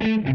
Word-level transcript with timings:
Mm-hmm. 0.00 0.29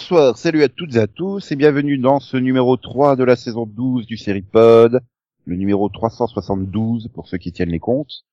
Bonsoir, 0.00 0.38
salut 0.38 0.62
à 0.62 0.70
toutes 0.70 0.96
et 0.96 0.98
à 0.98 1.06
tous 1.06 1.52
et 1.52 1.56
bienvenue 1.56 1.98
dans 1.98 2.20
ce 2.20 2.38
numéro 2.38 2.78
3 2.78 3.16
de 3.16 3.22
la 3.22 3.36
saison 3.36 3.66
12 3.66 4.06
du 4.06 4.16
Seripod, 4.16 5.02
le 5.44 5.56
numéro 5.56 5.90
372 5.90 7.08
pour 7.12 7.28
ceux 7.28 7.36
qui 7.36 7.52
tiennent 7.52 7.68
les 7.68 7.80
comptes. 7.80 8.24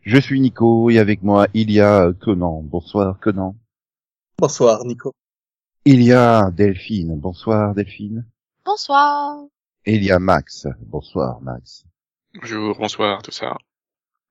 Je 0.00 0.18
suis 0.18 0.40
Nico 0.40 0.88
et 0.88 0.98
avec 0.98 1.22
moi 1.22 1.46
il 1.52 1.70
y 1.70 1.78
a 1.78 2.10
Conan. 2.14 2.62
Bonsoir 2.62 3.20
Conan. 3.20 3.54
Bonsoir 4.38 4.82
Nico. 4.86 5.12
Il 5.84 6.02
y 6.02 6.14
a 6.14 6.50
Delphine. 6.50 7.20
Bonsoir 7.20 7.74
Delphine. 7.74 8.24
Bonsoir. 8.64 9.44
Et 9.84 9.96
il 9.96 10.02
y 10.02 10.10
a 10.10 10.18
Max. 10.18 10.68
Bonsoir 10.86 11.42
Max. 11.42 11.84
Bonjour, 12.40 12.78
bonsoir, 12.78 13.20
tout 13.20 13.30
ça. 13.30 13.58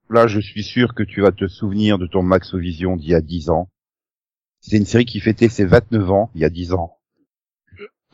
Là, 0.09 0.26
je 0.26 0.40
suis 0.40 0.63
sûr 0.63 0.95
que 0.95 1.03
tu 1.03 1.21
vas 1.21 1.31
te 1.31 1.48
souvenir 1.48 1.99
de 1.99 2.07
ton 2.07 2.23
Maxovision 2.23 2.95
d'il 2.95 3.09
y 3.09 3.13
a 3.13 3.21
10 3.21 3.51
ans. 3.51 3.70
C'est 4.62 4.77
une 4.77 4.86
série 4.86 5.05
qui 5.05 5.20
fêtait 5.20 5.49
ses 5.49 5.66
29 5.66 6.12
ans 6.12 6.31
il 6.36 6.41
y 6.41 6.45
a 6.45 6.49
10 6.49 6.73
ans. 6.73 6.98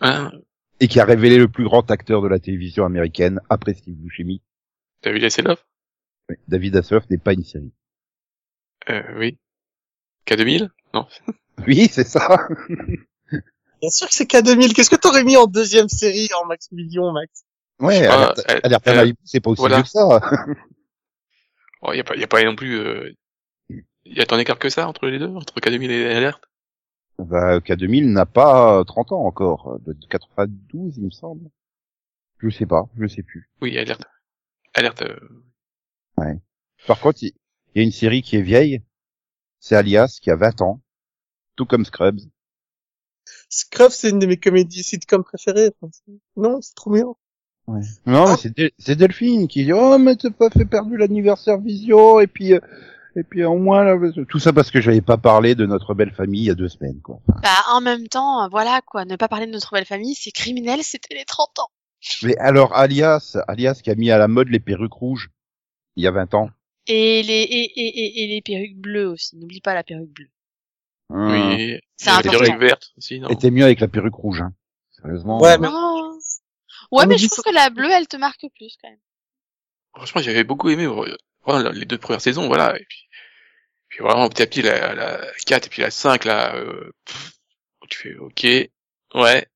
Hein 0.01 0.31
Et 0.79 0.87
qui 0.87 0.99
a 0.99 1.05
révélé 1.05 1.37
le 1.37 1.47
plus 1.47 1.63
grand 1.63 1.89
acteur 1.89 2.21
de 2.21 2.27
la 2.27 2.39
télévision 2.39 2.85
américaine 2.85 3.39
après 3.49 3.73
Steve 3.73 3.95
Buscemi. 3.95 4.41
T'as 5.01 5.11
vu 5.11 5.23
Hasselhoff 5.23 5.65
Oui, 6.29 6.35
David 6.47 6.75
Hasselhoff 6.75 7.09
n'est 7.09 7.17
pas 7.17 7.33
une 7.33 7.43
série. 7.43 7.73
Euh, 8.89 9.01
oui. 9.17 9.37
K2000 10.27 10.69
Non. 10.93 11.07
Oui, 11.65 11.87
c'est 11.89 12.03
ça. 12.03 12.49
Bien 13.81 13.89
sûr 13.89 14.07
que 14.09 14.13
c'est 14.13 14.29
K2000. 14.29 14.73
Qu'est-ce 14.73 14.89
que 14.89 14.97
t'aurais 14.97 15.23
mis 15.23 15.37
en 15.37 15.47
deuxième 15.47 15.87
série 15.87 16.27
en 16.41 16.45
Max 16.45 16.67
Vision, 16.71 17.13
Max? 17.13 17.45
Ouais, 17.79 18.05
Ah, 18.07 18.13
alerte, 18.15 18.39
euh, 18.49 18.59
alerte 18.63 18.87
euh, 18.87 19.13
c'est 19.23 19.39
pas 19.39 19.51
aussi 19.51 19.61
voilà. 19.61 19.77
vieux 19.77 19.83
que 19.83 19.89
ça. 19.89 20.19
Oh, 21.81 21.93
y 21.93 21.99
a 21.99 22.03
pas, 22.03 22.15
y 22.15 22.23
a 22.23 22.27
pas 22.27 22.43
non 22.43 22.55
plus, 22.55 22.79
euh... 22.79 23.13
y 24.05 24.21
a 24.21 24.25
tant 24.25 24.37
d'écart 24.37 24.59
que 24.59 24.69
ça 24.69 24.87
entre 24.87 25.07
les 25.07 25.19
deux, 25.19 25.27
entre 25.35 25.55
K2000 25.59 25.89
et 25.91 26.13
Alerte 26.15 26.43
bah, 27.17 27.59
K2000 27.59 28.11
n'a 28.11 28.25
pas 28.25 28.83
30 28.85 29.13
ans 29.13 29.25
encore, 29.25 29.79
de 29.85 29.93
92 30.09 30.97
il 30.97 31.05
me 31.05 31.09
semble. 31.11 31.49
Je 32.39 32.49
sais 32.49 32.65
pas, 32.65 32.89
je 32.99 33.07
sais 33.07 33.23
plus. 33.23 33.49
Oui, 33.61 33.77
Alerte. 33.77 34.05
Alerte, 34.73 35.03
euh... 35.03 36.35
Par 36.87 36.99
contre, 36.99 37.23
il 37.23 37.31
il 37.73 37.79
y 37.79 37.81
a 37.81 37.83
une 37.83 37.91
série 37.91 38.21
qui 38.21 38.37
est 38.37 38.41
vieille, 38.41 38.81
c'est 39.59 39.75
Alias 39.75 40.19
qui 40.21 40.31
a 40.31 40.37
20 40.37 40.61
ans, 40.61 40.81
tout 41.57 41.65
comme 41.65 41.83
Scrubs. 41.83 42.21
Scrubs, 43.49 43.91
c'est 43.91 44.11
une 44.11 44.19
de 44.19 44.25
mes 44.27 44.37
comédies 44.37 44.81
sitcom 44.83 45.25
préférées. 45.25 45.71
Non, 46.37 46.61
c'est 46.61 46.73
trop 46.75 46.91
bien. 46.91 47.03
Non, 48.05 48.27
Ah. 48.27 48.31
mais 48.31 48.37
c'est 48.37 48.55
Del- 48.55 48.71
c'est 48.79 48.95
Delphine 48.95 49.47
qui 49.49 49.65
dit 49.65 49.73
oh 49.73 49.97
mais 49.97 50.15
t'as 50.15 50.29
pas 50.29 50.49
fait 50.49 50.63
perdu 50.65 50.95
l'anniversaire 50.95 51.59
Vision 51.59 52.19
et 52.21 52.27
puis 52.27 52.53
euh, 52.53 52.59
et 53.15 53.23
puis 53.23 53.43
au 53.43 53.57
moins 53.57 53.83
là, 53.83 53.97
tout 54.29 54.39
ça 54.39 54.51
parce 54.53 54.71
que 54.71 54.81
j'avais 54.81 55.01
pas 55.01 55.17
parlé 55.17 55.55
de 55.55 55.65
notre 55.65 55.93
belle 55.93 56.11
famille 56.13 56.41
il 56.41 56.47
y 56.47 56.49
a 56.51 56.55
deux 56.55 56.69
semaines 56.69 57.01
quoi. 57.01 57.19
Bah, 57.41 57.49
en 57.69 57.81
même 57.81 58.07
temps, 58.07 58.47
voilà 58.49 58.81
quoi, 58.85 59.05
ne 59.05 59.15
pas 59.15 59.27
parler 59.27 59.47
de 59.47 59.51
notre 59.51 59.71
belle 59.73 59.85
famille, 59.85 60.15
c'est 60.15 60.31
criminel, 60.31 60.83
c'était 60.83 61.15
les 61.15 61.25
30 61.25 61.59
ans. 61.59 61.69
Mais 62.23 62.37
alors 62.37 62.75
Alias, 62.75 63.37
Alias 63.47 63.79
qui 63.83 63.89
a 63.89 63.95
mis 63.95 64.11
à 64.11 64.17
la 64.17 64.27
mode 64.27 64.49
les 64.49 64.59
perruques 64.59 64.93
rouges 64.93 65.29
il 65.95 66.03
y 66.03 66.07
a 66.07 66.11
20 66.11 66.33
ans. 66.33 66.49
Et 66.87 67.23
les, 67.23 67.33
et, 67.33 67.63
et, 67.79 67.87
et, 67.87 68.23
et 68.23 68.27
les 68.27 68.41
perruques 68.41 68.77
bleues 68.77 69.07
aussi, 69.07 69.35
n'oublie 69.37 69.61
pas 69.61 69.73
la 69.73 69.83
perruque 69.83 70.11
bleue. 70.13 70.29
Hum, 71.09 71.31
oui. 71.31 71.79
C'est 71.97 72.09
important. 72.09 72.31
des 72.31 72.37
règles 72.37 72.59
vertes 72.59 72.91
aussi, 72.97 73.19
non? 73.19 73.29
Était 73.29 73.49
mieux 73.51 73.63
avec 73.63 73.79
la 73.79 73.87
perruque 73.87 74.15
rouge. 74.15 74.41
Hein. 74.41 74.53
Sérieusement. 74.91 75.41
Ouais, 75.41 75.57
mais- 75.57 75.67
Oh. 75.71 76.17
Ouais, 76.91 77.03
On 77.05 77.07
mais 77.07 77.17
je 77.17 77.27
trouve 77.27 77.43
que 77.43 77.53
la 77.53 77.69
bleue, 77.71 77.89
elle 77.89 78.07
te 78.07 78.17
marque 78.17 78.45
plus 78.55 78.77
quand 78.81 78.89
même. 78.89 78.99
Franchement, 79.95 80.21
j'avais 80.21 80.43
beaucoup 80.43 80.69
aimé 80.69 80.85
euh, 80.85 81.71
les 81.73 81.85
deux 81.85 81.97
premières 81.97 82.21
saisons, 82.21 82.47
voilà. 82.47 82.75
Et 82.79 82.85
puis, 82.87 83.04
puis 83.95 84.03
vraiment, 84.03 84.27
petit 84.27 84.43
à 84.43 84.47
petit, 84.47 84.61
la, 84.61 84.93
la 84.93 85.21
4 85.45 85.67
et 85.67 85.69
puis 85.69 85.81
la 85.81 85.89
5, 85.89 86.25
là, 86.25 86.53
euh... 86.57 86.91
pff, 87.05 87.31
tu 87.89 87.97
fais, 87.99 88.15
ok, 88.17 88.43
ouais, 89.15 89.47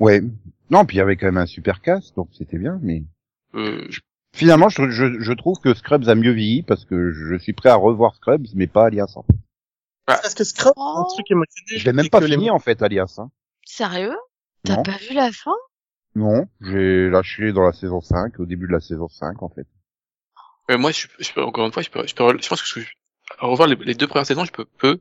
Ouais. 0.00 0.20
Non, 0.68 0.84
puis 0.84 0.96
il 0.96 0.98
y 0.98 1.00
avait 1.02 1.16
quand 1.16 1.26
même 1.26 1.36
un 1.36 1.46
super 1.46 1.80
cast, 1.80 2.16
donc 2.16 2.28
c'était 2.36 2.58
bien, 2.58 2.80
mais 2.82 3.04
euh, 3.54 3.86
je- 3.88 4.00
finalement, 4.34 4.68
je, 4.68 4.90
je, 4.90 5.20
je 5.20 5.32
trouve 5.32 5.58
que 5.60 5.72
Scrubs 5.74 6.08
a 6.08 6.14
mieux 6.16 6.32
vieilli 6.32 6.62
parce 6.64 6.84
que 6.84 7.12
je 7.12 7.36
suis 7.38 7.52
prêt 7.52 7.68
à 7.68 7.76
revoir 7.76 8.16
Scrubs, 8.16 8.46
mais 8.54 8.66
pas 8.66 8.86
Alias. 8.86 9.12
En 9.14 9.22
fait. 9.22 9.34
Parce 10.06 10.34
que 10.34 10.42
Scrubs, 10.42 10.72
c'est 10.76 10.80
un 10.82 11.04
Oh. 11.06 11.14
truc 11.14 11.30
émotionnel. 11.30 11.78
Je 11.78 11.84
l'ai 11.84 11.92
même 11.92 12.08
pas 12.10 12.18
les- 12.20 12.26
fini 12.26 12.50
en 12.50 12.58
fait, 12.58 12.82
Alias. 12.82 13.14
Hein. 13.18 13.30
Sérieux? 13.64 14.16
T'as 14.64 14.82
pas 14.82 14.96
vu 14.98 15.14
la 15.14 15.30
fin? 15.30 15.54
Non, 16.16 16.48
j'ai 16.60 17.08
lâché 17.08 17.52
dans 17.52 17.62
la 17.62 17.72
saison 17.72 18.00
5, 18.00 18.40
au 18.40 18.44
début 18.46 18.66
de 18.66 18.72
la 18.72 18.80
saison 18.80 19.06
5 19.08 19.40
en 19.42 19.48
fait. 19.50 19.66
euh, 20.70 20.78
moi, 20.78 20.90
je, 20.90 21.06
je 21.20 21.40
encore 21.40 21.64
une 21.66 21.72
fois, 21.72 21.82
je 21.84 21.90
peux, 21.90 22.04
je 22.06 22.14
peux, 22.14 22.36
je 22.42 22.48
pense 22.48 22.60
que 22.62 22.80
à 23.38 23.46
revoir 23.46 23.68
les, 23.68 23.76
les 23.76 23.94
deux 23.94 24.06
premières 24.06 24.26
saisons, 24.26 24.44
je 24.44 24.52
peux, 24.52 24.64
peux. 24.64 25.00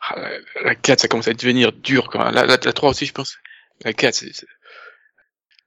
Ah, 0.00 0.18
la, 0.18 0.30
la 0.64 0.74
4, 0.74 1.00
ça 1.00 1.08
commence 1.08 1.28
à 1.28 1.32
devenir 1.34 1.72
dur, 1.72 2.08
quand 2.10 2.24
même. 2.24 2.34
La, 2.34 2.44
la, 2.46 2.56
la 2.62 2.72
3 2.72 2.90
aussi, 2.90 3.06
je 3.06 3.12
pense. 3.12 3.38
La 3.84 3.92
4, 3.92 4.14
c'est, 4.14 4.32
c'est- 4.34 4.46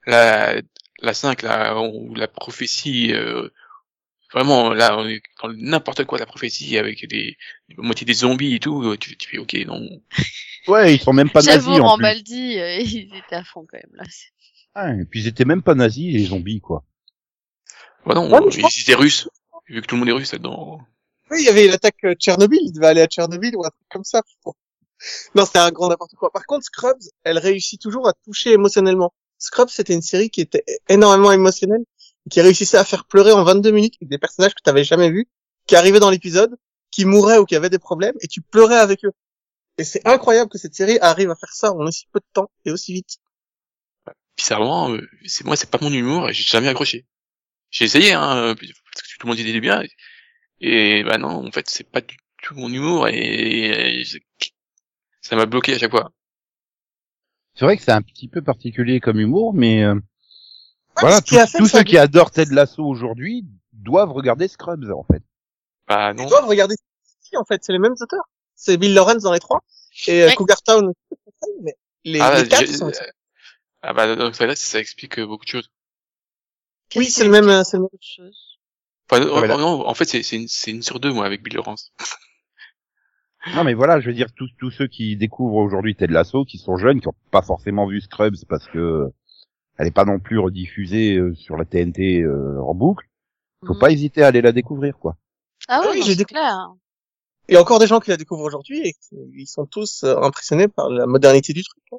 la, 0.05 0.61
la 1.01 1.13
5, 1.13 1.41
là, 1.41 1.79
où 1.81 2.13
la 2.15 2.27
prophétie, 2.27 3.13
euh, 3.13 3.49
vraiment, 4.33 4.73
là, 4.73 4.97
on 4.97 5.07
est 5.07 5.21
dans 5.41 5.51
n'importe 5.53 6.03
quoi, 6.05 6.17
la 6.19 6.25
prophétie, 6.25 6.77
avec 6.77 7.07
des, 7.07 7.37
des 7.69 7.75
moitié 7.77 8.05
des 8.05 8.13
zombies 8.13 8.55
et 8.55 8.59
tout, 8.59 8.95
tu, 8.97 9.17
tu 9.17 9.29
fais, 9.29 9.37
ok, 9.37 9.53
non. 9.65 9.81
Ouais, 10.67 10.95
ils 10.95 10.99
sont 10.99 11.13
même 11.13 11.29
pas 11.29 11.41
nazis 11.43 11.61
J'avoue, 11.63 11.73
en 11.83 11.95
plus. 11.95 12.03
Euh, 12.05 12.79
ils 12.79 13.15
étaient 13.15 13.35
à 13.35 13.43
fond 13.43 13.67
quand 13.69 13.77
même 13.77 13.91
là. 13.93 14.03
C'est- 14.09 14.29
Ouais, 14.75 15.01
et 15.01 15.05
puis 15.05 15.21
ils 15.21 15.27
étaient 15.27 15.45
même 15.45 15.61
pas 15.61 15.75
nazis 15.75 16.11
les 16.11 16.25
zombies 16.25 16.59
quoi. 16.59 16.83
Ouais, 18.05 18.15
non, 18.15 18.29
Ouais, 18.29 18.39
ils 18.51 18.81
étaient 18.81 18.95
russes. 18.95 19.29
Vu 19.69 19.81
que 19.81 19.85
tout 19.87 19.95
le 19.95 19.99
monde 19.99 20.09
est 20.09 20.13
russe 20.13 20.33
là-dedans. 20.33 20.81
Oui, 21.31 21.37
il 21.41 21.45
y 21.45 21.49
avait 21.49 21.67
l'attaque 21.67 22.03
euh, 22.03 22.13
Tchernobyl. 22.13 22.59
Il 22.61 22.71
devait 22.71 22.87
aller 22.87 23.01
à 23.01 23.07
Tchernobyl 23.07 23.55
ou 23.55 23.65
un 23.65 23.69
truc 23.69 23.87
comme 23.89 24.03
ça. 24.03 24.21
Non, 25.35 25.45
c'était 25.45 25.59
un 25.59 25.71
grand 25.71 25.89
n'importe 25.89 26.15
quoi. 26.15 26.31
Par 26.31 26.45
contre, 26.45 26.65
Scrubs, 26.65 27.01
elle 27.23 27.37
réussit 27.37 27.81
toujours 27.81 28.07
à 28.07 28.13
toucher 28.25 28.51
émotionnellement. 28.51 29.13
Scrubs, 29.37 29.69
c'était 29.69 29.93
une 29.93 30.01
série 30.01 30.29
qui 30.29 30.41
était 30.41 30.63
énormément 30.87 31.31
émotionnelle, 31.31 31.83
qui 32.29 32.41
réussissait 32.41 32.77
à 32.77 32.85
faire 32.85 33.05
pleurer 33.05 33.31
en 33.31 33.43
22 33.43 33.71
minutes 33.71 33.95
avec 34.01 34.09
des 34.09 34.17
personnages 34.17 34.53
que 34.53 34.61
tu 34.63 34.69
n'avais 34.69 34.83
jamais 34.83 35.09
vus, 35.09 35.27
qui 35.67 35.75
arrivaient 35.75 35.99
dans 35.99 36.09
l'épisode, 36.09 36.55
qui 36.91 37.05
mouraient 37.05 37.37
ou 37.37 37.45
qui 37.45 37.55
avaient 37.55 37.69
des 37.69 37.79
problèmes, 37.79 38.15
et 38.21 38.27
tu 38.27 38.41
pleurais 38.41 38.77
avec 38.77 39.03
eux. 39.05 39.11
Et 39.77 39.83
c'est 39.83 40.07
incroyable 40.07 40.49
que 40.49 40.57
cette 40.57 40.73
série 40.73 40.97
arrive 40.99 41.29
à 41.29 41.35
faire 41.35 41.51
ça 41.51 41.73
en 41.73 41.85
aussi 41.85 42.07
peu 42.11 42.19
de 42.19 42.25
temps 42.33 42.49
et 42.63 42.71
aussi 42.71 42.93
vite. 42.93 43.17
bizarrement, 44.37 44.91
euh, 44.91 45.01
c'est 45.25 45.45
moi, 45.45 45.57
c'est 45.57 45.69
pas 45.69 45.79
mon 45.81 45.91
humour, 45.91 46.29
et 46.29 46.33
j'ai 46.33 46.43
jamais 46.43 46.69
accroché. 46.69 47.05
J'ai 47.71 47.85
essayé, 47.85 48.13
hein, 48.13 48.37
euh, 48.37 48.55
parce 48.55 48.71
que 48.71 49.17
tout 49.19 49.27
le 49.27 49.29
monde 49.29 49.37
disait 49.37 49.59
bien, 49.59 49.83
et 50.61 51.03
bah 51.03 51.17
non, 51.17 51.45
en 51.47 51.51
fait, 51.51 51.69
c'est 51.69 51.89
pas 51.89 52.01
du 52.01 52.17
tout 52.43 52.55
mon 52.55 52.69
humour, 52.71 53.07
et, 53.07 54.03
ça 55.21 55.35
m'a 55.35 55.45
bloqué 55.45 55.73
à 55.75 55.79
chaque 55.79 55.91
fois. 55.91 56.11
C'est 57.55 57.65
vrai 57.65 57.77
que 57.77 57.83
c'est 57.83 57.91
un 57.91 58.01
petit 58.01 58.27
peu 58.27 58.41
particulier 58.41 58.99
comme 58.99 59.19
humour, 59.19 59.53
mais 59.53 59.83
euh, 59.83 59.95
Ouais, 59.95 60.01
voilà, 61.01 61.21
tous, 61.21 61.35
ça- 61.35 61.45
ceux 61.47 61.83
qui 61.83 61.97
adorent 61.97 62.31
Ted 62.31 62.53
Lasso 62.53 62.83
aujourd'hui 62.83 63.45
doivent 63.73 64.11
regarder 64.11 64.47
Scrubs 64.47 64.89
en 64.91 65.03
fait. 65.03 65.21
Bah 65.87 66.11
Ils 66.11 66.21
non. 66.21 66.27
doivent 66.29 66.47
regarder 66.47 66.75
si, 67.21 67.35
en 67.37 67.43
fait, 67.43 67.63
c'est 67.63 67.73
les 67.73 67.79
mêmes 67.79 67.95
auteurs. 67.99 68.23
C'est 68.55 68.77
Bill 68.77 68.93
Lawrence 68.93 69.23
dans 69.23 69.33
les 69.33 69.39
trois, 69.39 69.61
et 70.07 70.23
euh, 70.23 70.27
Ouais. 70.27 70.35
Cougar 70.35 70.61
Town 70.61 70.87
aussi, 70.87 71.51
mais 71.61 71.75
les, 72.05 72.19
Ah, 72.21 72.41
les 72.41 72.47
quatre 72.47 72.67
sont... 72.67 72.91
ah 73.81 73.93
bah 73.93 74.15
donc 74.15 74.35
ça, 74.35 74.45
là, 74.45 74.55
ça 74.55 74.79
explique 74.79 75.19
euh, 75.19 75.25
beaucoup 75.25 75.43
de 75.43 75.49
choses. 75.49 75.69
Oui, 76.95 77.05
c'est 77.07 77.25
le 77.25 77.29
même, 77.31 77.49
euh, 77.49 77.63
c'est 77.65 77.77
le 77.77 77.83
même. 77.83 77.89
chose 77.99 78.54
Enfin, 79.11 79.21
Ah, 79.21 79.53
oh, 79.55 79.57
non, 79.59 79.87
en 79.87 79.93
fait, 79.93 80.05
c'est 80.05 80.19
une, 80.35 80.47
c'est 80.47 80.71
une 80.71 80.81
sur 80.81 80.99
deux, 80.99 81.11
moi, 81.13 81.25
avec 81.25 81.43
Bill 81.43 81.55
Lawrence. 81.55 81.91
Non 83.53 83.63
mais 83.63 83.75
voilà, 83.75 83.99
je 83.99 84.07
veux 84.07 84.13
dire 84.15 84.29
tous 84.35 84.49
tous 84.57 84.71
ceux 84.71 84.87
qui 84.87 85.15
découvrent 85.17 85.57
aujourd'hui 85.57 85.95
Ted 85.95 86.11
Lasso, 86.11 86.45
qui 86.45 86.57
sont 86.57 86.77
jeunes, 86.77 86.99
qui 86.99 87.07
ont 87.07 87.15
pas 87.29 87.43
forcément 87.43 87.85
vu 87.85 88.01
Scrubs 88.01 88.33
parce 88.49 88.65
que 88.69 89.11
elle 89.77 89.85
est 89.85 89.91
pas 89.91 90.03
non 90.05 90.19
plus 90.19 90.39
rediffusée 90.39 91.17
euh, 91.17 91.35
sur 91.35 91.55
la 91.55 91.63
TNT 91.63 92.21
euh, 92.23 92.59
en 92.63 92.73
boucle, 92.73 93.07
faut 93.63 93.73
Mhm. 93.75 93.79
pas 93.79 93.91
hésiter 93.91 94.23
à 94.23 94.27
aller 94.29 94.41
la 94.41 94.51
découvrir 94.51 94.97
quoi. 94.97 95.15
Ah 95.67 95.81
oui, 95.83 95.89
oui, 95.93 96.01
j'ai 96.03 96.25
clair. 96.25 96.71
Il 97.47 97.53
y 97.53 97.57
a 97.57 97.61
encore 97.61 97.77
des 97.77 97.85
gens 97.85 97.99
qui 97.99 98.09
la 98.09 98.17
découvrent 98.17 98.45
aujourd'hui 98.45 98.79
et 98.79 98.93
qui- 98.93 99.15
ils 99.35 99.45
sont 99.45 99.67
tous 99.67 100.03
euh, 100.03 100.17
impressionnés 100.23 100.67
par 100.67 100.89
la 100.89 101.05
modernité 101.05 101.53
du 101.53 101.61
truc. 101.63 101.83
hein. 101.91 101.97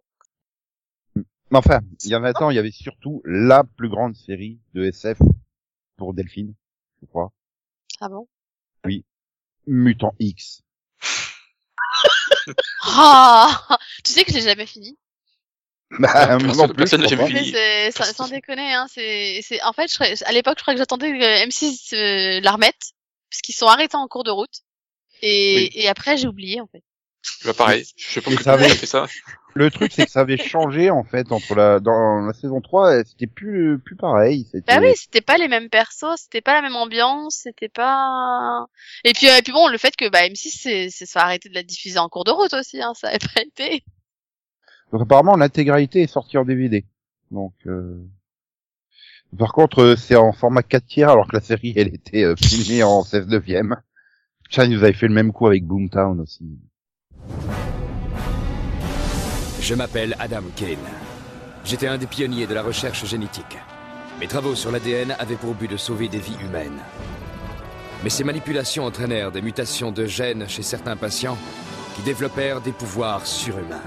Mais 1.53 1.59
enfin, 1.59 1.79
il 2.03 2.11
y 2.11 2.15
a 2.15 2.19
20 2.19 2.43
ans, 2.43 2.51
il 2.51 2.57
y 2.57 2.59
avait 2.59 2.73
surtout 2.73 3.23
la 3.25 3.63
plus 3.63 3.89
grande 3.89 4.17
série 4.17 4.59
de 4.75 4.83
SF 4.87 5.19
pour 5.97 6.13
Delphine, 6.13 6.55
je 7.07 7.11
crois, 7.11 7.33
Ah 8.01 8.09
bon? 8.09 8.29
Mutant 9.67 10.15
X. 10.21 10.63
Ah 12.85 13.79
Tu 14.05 14.13
sais 14.13 14.25
que 14.25 14.31
je 14.31 14.37
l'ai 14.37 14.43
jamais 14.43 14.67
fini 14.67 14.97
Bah, 15.99 16.39
Personne- 16.77 17.03
non 17.03 17.09
plus. 17.09 17.53
Mais 17.53 17.91
sans, 17.93 18.05
sans 18.13 18.29
déconner, 18.29 18.73
hein, 18.75 18.87
c'est, 18.93 19.41
c'est, 19.43 19.63
en 19.63 19.73
fait, 19.73 19.87
je 19.93 20.25
à 20.25 20.33
l'époque, 20.33 20.59
je 20.59 20.63
crois 20.63 20.75
que 20.75 20.79
j'attendais 20.79 21.11
que 21.13 21.47
M6 21.47 21.95
euh, 21.95 22.41
la 22.41 22.51
remette, 22.53 22.93
puisqu'ils 23.31 23.53
sont 23.53 23.67
arrêtés 23.69 23.97
en 23.97 24.09
cours 24.09 24.25
de 24.25 24.31
route. 24.33 24.63
Et, 25.23 25.55
Oui. 25.57 25.71
et 25.75 25.89
après, 25.89 26.17
j'ai 26.17 26.27
oublié, 26.29 26.61
en 26.61 26.67
fait. 26.67 26.83
Bah, 27.45 27.53
pareil. 27.55 27.85
Je 27.97 28.21
pense 28.21 28.33
Mais 28.33 28.37
que 28.39 28.43
ça 28.45 28.53
avait- 28.55 28.69
fait 28.69 28.87
ça. 28.87 29.07
Le 29.55 29.71
truc, 29.71 29.91
c'est 29.91 30.05
que 30.05 30.11
ça 30.11 30.21
avait 30.21 30.37
changé, 30.37 30.91
en 30.91 31.03
fait, 31.03 31.33
entre 31.33 31.55
la, 31.55 31.81
dans 31.81 32.21
la 32.27 32.35
saison 32.35 32.61
3, 32.61 32.91
euh, 32.93 33.03
c'était 33.07 33.27
plus, 33.27 33.79
plus 33.79 33.97
pareil. 33.97 34.47
C'était... 34.53 34.75
Bah 34.75 34.83
oui, 34.83 34.93
c'était 34.95 35.23
pas 35.23 35.39
les 35.39 35.49
mêmes 35.49 35.71
persos, 35.71 36.17
c'était 36.17 36.43
pas 36.43 36.53
la 36.53 36.61
même 36.61 36.77
ambiance, 36.77 37.41
c'était 37.45 37.71
pas. 37.71 38.67
Et 39.05 39.15
puis, 39.15 39.31
euh, 39.31 39.39
et 39.39 39.41
puis 39.41 39.53
bon, 39.55 39.69
le 39.69 39.79
fait 39.79 39.97
que 39.97 40.11
bah 40.11 40.27
M6 40.29 40.59
c'est, 40.61 40.89
c'est 40.91 41.07
soit 41.07 41.23
arrêté 41.23 41.49
de 41.49 41.55
la 41.55 41.63
diffuser 41.63 41.99
en 41.99 42.11
cours 42.11 42.25
de 42.25 42.33
route 42.33 42.53
aussi, 42.53 42.83
hein, 42.83 42.93
ça 42.95 43.09
avait 43.09 43.19
pas 43.19 43.41
été. 43.41 43.83
Donc 44.93 45.01
apparemment, 45.01 45.37
l'intégralité 45.37 46.03
est 46.03 46.07
sortie 46.07 46.37
en 46.37 46.45
DVD. 46.45 46.85
Donc, 47.31 47.55
euh... 47.67 47.99
par 49.39 49.55
contre, 49.55 49.79
euh, 49.81 49.97
c'est 49.97 50.17
en 50.17 50.33
format 50.33 50.63
4 50.63 50.85
tiers, 50.87 51.09
alors 51.09 51.29
que 51.29 51.37
la 51.37 51.43
série, 51.43 51.73
elle 51.77 51.95
était 51.95 52.25
euh, 52.25 52.37
filmée 52.37 52.83
en 52.83 53.03
16 53.03 53.27
neuvième. 53.29 53.77
Ils 54.59 54.69
nous 54.69 54.85
avaient 54.85 54.93
fait 54.93 55.09
le 55.09 55.15
même 55.15 55.33
coup 55.33 55.47
avec 55.47 55.65
Boomtown 55.65 56.21
aussi. 56.21 56.45
Je 59.61 59.75
m'appelle 59.75 60.15
Adam 60.19 60.45
Kane. 60.55 60.77
J'étais 61.65 61.89
un 61.89 61.99
des 61.99 62.07
pionniers 62.07 62.47
de 62.47 62.55
la 62.55 62.63
recherche 62.63 63.05
génétique. 63.05 63.59
Mes 64.21 64.29
travaux 64.29 64.55
sur 64.55 64.71
l'ADN 64.71 65.17
avaient 65.19 65.35
pour 65.35 65.55
but 65.55 65.71
de 65.71 65.77
sauver 65.77 66.09
des 66.09 66.19
vies 66.19 66.39
humaines. 66.41 66.81
Mais 68.05 68.11
ces 68.11 68.25
manipulations 68.25 68.85
entraînèrent 68.85 69.33
des 69.33 69.43
mutations 69.43 69.91
de 69.91 70.07
gènes 70.07 70.49
chez 70.49 70.63
certains 70.63 70.97
patients 70.97 71.37
qui 71.97 72.03
développèrent 72.03 72.61
des 72.61 72.73
pouvoirs 72.73 73.27
surhumains. 73.27 73.83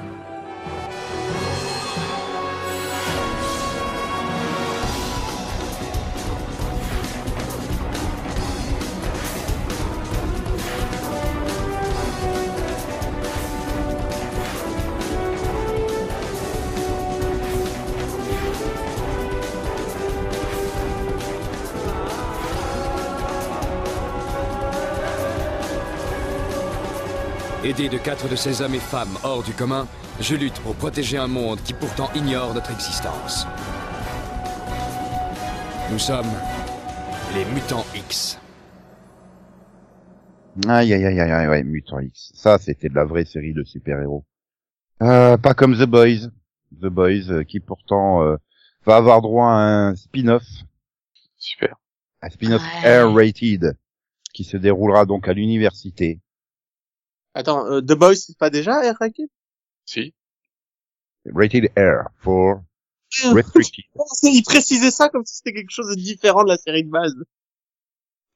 Aidé 27.79 27.87
de 27.87 27.97
quatre 27.97 28.27
de 28.27 28.35
ces 28.35 28.61
hommes 28.61 28.73
et 28.75 28.79
femmes 28.79 29.17
hors 29.23 29.41
du 29.41 29.53
commun, 29.53 29.87
je 30.19 30.35
lutte 30.35 30.59
pour 30.63 30.75
protéger 30.75 31.17
un 31.17 31.27
monde 31.27 31.61
qui 31.63 31.73
pourtant 31.73 32.09
ignore 32.13 32.53
notre 32.53 32.71
existence. 32.71 33.47
Nous 35.89 35.99
sommes 35.99 36.27
les 37.33 37.45
mutants 37.45 37.85
X. 37.95 38.37
Aïe, 40.67 40.93
aïe, 40.93 41.05
aïe, 41.05 41.21
aïe, 41.21 41.31
aïe, 41.31 41.47
ouais, 41.47 41.63
Mutant 41.63 41.99
X. 41.99 42.33
Ça, 42.35 42.57
c'était 42.57 42.89
de 42.89 42.95
la 42.95 43.05
vraie 43.05 43.23
série 43.23 43.53
de 43.53 43.63
super-héros. 43.63 44.25
Euh, 45.01 45.37
pas 45.37 45.53
comme 45.53 45.77
The 45.77 45.85
Boys. 45.85 46.27
The 46.81 46.87
Boys, 46.87 47.29
euh, 47.31 47.43
qui 47.43 47.61
pourtant 47.61 48.23
euh, 48.23 48.35
va 48.85 48.97
avoir 48.97 49.21
droit 49.21 49.47
à 49.47 49.55
un 49.55 49.95
spin-off, 49.95 50.43
Super. 51.37 51.77
un 52.21 52.29
spin-off 52.29 52.61
Ouais. 52.83 53.03
R-rated, 53.03 53.77
qui 54.33 54.43
se 54.43 54.57
déroulera 54.57 55.05
donc 55.05 55.29
à 55.29 55.33
l'université. 55.33 56.19
Attends, 57.39 57.65
euh, 57.67 57.79
The 57.79 57.93
Boys, 57.93 58.15
c'est 58.15 58.37
pas 58.37 58.49
déjà 58.49 58.81
R-rated 58.81 59.29
Si. 59.85 60.13
Rated 61.33 61.71
R 61.77 62.09
for 62.17 62.61
restricted. 63.33 63.85
Il 64.23 64.43
précisait 64.43 64.91
ça 64.91 65.07
comme 65.07 65.23
si 65.23 65.37
c'était 65.37 65.53
quelque 65.53 65.71
chose 65.71 65.87
de 65.87 65.95
différent 65.95 66.43
de 66.43 66.49
la 66.49 66.57
série 66.57 66.83
de 66.83 66.89
base. 66.89 67.15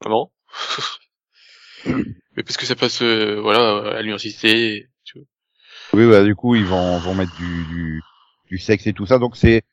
Vraiment. 0.00 0.32
Mais 1.86 2.42
parce 2.42 2.56
que 2.56 2.64
ça 2.64 2.76
passe, 2.76 3.02
euh, 3.02 3.42
voilà, 3.42 3.94
à 3.94 4.00
l'université. 4.00 4.88
tu 5.04 5.18
vois. 5.18 5.26
Oui, 5.92 6.08
bah, 6.08 6.24
du 6.24 6.34
coup, 6.34 6.54
ils 6.54 6.64
vont, 6.64 6.96
vont 6.96 7.14
mettre 7.14 7.36
du, 7.36 7.64
du, 7.66 8.02
du 8.46 8.56
sexe 8.56 8.86
et 8.86 8.94
tout 8.94 9.04
ça. 9.04 9.18
Donc, 9.18 9.36
c'est, 9.36 9.64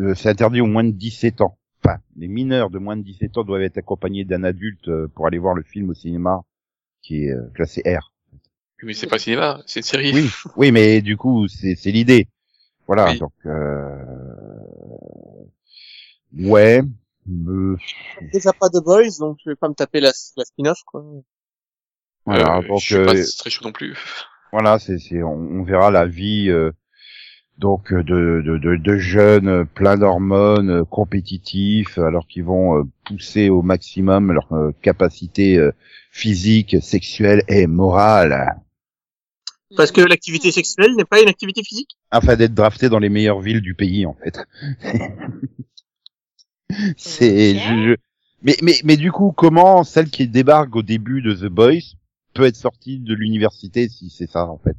euh, 0.00 0.14
c'est 0.14 0.30
interdit 0.30 0.62
aux 0.62 0.66
moins 0.66 0.84
de 0.84 0.92
17 0.92 1.42
ans. 1.42 1.58
Enfin, 1.84 1.98
les 2.16 2.28
mineurs 2.28 2.70
de 2.70 2.78
moins 2.78 2.96
de 2.96 3.02
17 3.02 3.36
ans 3.36 3.44
doivent 3.44 3.60
être 3.60 3.76
accompagnés 3.76 4.24
d'un 4.24 4.44
adulte 4.44 4.88
euh, 4.88 5.08
pour 5.14 5.26
aller 5.26 5.38
voir 5.38 5.54
le 5.54 5.62
film 5.62 5.90
au 5.90 5.94
cinéma, 5.94 6.40
qui 7.02 7.24
est 7.24 7.32
euh, 7.32 7.50
classé 7.54 7.82
R. 7.84 8.14
Mais 8.82 8.94
c'est 8.94 9.06
pas 9.08 9.18
cinéma, 9.18 9.60
c'est 9.66 9.80
une 9.80 9.84
série. 9.84 10.12
Oui, 10.12 10.30
oui, 10.56 10.72
mais 10.72 11.00
du 11.02 11.16
coup, 11.16 11.48
c'est, 11.48 11.74
c'est 11.74 11.90
l'idée. 11.90 12.28
Voilà, 12.86 13.12
Oui. 13.12 13.18
donc, 13.18 13.32
euh... 13.46 13.94
ouais, 16.38 16.82
euh, 17.28 17.76
Déjà 18.32 18.52
pas 18.52 18.68
The 18.68 18.82
Boys, 18.84 19.18
donc 19.18 19.38
je 19.44 19.50
vais 19.50 19.56
pas 19.56 19.68
me 19.68 19.74
taper 19.74 20.00
la, 20.00 20.12
la 20.36 20.44
spin-off, 20.44 20.78
quoi. 20.86 21.04
voilà, 22.26 22.58
Euh, 22.58 22.62
donc, 22.62 22.80
je 22.80 22.84
suis 22.84 22.98
pas 23.00 23.14
euh, 23.14 23.24
très 23.38 23.50
chaud 23.50 23.64
non 23.64 23.72
plus. 23.72 23.96
Voilà, 24.52 24.78
c'est, 24.78 24.98
c'est, 24.98 25.22
on, 25.22 25.32
on 25.34 25.62
verra 25.62 25.90
la 25.90 26.06
vie 26.06 26.48
euh, 26.48 26.72
donc 27.58 27.92
euh, 27.92 28.02
de, 28.02 28.42
de, 28.46 28.58
de, 28.58 28.76
de 28.76 28.96
jeunes 28.98 29.66
pleins 29.66 29.98
d'hormones, 29.98 30.84
compétitifs, 30.86 31.98
alors 31.98 32.26
qu'ils 32.26 32.44
vont 32.44 32.88
pousser 33.04 33.50
au 33.50 33.62
maximum 33.62 34.32
leur 34.32 34.52
euh, 34.52 34.72
capacité 34.82 35.58
euh, 35.58 35.72
physique, 36.12 36.76
sexuelle 36.82 37.42
et 37.48 37.66
morale, 37.66 38.56
Parce 39.76 39.92
que 39.92 40.00
l'activité 40.00 40.50
sexuelle 40.50 40.94
n'est 40.96 41.04
pas 41.04 41.20
une 41.20 41.28
activité 41.28 41.62
physique. 41.62 41.90
afin 42.10 42.36
d'être 42.36 42.54
draftés 42.54 42.88
dans 42.88 42.98
les 42.98 43.10
meilleures 43.10 43.40
villes 43.40 43.60
du 43.60 43.74
pays, 43.74 44.06
en 44.06 44.14
fait. 44.14 44.38
c'est, 46.96 47.54
je- 47.54 47.58
je- 47.90 47.96
mais, 48.42 48.56
mais, 48.62 48.74
mais 48.84 48.96
du 48.96 49.10
coup, 49.10 49.32
comment 49.32 49.82
celle 49.84 50.10
qui 50.10 50.28
débarque 50.28 50.74
au 50.76 50.82
début 50.82 51.22
de 51.22 51.34
The 51.34 51.46
Boys 51.46 51.94
peut 52.34 52.44
être 52.44 52.56
sortie 52.56 53.00
de 53.00 53.14
l'université 53.14 53.88
si 53.88 54.10
c'est 54.10 54.30
ça, 54.30 54.46
en 54.46 54.58
fait? 54.58 54.76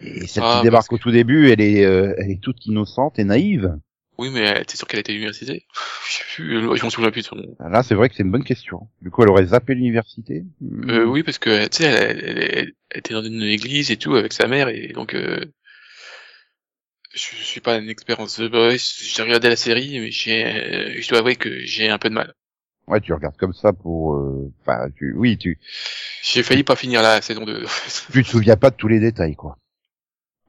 Et 0.00 0.26
celle 0.26 0.42
Ah, 0.44 0.56
qui 0.58 0.64
débarque 0.64 0.90
parce 0.90 1.00
au 1.00 1.02
tout 1.02 1.10
début, 1.10 1.50
elle 1.50 1.60
est, 1.60 1.84
euh, 1.84 2.14
elle 2.18 2.30
est 2.30 2.40
toute 2.40 2.64
innocente 2.66 3.18
et 3.18 3.24
naïve. 3.24 3.76
Oui, 4.18 4.30
mais 4.30 4.64
t'es 4.64 4.76
sûr 4.76 4.86
qu'elle 4.86 5.00
était 5.00 5.10
à 5.12 5.14
l'université 5.14 5.66
Je 6.08 6.12
sais 6.12 6.24
plus, 6.34 6.60
je 6.76 6.82
m'en 6.84 6.90
souviens 6.90 7.10
plus 7.10 7.22
de 7.22 7.26
son 7.26 7.36
nom. 7.36 7.56
Là, 7.58 7.82
c'est 7.82 7.94
vrai 7.94 8.08
que 8.08 8.14
c'est 8.14 8.22
une 8.22 8.30
bonne 8.30 8.44
question. 8.44 8.88
Du 9.02 9.10
coup, 9.10 9.22
elle 9.22 9.28
aurait 9.28 9.46
zappé 9.46 9.74
l'université. 9.74 10.44
Euh, 10.88 11.04
oui, 11.04 11.22
parce 11.22 11.38
que, 11.38 11.66
tu 11.68 11.78
sais, 11.78 11.84
elle, 11.84 12.18
elle- 12.24 12.38
elle- 12.38 12.72
elle 12.90 12.98
était 12.98 13.14
dans 13.14 13.24
une 13.24 13.42
église 13.42 13.90
et 13.90 13.96
tout 13.96 14.14
avec 14.14 14.32
sa 14.32 14.46
mère 14.46 14.68
et 14.68 14.88
donc, 14.88 15.14
euh, 15.14 15.44
je 17.12 17.20
suis 17.20 17.60
pas 17.60 17.74
un 17.76 17.88
expert 17.88 18.18
en 18.20 18.26
The 18.26 18.42
Boys. 18.50 18.76
J'ai 18.78 19.22
regardé 19.22 19.48
la 19.48 19.56
série, 19.56 20.00
mais 20.00 20.10
j'ai, 20.10 20.44
euh, 20.44 21.00
je 21.00 21.08
dois 21.08 21.18
avouer 21.18 21.36
que 21.36 21.60
j'ai 21.64 21.88
un 21.88 21.98
peu 21.98 22.08
de 22.08 22.14
mal. 22.14 22.34
Ouais, 22.86 23.00
tu 23.00 23.12
regardes 23.12 23.36
comme 23.36 23.54
ça 23.54 23.72
pour... 23.72 24.14
euh, 24.16 24.52
Enfin, 24.60 24.88
tu... 24.96 25.14
oui, 25.16 25.38
tu... 25.38 25.58
J'ai 26.22 26.42
failli 26.42 26.64
pas 26.64 26.76
finir 26.76 27.02
la 27.02 27.22
saison 27.22 27.44
2. 27.44 27.64
tu 28.12 28.22
te 28.24 28.28
souviens 28.28 28.56
pas 28.56 28.70
de 28.70 28.76
tous 28.76 28.88
les 28.88 29.00
détails, 29.00 29.36
quoi. 29.36 29.56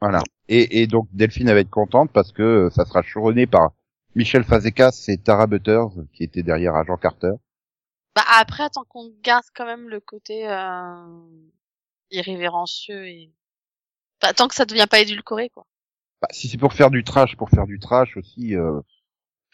Voilà. 0.05 0.21
Et, 0.49 0.81
et 0.81 0.87
donc, 0.87 1.07
Delphine 1.13 1.47
va 1.51 1.59
être 1.59 1.69
contente 1.71 2.11
parce 2.11 2.31
que 2.31 2.43
euh, 2.43 2.69
ça 2.69 2.85
sera 2.85 3.01
chouronné 3.01 3.47
par 3.47 3.71
Michel 4.13 4.43
Fazekas 4.43 5.05
et 5.07 5.17
Tara 5.17 5.47
Butters, 5.47 5.89
qui 6.13 6.23
étaient 6.23 6.43
derrière 6.43 6.75
Agent 6.75 6.97
Carter. 6.97 7.31
Bah 8.15 8.21
après, 8.39 8.69
tant 8.69 8.83
qu'on 8.83 9.11
garde 9.23 9.45
quand 9.55 9.65
même 9.65 9.89
le 9.89 9.99
côté 9.99 10.47
euh, 10.47 10.95
irrévérencieux 12.11 13.07
et 13.07 13.33
enfin, 14.21 14.33
tant 14.33 14.47
que 14.47 14.53
ça 14.53 14.65
devient 14.65 14.85
pas 14.87 14.99
édulcoré 14.99 15.49
quoi. 15.49 15.65
Bah, 16.21 16.27
si 16.31 16.47
c'est 16.47 16.59
pour 16.59 16.73
faire 16.73 16.91
du 16.91 17.03
trash, 17.03 17.35
pour 17.35 17.49
faire 17.49 17.65
du 17.65 17.79
trash 17.79 18.15
aussi... 18.15 18.55
Euh... 18.55 18.79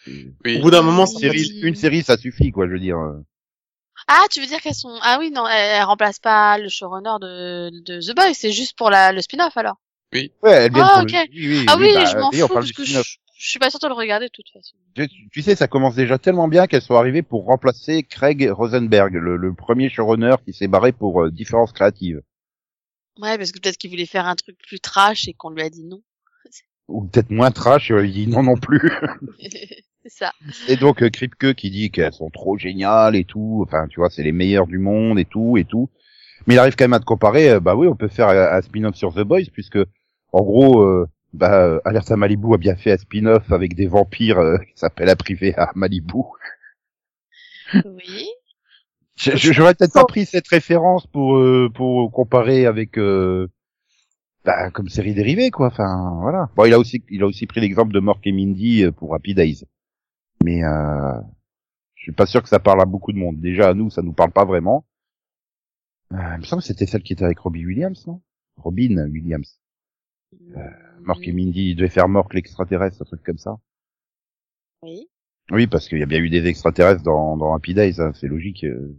oui. 0.06 0.60
Au 0.60 0.64
bout 0.64 0.72
d'un 0.72 0.82
moment, 0.84 1.06
Une 1.06 1.18
série, 1.20 1.62
une 1.64 1.76
série, 1.76 2.04
ça 2.04 2.18
suffit, 2.18 2.52
quoi, 2.52 2.68
je 2.68 2.74
veux 2.74 2.80
dire. 2.80 2.98
euh. 2.98 3.24
Ah, 4.08 4.26
tu 4.30 4.42
veux 4.42 4.48
dire 4.48 4.60
qu'elles 4.60 4.76
sont 4.76 5.00
ah 5.02 5.18
oui 5.20 5.32
non, 5.32 5.48
elles, 5.48 5.78
elles 5.78 5.84
remplacent 5.84 6.20
pas 6.20 6.58
le 6.58 6.70
showrunner 6.70 7.18
de, 7.22 7.70
de 7.84 8.02
The 8.02 8.16
Boys, 8.16 8.34
c'est 8.34 8.52
juste 8.52 8.78
pour 8.78 8.90
la, 8.90 9.12
le 9.14 9.22
spin-off 9.22 9.56
alors. 9.56 9.78
Ouais, 10.14 10.30
elle 10.44 10.74
vient 10.74 10.86
Ah, 10.86 10.94
pour 10.96 11.04
ok. 11.04 11.12
le... 11.12 11.20
Oui, 11.34 11.48
oui, 11.60 11.66
ah 11.68 11.76
oui, 11.80 11.94
bah, 11.94 12.06
je 12.06 12.18
m'en 12.18 12.30
oui, 12.32 12.44
on 12.44 12.48
fous 12.48 12.54
parce 12.54 12.72
que 12.72 12.84
je, 12.84 13.00
suis 13.38 13.60
pas 13.60 13.70
sûre 13.70 13.80
de 13.80 13.88
le 13.88 13.94
regarder 13.94 14.26
de 14.28 14.32
toute 14.32 14.50
façon. 14.52 14.76
Tu, 14.94 15.08
tu 15.32 15.42
sais, 15.42 15.56
ça 15.56 15.68
commence 15.68 15.96
déjà 15.96 16.18
tellement 16.18 16.48
bien 16.48 16.68
qu'elles 16.68 16.82
sont 16.82 16.96
arrivées 16.96 17.22
pour 17.22 17.46
remplacer 17.46 18.04
Craig 18.04 18.50
Rosenberg, 18.52 19.14
le, 19.14 19.38
le 19.38 19.54
premier 19.54 19.90
showrunner 19.90 20.36
qui 20.46 20.54
s'est 20.54 20.68
barré 20.68 20.92
pour 20.92 21.24
euh, 21.24 21.32
différences 21.32 21.72
créatives. 21.72 22.22
Ouais, 23.20 23.38
parce 23.38 23.52
que 23.52 23.60
peut-être 23.60 23.78
qu'il 23.78 23.90
voulait 23.90 24.06
faire 24.06 24.26
un 24.26 24.36
truc 24.36 24.58
plus 24.58 24.80
trash 24.80 25.28
et 25.28 25.34
qu'on 25.34 25.50
lui 25.50 25.62
a 25.62 25.70
dit 25.70 25.84
non. 25.84 26.02
Ou 26.88 27.06
peut-être 27.06 27.30
moins 27.30 27.52
trash, 27.52 27.92
et 27.92 28.04
il 28.04 28.12
dit 28.12 28.28
non 28.28 28.44
non 28.44 28.58
plus. 28.58 28.82
c'est 29.40 30.10
ça. 30.10 30.34
et 30.68 30.76
donc 30.76 31.04
euh, 31.04 31.10
Kripke 31.10 31.54
qui 31.54 31.70
dit 31.70 31.90
qu'elles 31.92 32.14
sont 32.14 32.30
trop 32.30 32.58
géniales 32.58 33.16
et 33.16 33.24
tout, 33.24 33.64
enfin 33.66 33.88
tu 33.88 34.00
vois, 34.00 34.10
c'est 34.10 34.24
les 34.24 34.32
meilleures 34.34 34.68
du 34.68 34.78
monde 34.78 35.20
et 35.20 35.26
tout 35.26 35.58
et 35.58 35.64
tout. 35.64 35.90
Mais 36.48 36.56
il 36.56 36.60
arrive 36.60 36.76
quand 36.76 36.86
même 36.86 36.94
à 36.94 37.00
te 37.00 37.06
comparer, 37.06 37.52
euh, 37.52 37.60
bah 37.60 37.76
oui, 37.76 37.88
on 37.88 37.96
peut 37.96 38.08
faire 38.08 38.30
un, 38.30 38.58
un 38.58 38.62
spin-off 38.62 38.96
sur 38.96 39.14
The 39.14 39.20
Boys, 39.22 39.46
puisque 39.54 39.78
en 40.32 40.42
gros, 40.42 40.82
euh, 40.82 41.08
bah, 41.34 41.66
euh, 41.66 41.80
Alerta 41.86 42.16
Malibu 42.18 42.54
a 42.54 42.58
bien 42.58 42.76
fait 42.76 42.92
un 42.92 42.98
spin-off 42.98 43.52
avec 43.52 43.76
des 43.76 43.88
vampires 43.88 44.40
euh, 44.40 44.58
qui 44.58 44.74
s'appelle 44.76 45.10
à 45.10 45.16
privé 45.16 45.54
à 45.56 45.72
Malibu. 45.76 46.24
Oui. 47.86 48.28
J'aurais 49.16 49.76
peut-être 49.76 49.94
pas 49.94 50.06
pris 50.06 50.26
cette 50.26 50.48
référence 50.48 51.06
pour 51.08 51.38
euh, 51.38 51.70
pour 51.74 52.12
comparer 52.12 52.66
avec 52.66 52.98
euh, 52.98 53.48
bah, 54.44 54.72
comme 54.72 54.90
série 54.90 55.14
dérivée, 55.14 55.52
quoi. 55.52 55.68
Enfin, 55.68 56.18
voilà. 56.22 56.50
Bon, 56.56 56.66
il 56.66 56.74
a 56.74 56.80
aussi, 56.80 57.04
il 57.10 57.22
a 57.22 57.28
aussi 57.28 57.46
pris 57.46 57.62
l'exemple 57.62 57.94
de 57.94 58.00
Mork 58.00 58.26
et 58.26 58.32
Mindy 58.32 58.84
euh, 58.84 58.92
pour 58.92 59.14
Happy 59.14 59.36
Days. 59.36 59.64
Mais 60.44 60.64
euh, 60.64 61.14
je 61.96 62.04
suis 62.04 62.12
pas 62.12 62.26
sûr 62.26 62.42
que 62.42 62.50
ça 62.50 62.60
parle 62.60 62.82
à 62.82 62.86
beaucoup 62.86 63.14
de 63.14 63.18
monde. 63.20 63.40
Déjà, 63.40 63.70
à 63.70 63.74
nous, 63.76 63.92
ça 63.92 64.02
nous 64.02 64.14
parle 64.14 64.32
pas 64.32 64.46
vraiment. 64.46 64.86
Il 66.12 66.40
me 66.40 66.44
semble 66.44 66.62
que 66.62 66.68
c'était 66.68 66.88
celle 66.88 67.04
qui 67.04 67.14
était 67.14 67.24
avec 67.24 67.40
Robbie 67.40 67.66
Williams, 67.66 68.06
non? 68.06 68.22
Robin 68.58 69.08
Williams. 69.10 69.61
Mork 71.02 71.28
et 71.28 71.32
Mindy, 71.32 71.72
il 71.72 71.76
devait 71.76 71.90
faire 71.90 72.08
Mork 72.08 72.34
l'extraterrestre, 72.34 73.02
un 73.02 73.06
truc 73.06 73.24
comme 73.24 73.38
ça. 73.38 73.58
Oui. 74.84 75.08
Oui, 75.52 75.68
parce 75.68 75.88
qu'il 75.88 76.00
y 76.00 76.04
a 76.04 76.08
bien 76.08 76.20
eu 76.20 76.30
des 76.30 76.46
extraterrestres 76.48 77.04
dans, 77.04 77.36
dans 77.38 77.54
Happy 77.54 77.74
Days, 77.74 78.00
hein, 78.00 78.12
c'est 78.14 78.28
logique. 78.28 78.64
euh. 78.64 78.96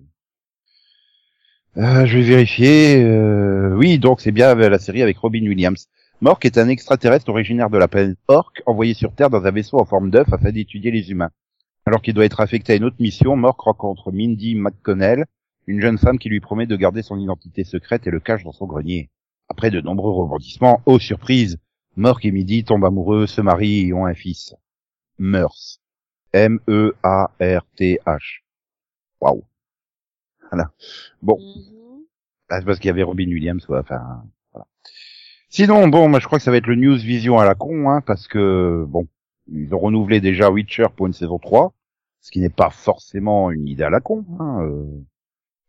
Euh, 1.79 2.05
je 2.05 2.19
vais 2.19 2.25
vérifier. 2.25 3.03
euh, 3.03 3.75
Oui, 3.77 3.99
donc 3.99 4.21
c'est 4.21 4.33
bien 4.33 4.55
la 4.55 4.79
série 4.79 5.03
avec 5.03 5.17
Robin 5.19 5.47
Williams. 5.47 5.89
Mork 6.21 6.45
est 6.45 6.59
un 6.59 6.69
extraterrestre 6.69 7.31
originaire 7.31 7.71
de 7.71 7.79
la 7.79 7.89
planète 7.89 8.19
Orc, 8.29 8.53
envoyé 8.67 8.95
sur 8.95 9.15
Terre 9.15 9.31
dans 9.31 9.45
un 9.45 9.51
vaisseau 9.51 9.79
en 9.79 9.85
forme 9.85 10.11
d'œuf 10.11 10.33
afin 10.33 10.53
d'étudier 10.53 10.91
les 10.91 11.11
humains. 11.11 11.31
Alors 11.87 12.03
qu'il 12.03 12.15
doit 12.15 12.25
être 12.27 12.41
affecté 12.41 12.75
à 12.75 12.77
une 12.77 12.85
autre 12.85 12.97
mission, 13.01 13.35
Mork 13.37 13.61
rencontre 13.61 14.13
Mindy 14.13 14.55
McConnell, 14.55 15.25
une 15.67 15.81
jeune 15.81 15.99
femme 15.99 16.19
qui 16.19 16.29
lui 16.29 16.41
promet 16.41 16.67
de 16.67 16.77
garder 16.77 17.03
son 17.03 17.19
identité 17.19 17.65
secrète 17.65 18.07
et 18.07 18.11
le 18.11 18.21
cache 18.21 18.45
dans 18.45 18.53
son 18.53 18.67
grenier. 18.67 19.11
Après 19.49 19.71
de 19.71 19.81
nombreux 19.81 20.13
rebondissements, 20.13 20.81
oh 20.87 20.99
surprise, 20.99 21.59
Mork 21.97 22.25
et 22.25 22.33
Mindy 22.33 22.65
tombent 22.65 22.85
amoureux, 22.87 23.27
se 23.27 23.41
marient 23.41 23.89
et 23.89 23.93
ont 23.93 24.07
un 24.07 24.15
fils. 24.15 24.55
Meurs. 25.19 25.55
M-E-A-R-T-H. 26.33 28.45
Waouh. 29.21 29.45
Voilà. 30.51 30.71
Bon, 31.21 31.37
Mhm. 31.39 32.05
ah, 32.51 32.61
c'est 32.61 32.65
parce 32.67 32.79
qu'il 32.79 32.89
y 32.89 32.91
avait 32.91 33.03
Robin 33.03 33.27
Williams, 33.27 33.65
quoi. 33.67 33.81
Enfin, 33.81 34.25
voilà. 34.53 34.67
Sinon, 35.49 35.89
bon, 35.89 36.09
moi 36.09 36.19
je 36.19 36.27
crois 36.27 36.39
que 36.39 36.45
ça 36.45 36.51
va 36.51 36.57
être 36.57 36.67
le 36.67 36.77
News 36.77 36.97
Vision 36.97 37.39
à 37.39 37.45
la 37.45 37.55
con, 37.55 37.91
hein, 37.91 38.01
parce 38.01 38.27
que 38.29 38.85
bon, 38.89 39.07
ils 39.51 39.75
ont 39.75 39.79
renouvelé 39.79 40.21
déjà 40.21 40.51
Witcher 40.51 40.87
pour 40.97 41.07
une 41.07 41.13
saison 41.13 41.39
3, 41.39 41.75
ce 42.21 42.31
qui 42.31 42.41
n'est 42.41 42.49
pas 42.49 42.71
forcément 42.71 43.51
une 43.51 43.69
idée 43.69 43.85
à 43.85 43.91
la 43.91 44.01
con. 44.01 44.25
Hein, 44.41 44.63
euh. 44.63 44.87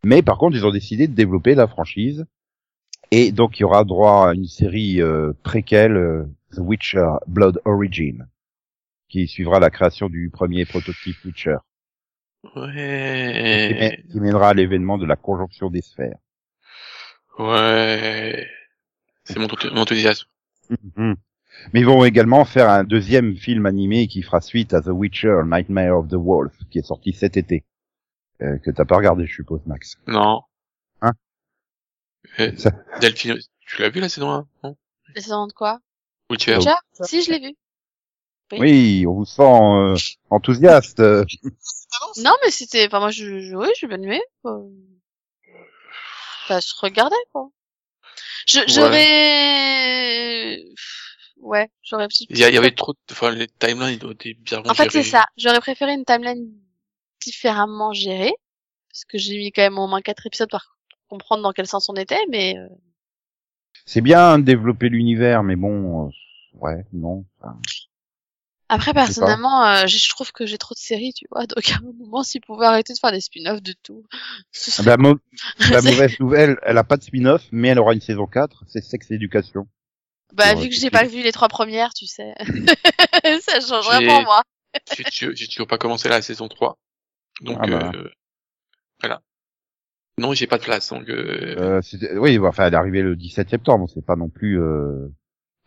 Mais 0.05 0.21
par 0.21 0.37
contre, 0.37 0.55
ils 0.55 0.65
ont 0.65 0.71
décidé 0.71 1.07
de 1.07 1.13
développer 1.13 1.55
la 1.55 1.67
franchise, 1.67 2.25
et 3.15 3.31
donc 3.31 3.59
il 3.59 3.61
y 3.61 3.65
aura 3.65 3.83
droit 3.83 4.29
à 4.29 4.33
une 4.33 4.47
série 4.47 5.01
euh, 5.01 5.33
préquelle, 5.43 5.95
euh, 5.97 6.23
The 6.53 6.59
Witcher 6.59 7.07
Blood 7.27 7.61
Origin, 7.65 8.27
qui 9.09 9.27
suivra 9.27 9.59
la 9.59 9.69
création 9.69 10.09
du 10.09 10.29
premier 10.31 10.65
prototype 10.65 11.15
Witcher, 11.25 11.57
Ouais. 12.55 14.03
qui 14.11 14.19
mènera 14.19 14.49
à 14.49 14.53
l'événement 14.53 14.97
de 14.97 15.05
la 15.05 15.15
conjonction 15.15 15.69
des 15.69 15.81
sphères. 15.81 16.17
Ouais. 17.39 18.47
C'est 19.23 19.39
mon, 19.39 19.47
mon 19.73 19.81
enthousiasme. 19.81 20.27
Mhm. 20.97 21.15
Mais 21.71 21.79
ils 21.81 21.85
vont 21.85 22.03
également 22.03 22.45
faire 22.45 22.69
un 22.69 22.83
deuxième 22.83 23.35
film 23.35 23.65
animé 23.65 24.07
qui 24.07 24.23
fera 24.23 24.41
suite 24.41 24.73
à 24.73 24.81
The 24.81 24.87
Witcher 24.87 25.41
Nightmare 25.45 25.97
of 25.99 26.07
the 26.09 26.15
Wolf, 26.15 26.53
qui 26.71 26.79
est 26.79 26.85
sorti 26.85 27.13
cet 27.13 27.37
été. 27.37 27.63
Euh, 28.41 28.57
que 28.57 28.71
t'as 28.71 28.85
pas 28.85 28.97
regardé, 28.97 29.25
je 29.27 29.33
suppose, 29.35 29.61
Max. 29.67 29.97
Non. 30.07 30.41
Euh, 32.39 32.51
Ça- 32.57 32.71
Delphine, 32.99 33.37
tu 33.67 33.81
l'as 33.81 33.89
vu 33.89 33.99
la 33.99 34.09
saison 34.09 34.29
1 34.31 34.47
non? 34.63 34.75
La 35.15 35.21
saison 35.21 35.47
de 35.47 35.53
quoi? 35.53 35.79
Witcher 36.29 36.57
Witcher 36.57 36.73
Si, 37.03 37.21
je 37.23 37.31
l'ai 37.31 37.39
vu. 37.39 37.55
Oui. 38.51 38.59
Oui, 38.59 39.05
on 39.07 39.13
vous 39.13 39.25
sent 39.25 39.41
euh, 39.43 39.95
enthousiaste. 40.29 40.99
euh. 40.99 41.23
Non, 42.17 42.31
mais 42.43 42.49
c'était, 42.51 42.87
enfin, 42.87 42.99
moi, 42.99 43.11
je, 43.11 43.39
je 43.39 43.55
oui, 43.55 43.67
j'ai 43.79 43.87
bien 43.87 44.01
aimé. 44.01 44.19
quoi. 44.41 44.59
Enfin, 46.43 46.59
je 46.59 46.73
regardais, 46.81 47.15
quoi. 47.31 47.49
Je, 48.47 48.59
j'aurais, 48.67 50.63
ouais, 51.37 51.69
j'aurais 51.83 52.07
peut-être 52.07 52.25
Il 52.29 52.37
y, 52.39 52.43
a- 52.43 52.49
il 52.49 52.55
y 52.55 52.57
avait 52.57 52.71
trop 52.71 52.93
de... 52.93 52.97
Enfin, 53.11 53.31
les 53.31 53.47
timelines 53.47 53.99
ils 54.01 54.05
ont 54.05 54.11
été 54.11 54.33
bizarrement 54.33 54.69
En 54.71 54.73
fait, 54.73 54.89
c'est 54.91 55.03
ça. 55.03 55.25
J'aurais 55.37 55.59
préféré 55.61 55.93
une 55.93 56.03
timeline 56.05 56.51
différemment 57.23 57.93
gérée. 57.93 58.33
Parce 58.89 59.05
que 59.05 59.17
j'ai 59.17 59.37
mis 59.37 59.51
quand 59.51 59.61
même 59.63 59.79
au 59.79 59.87
moins 59.87 60.01
quatre 60.01 60.25
épisodes 60.27 60.49
pour 60.49 60.59
comprendre 61.13 61.43
dans 61.43 61.51
quel 61.53 61.67
sens 61.67 61.89
on 61.89 61.95
était, 61.95 62.25
mais 62.29 62.57
euh, 62.57 62.67
C'est 63.85 64.01
bien 64.01 64.39
de 64.39 64.43
développer 64.43 64.89
l'univers, 64.89 65.43
mais 65.43 65.55
bon, 65.55 66.07
euh, 66.07 66.09
ouais, 66.59 66.85
non. 66.93 67.25
enfin, 67.39 67.57
après, 68.69 68.93
personnellement, 68.93 69.63
euh, 69.67 69.85
je 69.87 70.09
trouve 70.09 70.31
que 70.31 70.45
j'ai 70.47 70.57
trop 70.57 70.73
de 70.73 70.79
séries, 70.79 71.13
tu 71.13 71.25
vois. 71.31 71.45
Donc, 71.47 71.69
à 71.71 71.75
un 71.77 71.81
moment, 71.99 72.23
s'ils 72.23 72.41
pouvaient 72.41 72.65
arrêter 72.65 72.93
de 72.93 72.97
faire 72.97 73.11
des 73.11 73.21
spin-offs 73.21 73.61
de 73.61 73.73
tout. 73.83 74.03
ce 74.51 74.71
Ah 74.71 74.73
serait- 74.83 74.85
bah, 74.97 74.97
mo- 74.97 75.19
la 75.69 75.81
C'est- 75.81 75.91
mauvaise 75.91 76.19
nouvelle, 76.19 76.57
elle 76.63 76.77
a 76.77 76.83
pas 76.83 76.97
de 76.97 77.03
spin-off, 77.03 77.43
mais 77.51 77.67
elle 77.69 77.79
aura 77.79 77.93
une 77.93 78.01
saison 78.01 78.25
4, 78.25 78.63
c'est 78.67 78.81
Sex 78.83 79.11
Education. 79.11 79.67
bah, 80.33 80.55
vu 80.55 80.69
que 80.69 80.75
j'ai 80.75 80.89
pas 80.89 81.05
vu 81.05 81.21
les 81.21 81.31
trois 81.31 81.49
premières, 81.49 81.93
tu 81.93 82.07
sais. 82.07 82.33
ça 83.41 83.59
changerait 83.59 84.05
pour 84.05 84.23
moi. 84.23 84.41
J'ai 85.11 85.47
toujours 85.47 85.67
pas 85.67 85.77
commencé 85.77 86.09
la 86.09 86.21
saison 86.23 86.47
3. 86.47 86.77
Donc, 87.41 87.57
Ah 87.61 87.67
bah. 87.67 87.91
euh, 87.93 88.09
voilà. 89.01 89.21
Non, 90.19 90.33
j'ai 90.33 90.45
pas 90.47 90.57
de 90.59 90.63
place, 90.63 90.89
donc... 90.89 91.09
Euh, 91.09 91.81
Euh, 91.81 92.17
oui, 92.19 92.37
bah, 92.37 92.49
enfin, 92.49 92.65
elle 92.67 92.73
est 92.73 92.77
arrivée 92.77 93.01
le 93.01 93.15
17 93.15 93.49
septembre, 93.49 93.89
c'est 93.91 94.05
pas 94.05 94.15
non 94.15 94.29
plus. 94.29 94.61
Euh... 94.61 95.07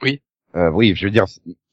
Oui. 0.03 0.23
Euh, 0.55 0.71
oui, 0.71 0.95
je 0.95 1.05
veux 1.07 1.11
dire, 1.11 1.25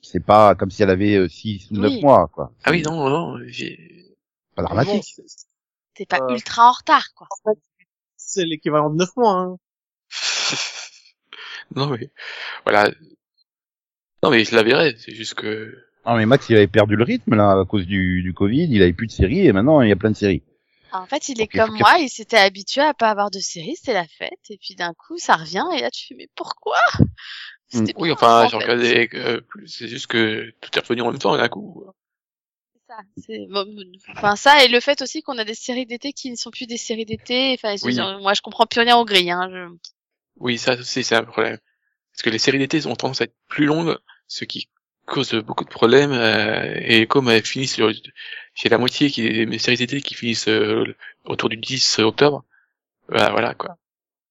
c'est- 0.02 0.20
pas 0.20 0.56
comme 0.56 0.72
si 0.72 0.82
elle 0.84 0.90
avait 0.90 1.28
6 1.30 1.70
ou 1.72 1.76
9 1.76 1.92
Oui. 1.92 2.02
mois, 2.02 2.28
quoi. 2.34 2.52
Ah 2.64 2.72
oui, 2.72 2.82
non, 2.82 3.10
non, 3.10 3.38
j'ai... 3.46 4.16
Pas 4.56 4.64
dramatique. 4.64 5.04
c'est- 5.04 5.46
T'es 5.94 6.06
pas 6.08 6.20
Euh. 6.22 6.34
ultra 6.34 6.70
en 6.70 6.72
retard, 6.72 7.06
quoi. 7.16 7.28
c'est 8.18 8.46
l'équivalent 8.46 8.90
de 8.90 8.96
9 8.96 9.16
mois. 9.16 9.34
Hein. 9.40 9.58
non, 11.76 11.88
mais... 11.88 12.10
Voilà. 12.66 12.90
Non, 14.24 14.32
mais 14.32 14.44
je 14.46 14.56
la 14.56 14.64
verrai, 14.64 14.96
c'est 14.98 15.14
juste 15.14 15.36
que... 15.36 15.78
Non, 16.06 16.16
mais 16.18 16.26
Max, 16.26 16.50
il 16.50 16.56
avait 16.56 16.68
perdu 16.68 16.96
le 16.96 17.04
rythme, 17.04 17.36
là, 17.36 17.52
à 17.60 17.66
cause 17.66 17.86
du, 17.86 18.22
du 18.24 18.34
Covid, 18.34 18.68
il 18.70 18.82
avait 18.82 18.94
plus 18.94 19.08
de 19.08 19.12
séries, 19.12 19.46
et 19.46 19.54
maintenant, 19.54 19.82
il 19.82 19.90
y 19.90 19.92
a 19.92 19.96
plein 19.96 20.12
de 20.12 20.16
séries. 20.16 20.42
En 20.94 21.08
fait, 21.08 21.28
il 21.30 21.42
est 21.42 21.50
il 21.52 21.58
comme 21.60 21.78
moi, 21.78 21.98
il 22.00 22.10
s'était 22.10 22.38
habitué 22.38 22.82
à 22.82 22.94
pas 22.94 23.10
avoir 23.10 23.32
de 23.32 23.40
série, 23.40 23.76
c'était 23.76 23.94
la 23.94 24.08
fête, 24.08 24.40
et 24.50 24.58
puis 24.58 24.76
d'un 24.76 24.94
coup, 24.94 25.18
ça 25.18 25.36
revient, 25.36 25.66
et 25.76 25.82
là, 25.82 25.90
tu 25.92 26.08
fais, 26.08 26.16
mais 26.16 26.30
pourquoi? 26.36 26.78
C'était 27.68 27.94
Oui, 27.98 28.12
enfin, 28.12 28.44
en 28.46 28.48
j'ai 28.50 28.60
fait. 28.60 28.64
regardé... 28.64 29.10
euh, 29.16 29.42
c'est 29.66 29.88
juste 29.88 30.06
que 30.06 30.54
tout 30.62 30.70
est 30.78 30.82
revenu 30.82 31.02
en 31.02 31.10
même 31.12 31.20
temps, 31.20 31.36
d'un 31.36 31.50
coup. 31.50 31.84
C'est 32.76 32.82
ça. 32.88 32.98
C'est, 33.18 33.48
bon, 33.50 33.66
enfin, 34.12 34.36
ça, 34.36 34.64
et 34.64 34.68
le 34.68 34.80
fait 34.80 35.02
aussi 35.02 35.24
qu'on 35.24 35.40
a 35.40 35.44
des 35.44 35.56
séries 35.56 35.88
d'été 35.88 36.14
qui 36.14 36.30
ne 36.30 36.36
sont 36.36 36.52
plus 36.52 36.68
des 36.68 36.78
séries 36.78 37.06
d'été, 37.06 37.56
enfin, 37.58 37.76
Oui. 37.82 37.96
moi, 38.22 38.36
je 38.36 38.42
comprends 38.42 38.68
plus 38.68 38.82
rien 38.82 38.96
au 38.98 39.06
gris, 39.06 39.32
hein, 39.32 39.50
je... 39.52 39.76
Oui, 40.38 40.60
ça 40.60 40.74
aussi, 40.76 41.04
c'est 41.04 41.16
un 41.16 41.24
problème. 41.24 41.58
Parce 42.12 42.22
que 42.22 42.30
les 42.30 42.38
séries 42.40 42.60
d'été 42.60 42.86
ont 42.86 42.96
tendance 42.96 43.22
à 43.22 43.24
être 43.24 43.36
plus 43.48 43.66
longues, 43.66 43.98
ce 44.28 44.46
qui 44.46 44.70
cause 45.06 45.34
beaucoup 45.36 45.64
de 45.64 45.70
problèmes. 45.70 46.12
euh, 46.12 46.76
et 46.82 47.08
comme 47.08 47.30
elles 47.30 47.46
finissent, 47.46 47.74
sur- 47.76 47.92
j'ai 48.56 48.70
la 48.70 48.78
moitié 48.78 49.10
qui 49.10 49.28
est 49.28 49.46
mes 49.46 49.60
séries 49.60 49.78
d'été 49.78 50.02
qui 50.02 50.14
finissent 50.16 50.48
euh, 50.48 50.86
autour 51.26 51.50
du 51.50 51.58
10 51.58 52.00
octobre. 52.00 52.44
Voilà, 53.10 53.32
voilà 53.32 53.54
quoi. 53.54 53.78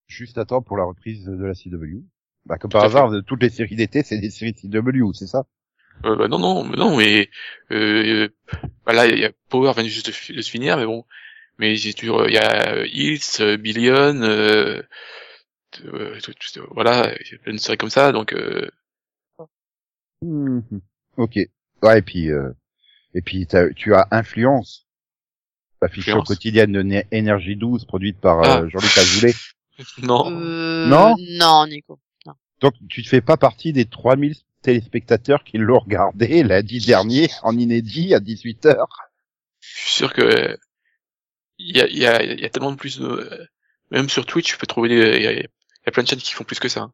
Juste 0.07 0.39
à 0.39 0.45
temps 0.45 0.63
pour 0.63 0.77
la 0.77 0.85
reprise 0.85 1.25
de 1.25 1.45
la 1.45 1.55
CW. 1.55 2.03
Bah, 2.47 2.59
comme 2.59 2.71
par 2.71 2.83
Tout 2.83 2.87
hasard, 2.97 3.11
de 3.11 3.21
toutes 3.21 3.43
les 3.43 3.51
séries 3.51 3.77
d'été, 3.77 4.03
c'est 4.03 4.19
des 4.19 4.31
séries 4.31 4.55
CW, 4.55 5.13
c'est 5.15 5.27
ça? 5.27 5.45
Euh, 6.05 6.17
bah, 6.17 6.29
non, 6.29 6.39
non, 6.39 6.65
mais 6.65 6.77
non, 6.77 6.97
mais 6.97 7.31
euh, 7.71 8.29
bah, 8.87 8.93
là, 8.93 9.07
il 9.07 9.19
y 9.19 9.25
a 9.25 9.33
Power 9.49 9.73
vient 9.75 9.85
juste 9.85 10.07
de, 10.07 10.35
de 10.37 10.43
se 10.43 10.51
finir, 10.51 10.77
mais 10.77 10.87
bon. 10.87 11.05
Mais 11.59 11.77
j'ai 11.77 11.95
toujours, 11.95 12.27
il 12.29 12.35
y 12.35 12.39
a 12.39 12.73
euh, 12.75 12.87
Hills, 12.87 13.21
euh, 13.41 13.57
Billion, 13.57 14.21
euh, 14.23 14.83
euh, 15.85 16.19
voilà, 16.71 17.15
il 17.21 17.33
y 17.33 17.35
a 17.35 17.39
plein 17.39 17.53
de 17.53 17.59
séries 17.59 17.79
comme 17.79 17.91
ça, 17.91 18.13
donc 18.13 18.33
euh. 18.33 18.69
Ok. 21.17 21.39
Ouais, 21.83 21.99
et 21.99 22.03
puis, 22.03 22.31
euh, 22.31 22.51
et 23.15 23.23
puis 23.23 23.47
t'as- 23.47 23.71
tu 23.75 23.95
as 23.95 24.07
Influence, 24.11 24.87
la 25.81 25.89
fiction 25.89 26.13
Influence. 26.19 26.29
quotidienne 26.29 26.73
de 26.73 27.05
Énergie 27.11 27.57
12 27.57 27.85
produite 27.85 28.19
par 28.21 28.39
euh, 28.43 28.65
Ah. 28.65 28.69
Jean-Luc 28.69 28.99
Azoulay. 28.99 29.35
non. 30.03 30.31
Euh, 30.31 30.87
Non 30.87 31.15
Non, 31.19 31.67
Nico. 31.67 31.99
Donc 32.61 32.75
tu 32.89 33.01
ne 33.01 33.07
fais 33.07 33.21
pas 33.21 33.37
partie 33.37 33.73
des 33.73 33.87
3000 33.87 34.37
téléspectateurs 34.63 35.43
qui 35.43 35.59
l'ont 35.59 35.81
regardé 35.81 36.43
lundi 36.45 36.79
dernier 36.79 37.29
en 37.43 37.59
inédit 37.59 38.15
à 38.15 38.21
18h. 38.21 38.87
je 39.61 39.69
suis 39.81 39.91
sûr 39.95 40.13
que 40.13 40.57
il 41.59 41.77
y 41.77 41.81
a, 41.81 41.89
il 41.89 41.99
y, 41.99 42.07
a, 42.07 42.23
il 42.23 42.41
y 42.41 42.45
a 42.45 42.49
tellement 42.49 42.71
de 42.71 42.77
plus 42.77 42.99
de... 43.01 43.49
même 43.91 44.09
sur 44.09 44.27
Twitch 44.27 44.47
tu 44.53 44.59
peux 44.59 44.67
trouver 44.69 44.89
des... 44.91 45.17
il 45.17 45.23
y, 45.23 45.27
a, 45.27 45.33
y 45.33 45.45
a 45.87 45.91
plein 45.91 46.05
de 46.05 46.09
chaînes 46.09 46.21
qui 46.21 46.33
font 46.35 46.45
plus 46.45 46.61
que 46.61 46.69
ça 46.69 46.91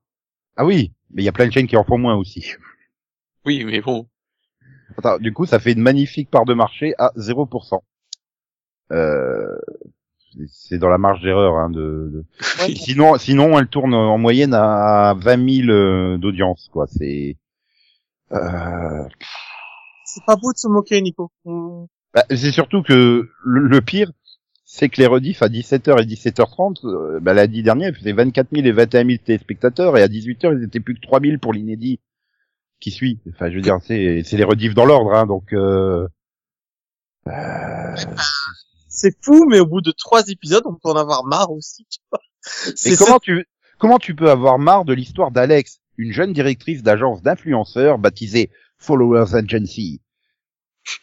Ah 0.56 0.64
oui, 0.64 0.92
mais 1.10 1.22
il 1.22 1.26
y 1.26 1.28
a 1.28 1.32
plein 1.32 1.46
de 1.46 1.52
chaînes 1.52 1.66
qui 1.68 1.76
en 1.76 1.84
font 1.84 1.98
moins 1.98 2.14
aussi. 2.16 2.52
Oui 3.48 3.64
mais 3.64 3.80
bon 3.80 4.06
Attends, 4.96 5.18
du 5.18 5.32
coup, 5.32 5.46
ça 5.46 5.60
fait 5.60 5.72
une 5.72 5.80
magnifique 5.80 6.30
part 6.30 6.44
de 6.44 6.54
marché 6.54 6.94
à 6.98 7.12
0%. 7.16 7.80
Euh, 8.90 9.56
c'est 10.48 10.78
dans 10.78 10.88
la 10.88 10.98
marge 10.98 11.22
d'erreur. 11.22 11.54
Hein, 11.54 11.70
de, 11.70 12.10
de-. 12.12 12.24
Sinon, 12.74 13.16
sinon, 13.16 13.58
elle 13.58 13.68
tourne 13.68 13.94
en 13.94 14.18
moyenne 14.18 14.54
à 14.54 15.14
20 15.16 15.64
000 15.66 15.68
euh, 15.70 16.18
d'audience, 16.18 16.68
quoi. 16.72 16.86
C'est 16.88 17.36
euh, 18.32 19.04
C'est 20.04 20.24
pas 20.26 20.36
beau 20.36 20.52
de 20.52 20.58
se 20.58 20.68
moquer, 20.68 21.00
Nico. 21.00 21.30
Bah, 22.14 22.24
c'est 22.30 22.50
surtout 22.50 22.82
que 22.82 23.30
le, 23.44 23.60
le 23.68 23.80
pire, 23.80 24.10
c'est 24.64 24.88
que 24.88 25.00
les 25.00 25.06
rediffs 25.06 25.42
à 25.42 25.48
17h 25.48 26.02
et 26.02 26.06
17h30, 26.06 26.86
euh, 26.86 27.20
bah, 27.20 27.34
lundi 27.34 27.62
dernier, 27.62 27.88
ils 27.88 27.94
faisaient 27.94 28.12
24 28.12 28.48
000 28.52 28.66
et 28.66 28.72
21 28.72 29.06
000 29.06 29.18
téléspectateurs, 29.24 29.96
et 29.96 30.02
à 30.02 30.08
18h, 30.08 30.58
ils 30.58 30.64
étaient 30.64 30.80
plus 30.80 30.94
que 30.94 31.00
3 31.02 31.20
000 31.20 31.38
pour 31.38 31.52
l'inédit 31.52 32.00
qui 32.80 32.90
suit. 32.90 33.20
Enfin, 33.30 33.50
je 33.50 33.56
veux 33.56 33.62
dire, 33.62 33.78
c'est, 33.82 34.22
c'est 34.24 34.36
les 34.36 34.44
rediffs 34.44 34.74
dans 34.74 34.84
l'ordre, 34.84 35.12
hein, 35.14 35.26
donc... 35.26 35.52
Euh... 35.52 36.06
euh, 37.26 37.96
C'est 38.88 39.16
fou, 39.22 39.46
mais 39.48 39.60
au 39.60 39.66
bout 39.66 39.80
de 39.80 39.92
trois 39.92 40.28
épisodes, 40.28 40.64
on 40.66 40.74
peut 40.74 40.88
en 40.88 40.96
avoir 40.96 41.24
marre 41.24 41.52
aussi, 41.52 41.86
tu 41.90 42.00
vois. 42.10 42.20
Et 42.84 42.96
comment 42.96 43.18
tu, 43.18 43.46
comment 43.78 43.98
tu 43.98 44.14
peux 44.14 44.30
avoir 44.30 44.58
marre 44.58 44.84
de 44.84 44.94
l'histoire 44.94 45.30
d'Alex, 45.30 45.80
une 45.98 46.12
jeune 46.12 46.32
directrice 46.32 46.82
d'agence 46.82 47.22
d'influenceurs 47.22 47.98
baptisée 47.98 48.50
Followers 48.78 49.34
Agency? 49.34 50.00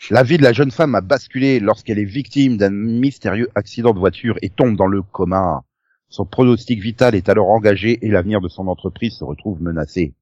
La 0.10 0.24
vie 0.24 0.38
de 0.38 0.44
la 0.44 0.52
jeune 0.52 0.72
femme 0.72 0.96
a 0.96 1.02
basculé 1.02 1.60
lorsqu'elle 1.60 2.00
est 2.00 2.06
victime 2.06 2.58
d'un 2.58 2.72
mystérieux 2.72 3.50
accident 3.54 3.94
de 3.94 4.00
voiture 4.00 4.36
et 4.42 4.50
tombe 4.50 4.76
dans 4.76 4.88
le 4.88 5.04
coma. 5.04 5.62
Son 6.10 6.26
pronostic 6.26 6.80
vital 6.82 7.14
est 7.14 7.30
alors 7.30 7.50
engagé 7.50 8.04
et 8.04 8.10
l'avenir 8.10 8.42
de 8.42 8.48
son 8.48 8.68
entreprise 8.68 9.14
se 9.14 9.24
retrouve 9.24 9.62
menacé. 9.62 10.16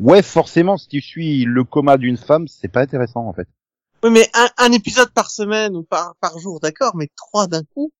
Ouais, 0.00 0.22
forcément, 0.22 0.76
si 0.76 0.88
tu 0.88 1.00
suis 1.00 1.44
le 1.44 1.64
coma 1.64 1.96
d'une 1.96 2.16
femme, 2.16 2.48
c'est 2.48 2.68
pas 2.68 2.80
intéressant, 2.80 3.26
en 3.26 3.32
fait. 3.32 3.48
Oui, 4.02 4.10
mais 4.10 4.28
un, 4.34 4.48
un 4.58 4.72
épisode 4.72 5.10
par 5.12 5.30
semaine 5.30 5.76
ou 5.76 5.82
par, 5.82 6.14
par 6.20 6.38
jour, 6.38 6.60
d'accord, 6.60 6.94
mais 6.96 7.08
trois 7.16 7.46
d'un 7.46 7.62
coup. 7.62 7.92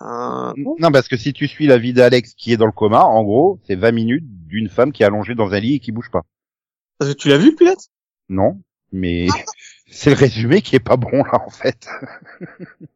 Euh, 0.00 0.52
bon. 0.56 0.76
Non, 0.78 0.90
parce 0.90 1.08
que 1.08 1.16
si 1.16 1.32
tu 1.32 1.48
suis 1.48 1.66
la 1.66 1.78
vie 1.78 1.92
d'Alex 1.92 2.34
qui 2.34 2.52
est 2.52 2.56
dans 2.56 2.66
le 2.66 2.72
coma, 2.72 3.04
en 3.04 3.22
gros, 3.24 3.58
c'est 3.66 3.74
20 3.74 3.92
minutes 3.92 4.24
d'une 4.46 4.68
femme 4.68 4.92
qui 4.92 5.02
est 5.02 5.06
allongée 5.06 5.34
dans 5.34 5.52
un 5.52 5.60
lit 5.60 5.74
et 5.74 5.80
qui 5.80 5.92
bouge 5.92 6.10
pas. 6.10 6.22
Parce 6.98 7.12
que 7.12 7.16
tu 7.16 7.28
l'as 7.28 7.38
vu, 7.38 7.54
Pilette 7.54 7.88
Non, 8.28 8.60
mais 8.90 9.26
c'est 9.90 10.10
le 10.10 10.16
résumé 10.16 10.62
qui 10.62 10.76
est 10.76 10.80
pas 10.80 10.96
bon 10.96 11.22
là 11.24 11.42
en 11.44 11.50
fait. 11.50 11.88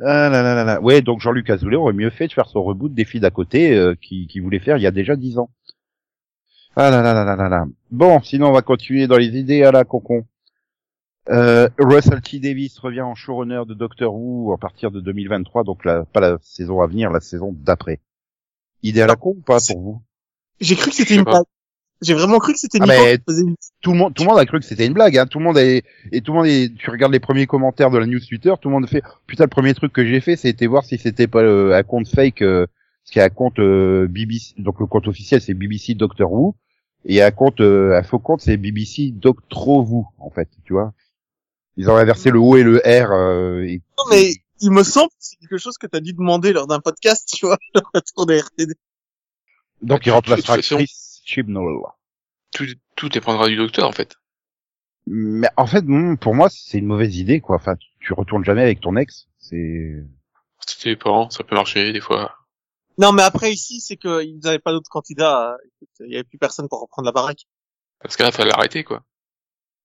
ah 0.00 0.28
là 0.28 0.42
là 0.42 0.54
là 0.54 0.64
là. 0.64 0.80
Ouais, 0.80 1.02
donc 1.02 1.20
Jean-Luc 1.20 1.50
Azoulay 1.50 1.76
aurait 1.76 1.92
mieux 1.92 2.10
fait 2.10 2.26
de 2.26 2.32
faire 2.32 2.48
son 2.48 2.62
reboot 2.64 2.92
des 2.92 3.04
filles 3.04 3.20
d'à 3.20 3.30
côté 3.30 3.76
euh, 3.76 3.94
qui, 3.94 4.26
qui 4.26 4.40
voulait 4.40 4.58
faire 4.58 4.76
il 4.76 4.82
y 4.82 4.86
a 4.86 4.92
déjà 4.92 5.14
dix 5.14 5.38
ans. 5.38 5.50
Ah 6.76 6.90
là 6.90 7.02
là 7.02 7.12
là 7.14 7.24
là 7.24 7.36
là 7.36 7.48
là. 7.48 7.66
Bon, 7.90 8.20
sinon 8.22 8.48
on 8.48 8.52
va 8.52 8.62
continuer 8.62 9.06
dans 9.06 9.18
les 9.18 9.36
idées 9.38 9.62
à 9.62 9.72
la 9.72 9.84
concon. 9.84 10.24
Euh, 11.28 11.68
Russell 11.78 12.20
T 12.20 12.40
Davis 12.40 12.78
revient 12.78 13.02
en 13.02 13.14
showrunner 13.14 13.62
de 13.66 13.74
Doctor 13.74 14.12
Who 14.14 14.52
à 14.52 14.58
partir 14.58 14.90
de 14.90 15.00
2023, 15.00 15.62
donc 15.64 15.84
la, 15.84 16.04
pas 16.04 16.20
la 16.20 16.38
saison 16.42 16.80
à 16.80 16.86
venir, 16.86 17.10
la 17.10 17.20
saison 17.20 17.54
d'après. 17.56 18.00
Idée 18.82 19.02
à 19.02 19.06
la 19.06 19.14
con 19.16 19.34
ou 19.36 19.42
pas 19.42 19.58
pour 19.68 19.80
vous? 19.80 20.02
J'ai 20.60 20.74
cru 20.74 20.90
que 20.90 20.96
c'était 20.96 21.14
une 21.14 21.22
blague. 21.22 21.44
J'ai 22.00 22.14
vraiment 22.14 22.38
cru 22.40 22.52
que 22.54 22.58
c'était 22.58 22.78
Ah, 22.80 22.86
mais- 22.86 23.14
une... 23.28 23.54
tout 23.80 23.92
le 23.92 23.98
monde, 23.98 24.12
tout 24.14 24.24
le 24.24 24.30
monde 24.30 24.38
a 24.40 24.46
cru 24.46 24.58
que 24.58 24.64
c'était 24.66 24.86
une 24.86 24.94
blague, 24.94 25.16
hein. 25.16 25.26
Tout 25.26 25.38
le 25.38 25.44
monde 25.44 25.58
est, 25.58 25.84
et 26.10 26.20
tout 26.22 26.32
le 26.32 26.38
monde 26.38 26.46
est, 26.48 26.74
tu 26.74 26.90
regardes 26.90 27.12
les 27.12 27.20
premiers 27.20 27.46
commentaires 27.46 27.90
de 27.90 27.98
la 27.98 28.06
news 28.06 28.18
Twitter, 28.18 28.52
tout 28.60 28.68
le 28.68 28.74
monde 28.74 28.88
fait, 28.88 29.02
putain, 29.28 29.44
le 29.44 29.48
premier 29.50 29.74
truc 29.74 29.92
que 29.92 30.04
j'ai 30.04 30.20
fait, 30.20 30.34
c'était 30.36 30.66
voir 30.66 30.84
si 30.84 30.98
c'était 30.98 31.28
pas 31.28 31.42
euh, 31.42 31.76
un 31.76 31.82
compte 31.84 32.08
fake, 32.08 32.42
euh, 32.42 32.66
ce 33.04 33.12
qui 33.12 33.20
est 33.20 33.22
un 33.22 33.28
compte 33.28 33.60
euh, 33.60 34.08
BBC, 34.08 34.54
donc 34.58 34.80
le 34.80 34.86
compte 34.86 35.06
officiel 35.06 35.40
c'est 35.40 35.54
BBC 35.54 35.94
Doctor 35.94 36.32
Who, 36.32 36.56
et 37.04 37.22
un 37.22 37.30
compte, 37.30 37.60
euh, 37.60 37.96
un 37.98 38.02
faux 38.02 38.18
compte 38.18 38.40
c'est 38.40 38.56
BBC 38.56 39.10
Doctro 39.12 39.82
Who, 39.82 40.06
en 40.18 40.30
fait, 40.30 40.48
tu 40.64 40.72
vois. 40.72 40.92
Ils 41.76 41.88
ont 41.90 41.96
inversé 41.96 42.30
le 42.30 42.38
O 42.38 42.56
et 42.56 42.62
le 42.62 42.78
R, 42.78 43.10
euh, 43.12 43.62
et- 43.64 43.80
Non, 43.98 44.04
mais 44.10 44.32
il 44.60 44.70
me 44.70 44.82
semble 44.82 45.08
que 45.10 45.16
c'est 45.18 45.36
quelque 45.36 45.58
chose 45.58 45.78
que 45.78 45.86
t'as 45.86 46.00
dû 46.00 46.12
demander 46.12 46.52
lors 46.52 46.66
d'un 46.66 46.80
podcast, 46.80 47.28
tu 47.34 47.46
vois, 47.46 47.58
le 47.74 47.80
retour 47.94 48.26
des 48.26 48.38
RTD. 48.40 48.74
donc 49.82 50.04
il 50.06 50.10
remplacera 50.10 50.58
Chris 50.58 50.90
Chibnall. 51.24 51.64
Tout, 52.54 52.66
tout 52.96 53.08
dépendra 53.08 53.48
du 53.48 53.56
docteur, 53.56 53.88
en 53.88 53.92
fait. 53.92 54.14
Mais 55.06 55.48
en 55.56 55.66
fait, 55.66 55.82
non, 55.84 56.16
pour 56.16 56.34
moi, 56.34 56.48
c'est 56.50 56.78
une 56.78 56.86
mauvaise 56.86 57.16
idée, 57.16 57.40
quoi. 57.40 57.56
Enfin, 57.56 57.74
tu- 57.76 57.88
tu 58.00 58.12
retournes 58.12 58.44
jamais 58.44 58.62
avec 58.62 58.80
ton 58.80 58.96
ex, 58.96 59.26
c'est... 59.38 60.04
Ça 60.64 60.76
dépend, 60.90 61.28
ça 61.30 61.42
peut 61.42 61.56
marcher, 61.56 61.92
des 61.92 62.00
fois. 62.00 62.36
Non, 62.98 63.12
mais 63.12 63.22
après, 63.22 63.52
ici, 63.52 63.80
c'est 63.80 63.96
qu'ils 63.96 64.38
n'avaient 64.42 64.58
pas 64.58 64.72
d'autres 64.72 64.90
candidats. 64.90 65.56
écoute, 65.64 65.88
Il 66.00 66.12
y 66.12 66.14
avait 66.14 66.24
plus 66.24 66.38
personne 66.38 66.68
pour 66.68 66.80
reprendre 66.80 67.06
la 67.06 67.12
baraque. 67.12 67.46
Parce 68.00 68.16
que 68.16 68.22
là, 68.22 68.32
fallait 68.32 68.50
l'arrêter, 68.50 68.84
quoi. 68.84 69.02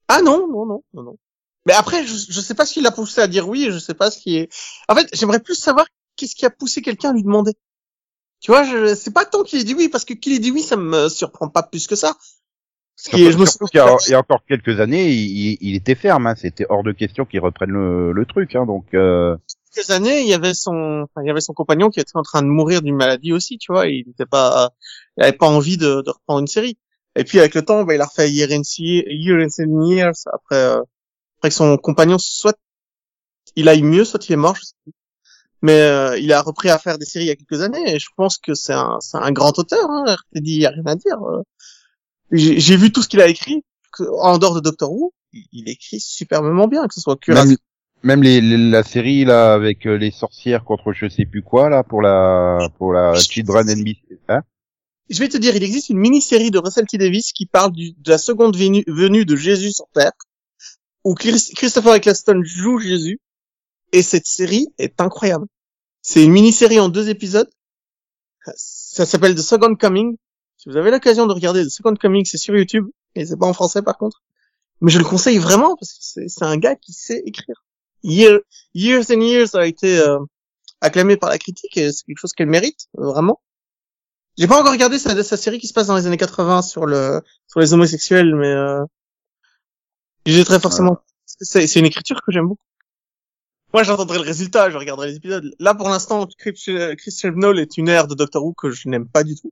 Ah 0.07 0.21
non, 0.21 0.47
non, 0.47 0.65
non, 0.65 0.83
non, 0.93 1.03
non. 1.03 1.17
Mais 1.65 1.73
après, 1.73 2.05
je, 2.05 2.13
je 2.29 2.41
sais 2.41 2.53
pas 2.55 2.65
ce 2.65 2.73
qui 2.73 2.81
l'a 2.81 2.91
poussé 2.91 3.21
à 3.21 3.27
dire 3.27 3.47
oui, 3.47 3.65
et 3.65 3.71
je 3.71 3.77
sais 3.77 3.93
pas 3.93 4.09
ce 4.09 4.19
qui 4.19 4.37
est... 4.37 4.49
En 4.87 4.95
fait, 4.95 5.09
j'aimerais 5.13 5.41
plus 5.41 5.55
savoir 5.55 5.85
qu'est-ce 6.15 6.35
qui 6.35 6.45
a 6.45 6.49
poussé 6.49 6.81
quelqu'un 6.81 7.09
à 7.09 7.13
lui 7.13 7.23
demander. 7.23 7.53
Tu 8.39 8.51
vois, 8.51 8.63
je, 8.63 8.95
c'est 8.95 9.11
pas 9.13 9.25
tant 9.25 9.43
qu'il 9.43 9.59
ait 9.59 9.63
dit 9.63 9.73
oui, 9.73 9.89
parce 9.89 10.05
que 10.05 10.13
qu'il 10.13 10.33
ait 10.33 10.39
dit 10.39 10.51
oui, 10.51 10.61
ça 10.61 10.77
me 10.77 11.09
surprend 11.09 11.49
pas 11.49 11.63
plus 11.63 11.87
que 11.87 11.95
ça. 11.95 12.15
Ce 12.95 13.09
qui 13.09 13.23
est- 13.25 13.31
je 13.31 13.37
me 13.37 13.45
souviens- 13.45 13.67
qu'il 13.67 13.77
y 13.79 13.81
a- 13.81 13.97
il 14.07 14.11
y 14.11 14.13
a 14.15 14.19
encore 14.19 14.43
quelques 14.47 14.79
années, 14.79 15.11
il 15.11 15.75
était 15.75 15.95
ferme. 15.95 16.25
Hein. 16.27 16.35
C'était 16.35 16.65
hors 16.69 16.83
de 16.83 16.91
question 16.93 17.25
qu'il 17.25 17.39
reprenne 17.41 17.71
le, 17.71 18.11
le 18.13 18.25
truc. 18.25 18.55
Hein. 18.55 18.65
Donc, 18.65 18.85
euh, 18.93 19.35
quelques 19.73 19.89
années, 19.91 20.21
il 20.21 20.27
y 20.27 20.33
avait 20.33 20.53
son, 20.53 21.07
il 21.21 21.27
y 21.27 21.29
avait 21.29 21.41
son 21.41 21.53
compagnon 21.53 21.89
qui 21.89 21.99
était 21.99 22.15
en 22.15 22.23
train 22.23 22.41
de 22.41 22.47
mourir 22.47 22.81
d'une 22.81 22.95
maladie 22.95 23.33
aussi, 23.33 23.57
tu 23.57 23.71
vois, 23.71 23.87
il 23.87 24.05
n'était 24.07 24.25
pas, 24.25 24.71
il 25.17 25.23
avait 25.23 25.33
pas 25.37 25.47
envie 25.47 25.77
de, 25.77 26.01
de 26.01 26.09
reprendre 26.09 26.39
une 26.39 26.47
série. 26.47 26.77
Et 27.15 27.23
puis 27.23 27.39
avec 27.39 27.55
le 27.55 27.63
temps, 27.63 27.83
bah, 27.83 27.95
il 27.95 28.01
a 28.01 28.05
refait 28.05 28.31
Year 28.31 28.49
and, 28.51 28.61
Year 28.77 29.37
and 29.59 29.85
Years 29.87 30.27
après, 30.31 30.55
euh, 30.55 30.81
après 31.39 31.49
que 31.49 31.55
son 31.55 31.77
compagnon 31.77 32.17
soit 32.19 32.57
il 33.55 33.67
aille 33.69 33.81
mieux, 33.81 34.05
soit 34.05 34.27
il 34.29 34.33
est 34.33 34.35
mort, 34.37 34.55
je 34.55 34.65
sais 34.65 34.73
plus. 34.83 34.93
Mais 35.63 35.81
euh, 35.81 36.17
il 36.19 36.31
a 36.31 36.41
repris 36.41 36.69
à 36.69 36.77
faire 36.77 36.99
des 36.99 37.05
séries 37.05 37.25
il 37.25 37.29
y 37.29 37.31
a 37.31 37.35
quelques 37.35 37.61
années, 37.61 37.95
et 37.95 37.99
je 37.99 38.09
pense 38.15 38.37
que 38.37 38.53
c'est 38.53 38.73
un, 38.73 38.97
c'est 39.01 39.17
un 39.17 39.31
grand 39.31 39.57
auteur. 39.57 39.89
Hein, 39.89 40.05
RTD, 40.05 40.47
il 40.51 40.61
y 40.61 40.65
a 40.67 40.69
rien 40.69 40.85
à 40.85 40.95
dire. 40.95 41.17
euh. 41.23 41.41
J'ai 42.31 42.75
vu 42.77 42.91
tout 42.91 43.01
ce 43.01 43.07
qu'il 43.07 43.21
a 43.21 43.27
écrit, 43.27 43.63
en 44.19 44.37
dehors 44.37 44.53
de 44.53 44.59
Doctor 44.59 44.91
Who, 44.91 45.13
il, 45.33 45.69
écrit 45.69 45.99
superbement 45.99 46.67
bien, 46.67 46.87
que 46.87 46.93
ce 46.93 47.01
soit 47.01 47.17
Cuirassier 47.17 47.57
même, 48.03 48.23
les, 48.23 48.41
les- 48.41 48.57
la 48.69 48.83
série 48.83 49.25
là 49.25 49.53
avec 49.53 49.85
euh, 49.85 49.97
les 49.97 50.11
sorcières 50.11 50.63
contre 50.63 50.93
je 50.93 51.07
sais 51.09 51.25
plus 51.25 51.41
quoi 51.41 51.69
là 51.69 51.83
pour 51.83 52.01
la 52.01 52.69
pour 52.77 52.93
la 52.93 53.15
Children 53.15 53.69
NBC. 53.69 54.19
Hein? 54.29 54.41
Je 55.09 55.19
vais 55.19 55.29
te 55.29 55.37
dire, 55.37 55.55
il 55.55 55.63
existe 55.63 55.89
une 55.89 55.97
mini-série 55.99 56.51
de 56.51 56.59
Russell 56.59 56.85
T 56.85 56.97
Davis 56.97 57.31
qui 57.31 57.45
parle 57.45 57.71
du- 57.71 57.93
de 57.93 58.09
la 58.11 58.17
seconde 58.17 58.55
venue, 58.57 58.83
venue 58.87 59.25
de 59.25 59.35
Jésus 59.35 59.71
sur 59.71 59.85
Terre, 59.93 60.11
où 61.03 61.15
Chris- 61.15 61.51
Christopher 61.55 61.95
Eccleston 61.95 62.41
joue 62.43 62.79
Jésus, 62.79 63.19
et 63.93 64.03
cette 64.03 64.25
série 64.27 64.67
est 64.77 64.99
incroyable. 64.99 65.45
C'est 66.01 66.23
une 66.23 66.31
mini-série 66.31 66.79
en 66.79 66.89
deux 66.89 67.09
épisodes. 67.09 67.49
Ça 68.55 69.05
s'appelle 69.05 69.35
The 69.35 69.39
Second 69.41 69.75
Coming. 69.75 70.17
Si 70.57 70.69
vous 70.69 70.77
avez 70.77 70.91
l'occasion 70.91 71.25
de 71.27 71.33
regarder 71.33 71.63
The 71.65 71.69
Second 71.69 71.95
Coming, 71.95 72.25
c'est 72.25 72.37
sur 72.37 72.55
YouTube, 72.55 72.85
et 73.15 73.25
c'est 73.25 73.37
pas 73.37 73.47
en 73.47 73.53
français 73.53 73.81
par 73.81 73.97
contre. 73.97 74.21
Mais 74.81 74.91
je 74.91 74.99
le 74.99 75.05
conseille 75.05 75.37
vraiment 75.37 75.75
parce 75.77 75.93
que 75.93 76.27
c'est 76.27 76.43
un 76.43 76.57
gars 76.57 76.75
qui 76.75 76.93
sait 76.93 77.21
écrire. 77.25 77.63
Year- 78.07 78.39
years 78.73 79.11
and 79.11 79.21
Years 79.21 79.53
a 79.55 79.67
été 79.67 79.99
euh, 79.99 80.19
acclamé 80.81 81.17
par 81.17 81.29
la 81.29 81.37
critique 81.37 81.75
et 81.77 81.91
c'est 81.91 82.03
quelque 82.05 82.19
chose 82.19 82.33
qu'elle 82.33 82.47
mérite, 82.47 82.87
euh, 82.97 83.05
vraiment. 83.11 83.41
J'ai 84.37 84.47
pas 84.47 84.59
encore 84.59 84.71
regardé 84.71 84.97
sa, 84.99 85.21
sa 85.23 85.35
série 85.35 85.59
qui 85.59 85.67
se 85.67 85.73
passe 85.73 85.87
dans 85.87 85.95
les 85.97 86.05
années 86.07 86.17
80 86.17 86.61
sur 86.61 86.85
le 86.85 87.21
sur 87.47 87.59
les 87.59 87.73
homosexuels, 87.73 88.35
mais 88.35 88.47
euh, 88.51 88.83
j'ai 90.25 90.45
très 90.45 90.59
forcément. 90.59 90.99
C'est 91.25 91.75
une 91.75 91.85
écriture 91.85 92.21
que 92.25 92.31
j'aime 92.31 92.47
beaucoup. 92.47 92.61
Moi, 93.73 93.83
j'entendrai 93.83 94.17
le 94.17 94.23
résultat, 94.23 94.69
je 94.69 94.77
regarderai 94.77 95.07
les 95.09 95.15
épisodes. 95.17 95.53
Là, 95.59 95.75
pour 95.75 95.89
l'instant, 95.89 96.25
Chris 96.37 96.53
Chris 96.97 97.11
Chibnall 97.11 97.59
est 97.59 97.77
une 97.77 97.89
ère 97.89 98.07
de 98.07 98.15
Doctor 98.15 98.43
Who 98.43 98.53
que 98.53 98.71
je 98.71 98.87
n'aime 98.87 99.07
pas 99.07 99.23
du 99.23 99.35
tout. 99.35 99.51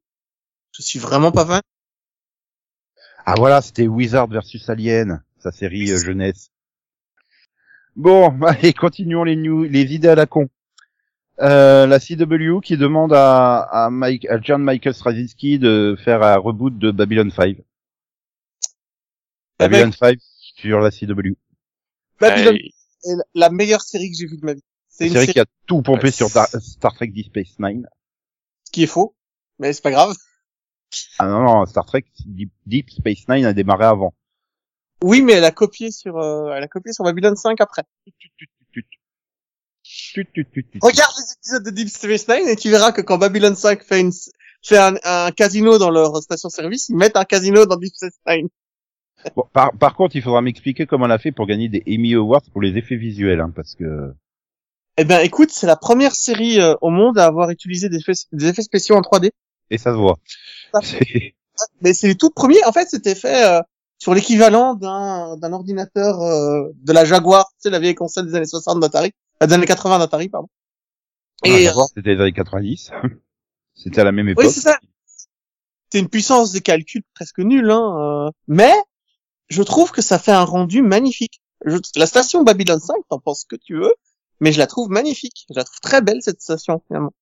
Je 0.71 0.81
suis 0.81 0.99
vraiment 0.99 1.31
pas 1.31 1.45
fan. 1.45 1.61
Ah 3.25 3.33
voilà, 3.37 3.61
c'était 3.61 3.87
Wizard 3.87 4.27
versus 4.27 4.69
Alien, 4.69 5.23
sa 5.39 5.51
série 5.51 5.91
euh, 5.91 5.97
jeunesse. 5.97 6.51
Bon, 7.95 8.41
allez, 8.45 8.73
continuons 8.73 9.23
les 9.23 9.35
news, 9.35 9.63
les 9.63 9.93
idées 9.93 10.09
à 10.09 10.15
la 10.15 10.25
con. 10.25 10.49
Euh, 11.41 11.85
la 11.85 11.99
CW 11.99 12.61
qui 12.61 12.77
demande 12.77 13.11
à, 13.13 13.59
à, 13.59 13.89
Mike, 13.89 14.25
à 14.29 14.39
John 14.41 14.63
Michael 14.63 14.93
Straczynski 14.93 15.59
de 15.59 15.97
faire 16.03 16.23
un 16.23 16.37
reboot 16.37 16.77
de 16.77 16.91
Babylon 16.91 17.29
5. 17.29 17.57
Babylon 19.59 19.91
5 19.91 20.17
sur 20.55 20.79
la 20.79 20.91
CW. 20.91 21.33
Babylon 22.19 22.55
est 22.55 23.15
la 23.33 23.49
meilleure 23.49 23.81
série 23.81 24.09
que 24.11 24.17
j'ai 24.17 24.27
vue 24.27 24.37
de 24.37 24.45
ma 24.45 24.53
vie. 24.53 24.63
C'est 24.87 25.07
Une 25.07 25.13
série 25.13 25.25
série 25.25 25.33
qui 25.33 25.39
a 25.41 25.45
tout 25.65 25.81
pompé 25.81 26.05
Ouais, 26.05 26.11
sur 26.11 26.29
Dar- 26.29 26.47
Star 26.47 26.93
Trek 26.93 27.07
Deep 27.07 27.25
Space 27.27 27.59
Nine. 27.59 27.85
qui 28.71 28.83
est 28.83 28.87
faux, 28.87 29.13
mais 29.59 29.73
c'est 29.73 29.81
pas 29.83 29.91
grave. 29.91 30.15
Ah 31.19 31.27
non, 31.27 31.41
non, 31.43 31.65
Star 31.65 31.85
Trek 31.85 32.05
Deep, 32.25 32.51
Deep 32.65 32.89
Space 32.91 33.27
Nine 33.27 33.45
a 33.45 33.51
démarré 33.53 33.85
avant. 33.85 34.13
Oui, 35.03 35.21
mais 35.21 35.33
elle 35.33 35.45
a 35.45 35.51
copié 35.51 35.91
sur, 35.91 36.17
euh, 36.17 36.53
elle 36.53 36.63
a 36.63 36.67
copié 36.67 36.93
sur 36.93 37.03
Babylon 37.03 37.35
5 37.35 37.59
après. 37.61 37.83
Regarde 40.81 41.13
les 41.17 41.33
épisodes 41.33 41.63
de 41.63 41.69
Deep 41.69 41.89
Space 41.89 42.27
Nine 42.27 42.47
et 42.47 42.55
tu 42.55 42.69
verras 42.69 42.91
que 42.91 43.01
quand 43.01 43.17
Babylon 43.17 43.55
5 43.55 43.83
fait, 43.83 43.99
une, 43.99 44.11
fait 44.63 44.77
un, 44.77 44.95
un 45.03 45.31
casino 45.31 45.77
dans 45.77 45.89
leur 45.91 46.15
station-service, 46.21 46.89
ils 46.89 46.95
mettent 46.95 47.17
un 47.17 47.25
casino 47.25 47.65
dans 47.65 47.75
Deep 47.75 47.93
Space 47.95 48.17
Nine. 48.27 48.49
Bon, 49.35 49.43
par, 49.53 49.71
par 49.77 49.95
contre, 49.95 50.15
il 50.15 50.21
faudra 50.21 50.41
m'expliquer 50.41 50.85
comment 50.85 51.05
on 51.05 51.09
a 51.09 51.17
fait 51.17 51.31
pour 51.31 51.47
gagner 51.47 51.69
des 51.69 51.83
Emmy 51.87 52.13
Awards 52.15 52.43
pour 52.51 52.61
les 52.61 52.77
effets 52.77 52.95
visuels, 52.95 53.39
hein, 53.41 53.51
parce 53.55 53.75
que 53.75 54.13
Eh 54.97 55.03
ben, 55.03 55.19
écoute, 55.21 55.49
c'est 55.51 55.67
la 55.67 55.75
première 55.75 56.13
série 56.13 56.59
euh, 56.59 56.75
au 56.81 56.89
monde 56.89 57.17
à 57.17 57.25
avoir 57.25 57.49
utilisé 57.49 57.89
des 57.89 57.97
effets, 57.97 58.13
des 58.31 58.47
effets 58.47 58.61
spéciaux 58.61 58.95
en 58.95 59.01
3D. 59.01 59.31
et 59.69 59.77
ça 59.77 59.91
se 59.91 59.97
voit. 59.97 60.17
Ça. 60.73 60.79
Mais 61.81 61.93
c'est 61.93 62.07
les 62.07 62.15
tout 62.15 62.29
premiers. 62.31 62.63
En 62.65 62.71
fait, 62.71 62.87
c'était 62.87 63.15
fait 63.15 63.45
euh, 63.45 63.61
sur 64.05 64.13
l'équivalent 64.13 64.75
d'un 64.75 65.35
d'un 65.37 65.51
ordinateur 65.51 66.21
euh, 66.21 66.69
de 66.75 66.93
la 66.93 67.05
Jaguar, 67.05 67.49
sais, 67.57 67.71
la 67.71 67.79
vieille 67.79 67.95
console 67.95 68.27
des 68.27 68.35
années 68.35 68.45
60 68.45 68.79
d'Atari. 68.79 69.11
Euh, 69.41 69.47
des 69.47 69.53
années 69.55 69.65
80 69.65 69.97
d'Atari, 69.97 70.29
pardon. 70.29 70.47
Et 71.43 71.67
euh, 71.67 71.71
c'était 71.95 72.13
les 72.13 72.21
années 72.21 72.31
90. 72.31 72.91
c'était 73.73 74.01
à 74.01 74.03
la 74.03 74.11
même 74.11 74.29
époque. 74.29 74.45
oui, 74.45 74.51
c'est 74.51 74.59
ça. 74.61 74.77
C'est 75.91 75.97
une 75.99 76.07
puissance 76.07 76.51
de 76.51 76.59
calcul 76.59 77.01
presque 77.15 77.39
nulle, 77.39 77.71
hein. 77.71 78.27
euh, 78.27 78.31
mais 78.47 78.71
je 79.49 79.63
trouve 79.63 79.91
que 79.91 80.03
ça 80.03 80.19
fait 80.19 80.31
un 80.33 80.43
rendu 80.43 80.83
magnifique. 80.83 81.41
Je- 81.65 81.77
la 81.95 82.05
station 82.05 82.43
Babylon 82.43 82.79
5, 82.79 82.95
t'en 83.09 83.17
penses 83.19 83.41
ce 83.41 83.45
que 83.47 83.59
tu 83.59 83.75
veux, 83.75 83.95
mais 84.39 84.51
je 84.51 84.59
la 84.59 84.67
trouve 84.67 84.89
magnifique. 84.91 85.47
Je 85.49 85.55
la 85.55 85.63
trouve 85.63 85.79
très 85.79 86.03
belle 86.03 86.19
cette 86.21 86.41
station 86.43 86.79
finalement. 86.87 87.13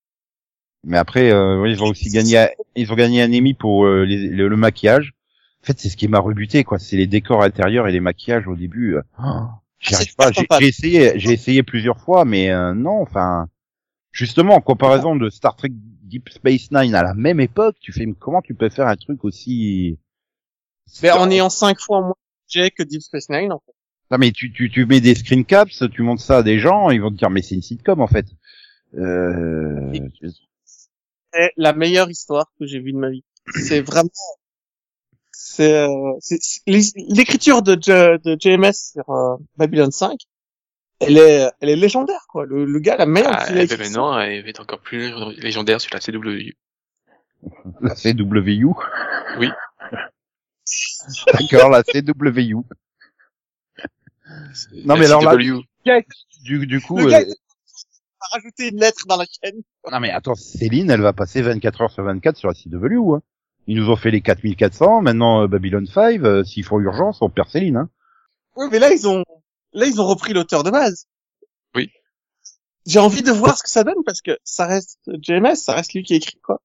Mais 0.83 0.97
après, 0.97 1.31
euh, 1.31 1.61
oui, 1.61 1.71
ils 1.71 1.81
ont 1.81 1.87
aussi 1.87 2.09
gagné, 2.09 2.45
ils 2.75 2.91
ont 2.91 2.95
gagné 2.95 3.21
un 3.21 3.31
Emmy 3.31 3.53
pour 3.53 3.85
euh, 3.85 4.03
les- 4.03 4.27
le, 4.27 4.49
le 4.49 4.57
maquillage. 4.57 5.13
En 5.63 5.67
fait, 5.67 5.79
c'est 5.79 5.89
ce 5.89 5.95
qui 5.95 6.07
m'a 6.07 6.19
rebuté, 6.19 6.63
quoi. 6.63 6.77
C'est 6.77 6.97
les 6.97 7.07
décors 7.07 7.41
intérieurs 7.41 7.87
et 7.87 7.91
les 7.91 8.01
maquillages 8.01 8.47
au 8.47 8.55
début. 8.55 8.97
oh, 9.19 9.23
J'y 9.79 9.95
arrive 9.95 10.15
pas. 10.15 10.31
J'ai 10.31 10.67
essayé, 10.67 11.13
j'ai 11.19 11.31
essayé 11.31 11.63
plusieurs 11.63 11.99
fois, 11.99 12.25
mais 12.25 12.51
euh, 12.51 12.73
non. 12.73 13.01
Enfin, 13.01 13.47
justement, 14.11 14.55
en 14.55 14.61
comparaison 14.61 15.15
de 15.15 15.29
Star 15.29 15.55
Trek 15.55 15.71
Deep 15.71 16.29
Space 16.29 16.69
Nine 16.71 16.95
à 16.95 17.03
la 17.03 17.13
même 17.13 17.39
époque, 17.39 17.77
tu 17.79 17.91
fais 17.91 18.05
comment 18.19 18.41
tu 18.41 18.55
peux 18.55 18.69
faire 18.69 18.87
un 18.87 18.95
truc 18.95 19.23
aussi 19.23 19.97
Mais 21.01 21.11
en 21.11 21.29
ayant 21.31 21.49
cinq 21.49 21.79
fois 21.79 22.01
moins 22.01 22.09
de 22.09 22.45
budget 22.47 22.71
que 22.71 22.83
Deep 22.83 23.01
Space 23.01 23.29
Nine, 23.29 23.51
en 23.51 23.59
fait. 23.65 23.73
Non 24.11 24.17
mais 24.19 24.31
tu, 24.31 24.51
tu, 24.51 24.69
tu 24.69 24.85
mets 24.85 25.01
des 25.01 25.15
screen 25.15 25.43
caps, 25.43 25.83
tu 25.91 26.01
montres 26.03 26.21
ça 26.21 26.39
à 26.39 26.43
des 26.43 26.59
gens, 26.59 26.91
ils 26.91 27.01
vont 27.01 27.09
te 27.09 27.15
dire 27.15 27.31
mais 27.31 27.41
c'est 27.41 27.55
une 27.55 27.63
sitcom 27.63 27.99
en 27.99 28.07
fait. 28.07 28.27
Euh... 28.95 29.91
c'est 31.31 31.51
la 31.57 31.73
meilleure 31.73 32.11
histoire 32.11 32.51
que 32.59 32.67
j'ai 32.67 32.79
vue 32.79 32.93
de 32.93 32.99
ma 32.99 33.09
vie. 33.09 33.23
C'est 33.55 33.81
vraiment, 33.81 34.09
c'est, 35.33 35.73
euh, 35.73 36.13
l'écriture 36.67 37.61
de, 37.61 37.73
J- 37.73 38.19
de 38.23 38.37
JMS 38.39 38.73
sur 38.73 39.09
euh, 39.09 39.35
Babylon 39.57 39.91
5, 39.91 40.17
elle 40.99 41.17
est, 41.17 41.49
elle 41.59 41.69
est 41.69 41.75
légendaire, 41.75 42.25
quoi. 42.29 42.45
Le, 42.45 42.63
le 42.65 42.79
gars, 42.79 42.95
la 42.97 43.05
manière 43.05 43.31
Ah, 43.33 43.43
a 43.43 43.49
eh 43.51 43.65
ben 43.67 43.77
maintenant, 43.79 44.17
elle 44.19 44.43
va 44.43 44.49
être 44.49 44.61
encore 44.61 44.79
plus 44.79 45.11
légendaire 45.37 45.81
sur 45.81 45.91
la 45.93 45.99
CW. 45.99 46.51
La 47.81 47.93
CWU. 47.95 48.73
Oui. 49.39 49.49
D'accord, 51.33 51.69
la 51.69 51.83
CWU. 51.83 52.55
Non, 52.55 52.63
La 54.85 54.95
mais 54.95 55.05
alors 55.07 55.21
là-. 55.23 55.35
Du, 56.43 56.65
du 56.67 56.79
coup, 56.81 56.97
euh, 56.99 57.11
a 57.13 58.25
rajouté 58.31 58.69
une 58.69 58.79
lettre 58.79 59.05
dans 59.07 59.17
la 59.17 59.25
chaîne. 59.25 59.61
non 59.91 59.99
mais 59.99 60.09
attends, 60.11 60.35
Céline, 60.35 60.89
elle 60.89 61.01
va 61.01 61.11
passer 61.13 61.41
24 61.41 61.81
heures 61.81 61.91
sur 61.91 62.03
24 62.03 62.37
sur 62.37 62.47
la 62.47 62.53
CW. 62.53 63.15
Hein. 63.15 63.21
Ils 63.67 63.77
nous 63.77 63.89
ont 63.89 63.95
fait 63.95 64.11
les 64.11 64.21
4400, 64.21 65.01
maintenant 65.01 65.43
euh, 65.43 65.47
Babylon 65.47 65.85
5, 65.85 66.21
euh, 66.23 66.43
s'ils 66.43 66.65
font 66.65 66.79
urgence, 66.79 67.21
on 67.21 67.29
perd 67.29 67.49
Céline. 67.49 67.77
Hein. 67.77 67.89
Oui, 68.55 68.67
mais 68.71 68.79
là, 68.79 68.91
ils 68.91 69.07
ont, 69.07 69.23
là, 69.73 69.85
ils 69.85 69.99
ont 70.01 70.05
repris 70.07 70.33
l'auteur 70.33 70.63
de 70.63 70.69
base. 70.71 71.07
Oui. 71.75 71.89
J'ai 72.85 72.99
envie 72.99 73.21
de 73.23 73.31
voir 73.31 73.57
ce 73.57 73.63
que 73.63 73.69
ça 73.69 73.83
donne 73.83 74.03
parce 74.05 74.21
que 74.21 74.37
ça 74.43 74.65
reste 74.65 74.99
JMS, 75.07 75.55
ça 75.55 75.73
reste 75.73 75.93
lui 75.93 76.03
qui 76.03 76.15
écrit, 76.15 76.39
quoi. 76.41 76.61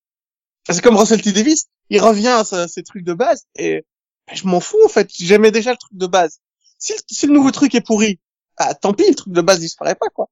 C'est 0.68 0.82
comme 0.82 0.96
Russell 0.96 1.22
T. 1.22 1.32
Davis, 1.32 1.68
il 1.88 2.00
revient 2.02 2.26
à 2.28 2.44
sa- 2.44 2.68
ses 2.68 2.82
trucs 2.82 3.04
de 3.04 3.14
base 3.14 3.46
et 3.54 3.87
ben, 4.26 4.34
je 4.37 4.46
m'en 4.46 4.61
fous, 4.61 4.76
en 4.84 4.88
fait. 4.88 5.08
J'aimais 5.14 5.50
déjà 5.52 5.70
le 5.70 5.76
truc 5.78 5.96
de 5.96 6.06
base. 6.06 6.40
Si, 6.78 6.92
le- 6.92 6.98
si 7.08 7.26
le 7.26 7.32
nouveau 7.32 7.52
truc 7.52 7.74
est 7.74 7.80
pourri, 7.80 8.18
ah, 8.58 8.74
tant 8.74 8.92
pis, 8.92 9.08
le 9.08 9.14
truc 9.14 9.32
de 9.32 9.40
base 9.40 9.61
disparaît 9.61 9.94
pas, 9.94 10.08
quoi. 10.08 10.28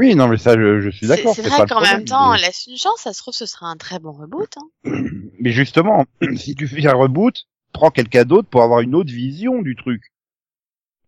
Oui, 0.00 0.14
non 0.14 0.28
mais 0.28 0.38
ça, 0.38 0.54
je, 0.54 0.80
je 0.80 0.88
suis 0.88 1.06
d'accord. 1.06 1.34
c'est 1.34 1.46
vrai 1.46 1.66
qu'en 1.66 1.82
même 1.82 2.06
temps, 2.06 2.32
mais- 2.32 2.38
laisse 2.38 2.66
une 2.66 2.78
chance, 2.78 3.00
ça 3.02 3.12
se 3.12 3.18
trouve, 3.18 3.34
ce 3.34 3.44
sera 3.44 3.66
un 3.66 3.76
très 3.76 3.98
bon 3.98 4.12
reboot. 4.12 4.48
Hein. 4.56 4.92
Mais 5.40 5.50
justement, 5.50 6.06
si 6.36 6.54
tu 6.54 6.66
fais 6.66 6.86
un 6.86 6.94
reboot, 6.94 7.46
prends 7.74 7.90
quelqu'un 7.90 8.24
d'autre 8.24 8.48
pour 8.48 8.62
avoir 8.62 8.80
une 8.80 8.94
autre 8.94 9.10
vision 9.12 9.60
du 9.60 9.76
truc, 9.76 10.14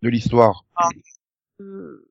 de 0.03 0.09
l'histoire. 0.09 0.65
Euh, 1.59 2.07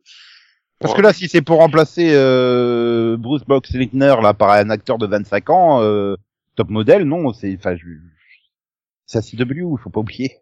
Parce 0.81 0.95
que 0.95 1.03
là, 1.03 1.13
si 1.13 1.29
c'est 1.29 1.41
pour 1.41 1.59
remplacer 1.59 2.11
euh, 2.15 3.17
Bruce 3.17 3.45
Boxleitner 3.45 4.17
là 4.21 4.35
par 4.35 4.51
un 4.51 4.69
acteur 4.69 4.99
de 4.99 5.07
25 5.07 5.51
ans, 5.51 5.83
euh, 5.83 6.17
top 6.57 6.69
modèle, 6.69 7.05
non, 7.05 7.33
c'est, 7.33 7.55
enfin, 7.57 7.77
je... 7.77 7.87
c'est 9.07 9.23
CW, 9.23 9.53
il 9.53 9.79
faut 9.81 9.91
pas 9.91 10.01
oublier. 10.01 10.41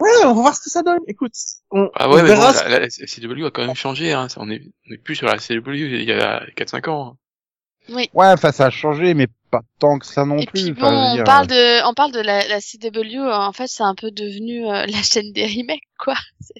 Ouais, 0.00 0.10
on 0.24 0.28
va 0.28 0.32
voir 0.42 0.54
ce 0.56 0.60
que 0.60 0.70
ça 0.70 0.82
donne. 0.82 1.00
Écoute, 1.08 1.32
on, 1.70 1.90
Ah 1.94 2.08
on 2.08 2.14
ouais, 2.14 2.20
bon, 2.22 2.26
verra 2.28 2.54
ce- 2.54 2.64
la, 2.68 2.78
la 2.80 2.88
CW 2.88 3.46
a 3.46 3.50
quand 3.50 3.66
même 3.66 3.74
changé, 3.74 4.12
hein. 4.12 4.28
On 4.36 4.48
est, 4.50 4.62
on 4.88 4.94
est 4.94 4.98
plus 4.98 5.16
sur 5.16 5.26
la 5.26 5.38
CW 5.38 5.70
il 5.74 6.04
y 6.04 6.12
a 6.12 6.44
4-5 6.56 6.88
ans. 6.88 7.16
Oui. 7.88 8.08
Ouais, 8.14 8.26
enfin, 8.28 8.52
ça 8.52 8.66
a 8.66 8.70
changé, 8.70 9.14
mais 9.14 9.26
pas 9.50 9.62
tant 9.80 9.98
que 9.98 10.06
ça 10.06 10.24
non 10.26 10.36
Et 10.38 10.46
plus. 10.46 10.62
puis 10.62 10.72
bon, 10.72 10.86
on 10.86 11.14
dire, 11.14 11.24
parle 11.24 11.46
de, 11.46 11.84
on 11.88 11.94
parle 11.94 12.12
de 12.12 12.20
la, 12.20 12.46
la 12.46 12.60
CW. 12.60 13.16
euh, 13.16 13.32
En 13.34 13.52
fait, 13.52 13.66
c'est 13.66 13.82
un 13.82 13.94
peu 13.94 14.10
devenu 14.10 14.66
euh, 14.66 14.84
la 14.86 15.02
chaîne 15.02 15.32
des 15.32 15.46
remakes, 15.46 15.82
quoi. 15.98 16.14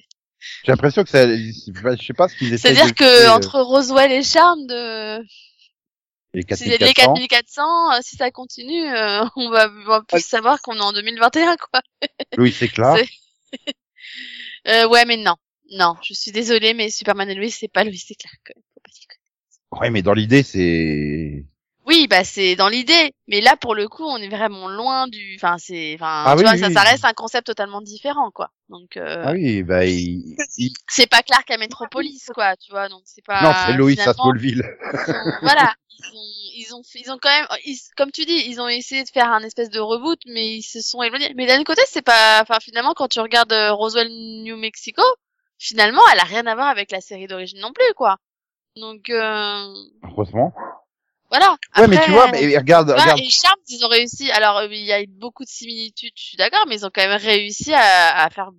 J'ai 0.65 0.71
l'impression 0.71 1.03
que 1.03 1.09
ça, 1.09 1.27
je 1.27 2.03
sais 2.05 2.13
pas 2.13 2.27
ce 2.27 2.35
qu'ils 2.35 2.53
essaient 2.53 2.73
C'est-à-dire 2.73 2.95
que 2.95 3.03
euh, 3.27 3.31
entre 3.31 3.59
Roswell 3.61 4.11
et 4.11 4.23
Charme, 4.23 4.65
de 4.67 5.19
les 6.33 6.43
si 6.55 6.65
les 6.69 6.77
4400, 6.77 7.13
4400, 7.27 7.61
euh, 7.91 7.99
si 8.01 8.15
ça 8.15 8.31
continue, 8.31 8.87
euh, 8.89 9.23
on 9.35 9.49
va, 9.49 9.69
on 9.69 9.87
va 9.87 10.01
plus 10.01 10.25
savoir 10.25 10.61
qu'on 10.61 10.75
est 10.75 10.81
en 10.81 10.93
2021, 10.93 11.55
quoi. 11.57 11.81
Louis 12.37 12.51
Séclar. 12.51 12.97
C'est- 12.97 13.07
Euh, 14.67 14.87
ouais, 14.89 15.05
mais 15.05 15.17
non, 15.17 15.35
non, 15.71 15.95
je 16.03 16.13
suis 16.13 16.31
désolée, 16.31 16.73
mais 16.73 16.89
Superman 16.89 17.29
et 17.29 17.35
Louis, 17.35 17.49
c'est 17.51 17.67
pas 17.69 17.83
Louis, 17.83 17.97
c'est 17.97 18.15
faut 18.21 18.53
pas 18.83 18.91
déconner. 18.91 19.81
Ouais, 19.81 19.89
mais 19.89 20.01
dans 20.01 20.13
l'idée, 20.13 20.43
c'est, 20.43 21.45
Oui, 21.85 22.07
bah 22.09 22.23
c'est 22.23 22.55
dans 22.55 22.67
l'idée, 22.67 23.13
mais 23.27 23.39
là 23.39 23.55
pour 23.55 23.73
le 23.73 23.87
coup, 23.87 24.03
on 24.03 24.17
est 24.17 24.27
vraiment 24.27 24.67
loin 24.67 25.07
du. 25.07 25.35
Enfin, 25.37 25.55
c'est, 25.59 25.93
enfin, 25.95 26.23
Ah 26.25 26.31
tu 26.33 26.39
oui, 26.39 26.43
vois, 26.43 26.53
oui, 26.53 26.59
ça, 26.59 26.67
oui. 26.67 26.73
ça 26.73 26.81
reste 26.81 27.05
un 27.05 27.13
concept 27.13 27.47
totalement 27.47 27.81
différent, 27.81 28.31
quoi. 28.31 28.51
Donc, 28.67 28.97
euh, 28.97 29.23
ah 29.25 29.31
oui, 29.31 29.63
bah, 29.63 29.85
il, 29.85 30.35
c'est 30.89 31.09
pas 31.09 31.23
clair 31.23 31.43
qu'à 31.45 31.57
Metropolis, 31.57 32.29
quoi, 32.33 32.55
tu 32.57 32.71
vois. 32.71 32.89
Donc 32.89 33.01
c'est 33.05 33.23
pas. 33.25 33.41
non, 33.41 33.53
c'est 33.65 33.73
Loïs 33.77 33.99
à 34.01 34.13
Smallville. 34.13 34.63
voilà, 35.41 35.73
ils 35.99 36.15
ont, 36.15 36.23
ils 36.55 36.73
ont, 36.75 36.81
ils 36.95 37.11
ont 37.11 37.17
quand 37.21 37.29
même, 37.29 37.47
ils- 37.65 37.77
comme 37.97 38.11
tu 38.11 38.25
dis, 38.25 38.43
ils 38.47 38.59
ont 38.61 38.67
essayé 38.67 39.03
de 39.03 39.09
faire 39.09 39.31
un 39.31 39.41
espèce 39.43 39.69
de 39.69 39.79
reboot, 39.79 40.19
mais 40.27 40.57
ils 40.57 40.63
se 40.63 40.81
sont 40.81 41.01
éloignés. 41.03 41.33
Mais 41.35 41.45
d'un 41.47 41.63
côté, 41.63 41.81
c'est 41.87 42.01
pas, 42.01 42.39
enfin 42.41 42.59
finalement, 42.61 42.93
quand 42.93 43.07
tu 43.07 43.19
regardes 43.19 43.53
euh, 43.53 43.73
Roswell, 43.73 44.09
New 44.09 44.57
Mexico, 44.57 45.01
finalement, 45.57 46.01
elle 46.13 46.19
a 46.19 46.23
rien 46.23 46.45
à 46.47 46.55
voir 46.55 46.67
avec 46.67 46.91
la 46.91 47.01
série 47.01 47.27
d'origine 47.27 47.59
non 47.59 47.73
plus, 47.73 47.93
quoi. 47.95 48.17
Donc 48.75 49.09
euh, 49.09 49.73
Heureusement. 50.03 50.53
voilà. 51.29 51.57
Ouais, 51.77 51.87
mais 51.87 51.95
tu 51.97 52.01
Après, 52.01 52.11
vois, 52.11 52.31
mais 52.31 52.57
regarde, 52.57 52.87
vois, 52.91 53.01
regarde. 53.01 53.19
et 53.19 53.29
Charmed, 53.29 53.63
ils 53.67 53.83
ont 53.85 53.89
réussi. 53.89 54.31
Alors, 54.31 54.57
euh, 54.57 54.67
il 54.71 54.83
y 54.83 54.93
a 54.93 55.03
beaucoup 55.07 55.43
de 55.43 55.49
similitudes, 55.49 56.13
je 56.15 56.23
suis 56.23 56.37
d'accord, 56.37 56.65
mais 56.67 56.75
ils 56.75 56.85
ont 56.85 56.91
quand 56.93 57.05
même 57.07 57.19
réussi 57.19 57.73
à, 57.73 58.23
à 58.23 58.29
faire 58.29 58.49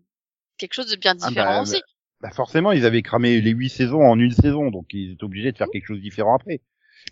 quelque 0.58 0.74
chose 0.74 0.88
de 0.90 0.96
bien 0.96 1.14
Ah, 1.20 1.28
différent 1.28 1.56
bah, 1.56 1.62
aussi. 1.62 1.82
Bah 2.20 2.30
forcément, 2.32 2.72
ils 2.72 2.84
avaient 2.84 3.00
cramé 3.02 3.40
les 3.40 3.50
huit 3.52 3.70
saisons 3.70 4.02
en 4.02 4.18
une 4.18 4.30
saison, 4.32 4.70
donc 4.70 4.86
ils 4.92 5.12
étaient 5.12 5.24
obligés 5.24 5.52
de 5.52 5.56
faire 5.56 5.68
quelque 5.72 5.86
chose 5.86 5.96
de 5.98 6.02
différent 6.02 6.36
après. 6.36 6.60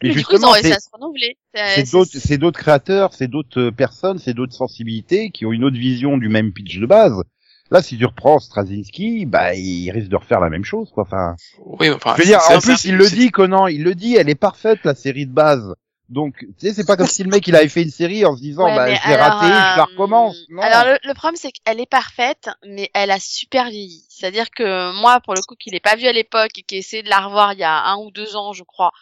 Mais, 0.03 0.11
Mais 0.11 0.15
du 0.15 0.25
coup, 0.25 0.33
ils 0.33 0.37
ont 0.37 0.39
justement, 0.39 0.53
réussi 0.53 0.69
c'est 0.69 0.75
à 0.77 0.81
se 0.81 0.89
renouveler. 0.93 1.37
c'est 1.55 1.91
d'autres, 1.93 2.11
c'est 2.15 2.39
d'autres 2.39 2.59
créateurs, 2.59 3.13
c'est 3.15 3.29
d'autres 3.29 3.61
euh, 3.61 3.71
personnes, 3.73 4.19
c'est 4.19 4.35
d'autres 4.35 4.55
sensibilités 4.55 5.31
qui 5.31 5.45
ont 5.47 5.53
une 5.53 5.65
autre 5.65 5.77
vision 5.77 6.19
du 6.19 6.29
même 6.29 6.53
pitch 6.53 6.79
de 6.79 6.87
base. 6.87 7.23
Là, 7.71 7.83
si 7.83 7.99
tu 7.99 8.07
reprends 8.07 8.39
Straczynski, 8.39 9.27
bah, 9.27 9.55
il 9.55 9.91
risque 9.91 10.09
de 10.09 10.17
refaire 10.17 10.41
la 10.41 10.49
même 10.49 10.65
chose, 10.65 10.91
quoi. 10.91 11.03
Enfin, 11.03 11.37
Oui, 11.59 11.91
enfin. 11.91 12.15
je 12.17 12.23
veux 12.23 12.29
dire, 12.29 12.41
en 12.49 12.61
plus, 12.61 12.85
il 12.85 12.97
le 12.97 13.07
dit, 13.11 13.31
Conan, 13.31 13.67
il 13.67 13.83
le 13.85 13.95
dit, 13.95 14.17
elle 14.17 14.31
est 14.31 14.35
parfaite, 14.35 14.79
la 14.85 14.95
série 14.95 15.27
de 15.27 15.33
base. 15.33 15.75
Donc, 16.09 16.37
tu 16.39 16.67
sais, 16.67 16.73
c'est 16.73 16.87
pas 16.87 16.97
comme 16.97 17.07
si 17.07 17.23
le 17.23 17.29
mec, 17.29 17.47
il 17.47 17.55
avait 17.55 17.69
fait 17.69 17.83
une 17.83 17.91
série 17.91 18.25
en 18.25 18.35
se 18.35 18.41
disant, 18.41 18.65
Ouais, 18.65 18.75
bah, 18.75 18.85
alors, 19.05 19.41
raté, 19.41 19.47
je 19.47 19.51
la 19.51 19.81
euh, 19.81 19.85
recommence. 19.85 20.39
Non. 20.49 20.63
Alors 20.63 20.85
le, 20.87 20.99
le 21.07 21.13
problème 21.13 21.37
c'est 21.37 21.51
qu'elle 21.53 21.81
est 21.81 21.91
parfaite, 21.91 22.49
mais 22.67 22.89
elle 22.95 23.11
a 23.11 23.21
super 23.21 23.69
vieilli. 23.69 24.07
C'est-à-dire 24.09 24.49
que 24.51 24.99
moi, 24.99 25.21
pour 25.21 25.35
le 25.35 25.43
coup, 25.43 25.55
qui 25.55 25.69
l'ai 25.71 25.81
pas 25.81 25.97
vue 25.97 26.07
à 26.07 26.13
l'époque 26.15 26.53
et 26.57 26.63
qui 26.63 26.77
a 26.77 26.79
essayé 26.79 27.03
de 27.03 27.11
la 27.11 27.21
revoir 27.21 27.53
il 27.53 27.59
y 27.59 27.65
a 27.65 27.85
un 27.85 27.97
ou 27.99 28.11
deux 28.11 28.37
ans, 28.37 28.55
je 28.55 28.63
crois, 28.63 28.93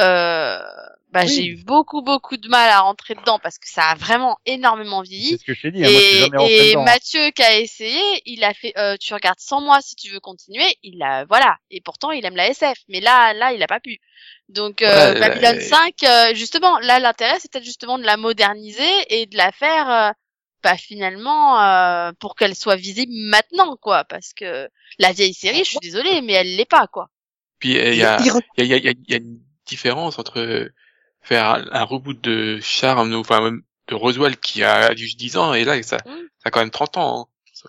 euh, 0.00 0.58
bah 1.12 1.26
Oui. 1.26 1.28
j'ai 1.28 1.46
eu 1.46 1.56
beaucoup 1.64 2.02
beaucoup 2.02 2.36
de 2.36 2.48
mal 2.48 2.68
à 2.70 2.80
rentrer 2.80 3.14
dedans 3.14 3.38
parce 3.38 3.58
que 3.58 3.68
ça 3.68 3.84
a 3.90 3.94
vraiment 3.94 4.38
énormément 4.46 5.02
c'est 5.04 5.10
vieilli. 5.10 5.38
ce 5.38 5.44
que 5.44 5.54
je 5.54 5.62
t'ai 5.62 5.70
dit, 5.70 5.84
hein, 5.84 5.90
moi, 5.90 6.00
je 6.00 6.06
suis 6.06 6.16
Et, 6.16 6.18
jamais 6.18 6.36
rentré 6.36 6.64
et 6.64 6.68
dedans. 6.68 6.80
hein. 6.82 6.84
Mathieu 6.84 7.30
qui 7.30 7.42
a 7.42 7.58
essayé, 7.58 8.00
il 8.26 8.42
a 8.44 8.52
fait, 8.54 8.72
euh, 8.78 8.96
tu 9.00 9.14
regardes 9.14 9.38
sans 9.40 9.60
moi 9.60 9.80
si 9.80 9.94
tu 9.96 10.10
veux 10.10 10.20
continuer, 10.20 10.76
il 10.82 11.02
a, 11.02 11.24
voilà. 11.26 11.58
Et 11.70 11.80
pourtant, 11.80 12.10
il 12.10 12.24
aime 12.24 12.36
la 12.36 12.48
SF, 12.48 12.78
mais 12.88 13.00
là, 13.00 13.32
là, 13.34 13.52
il 13.52 13.62
a 13.62 13.66
pas 13.66 13.80
pu. 13.80 13.98
Donc, 14.48 14.82
euh, 14.82 15.14
Ouais, 15.14 15.20
Babylon 15.20 15.56
euh, 15.56 15.60
5, 15.60 16.02
euh, 16.04 16.34
justement, 16.34 16.78
là, 16.80 16.98
l'intérêt, 17.00 17.38
c'est 17.40 17.50
peut-être 17.52 17.64
justement 17.64 17.98
de 17.98 18.04
la 18.04 18.16
moderniser 18.16 18.82
et 19.10 19.26
de 19.26 19.36
la 19.36 19.52
faire, 19.52 19.90
euh, 19.90 20.10
bah, 20.62 20.76
finalement, 20.76 21.60
euh, 21.62 22.12
pour 22.18 22.34
qu'elle 22.36 22.54
soit 22.56 22.76
visible 22.76 23.12
maintenant, 23.14 23.76
quoi. 23.76 24.04
Parce 24.04 24.32
que 24.34 24.68
la 24.98 25.12
vieille 25.12 25.34
série, 25.34 25.58
je 25.58 25.70
suis 25.70 25.78
désolée, 25.80 26.22
mais 26.22 26.32
elle 26.34 26.56
l'est 26.56 26.64
pas, 26.68 26.86
quoi. 26.88 27.08
Puis 27.58 27.76
euh, 27.78 27.92
il 27.92 27.98
y 27.98 28.02
a, 28.04 28.16
il 28.20 28.30
re- 28.30 28.42
il 28.58 28.66
y 28.66 28.74
a, 28.74 28.76
il 28.78 28.84
y 28.84 28.88
a, 28.88 28.92
il 28.92 29.10
y 29.10 29.14
a 29.14 29.16
une 29.18 29.40
différence 29.66 30.18
entre 30.18 30.70
faire 31.20 31.64
un, 31.72 31.84
reboot 31.84 32.20
de 32.20 32.58
Charm, 32.60 33.12
ou 33.12 33.16
enfin 33.18 33.40
même 33.40 33.62
de 33.88 33.94
Roswell 33.94 34.36
qui 34.38 34.62
a 34.62 34.94
juste 34.94 35.18
10 35.18 35.36
ans, 35.36 35.54
et 35.54 35.64
là, 35.64 35.82
ça, 35.82 35.96
Mm. 36.06 36.10
ça 36.38 36.44
a 36.46 36.50
quand 36.50 36.60
même 36.60 36.70
30 36.70 36.96
ans. 36.98 37.20
hein. 37.22 37.26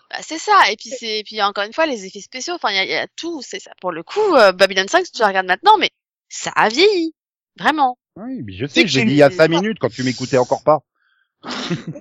Bah, 0.10 0.18
c'est 0.22 0.40
ça. 0.40 0.72
Et 0.72 0.76
puis 0.76 0.90
c'est, 0.90 1.20
et 1.20 1.24
puis 1.24 1.42
encore 1.42 1.64
une 1.64 1.72
fois, 1.72 1.86
les 1.86 2.06
effets 2.06 2.20
spéciaux. 2.20 2.56
Enfin, 2.56 2.70
il 2.72 2.76
y 2.76 2.80
a, 2.80 2.84
il 2.84 2.90
y 2.90 2.96
a 2.96 3.08
tout. 3.16 3.42
C'est 3.42 3.60
ça. 3.62 3.72
Pour 3.80 3.92
le 3.94 4.04
coup, 4.04 4.20
euh, 4.36 4.52
Babylon 4.52 4.88
5, 4.90 5.06
si 5.06 5.12
tu 5.14 5.22
la 5.22 5.28
regardes 5.28 5.46
maintenant, 5.48 5.78
mais 5.78 5.90
ça 6.28 6.52
a 6.56 6.68
vieilli, 6.68 7.14
vraiment. 7.58 7.98
Oui, 8.18 8.42
mais 8.44 8.54
je 8.54 8.66
sais 8.66 8.82
que 8.82 8.88
j'ai 8.90 9.02
j'ai- 9.02 9.06
dit 9.06 9.12
il 9.14 9.18
y 9.18 9.24
a 9.24 9.30
cinq 9.32 9.48
minutes 9.50 9.78
quand 9.80 9.90
tu 9.90 10.04
m'écoutais 10.04 10.38
encore 10.38 10.64
pas. 10.64 10.82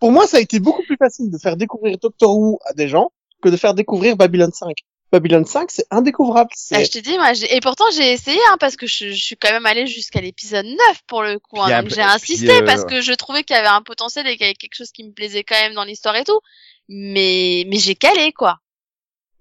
Pour 0.00 0.12
moi, 0.12 0.26
ça 0.26 0.36
a 0.38 0.40
été 0.40 0.60
beaucoup 0.60 0.82
plus 0.84 0.96
facile 0.96 1.30
de 1.30 1.38
faire 1.38 1.56
découvrir 1.56 1.98
Doctor 1.98 2.36
Who 2.36 2.58
à 2.66 2.72
des 2.74 2.88
gens 2.88 3.10
que 3.42 3.48
de 3.48 3.56
faire 3.56 3.74
découvrir 3.74 4.16
Babylon 4.16 4.50
5. 4.52 4.70
Babylon 5.14 5.44
5, 5.44 5.70
c'est 5.70 5.86
indécouvrable. 5.90 6.50
Ah, 6.72 6.82
je 6.82 6.90
te 6.90 6.98
dis, 6.98 7.16
moi, 7.16 7.32
j'ai- 7.34 7.54
et 7.54 7.60
pourtant 7.60 7.84
j'ai 7.92 8.12
essayé, 8.12 8.40
hein, 8.50 8.56
parce 8.58 8.76
que 8.76 8.86
je, 8.86 9.10
je 9.10 9.22
suis 9.24 9.36
quand 9.36 9.50
même 9.50 9.66
allée 9.66 9.86
jusqu'à 9.86 10.20
l'épisode 10.20 10.66
9 10.66 11.02
pour 11.06 11.22
le 11.22 11.38
coup. 11.38 11.60
hein, 11.62 11.82
donc 11.82 11.90
j'ai 11.90 12.02
insisté 12.02 12.50
euh, 12.52 12.64
parce 12.66 12.84
que 12.84 13.00
je 13.00 13.12
trouvais 13.12 13.44
qu'il 13.44 13.54
y 13.56 13.58
avait 13.58 13.68
un 13.68 13.82
potentiel 13.82 14.26
et 14.26 14.32
qu'il 14.32 14.42
y 14.42 14.44
avait 14.44 14.54
quelque 14.54 14.74
chose 14.74 14.90
qui 14.90 15.04
me 15.04 15.12
plaisait 15.12 15.44
quand 15.44 15.60
même 15.60 15.74
dans 15.74 15.84
l'histoire 15.84 16.16
et 16.16 16.24
tout. 16.24 16.40
Mais, 16.88 17.64
mais 17.68 17.78
j'ai 17.78 17.94
calé, 17.94 18.32
quoi. 18.32 18.58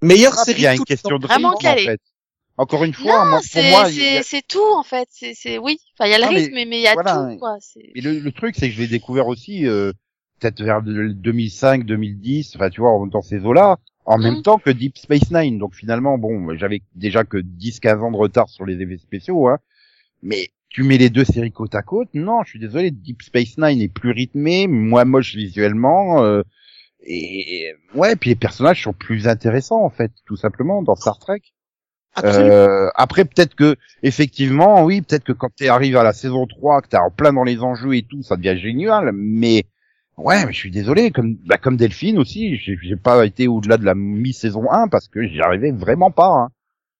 meilleure 0.01 0.37
Ah, 0.37 0.43
série 0.45 0.59
il 0.59 0.63
y 0.63 0.67
a 0.67 0.71
de 0.71 0.75
une 0.75 0.77
tous 0.77 0.85
les 0.89 0.95
question 0.95 1.09
temps. 1.09 1.19
de 1.19 1.27
Vraiment 1.27 1.49
rythme, 1.49 1.55
en 1.55 1.59
calé. 1.59 1.85
fait. 1.85 2.01
Encore 2.57 2.83
une 2.83 2.93
fois, 2.93 3.25
Non, 3.25 3.31
moi, 3.31 3.39
pour 3.39 3.49
c'est, 3.49 3.69
moi, 3.71 3.81
a- 3.85 3.89
c'est, 3.91 4.23
c'est 4.23 4.47
tout, 4.47 4.63
en 4.75 4.83
fait. 4.83 5.07
C'est, 5.11 5.33
c'est, 5.33 5.57
oui. 5.57 5.79
Enfin, 5.97 6.07
il 6.07 6.11
y 6.11 6.15
a 6.15 6.19
le 6.19 6.27
mais 6.33 6.39
rythme, 6.41 6.53
mais 6.53 6.77
il 6.77 6.81
y 6.81 6.87
a 6.87 6.93
voilà. 6.93 7.29
tout, 7.33 7.39
quoi. 7.39 7.57
C'est... 7.59 7.91
Et 7.95 8.01
le, 8.01 8.19
le 8.19 8.31
truc, 8.31 8.55
c'est 8.57 8.69
que 8.69 8.75
je 8.75 8.81
l'ai 8.81 8.87
découvert 8.87 9.27
aussi 9.27 9.65
euh, 9.65 9.91
peut-être 10.39 10.61
vers 10.61 10.81
le 10.81 11.13
2005, 11.13 11.85
2010, 11.85 12.55
enfin 12.55 12.69
tu 12.69 12.81
vois, 12.81 12.91
dans 13.11 13.21
ces 13.21 13.39
eaux-là, 13.39 13.77
en 14.05 14.17
même 14.17 14.41
temps 14.41 14.57
que 14.57 14.69
Deep 14.69 14.97
Space 14.97 15.31
Nine. 15.31 15.57
Donc 15.57 15.75
finalement, 15.75 16.17
bon, 16.17 16.55
j'avais 16.55 16.81
déjà 16.95 17.23
que 17.23 17.37
10-15 17.37 17.99
ans 17.99 18.11
de 18.11 18.17
retard 18.17 18.49
sur 18.49 18.65
les 18.65 18.81
effets 18.81 18.97
spéciaux, 18.97 19.47
hein. 19.47 19.59
Mais 20.21 20.49
tu 20.69 20.83
mets 20.83 20.97
les 20.97 21.09
deux 21.09 21.25
séries 21.25 21.51
côte 21.51 21.75
à 21.75 21.81
côte, 21.81 22.09
non, 22.13 22.43
je 22.43 22.51
suis 22.51 22.59
désolé, 22.59 22.91
Deep 22.91 23.21
Space 23.21 23.57
Nine 23.57 23.81
est 23.81 23.93
plus 23.93 24.11
rythmé, 24.11 24.67
moins 24.67 25.05
moche 25.05 25.35
visuellement, 25.35 26.23
euh, 26.23 26.41
et 27.05 27.73
ouais, 27.93 28.15
puis 28.15 28.31
les 28.31 28.35
personnages 28.35 28.83
sont 28.83 28.93
plus 28.93 29.27
intéressants 29.27 29.83
en 29.83 29.89
fait, 29.89 30.11
tout 30.25 30.37
simplement 30.37 30.81
dans 30.81 30.95
Star 30.95 31.19
Trek. 31.19 31.41
Euh, 32.23 32.89
après, 32.95 33.25
peut-être 33.25 33.55
que, 33.55 33.75
effectivement, 34.03 34.83
oui, 34.83 35.01
peut-être 35.01 35.23
que 35.23 35.31
quand 35.31 35.49
tu 35.55 35.67
arrives 35.67 35.97
à 35.97 36.03
la 36.03 36.13
saison 36.13 36.45
3, 36.45 36.81
que 36.81 36.89
t'es 36.89 36.97
en 36.97 37.09
plein 37.09 37.33
dans 37.33 37.43
les 37.43 37.59
enjeux 37.61 37.95
et 37.95 38.03
tout, 38.03 38.21
ça 38.21 38.35
devient 38.35 38.59
génial, 38.59 39.11
mais, 39.13 39.65
ouais, 40.17 40.45
mais 40.45 40.53
je 40.53 40.57
suis 40.57 40.71
désolé, 40.71 41.11
comme, 41.11 41.35
bah, 41.45 41.57
comme 41.57 41.77
Delphine 41.77 42.17
aussi, 42.17 42.57
j'ai 42.57 42.95
pas 42.95 43.25
été 43.25 43.47
au-delà 43.47 43.77
de 43.77 43.85
la 43.85 43.95
mi-saison 43.95 44.71
1 44.71 44.87
parce 44.87 45.07
que 45.07 45.25
j'y 45.27 45.41
arrivais 45.41 45.71
vraiment 45.71 46.11
pas, 46.11 46.29
hein. 46.29 46.49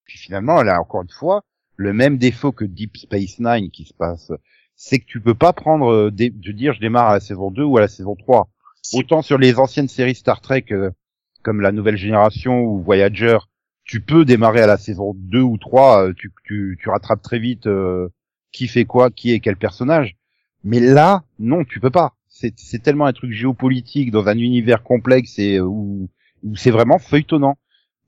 Puis 0.06 0.18
finalement, 0.18 0.58
a 0.58 0.80
encore 0.80 1.04
une 1.04 1.10
fois 1.10 1.44
le 1.76 1.94
même 1.94 2.18
défaut 2.18 2.52
que 2.52 2.66
Deep 2.66 2.98
Space 2.98 3.40
Nine 3.40 3.72
qui 3.72 3.86
se 3.86 3.94
passe, 3.94 4.32
c'est 4.76 5.00
que 5.00 5.06
tu 5.06 5.22
peux 5.22 5.34
pas 5.34 5.54
prendre, 5.54 5.92
euh, 5.92 6.12
des, 6.12 6.30
de 6.30 6.52
dire 6.52 6.74
je 6.74 6.80
démarre 6.80 7.10
à 7.10 7.14
la 7.14 7.20
saison 7.20 7.52
2 7.52 7.64
ou 7.64 7.78
à 7.78 7.82
la 7.82 7.88
saison 7.88 8.16
3. 8.16 8.50
Autant 8.94 9.22
sur 9.22 9.38
les 9.38 9.60
anciennes 9.60 9.88
séries 9.88 10.16
Star 10.16 10.42
Trek, 10.42 10.66
euh, 10.72 10.92
comme 11.42 11.62
la 11.62 11.72
nouvelle 11.72 11.98
génération 11.98 12.62
ou 12.62 12.82
Voyager, 12.82 13.38
tu 13.86 14.02
peux 14.02 14.26
démarrer 14.26 14.62
à 14.62 14.68
la 14.68 14.78
saison 14.78 15.14
2 15.16 15.42
ou 15.42 15.58
3, 15.58 16.08
euh, 16.08 16.14
tu, 16.14 16.32
tu, 16.46 16.78
tu 16.82 16.90
rattrapes 16.90 17.22
très 17.22 17.40
vite 17.40 17.68
euh, 17.68 18.10
qui 18.52 18.68
fait 18.68 18.86
quoi, 18.86 19.10
qui 19.10 19.32
est 19.32 19.40
quel 19.40 19.58
personnage. 19.58 20.16
Mais 20.64 20.80
là, 20.80 21.24
non, 21.40 21.64
tu 21.66 21.80
peux 21.80 21.90
pas. 21.90 22.14
C'est 22.36 22.54
c'est 22.58 22.80
tellement 22.82 23.06
un 23.06 23.14
truc 23.14 23.32
géopolitique 23.32 24.10
dans 24.10 24.28
un 24.28 24.38
univers 24.38 24.84
complexe 24.84 25.38
et 25.38 25.58
euh, 25.58 25.66
où, 25.66 26.10
où 26.44 26.56
c'est 26.56 26.72
vraiment 26.72 26.98
feuilletonnant. 26.98 27.58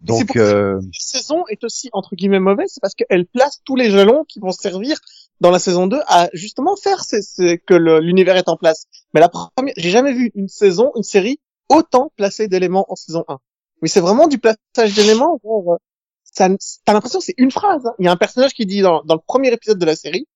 Donc, 0.02 0.36
euh, 0.36 0.80
Cette 0.92 1.22
saison 1.22 1.44
est 1.48 1.64
aussi 1.64 1.90
entre 1.94 2.16
guillemets 2.16 2.40
mauvaise, 2.40 2.70
c'est 2.74 2.82
parce 2.82 2.96
qu'elle 2.96 3.26
place 3.28 3.62
tous 3.64 3.76
les 3.76 3.92
jalons 3.92 4.24
qui 4.28 4.40
vont 4.40 4.52
servir 4.52 4.98
dans 5.42 5.52
la 5.52 5.60
saison 5.60 5.86
2 5.88 6.00
à 6.08 6.30
justement 6.34 6.76
faire 6.76 7.02
c'est, 7.02 7.58
que 7.60 7.76
l'univers 7.76 8.36
est 8.36 8.50
en 8.50 8.58
place. 8.58 8.86
Mais 9.14 9.20
la 9.20 9.30
première, 9.30 9.74
j'ai 9.78 9.92
jamais 9.92 10.14
vu 10.14 10.32
une 10.36 10.48
saison, 10.48 10.92
une 10.96 11.04
série 11.04 11.40
autant 11.70 12.12
placer 12.18 12.48
d'éléments 12.48 12.86
en 12.90 12.96
saison 12.96 13.24
1. 13.28 13.38
Mais 13.82 13.88
c'est 13.88 14.02
vraiment 14.02 14.28
du 14.28 14.38
plaçage 14.40 14.96
d'éléments. 14.96 15.40
genre, 15.44 15.74
euh, 15.74 15.78
ça, 16.24 16.50
t'as 16.84 16.94
l'impression 16.94 17.20
que 17.20 17.26
c'est 17.26 17.36
une 17.38 17.52
phrase. 17.52 17.86
hein. 17.86 17.94
Il 18.00 18.06
y 18.06 18.08
a 18.08 18.12
un 18.12 18.18
personnage 18.18 18.54
qui 18.54 18.66
dit 18.66 18.82
dans, 18.82 19.04
dans 19.04 19.16
le 19.16 19.22
premier 19.26 19.52
épisode 19.54 19.78
de 19.80 19.86
la 19.86 19.96
série, 19.96 20.28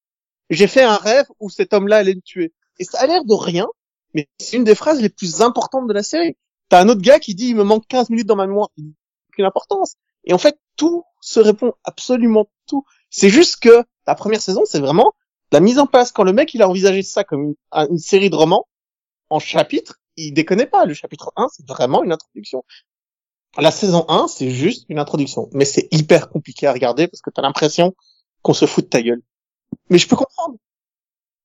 j'ai 0.49 0.67
fait 0.67 0.84
un 0.84 0.95
rêve 0.95 1.25
où 1.39 1.49
cet 1.49 1.73
homme-là 1.73 1.97
allait 1.97 2.15
me 2.15 2.21
tuer. 2.21 2.54
Et 2.80 2.86
ça 2.86 2.99
a 3.02 3.08
l'air 3.08 3.23
de 3.25 3.34
rien, 3.34 3.67
mais 4.13 4.28
c'est 4.39 4.58
une 4.58 4.63
des 4.63 4.76
phrases 4.76 5.02
les 5.02 5.10
plus 5.10 5.41
importantes 5.41 5.88
de 5.88 5.93
la 5.93 6.04
série. 6.04 6.36
T'as 6.69 6.82
un 6.82 6.89
autre 6.89 7.02
gars 7.02 7.19
qui 7.19 7.36
dit 7.36 7.50
il 7.50 7.56
me 7.56 7.63
manque 7.63 7.88
15 7.88 8.10
minutes 8.10 8.28
dans 8.28 8.36
ma 8.36 8.48
mémoire. 8.48 8.69
Il 8.78 8.93
aucune 9.32 9.45
importance. 9.45 9.95
Et 10.26 10.34
en 10.34 10.38
fait, 10.38 10.58
tout 10.76 11.04
se 11.22 11.39
répond 11.39 11.74
absolument 11.84 12.48
tout. 12.67 12.84
C'est 13.10 13.30
juste 13.30 13.58
que 13.60 13.84
la 14.08 14.15
première 14.15 14.41
saison, 14.41 14.62
c'est 14.65 14.80
vraiment 14.80 15.13
la 15.52 15.60
mise 15.60 15.80
en 15.80 15.88
place. 15.88 16.12
Quand 16.12 16.24
le 16.24 16.34
mec, 16.34 16.54
il 16.54 16.62
a 16.62 16.69
envisagé 16.69 17.02
ça 17.04 17.24
comme 17.24 17.43
une, 17.43 17.56
un- 17.72 17.88
une 17.88 17.98
série 17.98 18.30
de 18.30 18.36
romans 18.36 18.67
en 19.30 19.39
chapitres, 19.39 20.00
il 20.17 20.34
déconne 20.34 20.65
pas. 20.65 20.86
Le 20.86 20.93
chapitre 20.93 21.32
1, 21.36 21.48
c'est 21.52 21.65
vraiment 21.67 22.04
une 22.04 22.12
introduction. 22.12 22.63
La 23.58 23.72
saison 23.72 24.06
1, 24.10 24.28
c'est 24.28 24.52
juste 24.52 24.86
une 24.89 25.00
introduction. 25.00 25.50
Mais 25.54 25.65
c'est 25.65 25.88
hyper 25.91 26.30
compliqué 26.30 26.67
à 26.67 26.74
regarder 26.74 27.08
parce 27.08 27.22
que 27.22 27.30
t'as 27.32 27.41
l'impression 27.41 27.95
qu'on 28.43 28.54
se 28.54 28.65
fout 28.65 28.84
de 28.86 28.89
ta 28.89 29.02
gueule. 29.02 29.22
Mais 29.89 29.98
je 29.98 30.08
peux 30.08 30.15
comprendre. 30.15 30.58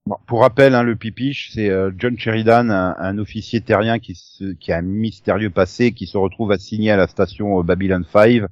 Bon, 0.07 0.17
pour 0.27 0.41
rappel, 0.41 0.75
hein, 0.75 0.83
le 0.83 0.97
pipiche, 0.97 1.51
c'est 1.53 1.71
euh, 1.71 1.91
John 1.97 2.19
Sheridan, 2.19 2.71
un, 2.71 2.95
un 2.99 3.19
officier 3.19 3.61
terrien 3.61 3.99
qui, 3.99 4.15
se, 4.15 4.53
qui 4.55 4.73
a 4.73 4.79
un 4.79 4.83
mystérieux 4.83 5.51
passé, 5.51 5.93
qui 5.93 6.07
se 6.07 6.19
retrouve 6.19 6.53
assigné 6.53 6.91
à 6.91 6.97
la 6.97 7.07
station 7.07 7.61
euh, 7.61 7.63
Babylon 7.63 8.05
5, 8.05 8.45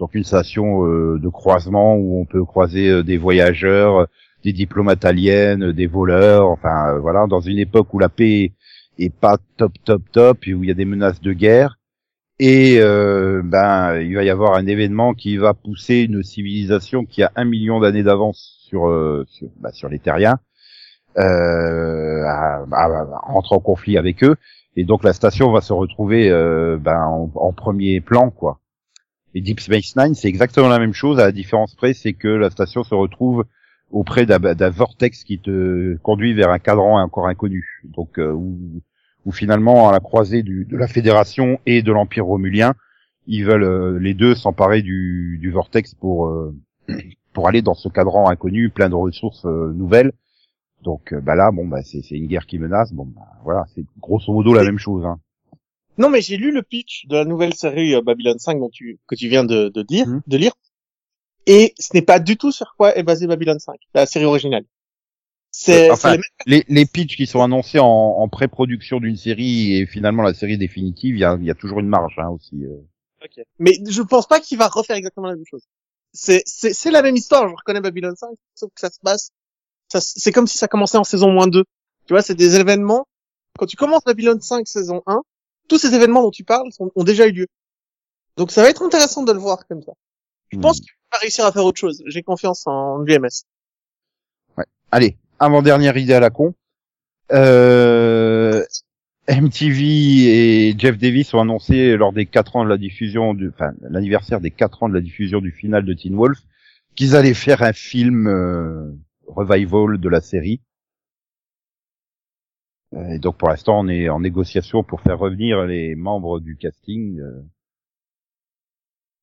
donc 0.00 0.14
une 0.14 0.24
station 0.24 0.86
euh, 0.86 1.18
de 1.18 1.28
croisement 1.28 1.94
où 1.94 2.18
on 2.20 2.24
peut 2.24 2.44
croiser 2.44 2.88
euh, 2.88 3.02
des 3.02 3.18
voyageurs, 3.18 3.98
euh, 3.98 4.06
des 4.42 4.52
diplomates 4.52 5.04
aliens, 5.04 5.72
des 5.72 5.86
voleurs, 5.86 6.48
enfin 6.48 6.98
voilà, 6.98 7.26
dans 7.26 7.40
une 7.40 7.58
époque 7.58 7.92
où 7.92 7.98
la 7.98 8.08
paix 8.08 8.52
est 8.98 9.14
pas 9.14 9.36
top 9.58 9.74
top 9.84 10.02
top 10.10 10.38
et 10.46 10.54
où 10.54 10.64
il 10.64 10.68
y 10.68 10.70
a 10.70 10.74
des 10.74 10.86
menaces 10.86 11.20
de 11.20 11.34
guerre. 11.34 11.78
Et 12.38 12.78
ben, 12.78 14.00
il 14.00 14.14
va 14.14 14.24
y 14.24 14.30
avoir 14.30 14.54
un 14.54 14.66
événement 14.66 15.12
qui 15.12 15.36
va 15.36 15.52
pousser 15.52 15.96
une 16.08 16.22
civilisation 16.22 17.04
qui 17.04 17.22
a 17.22 17.30
un 17.36 17.44
million 17.44 17.80
d'années 17.80 18.02
d'avance 18.02 18.64
sur 18.66 18.86
sur, 19.28 19.48
bah, 19.60 19.72
sur 19.72 19.90
les 19.90 19.98
terriens 19.98 20.38
euh, 21.20 22.24
à, 22.24 22.64
entrer 23.28 23.54
en 23.54 23.60
conflit 23.60 23.98
avec 23.98 24.24
eux. 24.24 24.36
Et 24.76 24.84
donc 24.84 25.04
la 25.04 25.12
station 25.12 25.50
va 25.52 25.60
se 25.60 25.72
retrouver 25.72 26.30
euh, 26.30 26.78
ben, 26.78 27.28
en, 27.34 27.52
premier 27.52 28.00
plan, 28.00 28.30
quoi. 28.30 28.60
Et 29.34 29.40
Deep 29.40 29.60
Space 29.60 29.94
Nine, 29.96 30.14
c'est 30.14 30.28
exactement 30.28 30.68
la 30.68 30.78
même 30.78 30.94
chose. 30.94 31.20
À 31.20 31.26
la 31.26 31.32
différence 31.32 31.74
près, 31.74 31.94
c'est 31.94 32.12
que 32.12 32.28
la 32.28 32.50
station 32.50 32.82
se 32.82 32.94
retrouve 32.94 33.44
auprès 33.90 34.26
d'un 34.26 34.70
vortex 34.70 35.24
qui 35.24 35.38
te 35.38 35.96
conduit 35.98 36.34
vers 36.34 36.50
un 36.50 36.58
cadran 36.58 37.00
encore 37.00 37.26
inconnu. 37.26 37.82
Donc 37.84 38.18
euh, 38.18 38.32
où, 38.32 39.32
finalement 39.32 39.88
à 39.88 39.92
la 39.92 40.00
croisée 40.00 40.42
de 40.42 40.76
la 40.76 40.88
Fédération 40.88 41.60
et 41.66 41.82
de 41.82 41.92
l'Empire 41.92 42.26
romulien, 42.26 42.74
ils 43.26 43.44
veulent 43.44 43.64
euh, 43.64 43.98
les 43.98 44.14
deux 44.14 44.34
s'emparer 44.34 44.82
du, 44.82 45.50
vortex 45.52 45.94
pour 45.94 46.26
euh, 46.26 46.54
pour 47.32 47.46
aller 47.46 47.62
dans 47.62 47.74
ce 47.74 47.88
cadran 47.88 48.28
inconnu, 48.28 48.70
plein 48.70 48.88
de 48.88 48.94
ressources 48.94 49.44
nouvelles. 49.44 50.12
Donc 50.82 51.12
euh, 51.12 51.20
bah 51.20 51.34
là, 51.34 51.50
bon 51.52 51.66
bah 51.66 51.82
c'est 51.82 52.00
une 52.10 52.26
guerre 52.26 52.46
qui 52.46 52.58
menace. 52.58 52.92
Bon 52.92 53.04
bah 53.04 53.26
voilà, 53.44 53.64
c'est 53.74 53.84
grosso 54.00 54.32
modo 54.32 54.54
la 54.54 54.64
même 54.64 54.78
chose. 54.78 55.04
Hein. 55.04 55.18
Non, 55.98 56.08
mais 56.08 56.20
j'ai 56.22 56.36
lu 56.38 56.50
le 56.52 56.62
pitch 56.62 57.06
de 57.06 57.16
la 57.16 57.24
nouvelle 57.24 57.52
série 57.54 57.94
euh, 57.94 58.00
Babylon 58.00 58.38
5 58.38 58.58
dont 58.58 58.70
tu, 58.72 58.98
que 59.06 59.14
tu 59.14 59.28
viens 59.28 59.44
de, 59.44 59.68
de 59.68 59.82
dire, 59.82 60.06
Mhm. 60.06 60.22
de 60.26 60.36
lire. 60.38 60.52
Et 61.46 61.74
ce 61.78 61.90
n'est 61.94 62.02
pas 62.02 62.18
du 62.20 62.36
tout 62.36 62.52
sur 62.52 62.74
quoi 62.76 62.96
est 62.96 63.02
basée 63.02 63.26
Babylon 63.26 63.58
5, 63.58 63.76
la 63.94 64.06
série 64.06 64.24
originale. 64.24 64.64
C'est, 65.52 65.90
enfin, 65.90 66.12
c'est 66.12 66.20
les 66.46 66.58
Les, 66.58 66.64
les 66.68 66.86
pitchs 66.86 67.16
qui 67.16 67.26
sont 67.26 67.42
annoncés 67.42 67.80
en, 67.80 67.86
en 67.86 68.28
pré-production 68.28 69.00
d'une 69.00 69.16
série 69.16 69.76
et 69.76 69.86
finalement 69.86 70.22
la 70.22 70.32
série 70.32 70.56
définitive, 70.56 71.16
il 71.16 71.20
y 71.20 71.24
a, 71.24 71.36
y 71.40 71.50
a 71.50 71.54
toujours 71.54 71.80
une 71.80 71.88
marge 71.88 72.14
hein, 72.18 72.28
aussi. 72.28 72.64
euh. 72.64 72.76
Ok. 73.24 73.44
Mais 73.58 73.72
je 73.88 74.00
pense 74.02 74.26
pas 74.28 74.38
qu'il 74.40 74.58
va 74.58 74.68
refaire 74.68 74.96
exactement 74.96 75.26
la 75.26 75.34
même 75.34 75.44
chose. 75.44 75.62
C'est, 76.12 76.42
la 76.90 77.02
même 77.02 77.16
histoire, 77.16 77.48
je 77.48 77.54
reconnais 77.54 77.80
Babylon 77.80 78.14
5, 78.16 78.28
sauf 78.54 78.70
que 78.74 78.80
ça 78.80 78.90
se 78.90 78.98
passe, 79.02 79.30
c'est 79.98 80.32
comme 80.32 80.46
si 80.46 80.56
ça 80.58 80.68
commençait 80.68 80.98
en 80.98 81.04
saison 81.04 81.32
moins 81.32 81.48
2. 81.48 81.64
Tu 82.06 82.12
vois, 82.14 82.22
c'est 82.22 82.34
des 82.34 82.56
événements, 82.60 83.06
quand 83.58 83.66
tu 83.66 83.76
commences 83.76 84.04
Babylon 84.04 84.40
5 84.40 84.66
saison 84.68 85.02
1, 85.06 85.22
tous 85.68 85.78
ces 85.78 85.94
événements 85.94 86.22
dont 86.22 86.30
tu 86.30 86.44
parles 86.44 86.70
sont- 86.72 86.90
ont 86.94 87.04
déjà 87.04 87.26
eu 87.26 87.32
lieu. 87.32 87.46
Donc 88.36 88.50
ça 88.52 88.62
va 88.62 88.68
être 88.70 88.82
intéressant 88.82 89.22
de 89.22 89.32
le 89.32 89.38
voir 89.38 89.66
comme 89.66 89.82
ça. 89.82 89.92
Je 90.50 90.58
Hmm. 90.58 90.60
pense 90.62 90.80
qu'il 90.80 90.90
va 91.12 91.18
réussir 91.18 91.44
à 91.44 91.52
faire 91.52 91.64
autre 91.64 91.78
chose. 91.78 92.02
J'ai 92.06 92.22
confiance 92.22 92.66
en 92.66 92.98
l'UMS. 92.98 93.44
Allez, 94.92 95.16
avant-dernière 95.38 95.96
idée 95.96 96.14
à 96.14 96.20
la 96.20 96.30
con. 96.30 96.54
Euh, 97.32 98.64
MTV 99.28 99.84
et 100.70 100.74
Jeff 100.76 100.98
Davis 100.98 101.32
ont 101.34 101.40
annoncé 101.40 101.96
lors 101.96 102.12
des 102.12 102.26
quatre 102.26 102.56
ans 102.56 102.64
de 102.64 102.68
la 102.68 102.76
diffusion 102.78 103.34
du, 103.34 103.48
enfin, 103.50 103.72
l'anniversaire 103.82 104.40
des 104.40 104.50
quatre 104.50 104.82
ans 104.82 104.88
de 104.88 104.94
la 104.94 105.00
diffusion 105.00 105.40
du 105.40 105.52
final 105.52 105.84
de 105.84 105.94
Teen 105.94 106.16
Wolf, 106.16 106.38
qu'ils 106.96 107.14
allaient 107.14 107.34
faire 107.34 107.62
un 107.62 107.72
film 107.72 108.26
euh, 108.26 108.90
revival 109.34 109.98
de 109.98 110.08
la 110.08 110.20
série. 110.20 110.60
Euh, 112.94 113.14
Et 113.14 113.18
donc 113.18 113.36
pour 113.36 113.48
l'instant, 113.48 113.80
on 113.80 113.88
est 113.88 114.08
en 114.08 114.20
négociation 114.20 114.84
pour 114.84 115.00
faire 115.00 115.18
revenir 115.18 115.64
les 115.66 115.96
membres 115.96 116.38
du 116.38 116.56
casting. 116.56 117.18
euh. 117.18 117.42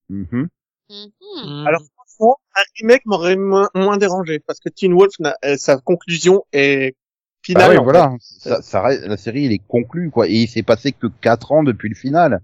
Mhm. 0.10 0.48
Mhm. 0.90 1.68
Alors, 1.68 1.82
franchement, 1.96 2.38
un 2.56 2.64
remake 2.80 3.06
m'aurait 3.06 3.36
moins, 3.36 3.70
moins 3.76 3.98
dérangé 3.98 4.40
parce 4.40 4.60
que 4.60 4.70
Teen 4.70 4.94
Wolf, 4.94 5.14
euh, 5.46 5.56
sa 5.58 5.78
conclusion 5.78 6.44
est 6.54 6.96
Bah 7.54 7.68
finale. 7.68 7.70
ouais, 7.70 7.78
en 7.78 7.84
voilà, 7.84 8.16
ça, 8.20 8.62
ça 8.62 8.84
la 8.90 9.18
série 9.18 9.46
elle 9.46 9.52
est 9.52 9.66
conclue 9.68 10.12
quoi, 10.12 10.28
et 10.28 10.34
il 10.44 10.48
s'est 10.48 10.64
passé 10.64 10.92
que 10.92 11.08
quatre 11.08 11.52
ans 11.52 11.64
depuis 11.64 11.90
le 11.90 11.96
final. 11.96 12.42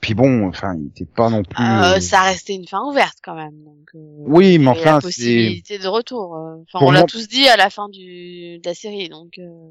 Puis 0.00 0.14
bon, 0.14 0.46
enfin, 0.48 0.76
il 0.78 0.88
était 0.88 1.04
pas 1.04 1.28
non 1.28 1.42
plus. 1.42 1.62
Euh, 1.64 1.96
euh, 1.96 2.00
ça 2.00 2.22
restait 2.22 2.54
une 2.54 2.68
fin 2.68 2.82
ouverte 2.84 3.18
quand 3.22 3.34
même. 3.34 3.64
Donc, 3.64 3.88
euh, 3.94 3.98
Oui, 4.18 4.58
mais 4.58 4.64
il 4.64 4.64
y 4.64 4.68
a 4.68 4.70
enfin, 4.70 4.84
la 4.94 5.00
c'est 5.00 5.06
possibilité 5.08 5.78
de 5.78 5.88
retour. 5.88 6.36
euh. 6.36 6.62
Enfin, 6.72 6.84
on 6.86 6.90
l'a 6.92 7.00
moi- 7.00 7.06
tous 7.08 7.26
dit 7.28 7.48
à 7.48 7.56
la 7.56 7.68
fin 7.68 7.88
du, 7.88 8.58
de 8.58 8.62
la 8.64 8.74
série, 8.74 9.08
donc. 9.08 9.38
euh, 9.38 9.70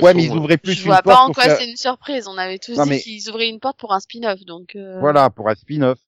Ouais, 0.00 0.14
mais 0.14 0.24
ils 0.24 0.30
ouvraient 0.32 0.56
plus 0.56 0.72
Je 0.74 0.80
une 0.82 0.86
vois 0.86 1.02
pas 1.02 1.14
porte 1.16 1.30
en 1.30 1.32
quoi 1.32 1.42
faire- 1.44 1.56
c'est 1.58 1.68
une 1.68 1.76
surprise. 1.76 2.28
On 2.28 2.38
avait 2.38 2.58
tous 2.60 2.76
Non, 2.76 2.84
dit 2.84 2.90
mais- 2.90 3.00
qu'ils 3.00 3.28
ouvraient 3.28 3.48
une 3.48 3.58
porte 3.60 3.78
pour 3.78 3.92
un 3.92 3.98
spin-off, 4.00 4.40
donc. 4.44 4.76
euh, 4.76 5.00
Voilà, 5.00 5.30
pour 5.30 5.48
un 5.48 5.54
spin-off. 5.56 5.98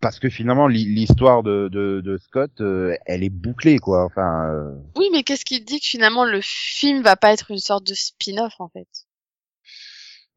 Parce 0.00 0.18
que 0.20 0.28
finalement, 0.28 0.68
l'hi- 0.68 0.84
l'histoire 0.84 1.42
de, 1.42 1.68
de, 1.72 2.02
de 2.04 2.18
Scott, 2.18 2.50
euh, 2.60 2.94
elle 3.06 3.24
est 3.24 3.30
bouclée, 3.30 3.78
quoi. 3.78 4.04
Enfin, 4.04 4.50
euh, 4.50 4.74
Oui, 4.96 5.08
mais 5.12 5.22
qu'est-ce 5.22 5.46
qui 5.46 5.60
te 5.60 5.64
dit 5.64 5.80
que 5.80 5.86
finalement 5.86 6.26
le 6.26 6.40
film 6.42 7.02
va 7.02 7.16
pas 7.16 7.32
être 7.32 7.50
une 7.50 7.58
sorte 7.58 7.86
de 7.86 7.94
spin-off 7.94 8.52
en 8.58 8.68
fait? 8.68 8.86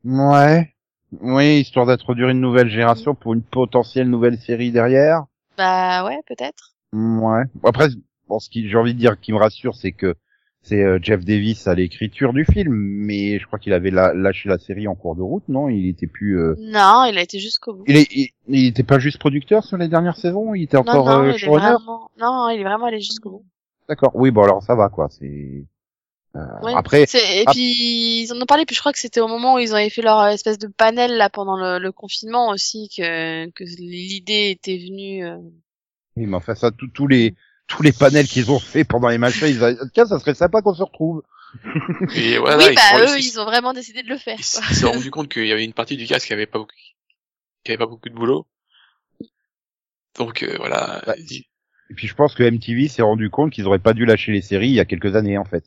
Ouais. 0.05 0.73
Oui, 1.21 1.59
histoire 1.61 1.85
d'introduire 1.85 2.29
une 2.29 2.41
nouvelle 2.41 2.69
génération 2.69 3.15
pour 3.15 3.33
une 3.33 3.41
potentielle 3.41 4.09
nouvelle 4.09 4.37
série 4.39 4.71
derrière. 4.71 5.25
Bah 5.57 6.05
ouais, 6.05 6.19
peut-être. 6.27 6.73
Ouais. 6.93 7.43
Après, 7.63 7.87
bon, 8.27 8.39
ce 8.39 8.49
qui 8.49 8.67
j'ai 8.69 8.77
envie 8.77 8.93
de 8.93 8.99
dire 8.99 9.19
qui 9.19 9.31
me 9.33 9.37
rassure, 9.37 9.75
c'est 9.75 9.91
que 9.93 10.15
c'est 10.61 10.83
euh, 10.83 10.99
Jeff 11.01 11.23
Davis 11.23 11.65
à 11.67 11.75
l'écriture 11.75 12.33
du 12.33 12.43
film, 12.43 12.73
mais 12.73 13.39
je 13.39 13.45
crois 13.47 13.57
qu'il 13.57 13.71
avait 13.71 13.89
la- 13.91 14.13
lâché 14.13 14.49
la 14.49 14.57
série 14.57 14.87
en 14.87 14.95
cours 14.95 15.15
de 15.15 15.21
route, 15.21 15.47
non? 15.47 15.69
Il 15.69 15.87
était 15.87 16.07
plus. 16.07 16.37
euh, 16.37 16.55
Non, 16.59 17.05
il 17.09 17.17
a 17.17 17.21
été 17.21 17.39
jusqu'au 17.39 17.73
bout. 17.73 17.83
Il, 17.87 17.95
est, 17.95 18.07
il, 18.13 18.29
il 18.49 18.65
était 18.67 18.83
pas 18.83 18.99
juste 18.99 19.17
producteur 19.19 19.63
sur 19.63 19.77
les 19.77 19.87
dernières 19.87 20.17
saisons, 20.17 20.53
il 20.55 20.63
était 20.63 20.75
Non, 20.77 20.81
encore 20.81 21.05
non, 21.05 21.23
euh, 21.23 21.31
il 21.37 21.43
est 21.43 21.47
vraiment. 21.47 22.09
Non, 22.19 22.49
il 22.49 22.59
est 22.59 22.63
vraiment 22.65 22.85
allé 22.87 22.99
jusqu'au 22.99 23.29
bout. 23.31 23.45
D'accord. 23.87 24.11
Oui, 24.15 24.29
bon 24.31 24.43
alors 24.43 24.61
ça 24.61 24.75
va 24.75 24.89
quoi. 24.89 25.07
C'est. 25.09 25.63
Euh, 26.35 26.39
Ouais. 26.61 26.73
Après, 26.75 27.03
Et 27.03 27.45
puis 27.51 28.21
ils 28.23 28.33
en 28.33 28.41
ont 28.41 28.45
parlé. 28.45 28.65
Puis 28.65 28.75
je 28.75 28.79
crois 28.81 28.91
que 28.93 28.99
c'était 28.99 29.21
au 29.21 29.27
moment 29.27 29.55
où 29.55 29.59
ils 29.59 29.73
avaient 29.73 29.89
fait 29.89 30.01
leur 30.01 30.25
espèce 30.27 30.57
de 30.59 30.67
panel 30.67 31.17
là 31.17 31.29
pendant 31.29 31.57
le, 31.57 31.79
le 31.79 31.91
confinement 31.91 32.49
aussi 32.49 32.89
que 32.95 33.49
que 33.51 33.63
l'idée 33.63 34.49
était 34.51 34.77
venue. 34.77 35.25
euh, 35.25 35.37
oui, 36.15 36.25
mais 36.25 36.35
enfin 36.37 36.55
ça, 36.55 36.71
tous 36.71 36.87
tous 36.89 37.07
les 37.07 37.35
tous 37.67 37.83
les 37.83 37.91
panels 37.91 38.27
qu'ils 38.27 38.51
ont 38.51 38.59
fait 38.59 38.83
pendant 38.83 39.09
les 39.09 39.17
machins, 39.17 39.47
ils 39.47 39.63
ont... 39.63 39.75
tiens, 39.93 40.05
ça 40.05 40.19
serait 40.19 40.33
sympa 40.35 40.61
qu'on 40.61 40.73
se 40.73 40.83
retrouve. 40.83 41.21
Et 42.15 42.37
voilà, 42.37 42.57
oui, 42.65 42.65
ils, 42.71 42.75
bah 42.75 42.99
eux, 43.01 43.17
ils- 43.19 43.25
ils 43.25 43.39
ont 43.39 43.45
vraiment 43.45 43.73
décidé 43.73 44.03
de 44.03 44.09
le 44.09 44.17
faire. 44.17 44.37
ils 44.39 44.43
se 44.43 44.61
sont 44.75 44.91
rendu 44.91 45.11
compte 45.11 45.29
qu'il 45.29 45.45
y 45.47 45.51
avait 45.51 45.65
une 45.65 45.73
partie 45.73 45.97
du 45.97 46.05
cast 46.07 46.25
qui 46.25 46.33
avait 46.33 46.45
pas 46.45 46.59
beaucoup, 46.59 46.73
qui 47.63 47.71
avait 47.71 47.77
pas 47.77 47.85
beaucoup 47.87 48.09
de 48.09 48.13
boulot. 48.15 48.45
Donc 50.17 50.43
euh, 50.43 50.55
voilà. 50.57 51.01
Ils- 51.17 51.45
Et 51.89 51.93
puis 51.93 52.07
je 52.07 52.15
pense 52.15 52.35
que 52.35 52.43
MTV 52.43 52.87
s'est 52.87 53.01
rendu 53.01 53.29
compte 53.29 53.51
qu'ils 53.53 53.65
auraient 53.67 53.79
pas 53.79 53.93
dû 53.93 54.05
lâcher 54.05 54.31
les 54.31 54.41
séries 54.41 54.69
il 54.69 54.73
y 54.75 54.79
a 54.79 54.85
quelques 54.85 55.15
années 55.15 55.37
en 55.37 55.45
fait. 55.45 55.63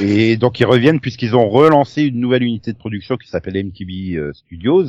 Et 0.00 0.36
donc 0.36 0.58
ils 0.60 0.66
reviennent 0.66 1.00
puisqu'ils 1.00 1.36
ont 1.36 1.48
relancé 1.48 2.02
une 2.02 2.18
nouvelle 2.20 2.42
unité 2.42 2.72
de 2.72 2.78
production 2.78 3.16
qui 3.16 3.28
s'appelle 3.28 3.62
MTV 3.64 4.16
euh, 4.16 4.32
Studios. 4.32 4.86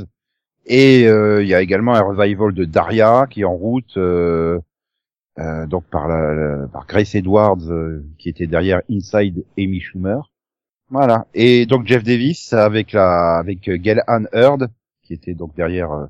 Et 0.65 1.05
euh, 1.07 1.43
il 1.43 1.47
y 1.47 1.53
a 1.53 1.61
également 1.61 1.93
un 1.93 2.01
revival 2.01 2.53
de 2.53 2.65
Daria 2.65 3.27
qui 3.29 3.41
est 3.41 3.45
en 3.45 3.53
route, 3.55 3.97
euh, 3.97 4.59
euh, 5.37 5.67
donc 5.67 5.83
par, 5.91 6.07
la, 6.07 6.33
la- 6.33 6.67
par 6.67 6.87
Grace 6.87 7.13
Edwards 7.13 7.69
euh, 7.69 8.03
qui 8.17 8.29
était 8.29 8.47
derrière 8.47 8.81
Inside 8.89 9.43
Amy 9.59 9.79
Schumer. 9.79 10.31
Voilà. 10.89 11.27
Et 11.35 11.65
donc 11.67 11.85
Jeff 11.85 12.03
Davis 12.03 12.51
avec 12.53 12.93
la 12.93 13.37
avec 13.37 13.69
Gail 13.69 14.01
Ann 14.07 14.27
Hurd 14.33 14.69
qui 15.03 15.13
était 15.13 15.33
donc 15.35 15.55
derrière 15.55 16.07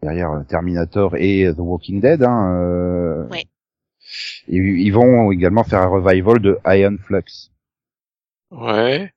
derrière 0.00 0.44
Terminator 0.48 1.16
et 1.16 1.50
The 1.52 1.58
Walking 1.58 2.00
Dead. 2.00 2.22
Hein, 2.22 2.54
euh, 2.60 3.26
Ouais. 3.30 3.44
Et 4.48 4.56
ils 4.56 4.90
vont 4.90 5.32
également 5.32 5.64
faire 5.64 5.80
un 5.82 5.86
revival 5.88 6.38
de 6.38 6.58
Iron 6.66 6.96
Flux. 7.02 7.50
Ouais. 8.50 9.12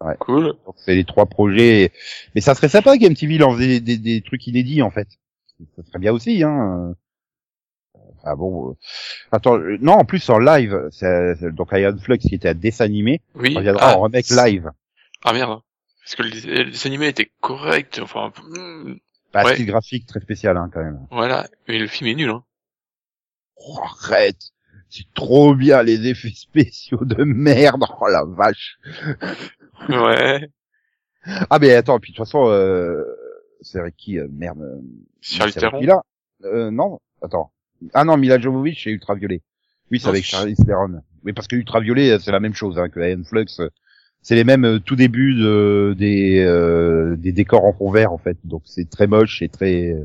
Ouais. 0.00 0.16
Cool. 0.20 0.54
Donc 0.66 0.74
c'est 0.76 0.94
les 0.94 1.04
trois 1.04 1.26
projets. 1.26 1.92
Mais 2.34 2.40
ça 2.40 2.54
serait 2.54 2.68
sympa 2.68 2.98
qu'MTV 2.98 3.38
lance 3.38 3.58
des, 3.58 3.80
des, 3.80 3.96
des 3.98 4.20
trucs 4.22 4.46
inédits 4.46 4.82
en 4.82 4.90
fait. 4.90 5.08
Ça 5.76 5.82
serait 5.84 5.98
bien 5.98 6.12
aussi. 6.12 6.42
Hein. 6.42 6.94
Enfin 8.18 8.36
bon. 8.36 8.70
euh, 8.70 8.74
Attends, 9.32 9.56
euh, 9.58 9.78
non 9.80 9.92
en 9.94 10.04
plus 10.04 10.28
en 10.30 10.38
live, 10.38 10.88
c'est 10.90 11.36
donc 11.54 11.68
Iron 11.72 11.96
Flux 11.98 12.18
qui 12.18 12.34
était 12.34 12.48
un 12.50 12.54
dessin 12.54 12.84
animé 12.84 13.22
Oui. 13.34 13.54
reviendra 13.54 13.90
ah, 13.92 13.96
en 13.96 14.02
remake 14.02 14.28
live. 14.30 14.70
Ah 15.24 15.32
merde. 15.32 15.60
Parce 16.02 16.16
que 16.16 16.22
le, 16.22 16.70
dessin 16.70 16.88
animé 16.88 17.08
était 17.08 17.30
correct. 17.40 18.00
Enfin, 18.02 18.32
Bah, 19.32 19.44
Ouais. 19.44 19.54
style 19.54 19.66
graphique 19.66 20.06
très 20.06 20.20
spécial 20.20 20.56
hein, 20.56 20.68
quand 20.72 20.82
même. 20.82 21.06
voilà. 21.10 21.46
Mais 21.68 21.78
le 21.78 21.86
film 21.86 22.08
est 22.10 22.14
nul. 22.14 22.30
Hein. 22.30 22.44
Oh, 23.56 23.78
arrête, 23.82 24.50
c'est 24.96 25.12
trop 25.14 25.54
bien 25.54 25.82
les 25.82 26.06
effets 26.06 26.32
spéciaux 26.34 27.04
de 27.04 27.24
merde. 27.24 27.84
Oh 28.00 28.06
la 28.08 28.24
vache. 28.24 28.78
Ouais. 29.88 30.48
Ah 31.50 31.58
mais 31.58 31.72
attends, 31.74 31.98
puis 31.98 32.12
de 32.12 32.16
toute 32.16 32.24
façon, 32.26 32.48
euh, 32.48 33.02
c'est 33.62 33.78
avec 33.78 33.96
qui 33.96 34.18
euh, 34.18 34.28
Merde. 34.30 34.60
euh, 34.62 34.80
Charlie 35.20 35.52
Theron. 35.54 35.80
là? 35.80 36.02
Euh, 36.44 36.70
Non, 36.70 37.00
attends. 37.22 37.50
Ah 37.92 38.04
non, 38.04 38.16
Mila 38.16 38.38
Jovovich 38.38 38.84
c'est 38.84 38.90
Ultraviolet. 38.90 39.40
Oui, 39.90 39.98
c'est 39.98 40.06
Non, 40.06 40.10
avec 40.12 40.24
Charlie 40.24 40.54
Theron. 40.54 41.00
Oui, 41.24 41.32
parce 41.32 41.48
que 41.48 41.56
Ultraviolet, 41.56 42.18
c'est 42.18 42.30
la 42.32 42.40
même 42.40 42.54
chose 42.54 42.78
hein, 42.78 42.88
que 42.88 43.00
Iron 43.00 43.24
Flux. 43.24 43.46
C'est 44.22 44.34
les 44.36 44.44
mêmes 44.44 44.80
tout 44.80 44.96
début 44.96 45.34
de, 45.34 45.94
des 45.98 46.42
euh, 46.46 47.16
des 47.16 47.32
décors 47.32 47.64
en 47.64 47.72
fond 47.74 47.90
vert 47.90 48.12
en 48.12 48.18
fait. 48.18 48.38
Donc 48.44 48.62
c'est 48.64 48.88
très 48.88 49.06
moche 49.06 49.42
et 49.42 49.48
très. 49.48 49.92
euh, 49.92 50.04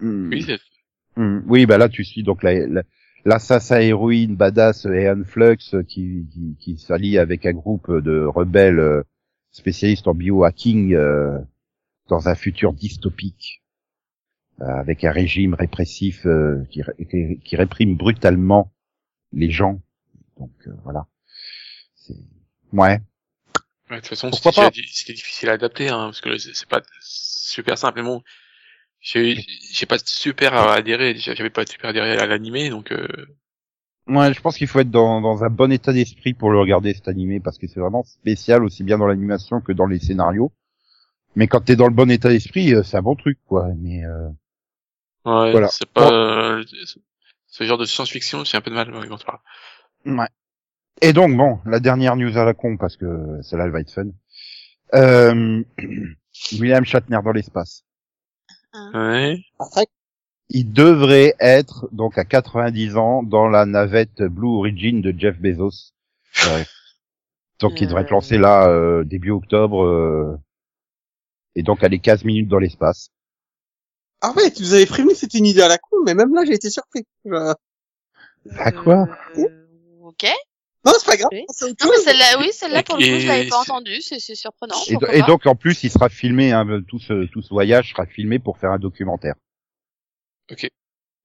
hmm. 0.00 0.28
Oui, 0.30 0.42
c'est- 0.42 0.60
Hmm, 1.16 1.42
Oui, 1.46 1.64
bah 1.64 1.78
là 1.78 1.88
tu 1.88 2.02
suis 2.04 2.24
donc 2.24 2.42
la, 2.42 2.66
la, 2.66 2.82
l'assassin 3.24 3.80
héroïne 3.80 4.36
badass 4.36 4.86
Ean 4.86 5.22
Flux 5.24 5.56
euh, 5.74 5.82
qui, 5.82 6.26
qui, 6.32 6.56
qui 6.60 6.78
s'allie 6.78 7.18
avec 7.18 7.46
un 7.46 7.52
groupe 7.52 7.90
de 7.90 8.24
rebelles 8.24 8.78
euh, 8.78 9.02
spécialistes 9.50 10.08
en 10.08 10.14
biohacking 10.14 10.94
euh, 10.94 11.38
dans 12.08 12.28
un 12.28 12.34
futur 12.34 12.72
dystopique 12.72 13.62
euh, 14.60 14.66
avec 14.66 15.04
un 15.04 15.12
régime 15.12 15.54
répressif 15.54 16.26
euh, 16.26 16.64
qui, 16.70 16.82
qui, 17.10 17.40
qui 17.40 17.56
réprime 17.56 17.96
brutalement 17.96 18.72
les 19.32 19.50
gens. 19.50 19.80
Donc 20.38 20.52
euh, 20.66 20.72
voilà. 20.84 21.06
C'est 21.94 22.14
ouais. 22.72 23.00
Ouais, 23.90 23.96
de 23.96 24.00
toute 24.00 24.08
façon, 24.08 24.32
c'était 24.32 25.12
difficile 25.12 25.50
à 25.50 25.52
adapter, 25.52 25.88
hein, 25.88 26.06
parce 26.06 26.20
que 26.22 26.38
c'est 26.38 26.54
c'est 26.54 26.68
pas 26.68 26.82
super 27.00 27.76
simple. 27.76 28.00
Bon, 29.12 29.34
j'ai 29.34 29.44
j'ai 29.72 29.86
pas 29.86 29.98
super 29.98 30.54
à 30.54 30.74
adhérer. 30.74 31.14
J'avais 31.16 31.50
pas 31.50 31.66
super 31.66 31.90
adhéré 31.90 32.16
à 32.16 32.26
l'animé, 32.26 32.70
donc 32.70 32.92
euh, 32.92 33.06
Ouais, 34.06 34.34
je 34.34 34.40
pense 34.40 34.58
qu'il 34.58 34.66
faut 34.66 34.80
être 34.80 34.90
dans, 34.90 35.20
dans 35.22 35.44
un 35.44 35.48
bon 35.50 35.72
état 35.72 35.92
d'esprit 35.92 36.34
pour 36.34 36.50
le 36.50 36.58
regarder 36.58 36.92
cet 36.92 37.08
animé 37.08 37.40
parce 37.40 37.56
que 37.56 37.66
c'est 37.66 37.80
vraiment 37.80 38.02
spécial 38.02 38.62
aussi 38.62 38.84
bien 38.84 38.98
dans 38.98 39.06
l'animation 39.06 39.60
que 39.62 39.72
dans 39.72 39.86
les 39.86 39.98
scénarios. 39.98 40.52
Mais 41.36 41.48
quand 41.48 41.60
t'es 41.62 41.76
dans 41.76 41.88
le 41.88 41.94
bon 41.94 42.10
état 42.10 42.28
d'esprit, 42.28 42.74
euh, 42.74 42.82
c'est 42.82 42.98
un 42.98 43.02
bon 43.02 43.16
truc 43.16 43.38
quoi. 43.46 43.68
Mais 43.78 44.04
euh, 44.04 44.28
ouais, 45.24 45.52
Voilà. 45.52 45.68
c'est 45.68 45.88
pas 45.88 46.12
euh, 46.12 46.64
ce 47.46 47.64
genre 47.64 47.78
de 47.78 47.86
science-fiction, 47.86 48.44
j'ai 48.44 48.58
un 48.58 48.60
peu 48.60 48.70
de 48.70 48.76
mal 48.76 48.90
quand 49.08 49.24
parle. 49.24 49.38
ouais. 50.04 50.28
Et 51.00 51.12
donc 51.12 51.36
bon, 51.36 51.60
la 51.64 51.80
dernière 51.80 52.16
news 52.16 52.36
à 52.36 52.44
la 52.44 52.54
con 52.54 52.76
parce 52.76 52.96
que 52.96 53.40
celle-là 53.42 53.64
elle 53.64 53.70
va 53.72 53.80
être 53.80 53.90
fun. 53.90 54.08
Euh, 54.94 55.62
William 56.52 56.84
Shatner 56.84 57.18
dans 57.24 57.32
l'espace. 57.32 57.84
Ouais. 58.94 59.38
Après, 59.58 59.86
Il 60.50 60.72
devrait 60.72 61.34
être 61.40 61.88
donc 61.92 62.18
à 62.18 62.24
90 62.24 62.96
ans 62.96 63.22
dans 63.22 63.48
la 63.48 63.66
navette 63.66 64.22
Blue 64.22 64.48
Origin 64.48 65.00
de 65.00 65.14
Jeff 65.16 65.38
Bezos. 65.38 65.92
Ouais. 66.46 66.64
Donc 67.60 67.80
il 67.80 67.86
devrait 67.86 68.02
être 68.02 68.10
lancé 68.10 68.36
là 68.36 68.68
euh, 68.68 69.04
début 69.04 69.30
octobre 69.30 69.84
euh, 69.84 70.36
et 71.54 71.62
donc 71.62 71.84
aller 71.84 72.00
15 72.00 72.24
minutes 72.24 72.48
dans 72.48 72.58
l'espace. 72.58 73.10
ah 74.20 74.32
ouais, 74.36 74.50
tu 74.50 74.62
nous 74.62 74.74
avais 74.74 74.86
prévenu 74.86 75.12
que 75.12 75.18
c'était 75.18 75.38
une 75.38 75.46
idée 75.46 75.62
à 75.62 75.68
la 75.68 75.78
con, 75.78 75.98
mais 76.04 76.14
même 76.14 76.34
là, 76.34 76.42
j'ai 76.44 76.54
été 76.54 76.68
surpris. 76.68 77.04
Je- 77.24 77.54
À 78.58 78.72
quoi? 78.72 79.06
Euh, 79.38 79.48
Ok. 80.02 80.26
Non, 80.84 80.92
c'est 80.98 81.06
pas 81.06 81.16
grave. 81.16 81.30
Oui. 81.32 81.44
celle-là, 82.04 82.38
oui, 82.40 82.50
celle-là, 82.52 82.82
pour 82.82 82.96
le 82.96 83.02
coup, 83.06 83.20
je 83.20 83.26
l'avais 83.26 83.48
pas 83.48 83.58
entendue. 83.60 84.00
C'est 84.02 84.20
c'est 84.20 84.34
surprenant. 84.34 84.74
Et, 84.88 84.96
do- 84.96 85.26
donc 85.26 85.46
en 85.46 85.54
plus 85.54 85.82
il 85.82 85.90
sera 85.90 86.08
filmé, 86.08 86.52
hein, 86.52 86.66
tout 86.86 86.98
ce 86.98 87.24
tout 87.26 87.40
ce 87.42 87.48
voyage 87.48 87.90
sera 87.90 88.04
filmé 88.06 88.38
pour 88.38 88.58
faire 88.58 88.70
un 88.70 88.78
documentaire. 88.78 89.34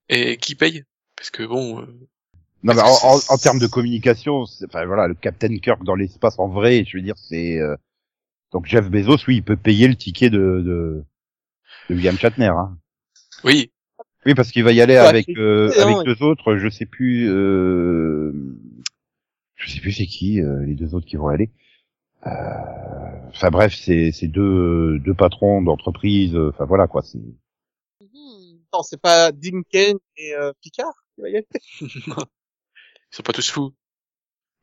Et 0.09 0.37
qui 0.37 0.55
paye? 0.55 0.83
Parce 1.17 1.29
que 1.29 1.43
bon, 1.43 1.81
euh, 1.81 1.85
Non 2.63 2.73
mais 2.73 2.81
en, 2.81 2.87
en, 3.15 3.19
en 3.27 3.37
termes 3.37 3.59
de 3.59 3.67
communication, 3.67 4.45
c'est- 4.45 4.65
enfin 4.65 4.85
voilà, 4.85 5.07
le 5.07 5.13
Captain 5.13 5.57
Kirk 5.57 5.83
dans 5.83 5.95
l'espace 5.95 6.39
en 6.39 6.47
vrai, 6.47 6.85
je 6.87 6.97
veux 6.97 7.03
dire 7.03 7.17
c'est 7.17 7.57
euh, 7.59 7.75
donc 8.51 8.65
Jeff 8.65 8.89
Bezos, 8.89 9.17
oui, 9.27 9.37
il 9.37 9.43
peut 9.43 9.57
payer 9.57 9.87
le 9.87 9.95
ticket 9.95 10.29
de 10.29 10.37
de, 10.65 11.03
de 11.89 11.95
William 11.95 12.17
Shatner. 12.17 12.47
Hein. 12.47 12.77
oui, 13.43 13.71
Oui, 14.25 14.33
parce 14.33 14.51
qu'il 14.51 14.63
va 14.63 14.71
y 14.71 14.81
aller 14.81 14.93
Ouais, 14.93 14.99
avec 14.99 15.27
euh, 15.37 15.69
avec 15.81 16.05
deux 16.05 16.23
autres, 16.25 16.55
je 16.57 16.69
sais 16.69 16.85
plus, 16.85 17.29
euh, 17.29 18.31
je 19.59 19.71
sais 19.71 19.79
plus 19.81 19.91
c'est 19.93 20.07
qui 20.07 20.41
euh, 20.41 20.65
les 20.65 20.75
deux 20.75 20.95
autres 20.95 21.05
qui 21.07 21.15
vont 21.17 21.27
aller. 21.29 21.51
Euh, 22.27 22.31
Enfin 23.29 23.49
bref, 23.51 23.75
c'est 23.75 24.11
c'est 24.11 24.27
deux 24.27 24.99
deux 24.99 25.13
patrons 25.13 25.61
d'entreprise. 25.61 26.35
euh, 26.35 26.49
Enfin 26.49 26.65
voilà 26.65 26.87
quoi, 26.87 27.01
c'est 27.03 27.19
Mhm. 28.01 28.59
Non, 28.73 28.83
c'est 28.83 29.01
pas 29.01 29.31
Dinken 29.31 29.97
et 30.17 30.33
euh, 30.35 30.51
Picard 30.61 30.93
qui 31.15 31.21
va 31.21 31.29
y 31.29 31.37
aller? 31.37 31.47
ils 31.81 31.89
sont 33.11 33.23
pas 33.23 33.33
tous 33.33 33.49
fous. 33.49 33.73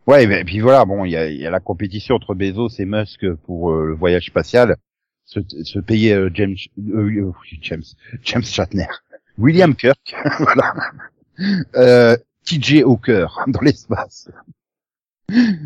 Ouais, 0.07 0.27
mais 0.27 0.45
puis 0.45 0.61
voilà, 0.61 0.85
bon, 0.85 1.05
il 1.05 1.11
y 1.13 1.17
a, 1.17 1.29
il 1.29 1.37
y 1.41 1.47
a 1.47 1.51
la 1.51 1.61
compétition 1.61 2.15
entre 2.15 2.35
Bezos 2.35 2.69
et 2.79 2.85
Musk 2.85 3.29
pour 3.45 3.73
euh, 3.73 3.87
le 3.87 3.95
voyage 3.95 4.27
spatial. 4.27 4.77
Se, 5.25 5.41
se 5.65 5.81
payer 5.81 6.13
euh, 6.15 6.31
James, 6.35 6.57
euh, 6.79 7.11
euh, 7.11 7.33
James, 7.63 7.83
James 8.23 8.45
Shatner, 8.45 8.87
William 9.39 9.75
Kirk, 9.75 10.15
voilà, 10.39 10.73
euh, 11.75 12.17
T.J. 12.45 12.83
Hawker 12.85 13.27
dans 13.49 13.61
l'espace. 13.61 14.31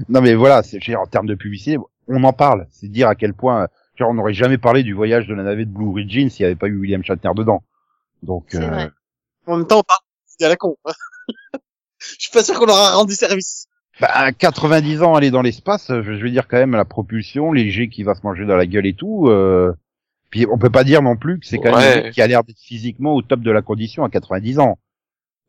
Non 0.08 0.20
mais 0.20 0.34
voilà, 0.34 0.62
c'est 0.62 0.80
je 0.80 0.86
veux 0.86 0.92
dire, 0.92 1.00
en 1.00 1.06
termes 1.06 1.26
de 1.26 1.34
publicité, 1.34 1.78
on 2.08 2.24
en 2.24 2.32
parle. 2.32 2.66
C'est 2.70 2.88
dire 2.88 3.08
à 3.08 3.14
quel 3.14 3.34
point, 3.34 3.68
genre, 3.96 4.10
on 4.10 4.14
n'aurait 4.14 4.34
jamais 4.34 4.58
parlé 4.58 4.82
du 4.82 4.94
voyage 4.94 5.26
de 5.26 5.34
la 5.34 5.42
navette 5.42 5.70
Blue 5.70 5.88
Origin 5.88 6.30
s'il 6.30 6.44
n'y 6.44 6.46
avait 6.46 6.56
pas 6.56 6.68
eu 6.68 6.76
William 6.76 7.04
Shatner 7.04 7.30
dedans. 7.34 7.62
Donc, 8.22 8.54
euh, 8.54 8.66
vrai. 8.66 8.90
En 9.46 9.56
même 9.56 9.66
temps, 9.66 9.80
on 9.80 9.82
parle 9.82 10.00
c'est 10.26 10.46
à 10.46 10.48
la 10.48 10.56
con. 10.56 10.76
Je 11.98 12.16
suis 12.18 12.32
pas 12.32 12.42
sûr 12.42 12.58
qu'on 12.58 12.66
aura 12.66 12.94
rendu 12.94 13.14
service. 13.14 13.66
bah, 14.00 14.08
à 14.10 14.32
90 14.32 15.02
ans 15.02 15.14
aller 15.14 15.30
dans 15.30 15.42
l'espace, 15.42 15.88
je 15.88 16.02
je 16.02 16.22
veux 16.22 16.30
dire 16.30 16.48
quand 16.48 16.56
même 16.56 16.72
la 16.72 16.86
propulsion, 16.86 17.52
les 17.52 17.70
jets 17.70 17.88
qui 17.88 18.04
va 18.04 18.14
se 18.14 18.22
manger 18.24 18.46
dans 18.46 18.56
la 18.56 18.66
gueule 18.66 18.86
et 18.86 18.94
tout. 18.94 19.26
Euh... 19.28 19.72
Puis 20.30 20.46
on 20.50 20.56
peut 20.56 20.70
pas 20.70 20.84
dire 20.84 21.02
non 21.02 21.16
plus 21.16 21.40
que 21.40 21.46
c'est 21.46 21.58
quand 21.58 21.76
même 21.76 22.06
un 22.06 22.10
qui 22.10 22.22
a 22.22 22.26
l'air 22.26 22.44
d'être 22.44 22.60
physiquement 22.60 23.14
au 23.14 23.20
top 23.20 23.40
de 23.40 23.50
la 23.50 23.62
condition 23.62 24.04
à 24.04 24.08
90 24.08 24.60
ans. 24.60 24.78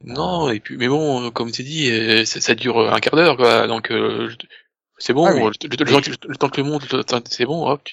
Non, 0.04 0.50
et 0.50 0.60
puis, 0.60 0.78
mais 0.78 0.88
bon, 0.88 1.32
comme 1.32 1.52
tu 1.52 1.64
dit, 1.64 1.90
euh, 1.92 2.26
ça, 2.26 2.42
ça 2.42 2.56
dure 2.56 2.92
un 2.94 3.00
quart 3.00 3.16
d'heure, 3.16 3.38
quoi. 3.38 3.68
Donc, 3.68 3.92
euh, 3.92 4.30
c'est 4.98 5.14
bon. 5.14 5.26
Ah 5.28 5.34
oui. 5.34 5.42
le, 5.64 5.68
le- 5.70 5.86
le 5.86 5.92
temps 5.92 6.02
que- 6.02 6.28
le 6.28 6.36
temps 6.36 6.50
que 6.50 6.62
le 6.62 6.68
monde, 6.68 6.84
c'est 7.30 7.46
bon. 7.46 7.68
Hop, 7.68 7.88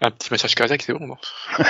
un 0.00 0.10
petit 0.10 0.28
massage 0.30 0.54
cardiaque, 0.54 0.82
c'est 0.82 0.92
bon. 0.94 1.06
Non 1.06 1.16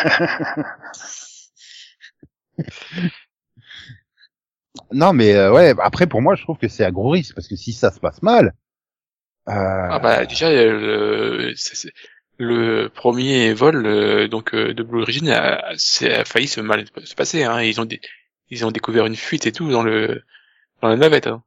Non 4.93 5.13
mais 5.13 5.35
euh, 5.35 5.53
ouais, 5.53 5.75
après 5.83 6.07
pour 6.07 6.23
moi 6.23 6.35
je 6.37 6.43
trouve 6.43 6.59
que 6.59 6.69
c'est 6.69 6.85
un 6.85 6.91
gros 6.93 7.11
risque 7.11 7.35
parce 7.35 7.49
que 7.49 7.57
si 7.57 7.73
ça 7.73 7.91
se 7.91 7.99
passe 8.01 8.23
mal, 8.23 8.55
euh, 9.49 9.53
Ah 9.55 9.99
bah 9.99 10.27
déjà, 10.27 10.49
euh, 10.49 11.49
le, 11.49 11.53
c'est- 11.57 11.91
le 12.39 12.89
premier 12.89 13.53
vol 13.53 13.85
euh, 13.87 14.29
donc 14.29 14.55
euh, 14.55 14.73
de 14.73 14.83
Blue 14.83 15.03
Origin 15.03 15.29
a, 15.31 15.73
c'est- 15.77 16.13
a 16.13 16.25
failli 16.25 16.49
se 16.49 16.61
mal 16.61 16.85
se 17.05 17.15
passer. 17.15 17.43
Hein. 17.45 17.61
Ils 17.63 17.81
ont 17.81 17.85
dé- 17.85 18.01
ils 18.51 18.65
ont 18.67 18.71
découvert 18.71 19.07
une 19.07 19.17
fuite 19.17 19.47
et 19.47 19.53
tout 19.53 19.71
dans 19.71 19.83
le 19.83 20.23
dans 20.83 20.89
la 20.89 20.97
navette. 20.97 21.27
Hein. 21.27 21.43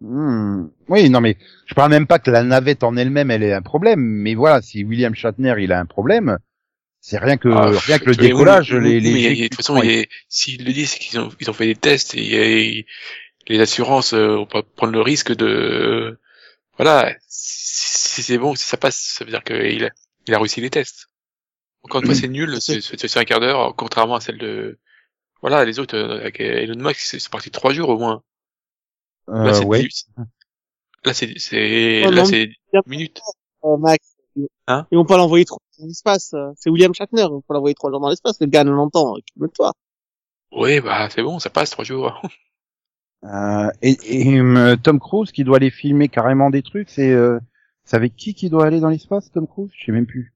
Hmm. 0.00 0.68
Oui, 0.88 1.10
non, 1.10 1.20
mais 1.20 1.36
je 1.66 1.74
parle 1.74 1.90
même 1.90 2.06
pas 2.06 2.18
que 2.18 2.30
la 2.30 2.44
navette 2.44 2.84
en 2.84 2.96
elle-même, 2.96 3.30
elle 3.30 3.42
est 3.42 3.52
un 3.52 3.62
problème. 3.62 4.00
Mais 4.00 4.34
voilà, 4.34 4.62
si 4.62 4.84
William 4.84 5.14
Shatner, 5.14 5.54
il 5.58 5.72
a 5.72 5.80
un 5.80 5.86
problème, 5.86 6.38
c'est 7.00 7.18
rien 7.18 7.36
que 7.36 7.48
Ah, 7.48 7.70
rien 7.86 7.98
que 7.98 8.06
le 8.06 8.16
décollage, 8.16 8.72
oui, 8.72 9.00
les, 9.00 9.00
les 9.00 9.12
mais 9.12 9.34
de 9.34 9.48
toute 9.48 9.56
façon, 9.56 9.80
s'ils 10.28 10.64
le 10.64 10.72
disent, 10.72 10.90
c'est 10.92 10.98
qu'ils 10.98 11.18
ont 11.18 11.30
ils 11.40 11.50
ont 11.50 11.54
fait 11.54 11.66
des 11.66 11.74
tests 11.74 12.14
et, 12.14 12.78
et 12.78 12.86
les 13.48 13.60
assurances 13.60 14.12
euh, 14.12 14.36
vont 14.36 14.46
pas 14.46 14.62
prendre 14.62 14.92
le 14.92 15.00
risque 15.00 15.34
de 15.34 16.18
voilà. 16.76 17.14
Si, 17.28 18.08
si 18.08 18.22
c'est 18.22 18.38
bon, 18.38 18.54
si 18.54 18.64
ça 18.64 18.76
passe, 18.76 19.14
ça 19.18 19.24
veut 19.24 19.30
dire 19.30 19.42
qu'il 19.42 19.84
a 19.84 19.90
il 20.26 20.34
a 20.34 20.38
réussi 20.38 20.60
les 20.60 20.70
tests. 20.70 21.08
Encore 21.82 22.00
une 22.00 22.06
fois, 22.06 22.14
c'est 22.14 22.28
nul, 22.28 22.60
c'est 22.60 23.16
un 23.16 23.24
quart 23.24 23.40
d'heure, 23.40 23.74
contrairement 23.76 24.16
à 24.16 24.20
celle 24.20 24.38
de 24.38 24.78
voilà 25.40 25.64
les 25.64 25.78
autres 25.78 25.96
euh, 25.96 26.20
avec 26.20 26.40
Elon 26.40 26.82
Musk, 26.82 26.98
c'est 27.00 27.28
parti 27.30 27.50
trois 27.50 27.72
jours 27.72 27.88
au 27.90 27.98
moins. 27.98 28.22
euh, 29.28 29.44
Là, 29.44 29.54
c'est 29.54 29.64
ouais. 29.64 29.82
dix- 29.82 30.06
là 31.04 31.14
c'est 31.14 31.38
c'est 31.38 32.10
là 32.10 32.24
c'est 32.24 32.50
minutes. 32.86 33.20
Euh, 33.64 33.76
Max. 33.76 34.14
Hein? 34.68 34.86
Ils 34.92 34.96
vont 34.96 35.04
pas 35.04 35.16
l'envoyer 35.16 35.44
trop 35.44 35.58
dans 35.78 35.86
l'espace. 35.86 36.32
euh, 36.34 36.52
C'est 36.56 36.70
William 36.70 36.94
Shatner. 36.94 37.22
Ils 37.22 37.28
vont 37.30 37.40
pas 37.40 37.54
l'envoyer 37.54 37.74
trois 37.74 37.90
jours 37.90 38.00
dans 38.00 38.08
l'espace. 38.10 38.36
Le 38.40 38.46
gars, 38.46 38.62
90 38.64 38.96
ans. 38.96 39.14
Calme-toi. 39.36 39.72
Oui, 40.52 40.80
bah 40.80 41.08
c'est 41.10 41.22
bon, 41.22 41.38
ça 41.38 41.50
passe 41.50 41.70
trois 41.70 41.84
jours. 41.84 42.22
Euh, 43.24 43.68
et 43.82 43.96
et, 44.04 44.38
euh, 44.38 44.76
Tom 44.76 45.00
Cruise 45.00 45.32
qui 45.32 45.42
doit 45.42 45.56
aller 45.56 45.70
filmer 45.72 46.08
carrément 46.08 46.50
des 46.50 46.62
trucs, 46.62 46.88
c'est 46.88 47.10
euh, 47.10 47.40
c'est 47.84 47.96
avec 47.96 48.14
qui 48.14 48.32
qui 48.32 48.48
doit 48.48 48.64
aller 48.64 48.78
dans 48.78 48.90
l'espace, 48.90 49.32
Tom 49.32 49.48
Cruise? 49.48 49.70
Je 49.76 49.86
sais 49.86 49.90
même 49.92 50.06
plus. 50.06 50.32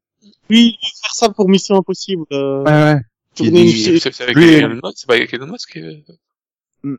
Lui, 0.50 0.70
il 0.70 0.78
va 0.82 0.88
faire 1.04 1.14
ça 1.14 1.28
pour 1.30 1.48
Mission 1.48 1.76
Impossible. 1.76 2.24
Euh, 2.32 2.64
Ouais, 2.64 2.94
ouais. 2.94 3.00
C'est 3.34 4.22
avec 4.22 4.36
Lui- 4.36 4.50
Elon 4.54 4.68
Musk, 4.74 4.92
c'est 4.96 5.06
pas 5.06 5.14
avec 5.14 5.32
Elon 5.32 5.46
Musk. 5.46 5.76
euh, 5.76 6.96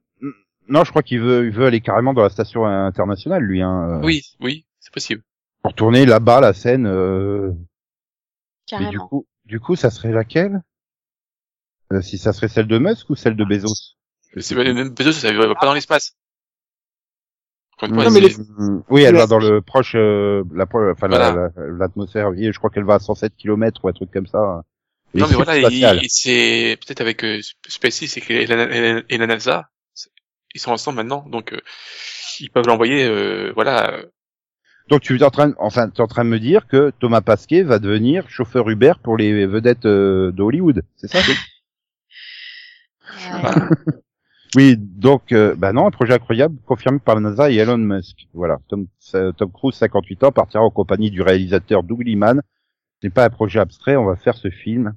Non, 0.69 0.83
je 0.83 0.89
crois 0.91 1.03
qu'il 1.03 1.19
veut, 1.19 1.45
il 1.45 1.51
veut 1.51 1.65
aller 1.65 1.81
carrément 1.81 2.13
dans 2.13 2.23
la 2.23 2.29
station 2.29 2.65
internationale, 2.65 3.43
lui, 3.43 3.61
hein, 3.61 3.99
euh, 4.01 4.05
Oui, 4.05 4.21
oui, 4.39 4.65
c'est 4.79 4.93
possible. 4.93 5.21
pour 5.61 5.73
tourner 5.73 6.05
là-bas 6.05 6.39
la 6.41 6.53
scène. 6.53 6.87
Euh... 6.87 7.49
Mais 7.51 7.57
du 8.79 8.85
Carrément. 8.85 9.07
coup, 9.09 9.27
du 9.45 9.59
coup, 9.59 9.75
ça 9.75 9.89
serait 9.91 10.11
laquelle? 10.13 10.61
Euh, 11.91 12.01
Si 12.01 12.17
ça 12.17 12.31
serait 12.33 12.47
celle 12.47 12.67
de 12.67 12.77
Musk 12.79 13.09
ou 13.09 13.15
celle 13.15 13.35
de 13.35 13.43
Bezos? 13.43 13.95
C'est 14.37 14.55
même 14.55 14.89
Bezos, 14.89 15.11
ça 15.11 15.31
va 15.33 15.53
pas 15.53 15.65
dans 15.65 15.73
l'espace. 15.73 16.15
Non, 17.81 18.09
mais 18.11 18.21
Mm, 18.57 18.83
Oui, 18.89 19.01
elle 19.03 19.15
va 19.15 19.27
dans 19.27 19.39
le 19.39 19.61
proche, 19.61 19.93
euh, 19.95 20.43
la, 20.53 20.63
enfin 20.63 21.07
la- 21.09 21.17
Voilà. 21.33 21.51
la- 21.57 21.67
l'atmosphère. 21.67 22.29
oui, 22.29 22.49
je 22.53 22.57
crois 22.57 22.69
qu'elle 22.69 22.85
va 22.85 22.95
à 22.95 22.99
107 22.99 23.35
km 23.35 23.83
ou 23.83 23.89
un 23.89 23.93
truc 23.93 24.09
comme 24.11 24.27
ça. 24.27 24.63
Non 25.15 25.27
mais 25.27 25.35
voilà, 25.35 25.57
spatiales. 25.59 25.97
il- 25.97 26.03
il- 26.05 26.09
c'est 26.09 26.77
peut-être 26.85 27.01
avec 27.01 27.23
euh, 27.23 27.39
SpaceX 27.67 28.17
et 28.29 28.45
la, 28.47 28.63
et 28.75 28.93
la- 28.93 29.01
et 29.09 29.17
la 29.17 29.27
NASA, 29.27 29.69
c'est- 29.93 30.09
ils 30.55 30.59
sont 30.61 30.71
ensemble 30.71 30.97
maintenant, 30.97 31.25
donc 31.29 31.53
euh, 31.53 31.61
ils 32.39 32.49
peuvent 32.49 32.67
l'envoyer, 32.67 33.05
euh, 33.05 33.51
voilà. 33.55 34.01
Donc 34.89 35.01
tu 35.01 35.15
es 35.17 35.23
en 35.23 35.29
train, 35.29 35.53
enfin, 35.59 35.89
tu 35.89 35.97
es 35.97 36.01
en 36.01 36.07
train 36.07 36.25
de 36.25 36.29
me 36.29 36.39
dire 36.39 36.67
que 36.67 36.91
Thomas 36.99 37.21
Pasquet 37.21 37.63
va 37.63 37.79
devenir 37.79 38.29
chauffeur 38.29 38.69
Uber 38.69 38.93
pour 39.03 39.17
les 39.17 39.45
vedettes 39.45 39.85
euh, 39.85 40.31
de 40.31 40.41
Hollywood, 40.41 40.83
c'est 40.97 41.07
ça? 41.07 41.19
Voilà. 43.31 43.53
Oui, 44.55 44.75
donc, 44.77 45.31
euh, 45.31 45.55
bah 45.55 45.73
non, 45.73 45.87
un 45.87 45.91
projet 45.91 46.13
incroyable 46.13 46.57
confirmé 46.67 46.99
par 46.99 47.15
la 47.15 47.21
NASA 47.21 47.49
et 47.49 47.55
Elon 47.55 47.77
Musk. 47.79 48.27
Voilà, 48.35 48.59
Tom, 48.69 48.85
Tom 49.11 49.51
Cruise, 49.51 49.73
58 49.75 50.23
ans, 50.25 50.31
partira 50.31 50.63
en 50.63 50.69
compagnie 50.69 51.09
du 51.09 51.23
réalisateur 51.23 51.81
Doug 51.81 52.03
Liman. 52.03 52.39
Ce 53.01 53.07
n'est 53.07 53.11
pas 53.11 53.25
un 53.25 53.31
projet 53.31 53.59
abstrait, 53.59 53.95
on 53.95 54.05
va 54.05 54.15
faire 54.15 54.35
ce 54.35 54.51
film. 54.51 54.93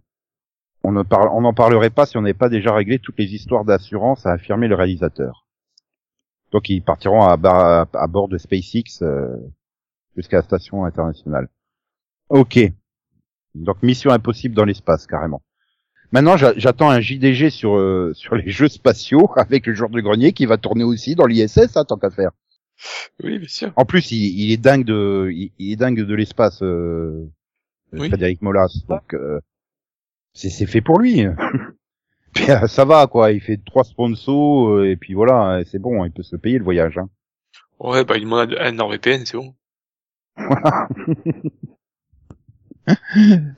On 0.89 0.93
ne 0.93 1.03
parle, 1.03 1.31
on 1.33 1.41
n'en 1.41 1.53
parlerait 1.53 1.91
pas 1.91 2.07
si 2.07 2.17
on 2.17 2.23
n'avait 2.23 2.33
pas 2.33 2.49
déjà 2.49 2.73
réglé 2.73 3.01
toutes 3.01 3.19
les 3.19 3.35
histoires 3.35 3.65
d'assurance, 3.65 4.25
a 4.25 4.31
affirmé 4.31 4.69
le 4.69 4.77
réalisateur. 4.77 5.45
Donc 6.53 6.69
ils 6.69 6.81
partiront 6.81 7.23
à, 7.23 7.37
bord 7.37 8.29
de 8.29 8.39
SpaceX 8.39 9.03
euh, 9.03 9.37
jusqu'à 10.17 10.37
la 10.37 10.43
station 10.45 10.85
internationale. 10.85 11.49
Ok. 12.29 12.61
Donc 13.57 13.83
mission 13.83 14.11
impossible 14.13 14.55
dans 14.55 14.65
l'espace 14.65 15.09
carrément. 15.09 15.43
Maintenant, 16.13 16.37
j'a- 16.37 16.57
j'attends 16.57 16.89
un 16.91 17.01
JDG 17.01 17.51
sur 17.51 17.77
euh, 17.77 18.13
sur 18.15 18.37
les 18.37 18.49
jeux 18.51 18.69
spatiaux 18.69 19.29
avec 19.37 19.67
le 19.67 19.75
jour 19.75 19.91
de 19.91 20.01
grenier 20.01 20.33
qui 20.33 20.47
va 20.47 20.57
tourner 20.57 20.85
aussi 20.85 21.17
dans 21.17 21.27
l'ISS, 21.27 21.77
hein, 21.77 21.85
tant 21.85 21.97
qu'à 21.97 22.11
faire. 22.11 22.31
Oui, 23.25 23.39
bien 23.41 23.49
sûr. 23.49 23.73
En 23.75 23.85
plus, 23.85 24.13
il, 24.13 24.39
il 24.39 24.53
est 24.53 24.57
dingue 24.57 24.85
de 24.85 25.31
il, 25.33 25.51
il 25.59 25.73
est 25.73 25.77
dingue 25.77 26.03
de 26.07 26.15
l'espace, 26.15 26.63
euh, 26.63 27.27
Oui. 27.93 28.07
Frédéric 28.09 28.41
Molas. 28.41 28.73
Donc 28.89 29.15
euh, 29.15 29.41
c'est 30.37 30.51
c'est 30.51 30.67
fait 30.67 30.81
pour 30.81 31.01
lui. 31.01 31.25
Euh, 32.51 32.67
ça 32.67 32.85
va 32.85 33.07
quoi, 33.07 33.33
il 33.33 33.41
fait 33.41 33.59
trois 33.65 33.83
sponsors 33.83 34.69
euh, 34.69 34.91
et 34.91 34.97
puis 34.97 35.15
voilà, 35.15 35.41
hein, 35.41 35.63
c'est 35.65 35.79
bon, 35.79 36.05
il 36.05 36.13
peut 36.13 36.23
se 36.23 36.37
payer 36.37 36.59
le 36.59 36.65
voyage. 36.65 36.99
Hein. 36.99 37.09
Ouais, 37.81 38.05
bah 38.05 38.19
il 38.19 38.25
demande 38.25 38.55
un 38.61 38.73
NordVPN, 38.73 39.25
c'est 39.25 39.39
bon. 39.39 39.55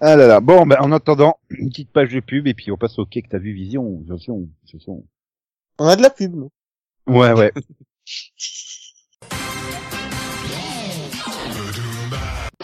Ah 0.00 0.16
là 0.16 0.26
là. 0.28 0.40
Bon, 0.40 0.64
ben 0.64 0.76
en 0.80 0.92
attendant, 0.92 1.38
une 1.50 1.70
petite 1.70 1.90
page 1.90 2.14
de 2.14 2.20
pub 2.20 2.46
et 2.46 2.54
puis 2.54 2.70
on 2.70 2.76
passe 2.76 2.98
au 3.00 3.04
quai 3.04 3.22
que 3.22 3.28
t'as 3.28 3.38
vu 3.38 3.52
Vision. 3.52 4.00
Vision, 4.08 4.48
Vision. 4.72 5.04
On 5.78 5.86
a 5.86 5.96
de 5.96 6.02
la 6.02 6.10
pub, 6.10 6.34
nous. 6.34 6.50
Ouais, 7.06 7.32
ouais. 7.32 7.52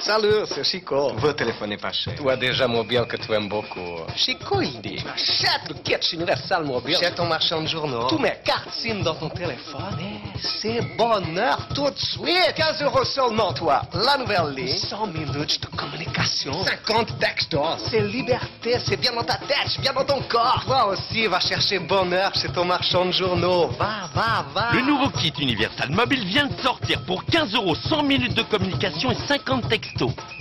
Salut, 0.05 0.45
c'est 0.47 0.65
Chico. 0.65 1.15
Vă 1.17 1.33
téléphoner 1.33 1.77
pas 1.77 1.91
cher. 1.93 2.15
Tu 2.15 2.29
as 2.31 2.37
déjà 2.37 2.67
mobile 2.67 3.07
que 3.09 3.17
tu 3.17 3.33
aimes 3.33 3.49
beaucoup. 3.49 4.05
Chico, 4.15 4.61
il 4.61 4.79
dit. 4.83 5.03
Achète 5.15 5.69
le 5.69 5.75
kit 5.83 5.97
Universal 6.13 6.65
Mobile. 6.65 6.99
Chez 7.01 7.11
ton 7.13 7.25
marchand 7.25 7.63
de 7.63 7.69
journaux. 7.69 8.07
Tous 8.09 8.19
mes 8.19 8.35
cartes 8.45 8.69
SIM 8.71 9.01
dans 9.03 9.15
ton 9.15 9.31
téléphone. 9.31 9.99
Et 9.99 10.39
c'est 10.39 10.83
bonheur 10.99 11.57
tout 11.75 11.89
de 11.89 11.99
suite. 11.99 12.53
15 12.55 12.83
euros 12.83 13.05
seulement, 13.05 13.55
toi. 13.55 13.81
La 13.95 14.19
nouvelle 14.19 14.55
ligne. 14.55 14.77
100 14.77 15.07
minutes 15.07 15.63
de 15.63 15.69
communication. 15.75 16.53
50 16.63 17.19
textos. 17.19 17.89
C'est 17.89 18.01
liberté. 18.03 18.79
C'est 18.87 18.99
bien 18.99 19.15
dans 19.15 19.25
ta 19.25 19.39
tête. 19.39 19.69
C'est 19.69 19.81
bien 19.81 19.95
dans 19.95 20.05
ton 20.05 20.21
corps. 20.29 20.65
Toi 20.67 20.89
aussi, 20.89 21.27
va 21.29 21.41
chercher 21.41 21.79
bonheur 21.79 22.35
chez 22.35 22.49
ton 22.49 22.67
marchand 22.67 23.07
de 23.07 23.13
journaux. 23.13 23.69
Va, 23.79 24.11
va, 24.15 24.45
va. 24.55 24.73
Le 24.75 24.83
nouveau 24.83 25.09
kit 25.09 25.33
Universal 25.39 25.89
Mobile 25.93 26.27
vient 26.27 26.49
de 26.49 26.61
sortir 26.61 27.01
pour 27.07 27.25
15 27.25 27.55
euros 27.55 27.75
100 27.75 28.03
minutes 28.03 28.35
de 28.35 28.43
communication 28.43 29.11
et 29.11 29.15
50 29.15 29.67
textos, 29.71 29.93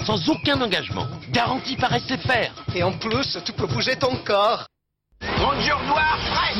sans 0.05 0.29
aucun 0.29 0.59
engagement. 0.61 1.07
Garantie 1.31 1.75
par 1.75 1.91
SFR. 1.91 2.51
Et 2.75 2.83
en 2.83 2.91
plus, 2.91 3.37
tu 3.45 3.53
peux 3.53 3.67
bouger 3.67 3.95
ton 3.95 4.15
corps. 4.25 4.65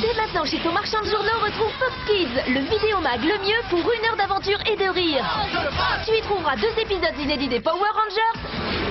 Dès 0.02 0.14
maintenant 0.16 0.46
chez 0.46 0.60
ton 0.60 0.72
marchand 0.72 1.02
de 1.02 1.10
journaux, 1.10 1.40
retrouve 1.44 1.72
Fox 1.80 1.94
Kids, 2.08 2.52
le 2.52 2.62
vidéomag 2.62 3.22
le 3.22 3.38
mieux 3.46 3.62
pour 3.70 3.80
une 3.80 4.06
heure 4.06 4.18
d'aventure 4.18 4.60
et 4.66 4.76
de 4.78 4.90
rire. 4.90 5.26
Tu 6.06 6.18
y 6.18 6.22
trouveras 6.22 6.56
deux 6.56 6.74
épisodes 6.80 7.18
inédits 7.20 7.50
des 7.50 7.60
Power 7.60 7.90
Rangers, 7.94 8.83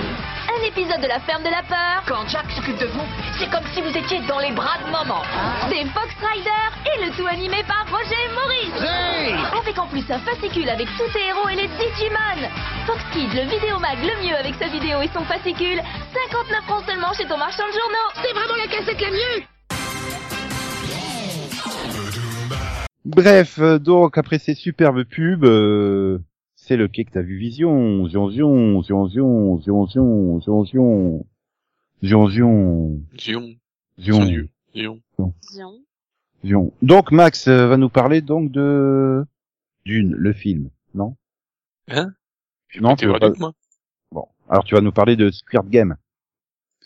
un 0.49 0.63
épisode 0.67 1.01
de 1.01 1.07
la 1.07 1.21
ferme 1.21 1.43
de 1.43 1.51
la 1.51 1.63
peur. 1.63 2.03
Quand 2.07 2.27
Jack 2.29 2.51
s'occupe 2.51 2.79
de 2.79 2.87
vous, 2.87 3.07
c'est 3.39 3.51
comme 3.51 3.65
si 3.75 3.81
vous 3.81 3.97
étiez 3.97 4.21
dans 4.27 4.39
les 4.39 4.53
bras 4.53 4.79
de 4.85 4.91
maman. 4.91 5.23
Des 5.69 5.85
Fox 5.91 6.11
Riders 6.21 6.75
et 6.87 7.05
le 7.05 7.11
tout 7.17 7.27
animé 7.27 7.63
par 7.67 7.87
Roger 7.91 8.27
Maurice. 8.35 8.83
Avec 9.61 9.79
en 9.79 9.87
plus 9.87 10.05
un 10.11 10.19
fascicule 10.21 10.69
avec 10.69 10.89
tous 10.97 11.13
tes 11.13 11.27
héros 11.27 11.49
et 11.49 11.57
les 11.57 11.69
Digimon. 11.69 12.49
Fox 12.87 13.01
Kids, 13.13 13.35
le 13.35 13.49
vidéomag 13.49 13.99
le 14.03 14.27
mieux 14.27 14.37
avec 14.37 14.55
sa 14.57 14.69
vidéo 14.69 15.01
et 15.01 15.11
son 15.15 15.25
fascicule. 15.25 15.81
59 16.31 16.65
francs 16.65 16.85
seulement 16.87 17.13
chez 17.13 17.27
ton 17.27 17.39
marchand 17.39 17.67
de 17.67 17.73
journaux. 17.73 18.09
C'est 18.23 18.33
vraiment 18.33 18.57
la 18.57 18.67
cassette 18.67 19.01
la 19.01 19.11
mieux. 19.11 19.47
Bref, 23.05 23.59
euh, 23.59 23.79
donc 23.79 24.17
après 24.17 24.39
ces 24.39 24.55
superbes 24.55 25.05
pubs, 25.05 25.45
euh, 25.45 26.19
c'est 26.65 26.77
le 26.77 26.87
quai 26.87 27.05
que 27.05 27.11
t'as 27.11 27.23
vu 27.23 27.37
Vision, 27.39 28.07
Zion 28.09 28.31
Zion, 28.31 28.83
Zion 28.83 29.09
Zion, 29.09 29.61
Zion 29.61 29.87
Zion, 29.87 30.41
Zion 30.41 30.65
Zion, 30.65 31.25
Zion 32.03 32.27
Zion, 32.29 33.03
Zion. 33.19 33.57
Zion, 33.99 34.25
Zion. 34.25 34.49
Zion. 34.75 35.01
Zion. 35.51 35.85
Zion. 36.45 36.73
Donc 36.83 37.11
Max 37.11 37.49
euh, 37.49 37.67
va 37.67 37.77
nous 37.77 37.89
parler 37.89 38.21
donc 38.21 38.51
de 38.53 39.25
Dune, 39.85 40.13
le 40.13 40.33
film, 40.33 40.71
non? 40.95 41.17
Hein? 41.89 42.15
Non, 42.81 42.95
tu 42.97 43.07
vois 43.07 43.19
pas- 43.19 43.33
moi. 43.39 43.53
Bon, 44.13 44.27
alors 44.49 44.65
tu 44.65 44.75
vas 44.77 44.81
nous 44.81 44.93
parler 44.93 45.17
de 45.17 45.31
Squid 45.31 45.69
Game, 45.69 45.97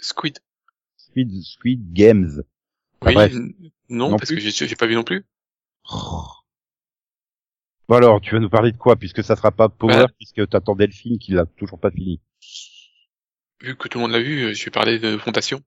Squid. 0.01 0.39
Squid, 0.97 1.31
Squid 1.43 1.93
Games. 1.93 2.43
Oui. 3.05 3.15
Non, 3.89 4.11
Non 4.11 4.17
parce 4.17 4.31
plus. 4.31 4.37
que 4.37 4.41
j'ai 4.43 4.67
j'ai 4.67 4.75
pas 4.77 4.87
vu 4.87 4.95
non 4.95 5.05
plus. 5.05 5.25
Bon 7.89 7.97
alors, 7.97 8.21
tu 8.21 8.33
vas 8.35 8.41
nous 8.41 8.49
parler 8.51 8.71
de 8.73 8.77
quoi 8.77 8.97
puisque 8.97 9.23
ça 9.25 9.35
sera 9.37 9.51
pas 9.51 9.69
Power 9.69 10.07
Ouais. 10.07 10.07
puisque 10.19 10.49
t'attendais 10.49 10.87
le 10.87 10.93
film 10.93 11.19
qui 11.19 11.33
l'a 11.33 11.47
toujours 11.47 11.79
pas 11.81 11.91
fini. 11.91 12.21
Vu 13.61 13.77
que 13.77 13.89
tout 13.89 13.99
le 13.99 14.03
monde 14.03 14.13
l'a 14.13 14.21
vu, 14.21 14.45
euh, 14.45 14.55
je 14.55 14.65
vais 14.65 14.71
parler 14.71 14.99
de 14.99 15.19
Fondation. 15.19 15.63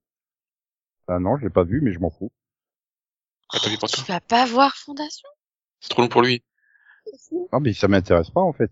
Ah 1.09 1.19
non, 1.19 1.35
je 1.37 1.43
l'ai 1.43 1.49
pas 1.49 1.65
vu 1.65 1.81
mais 1.81 1.91
je 1.91 1.99
m'en 1.99 2.09
fous. 2.09 2.31
Ah, 3.53 3.59
vu 3.69 3.77
pour 3.77 3.89
Tu 3.89 4.01
vas 4.03 4.21
pas 4.21 4.45
voir 4.45 4.75
Fondation? 4.75 5.27
C'est 5.81 5.89
trop 5.89 6.01
long 6.01 6.07
pour 6.07 6.21
lui. 6.21 6.43
Non 7.53 7.59
mais 7.59 7.73
ça 7.73 7.87
m'intéresse 7.87 8.31
pas 8.31 8.41
en 8.41 8.53
fait. 8.53 8.71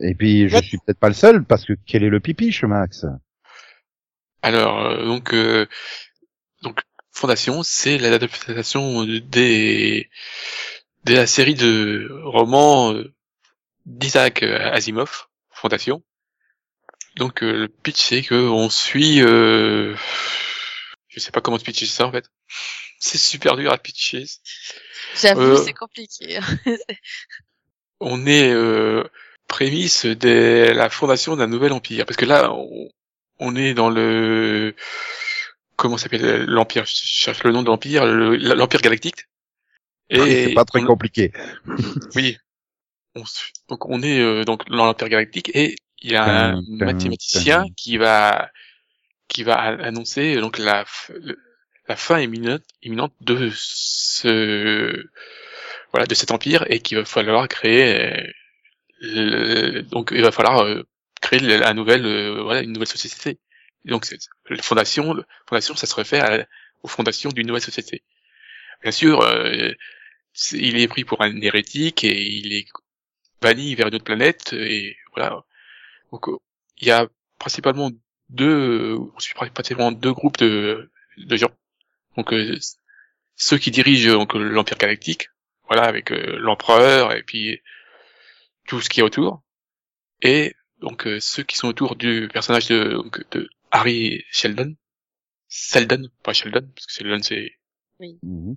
Et 0.00 0.14
puis 0.14 0.48
je 0.48 0.56
Ouais. 0.56 0.62
suis 0.62 0.78
peut-être 0.78 0.98
pas 1.00 1.08
le 1.08 1.14
seul 1.14 1.44
parce 1.44 1.64
que 1.64 1.74
quel 1.86 2.02
est 2.04 2.10
le 2.10 2.20
pipiche 2.20 2.64
Max? 2.64 3.06
Alors, 4.42 4.78
euh, 4.86 5.04
donc, 5.04 5.32
euh, 5.34 5.66
donc, 6.62 6.80
Fondation, 7.12 7.62
c'est 7.62 7.98
l'adaptation 7.98 9.04
des 9.04 10.08
de 11.04 11.14
la 11.14 11.26
série 11.26 11.54
de 11.54 12.08
romans 12.24 12.92
euh, 12.92 13.12
d'Isaac 13.86 14.42
euh, 14.42 14.58
Asimov, 14.72 15.26
Fondation. 15.50 16.02
Donc, 17.16 17.42
euh, 17.42 17.52
le 17.52 17.68
pitch, 17.68 18.00
c'est 18.00 18.22
que 18.22 18.34
on 18.34 18.70
suit, 18.70 19.20
euh, 19.22 19.94
je 21.08 21.20
sais 21.20 21.30
pas 21.32 21.40
comment 21.40 21.58
te 21.58 21.64
pitcher 21.64 21.86
ça 21.86 22.06
en 22.06 22.12
fait. 22.12 22.26
C'est 23.04 23.18
super 23.18 23.56
dur 23.56 23.72
à 23.72 23.78
pitcher. 23.78 24.24
J'avoue, 25.20 25.40
Euh. 25.40 25.56
c'est 25.64 25.72
compliqué. 25.74 26.38
On 28.00 28.26
est 28.26 28.52
euh, 28.52 29.02
prémisse 29.48 30.06
de 30.06 30.70
la 30.72 30.88
fondation 30.88 31.34
d'un 31.36 31.48
nouvel 31.48 31.72
empire, 31.72 32.06
parce 32.06 32.16
que 32.16 32.24
là, 32.24 32.52
on, 32.52 32.88
on 33.40 33.56
est 33.56 33.74
dans 33.74 33.90
le 33.90 34.74
comment 35.76 35.96
s'appelle 35.98 36.44
l'empire 36.46 36.84
Je 36.86 36.92
cherche 36.94 37.42
le 37.42 37.50
nom 37.50 37.62
de 37.62 37.68
l'empire, 37.68 38.06
le- 38.06 38.36
l'empire 38.36 38.80
galactique. 38.80 39.26
Oui, 40.20 40.44
C'est 40.48 40.54
pas 40.54 40.64
très 40.64 40.80
on- 40.82 40.86
compliqué. 40.86 41.32
Oui. 42.14 42.36
On 43.14 43.24
donc 43.68 43.86
on 43.90 44.02
est 44.02 44.20
euh, 44.20 44.44
donc 44.44 44.68
dans 44.70 44.86
l'Empire 44.86 45.08
galactique 45.10 45.50
et 45.54 45.76
il 46.00 46.12
y 46.12 46.16
a 46.16 46.48
un 46.54 46.62
Tum, 46.62 46.76
mathématicien 46.78 47.64
tum. 47.64 47.74
qui 47.74 47.98
va 47.98 48.50
qui 49.28 49.42
va 49.44 49.54
annoncer 49.56 50.36
donc 50.36 50.58
la 50.58 50.84
le- 51.20 51.38
la 51.88 51.96
fin 51.96 52.20
imminente 52.20 52.62
imminente 52.82 53.12
de 53.20 53.50
ce 53.54 55.04
voilà 55.92 56.06
de 56.06 56.14
cet 56.14 56.30
empire 56.30 56.64
et 56.70 56.80
qu'il 56.80 56.96
va 56.98 57.04
falloir 57.04 57.46
créer 57.48 58.00
euh, 58.00 58.26
le- 59.00 59.82
donc 59.82 60.10
il 60.14 60.22
va 60.22 60.32
falloir 60.32 60.60
euh, 60.64 60.82
créer 61.20 61.40
la 61.40 61.74
nouvelle 61.74 62.06
euh, 62.06 62.42
voilà 62.42 62.62
une 62.62 62.72
nouvelle 62.72 62.88
société. 62.88 63.38
Et 63.84 63.90
donc 63.90 64.06
la 64.48 64.62
fondation 64.62 65.12
la 65.14 65.24
fondation 65.46 65.76
ça 65.76 65.86
se 65.86 65.94
réfère 65.94 66.24
à- 66.24 66.44
aux 66.82 66.88
fondations 66.88 67.30
d'une 67.30 67.46
nouvelle 67.46 67.62
société. 67.62 68.02
Bien 68.82 68.92
sûr 68.92 69.20
euh, 69.20 69.70
il 70.52 70.76
est 70.78 70.88
pris 70.88 71.04
pour 71.04 71.22
un 71.22 71.40
hérétique 71.40 72.04
et 72.04 72.22
il 72.22 72.52
est 72.52 72.66
banni 73.40 73.74
vers 73.74 73.88
une 73.88 73.94
autre 73.96 74.04
planète 74.04 74.52
et 74.52 74.96
voilà. 75.14 75.44
Donc 76.10 76.26
il 76.78 76.86
y 76.88 76.90
a 76.90 77.08
principalement 77.38 77.90
deux, 78.28 78.96
on 78.96 79.18
suit 79.18 79.34
principalement 79.34 79.92
deux 79.92 80.12
groupes 80.12 80.38
de, 80.38 80.90
de 81.18 81.36
gens. 81.36 81.50
Donc 82.16 82.32
euh, 82.32 82.58
ceux 83.36 83.58
qui 83.58 83.70
dirigent 83.70 84.12
donc 84.12 84.34
l'empire 84.34 84.78
galactique, 84.78 85.28
voilà 85.68 85.84
avec 85.84 86.12
euh, 86.12 86.38
l'empereur 86.38 87.12
et 87.12 87.22
puis 87.22 87.60
tout 88.66 88.80
ce 88.80 88.88
qui 88.88 89.00
est 89.00 89.02
autour, 89.02 89.42
et 90.22 90.54
donc 90.80 91.06
euh, 91.06 91.20
ceux 91.20 91.42
qui 91.42 91.56
sont 91.56 91.68
autour 91.68 91.96
du 91.96 92.28
personnage 92.32 92.68
de, 92.68 92.84
donc, 92.94 93.28
de 93.30 93.48
Harry 93.70 94.24
Sheldon, 94.30 94.76
Sheldon, 95.48 96.08
pas 96.22 96.32
Sheldon 96.32 96.68
parce 96.74 96.86
que 96.86 96.92
Sheldon 96.92 97.22
c'est 97.22 97.52
Mhm. 98.22 98.56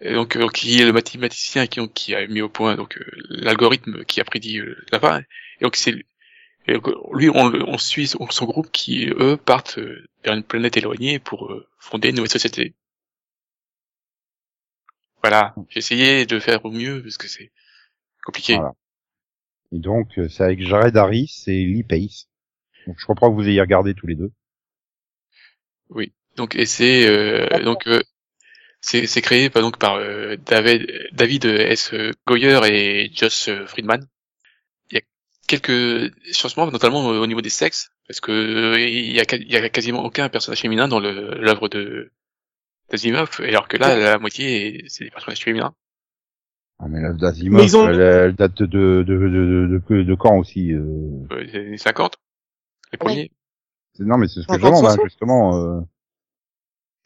Et 0.00 0.12
donc 0.14 0.36
euh, 0.36 0.48
qui 0.48 0.80
est 0.80 0.84
le 0.84 0.92
mathématicien 0.92 1.66
qui, 1.66 1.80
qui 1.90 2.14
a 2.14 2.26
mis 2.26 2.40
au 2.42 2.48
point 2.48 2.76
donc 2.76 2.98
euh, 2.98 3.04
l'algorithme 3.28 4.04
qui 4.04 4.20
a 4.20 4.24
prédit 4.24 4.58
euh, 4.60 4.76
la 4.92 5.00
fin 5.00 5.20
et 5.20 5.24
donc 5.62 5.76
c'est 5.76 5.94
et 6.68 6.74
donc, 6.74 6.88
euh, 6.88 6.94
lui 7.14 7.30
on, 7.30 7.48
le- 7.48 7.68
on 7.68 7.78
suit 7.78 8.08
son, 8.08 8.28
son 8.30 8.46
groupe 8.46 8.70
qui 8.72 9.08
eux 9.08 9.36
partent 9.36 9.78
euh, 9.78 10.06
vers 10.24 10.34
une 10.34 10.44
planète 10.44 10.76
éloignée 10.76 11.18
pour 11.18 11.52
euh, 11.52 11.66
fonder 11.78 12.10
une 12.10 12.16
nouvelle 12.16 12.30
société 12.30 12.74
voilà 15.22 15.54
j'ai 15.68 15.78
essayé 15.78 16.24
de 16.26 16.38
faire 16.40 16.64
au 16.64 16.70
mieux 16.70 17.02
parce 17.02 17.18
que 17.18 17.28
c'est 17.28 17.52
compliqué 18.24 18.58
Voilà. 18.58 18.72
Et 19.70 19.78
donc 19.78 20.18
euh, 20.18 20.28
c'est 20.28 20.42
avec 20.42 20.60
Jared 20.60 20.96
Harris 20.96 21.44
et 21.46 21.64
Lee 21.64 21.84
Pace. 21.84 22.28
Donc 22.86 22.96
je 22.98 23.06
comprends 23.06 23.30
que 23.30 23.36
vous 23.36 23.48
ayez 23.48 23.60
regardé 23.60 23.94
tous 23.94 24.06
les 24.08 24.16
deux. 24.16 24.32
donc 26.36 26.54
et 26.54 26.66
c'est 26.66 27.06
euh, 27.08 27.62
donc 27.64 27.86
euh, 27.86 28.00
c'est 28.88 29.06
c'est 29.12 29.22
créé 29.28 29.50
par 29.50 29.62
donc 29.62 29.76
par 29.78 29.94
euh, 29.96 30.36
David 30.50 30.80
David 31.12 31.44
S. 31.46 31.92
Goyer 32.26 32.60
et 32.72 33.10
Josh 33.14 33.50
Friedman. 33.66 34.02
Il 34.90 34.94
y 34.96 35.00
a 35.00 35.02
quelques 35.48 36.12
changements 36.40 36.70
notamment 36.70 37.00
au 37.06 37.26
niveau 37.26 37.40
des 37.42 37.50
sexes 37.62 37.90
parce 38.06 38.20
que 38.20 38.32
euh, 38.32 38.80
il 38.80 39.12
y 39.12 39.20
a 39.20 39.24
ca- 39.28 39.36
il 39.48 39.50
y 39.50 39.56
a 39.56 39.68
quasiment 39.68 40.04
aucun 40.04 40.28
personnage 40.28 40.60
féminin 40.60 40.88
dans 40.88 41.00
le 41.00 41.12
l'œuvre 41.46 41.68
de 41.68 42.12
d'Asimov 42.90 43.40
alors 43.40 43.66
que 43.68 43.76
là 43.76 43.88
la 43.98 44.18
moitié 44.18 44.84
c'est 44.88 45.04
des 45.04 45.10
personnages 45.10 45.42
féminins. 45.42 45.74
Ah 46.78 46.86
mais 46.88 47.00
l'œuvre 47.00 47.16
ils 47.64 47.76
ont- 47.76 47.88
elle, 47.88 48.00
elle 48.26 48.34
date 48.34 48.62
de 48.62 48.66
de 48.66 49.02
de 49.02 49.28
de, 49.28 49.82
de, 49.88 50.02
de 50.04 50.14
quand 50.14 50.36
aussi 50.38 50.72
euh... 50.72 50.84
euh, 51.32 51.44
des 51.44 51.56
années 51.58 51.78
50 51.78 52.14
les 52.92 52.98
premiers. 52.98 53.30
Non 53.98 54.18
mais 54.18 54.28
c'est 54.28 54.42
ce 54.42 54.46
que 54.46 54.52
je 54.60 54.64
demande 54.68 54.84
hein, 54.86 54.96
justement. 55.08 55.56
Euh... 55.56 55.80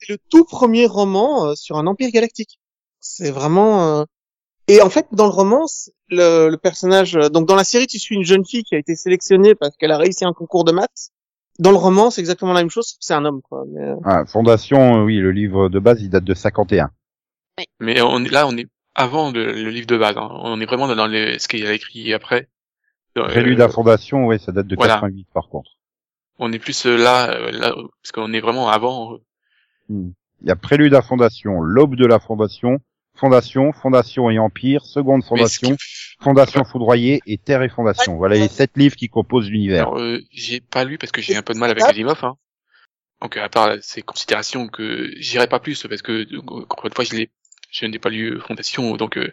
C'est 0.00 0.12
le 0.12 0.18
tout 0.30 0.44
premier 0.44 0.86
roman 0.86 1.46
euh, 1.46 1.54
sur 1.54 1.76
un 1.78 1.86
empire 1.86 2.10
galactique. 2.10 2.58
C'est 3.00 3.30
vraiment. 3.30 4.00
euh, 4.00 4.04
Et 4.68 4.80
en 4.82 4.90
fait, 4.90 5.06
dans 5.12 5.24
le 5.26 5.32
roman, 5.32 5.66
le, 6.08 6.48
le 6.48 6.56
personnage, 6.56 7.16
euh, 7.16 7.28
donc 7.28 7.46
dans 7.46 7.54
la 7.56 7.64
série, 7.64 7.86
tu 7.86 7.98
suis 7.98 8.14
une 8.16 8.24
jeune 8.24 8.44
fille 8.44 8.64
qui 8.64 8.74
a 8.74 8.78
été 8.78 8.96
sélectionnée 8.96 9.54
parce 9.54 9.76
qu'elle 9.76 9.92
a 9.92 9.98
réussi 9.98 10.24
un 10.24 10.32
concours 10.32 10.64
de 10.64 10.72
maths. 10.72 11.10
Dans 11.58 11.70
le 11.72 11.76
roman, 11.76 12.10
c'est 12.10 12.20
exactement 12.22 12.52
la 12.54 12.60
même 12.60 12.70
chose, 12.70 12.96
c'est 13.00 13.12
un 13.12 13.24
homme, 13.26 13.42
quoi. 13.42 13.64
Mais, 13.68 13.82
euh, 13.82 13.96
Ah, 14.04 14.24
Fondation, 14.26 15.02
oui, 15.04 15.16
le 15.18 15.30
livre 15.30 15.68
de 15.68 15.78
base 15.78 16.00
il 16.00 16.08
date 16.08 16.24
de 16.24 16.34
51. 16.34 16.90
mais 17.78 18.00
on 18.00 18.24
est 18.24 18.30
là 18.30 18.46
on 18.46 18.56
est 18.56 18.66
avant 18.94 19.30
le, 19.30 19.52
le 19.52 19.68
livre 19.70 19.86
de 19.86 19.98
base 19.98 20.16
hein. 20.16 20.28
on 20.32 20.58
est 20.60 20.64
vraiment 20.66 20.88
dans 20.94 21.06
les, 21.06 21.38
ce 21.38 21.46
qu'il 21.48 21.66
a 21.66 21.72
écrit 21.74 22.14
après 22.14 22.48
Prélude 23.14 23.60
euh, 23.60 23.64
à 23.64 23.68
Fondation, 23.68 24.24
ouais, 24.26 24.38
ça 24.38 24.52
date 24.52 24.66
de 24.68 24.76
voilà. 24.76 24.94
88 24.94 25.26
par 25.34 25.48
contre. 25.50 25.70
on 26.38 26.50
est 26.52 26.58
plus 26.58 26.86
là, 26.86 27.50
là 27.50 27.74
parce 28.02 28.12
qu'on 28.14 28.32
est 28.32 28.40
vraiment 28.40 28.70
avant. 28.70 29.18
Euh, 29.90 29.94
Hmm. 29.94 30.12
Il 30.42 30.48
y 30.48 30.50
a 30.50 30.56
Prélude 30.56 30.94
à 30.94 31.02
Fondation, 31.02 31.60
L'aube 31.60 31.96
de 31.96 32.06
la 32.06 32.18
Fondation, 32.18 32.78
Fondation, 33.14 33.72
Fondation 33.72 34.30
et 34.30 34.38
Empire, 34.38 34.86
Seconde 34.86 35.22
Fondation, 35.22 35.76
qui- 35.76 35.84
Fondation 36.22 36.64
foudroyée 36.64 37.20
et 37.26 37.36
Terre 37.36 37.62
et 37.62 37.68
Fondation. 37.68 38.16
Voilà 38.16 38.36
les 38.36 38.48
sept 38.48 38.70
livres 38.76 38.96
qui 38.96 39.08
composent 39.08 39.50
l'univers. 39.50 39.88
Alors, 39.88 39.98
euh, 39.98 40.20
j'ai 40.30 40.60
pas 40.60 40.84
lu 40.84 40.96
parce 40.96 41.12
que 41.12 41.20
j'ai 41.20 41.36
un 41.36 41.42
peu 41.42 41.52
de 41.52 41.58
mal 41.58 41.70
avec. 41.70 41.82
Asimov. 41.82 42.18
Hein. 42.24 42.36
Donc 43.20 43.36
à 43.36 43.48
part 43.50 43.76
ces 43.82 44.00
considérations 44.00 44.66
que 44.68 45.10
j'irai 45.18 45.46
pas 45.46 45.60
plus 45.60 45.86
parce 45.86 46.00
que 46.00 46.26
euh, 46.32 46.38
encore 46.40 46.86
une 46.86 46.94
fois 46.94 47.04
je 47.04 47.86
n'ai 47.86 47.98
pas 47.98 48.08
lu 48.08 48.40
Fondation 48.40 48.96
donc 48.96 49.18
euh, 49.18 49.30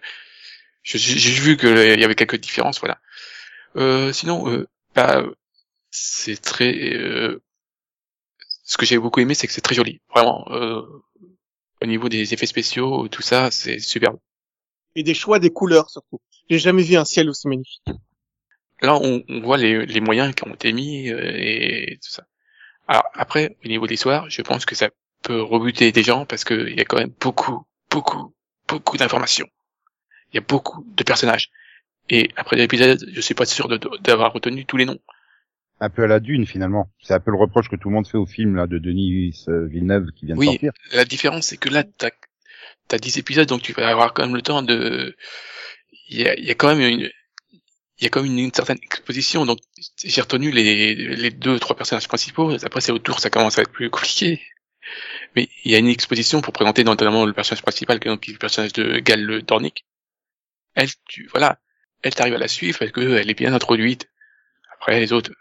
j'ai 0.83 0.97
j'ai 0.99 1.41
vu 1.41 1.55
qu'il 1.55 1.69
y 1.99 2.03
avait 2.03 2.15
quelques 2.15 2.39
différences 2.39 2.81
voilà. 2.81 2.99
Euh, 3.77 4.11
sinon 4.11 4.49
euh, 4.49 4.67
bah, 4.93 5.23
c'est 5.89 6.41
très 6.41 6.73
euh, 6.95 7.41
ce 8.67 8.77
que 8.77 8.85
j'ai 8.85 8.99
beaucoup 8.99 9.19
aimé 9.21 9.33
c'est 9.33 9.47
que 9.47 9.53
c'est 9.53 9.61
très 9.61 9.75
joli 9.75 10.01
vraiment 10.13 10.45
euh, 10.51 10.81
au 11.81 11.85
niveau 11.87 12.09
des 12.09 12.33
effets 12.33 12.45
spéciaux 12.45 13.07
tout 13.07 13.23
ça 13.23 13.49
c'est 13.51 13.79
superbe. 13.79 14.19
et 14.95 15.03
des 15.03 15.15
choix 15.15 15.39
des 15.39 15.49
couleurs 15.59 15.89
surtout. 15.89 16.19
J'ai 16.49 16.59
jamais 16.59 16.83
vu 16.83 16.95
un 16.95 17.05
ciel 17.05 17.29
aussi 17.29 17.47
magnifique. 17.47 17.83
là 18.81 18.95
on, 18.95 19.23
on 19.27 19.39
voit 19.41 19.57
les, 19.57 19.85
les 19.85 20.01
moyens 20.01 20.33
qui 20.35 20.43
ont 20.47 20.53
été 20.53 20.71
mis 20.71 21.09
euh, 21.09 21.31
et 21.35 21.97
tout 22.03 22.11
ça. 22.11 22.23
Alors 22.87 23.03
après, 23.13 23.57
au 23.65 23.67
niveau 23.67 23.85
de 23.85 23.91
l'histoire, 23.91 24.29
je 24.29 24.41
pense 24.41 24.65
que 24.65 24.73
ça 24.75 24.89
peut 25.21 25.41
rebuter 25.41 25.91
des 25.91 26.03
gens 26.03 26.25
parce 26.25 26.45
qu'il 26.45 26.73
y 26.73 26.79
a 26.79 26.85
quand 26.85 26.97
même 26.97 27.11
beaucoup, 27.19 27.65
beaucoup, 27.91 28.33
beaucoup 28.67 28.95
d'informations. 28.95 29.47
Il 30.31 30.35
y 30.35 30.37
a 30.37 30.45
beaucoup 30.47 30.85
de 30.95 31.03
personnages. 31.03 31.49
Et 32.09 32.29
après 32.37 32.55
l'épisode, 32.55 33.05
je 33.11 33.19
suis 33.19 33.33
pas 33.33 33.45
sûr 33.45 33.67
d'avoir 33.99 34.31
retenu 34.31 34.65
tous 34.65 34.77
les 34.77 34.85
noms. 34.85 34.99
Un 35.79 35.89
peu 35.89 36.03
à 36.03 36.07
la 36.07 36.19
dune 36.19 36.45
finalement. 36.47 36.91
C'est 37.01 37.13
un 37.13 37.19
peu 37.19 37.31
le 37.31 37.37
reproche 37.37 37.69
que 37.69 37.75
tout 37.75 37.89
le 37.89 37.95
monde 37.95 38.07
fait 38.07 38.17
au 38.17 38.25
film 38.25 38.55
là 38.55 38.65
de 38.67 38.79
Denis 38.79 39.31
Villeneuve 39.47 40.07
qui 40.15 40.25
vient 40.25 40.35
de 40.35 40.39
Oui. 40.39 40.47
sortir. 40.47 40.71
La 40.93 41.05
différence, 41.05 41.45
c'est 41.47 41.57
que 41.57 41.69
là, 41.69 41.83
t'as 41.83 42.09
as 42.91 42.97
10 42.97 43.17
épisodes, 43.17 43.47
donc 43.47 43.61
tu 43.61 43.73
vas 43.73 43.87
avoir 43.89 44.13
quand 44.13 44.23
même 44.25 44.35
le 44.35 44.41
temps 44.41 44.63
de... 44.63 45.15
Il 46.09 46.19
y 46.19 46.27
a, 46.27 46.35
il 46.37 46.45
y 46.45 46.49
a 46.51 46.55
quand 46.55 46.73
même 46.73 46.79
une... 46.79 47.01
il 47.99 48.03
y 48.03 48.05
a 48.05 48.09
quand 48.09 48.23
même 48.23 48.31
une, 48.31 48.39
une 48.39 48.53
certaine 48.53 48.77
exposition. 48.81 49.45
Donc, 49.45 49.59
j'ai 50.03 50.21
retenu 50.21 50.51
les, 50.51 50.95
les 50.95 51.31
deux, 51.31 51.59
trois 51.59 51.75
personnages 51.75 52.07
principaux. 52.07 52.51
Après, 52.63 52.81
c'est 52.81 52.91
autour, 52.93 53.19
ça 53.19 53.29
commence 53.29 53.59
à 53.59 53.61
être 53.61 53.71
plus 53.71 53.89
compliqué. 53.89 54.41
Mais 55.35 55.49
il 55.65 55.71
y 55.71 55.75
a 55.75 55.79
une 55.79 55.89
exposition 55.89 56.41
pour 56.41 56.53
présenter 56.53 56.83
notamment 56.85 57.25
le 57.25 57.33
personnage 57.33 57.61
principal, 57.61 57.99
qui 57.99 58.07
est 58.07 58.11
donc 58.11 58.25
le 58.25 58.37
personnage 58.37 58.71
de 58.73 58.99
Gal 58.99 59.21
le 59.21 59.41
Dornick. 59.41 59.85
Elle, 60.75 60.87
tu, 61.07 61.27
voilà, 61.31 61.59
elle 62.03 62.15
t'arrive 62.15 62.35
à 62.35 62.37
la 62.39 62.47
suivre 62.47 62.79
parce 62.79 62.91
qu'elle 62.91 63.29
est 63.29 63.37
bien 63.37 63.53
introduite. 63.53 64.07
Après, 64.75 64.99
les 64.99 65.11
autres. 65.11 65.31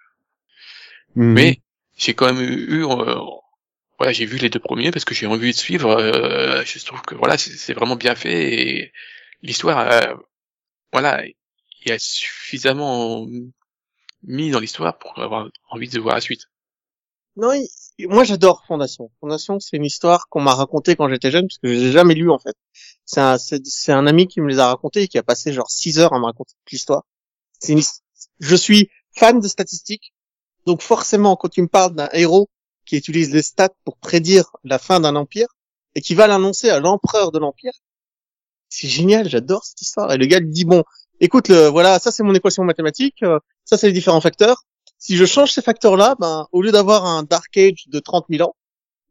Mhm. 1.17 1.35
Mais 1.35 1.61
j'ai 1.97 2.15
quand 2.15 2.33
même 2.33 2.43
eu, 2.43 2.85
euh, 2.85 3.17
voilà, 3.99 4.13
j'ai 4.13 4.27
vu 4.27 4.39
les 4.39 4.51
deux 4.51 4.61
premiers 4.61 4.91
parce 4.91 5.05
que 5.05 5.15
j'ai 5.15 5.27
envie 5.27 5.53
de 5.53 5.57
suivre. 5.57 5.91
euh, 5.91 6.63
je 6.65 6.85
trouve 6.85 7.03
que 7.03 7.15
voilà, 7.15 7.39
c'est 7.39 7.75
vraiment 7.75 7.97
bien 7.97 8.15
fait 8.15 8.55
et 8.81 8.93
l'histoire, 9.43 9.79
euh, 9.91 10.15
voilà, 10.93 11.27
il 11.27 11.35
y 11.89 11.93
a 11.93 11.99
suffisamment 11.99 13.27
mis 14.23 14.51
dans 14.51 14.61
l'histoire 14.61 14.99
pour 14.99 15.19
avoir 15.19 15.49
envie 15.71 15.89
de 15.89 16.01
voir 16.01 16.15
la 16.17 16.21
suite. 16.21 16.43
Non, 17.37 17.53
il- 17.53 18.09
moi 18.09 18.25
j'adore 18.25 18.65
Fondation. 18.67 19.11
Fondation, 19.21 19.61
c'est 19.61 19.77
une 19.77 19.85
histoire 19.85 20.29
qu'on 20.29 20.41
m'a 20.41 20.55
racontée 20.55 20.97
quand 20.97 21.09
j'étais 21.09 21.31
jeune, 21.31 21.47
parce 21.49 21.59
que 21.59 21.69
je 21.69 21.75
l'ai 21.87 21.93
jamais 21.93 22.15
lu 22.15 22.31
en 22.31 22.39
fait. 22.39 22.57
C'est 23.05 23.21
un, 23.21 23.39
c'est, 23.39 23.93
un 23.93 24.07
ami 24.07 24.27
qui 24.27 24.41
me 24.41 24.49
les 24.49 24.59
a 24.59 24.69
racontés 24.69 25.03
et 25.03 25.09
qui 25.09 25.19
a 25.19 25.23
passé 25.23 25.53
genre 25.53 25.71
six 25.71 25.99
heures 25.99 26.13
à 26.15 26.19
me 26.19 26.25
raconter 26.25 26.53
toute 26.59 26.73
l'histoire. 26.73 27.05
C'est 27.61 27.73
une 27.75 27.81
his- 27.81 28.03
je 28.41 28.57
suis 28.57 28.91
fan 29.17 29.41
de 29.41 29.49
statistiques, 29.49 30.15
donc 30.67 30.83
forcément 30.83 31.37
quand 31.37 31.49
tu 31.49 31.63
me 31.63 31.69
parles 31.69 31.95
d'un 31.95 32.09
héros 32.13 32.49
qui 32.85 32.97
utilise 32.97 33.33
les 33.33 33.43
stats 33.43 33.71
pour 33.85 33.97
prédire 33.97 34.51
la 34.65 34.79
fin 34.79 35.01
d'un 35.01 35.17
empire 35.17 35.49
et 35.95 36.01
qui 36.01 36.15
va 36.15 36.27
l'annoncer 36.27 36.69
à 36.71 36.81
l'empereur 36.81 37.33
de 37.33 37.39
l'empire, 37.39 37.73
c'est 38.69 38.89
génial, 38.89 39.29
j'adore 39.29 39.65
cette 39.65 39.81
histoire. 39.83 40.13
Et 40.13 40.19
le 40.19 40.27
gars 40.27 40.41
dit 40.41 40.65
bon, 40.65 40.83
écoute, 41.21 41.49
le, 41.49 41.67
voilà, 41.69 41.99
ça 41.99 42.11
c'est 42.11 42.23
mon 42.23 42.35
équation 42.35 42.65
mathématique, 42.65 43.23
euh, 43.23 43.39
ça 43.65 43.77
c'est 43.79 43.87
les 43.87 43.93
différents 43.93 44.21
facteurs 44.21 44.63
si 44.99 45.17
je 45.17 45.27
change 45.27 45.53
ces 45.53 45.61
facteurs-là, 45.61 46.15
ben, 46.19 46.47
au 46.53 46.63
lieu 46.63 46.73
d'avoir 46.73 47.05
un 47.05 47.23
Dark 47.23 47.55
Age 47.59 47.85
de 47.89 47.99
30 48.01 48.27
000 48.31 48.49
ans, 48.49 48.57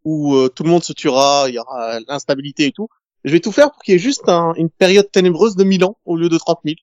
où 0.04 0.36
euh, 0.36 0.50
tout 0.50 0.64
le 0.64 0.70
monde 0.72 0.84
se 0.84 0.94
tuera, 0.94 1.46
il 1.48 1.56
y 1.56 1.60
aura 1.60 2.00
l'instabilité 2.08 2.66
et 2.66 2.72
tout, 2.72 2.88
je 3.24 3.32
vais 3.32 3.40
tout 3.40 3.52
faire 3.52 3.72
pour 3.72 3.82
qu'il 3.84 3.94
y 3.94 3.96
ait 3.96 4.00
juste 4.00 4.28
un- 4.28 4.54
une 4.56 4.70
période 4.72 5.12
ténébreuse 5.12 5.56
de 5.56 5.64
1000 5.64 5.86
ans 5.86 5.98
au 6.06 6.18
lieu 6.18 6.30
de 6.30 6.38
30 6.40 6.60
000. 6.66 6.78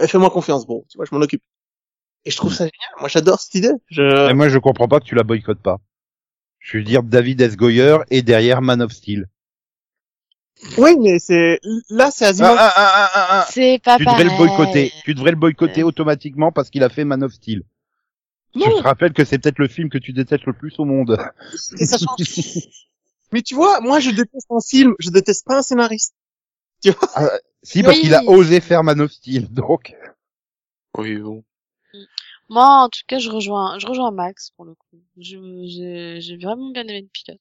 Et 0.00 0.06
Fais-moi 0.08 0.30
confiance, 0.30 0.66
bon, 0.66 0.84
tu 0.88 0.98
vois, 0.98 1.06
je 1.10 1.14
m'en 1.14 1.20
occupe. 1.22 1.42
Et 2.24 2.30
je 2.30 2.36
trouve 2.36 2.52
ça 2.52 2.64
génial. 2.64 2.90
Moi, 3.00 3.08
j'adore 3.08 3.40
cette 3.40 3.54
idée. 3.54 3.72
Je... 3.90 4.30
Et 4.30 4.34
moi, 4.34 4.48
je 4.48 4.58
comprends 4.58 4.88
pas 4.88 5.00
que 5.00 5.04
tu 5.06 5.14
la 5.14 5.22
boycottes 5.22 5.62
pas. 5.62 5.78
Je 6.58 6.76
veux 6.78 6.84
dire, 6.84 7.02
David 7.02 7.40
S. 7.40 7.56
Goyer 7.56 7.96
est 8.10 8.22
derrière 8.22 8.60
Man 8.60 8.82
of 8.82 8.92
Steel. 8.92 9.26
Oui, 10.76 10.94
mais 11.00 11.18
c'est 11.18 11.58
là, 11.88 12.10
c'est 12.10 12.26
Ah, 12.26 12.28
Asimov. 12.28 12.56
ah, 12.58 12.72
ah, 12.76 12.92
ah, 12.94 13.10
ah, 13.14 13.26
ah. 13.30 13.46
C'est 13.50 13.80
pas 13.82 13.96
Tu 13.96 14.04
devrais 14.04 14.24
pareil. 14.26 14.30
le 14.30 14.36
boycotter. 14.36 14.92
Tu 15.04 15.14
devrais 15.14 15.30
le 15.30 15.38
boycotter 15.38 15.82
automatiquement 15.82 16.52
parce 16.52 16.68
qu'il 16.68 16.82
a 16.84 16.90
fait 16.90 17.04
Man 17.06 17.22
of 17.24 17.32
Steel. 17.32 17.62
Je 18.54 18.60
Non. 18.60 18.76
te 18.78 18.82
rappelle 18.82 19.14
que 19.14 19.24
c'est 19.24 19.38
peut-être 19.38 19.58
le 19.58 19.68
film 19.68 19.88
que 19.88 19.96
tu 19.96 20.12
détestes 20.12 20.44
le 20.44 20.52
plus 20.52 20.74
au 20.78 20.84
monde. 20.84 21.16
Et 21.78 21.86
ça 21.86 21.96
change. 21.96 22.26
mais 23.32 23.40
tu 23.40 23.54
vois, 23.54 23.80
moi, 23.80 24.00
je 24.00 24.10
déteste 24.10 24.48
un 24.50 24.60
film, 24.60 24.94
je 24.98 25.08
déteste 25.08 25.46
pas 25.46 25.56
un 25.58 25.62
scénariste. 25.62 26.14
Si, 27.62 27.82
parce 27.82 27.96
Oui. 27.96 28.02
qu'il 28.02 28.14
a 28.14 28.22
osé 28.24 28.60
faire 28.60 28.82
Man 28.84 29.00
of 29.00 29.10
Steel, 29.12 29.48
donc. 29.50 29.94
Oui, 30.98 31.16
bon. 31.16 31.42
Moi, 32.50 32.66
en 32.66 32.88
tout 32.88 33.00
cas, 33.06 33.18
je 33.18 33.30
rejoins, 33.30 33.78
je 33.78 33.86
rejoins 33.86 34.10
Max 34.10 34.50
pour 34.56 34.64
le 34.64 34.74
coup. 34.74 35.00
J'ai, 35.16 36.36
vraiment 36.36 36.70
bien 36.70 36.82
aimé 36.82 37.02
le 37.02 37.08
pilote. 37.08 37.40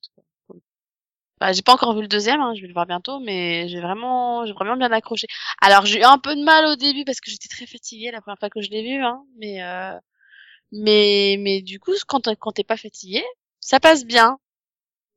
Bah, 1.39 1.53
j'ai 1.53 1.61
pas 1.61 1.73
encore 1.73 1.95
vu 1.95 2.01
le 2.01 2.07
deuxième, 2.07 2.41
hein, 2.41 2.53
je 2.53 2.61
vais 2.61 2.67
le 2.67 2.73
voir 2.73 2.85
bientôt, 2.85 3.19
mais 3.19 3.67
j'ai 3.69 3.79
vraiment, 3.79 4.45
j'ai 4.45 4.51
vraiment 4.53 4.75
bien 4.75 4.91
accroché. 4.91 5.25
Alors, 5.61 5.85
j'ai 5.85 5.99
eu 6.01 6.03
un 6.03 6.17
peu 6.19 6.35
de 6.35 6.43
mal 6.43 6.65
au 6.65 6.75
début 6.75 7.05
parce 7.05 7.21
que 7.21 7.31
j'étais 7.31 7.47
très 7.47 7.65
fatiguée 7.65 8.11
la 8.11 8.21
première 8.21 8.37
fois 8.39 8.49
que 8.49 8.61
je 8.61 8.69
l'ai 8.69 8.83
vu, 8.83 9.01
hein, 9.03 9.23
mais, 9.37 9.63
euh, 9.63 9.97
mais, 10.73 11.37
mais 11.39 11.61
du 11.61 11.79
coup, 11.79 11.93
quand, 12.07 12.27
quand 12.39 12.53
t'es 12.53 12.63
pas 12.65 12.77
fatigué, 12.77 13.23
ça 13.61 13.79
passe 13.79 14.05
bien. 14.05 14.39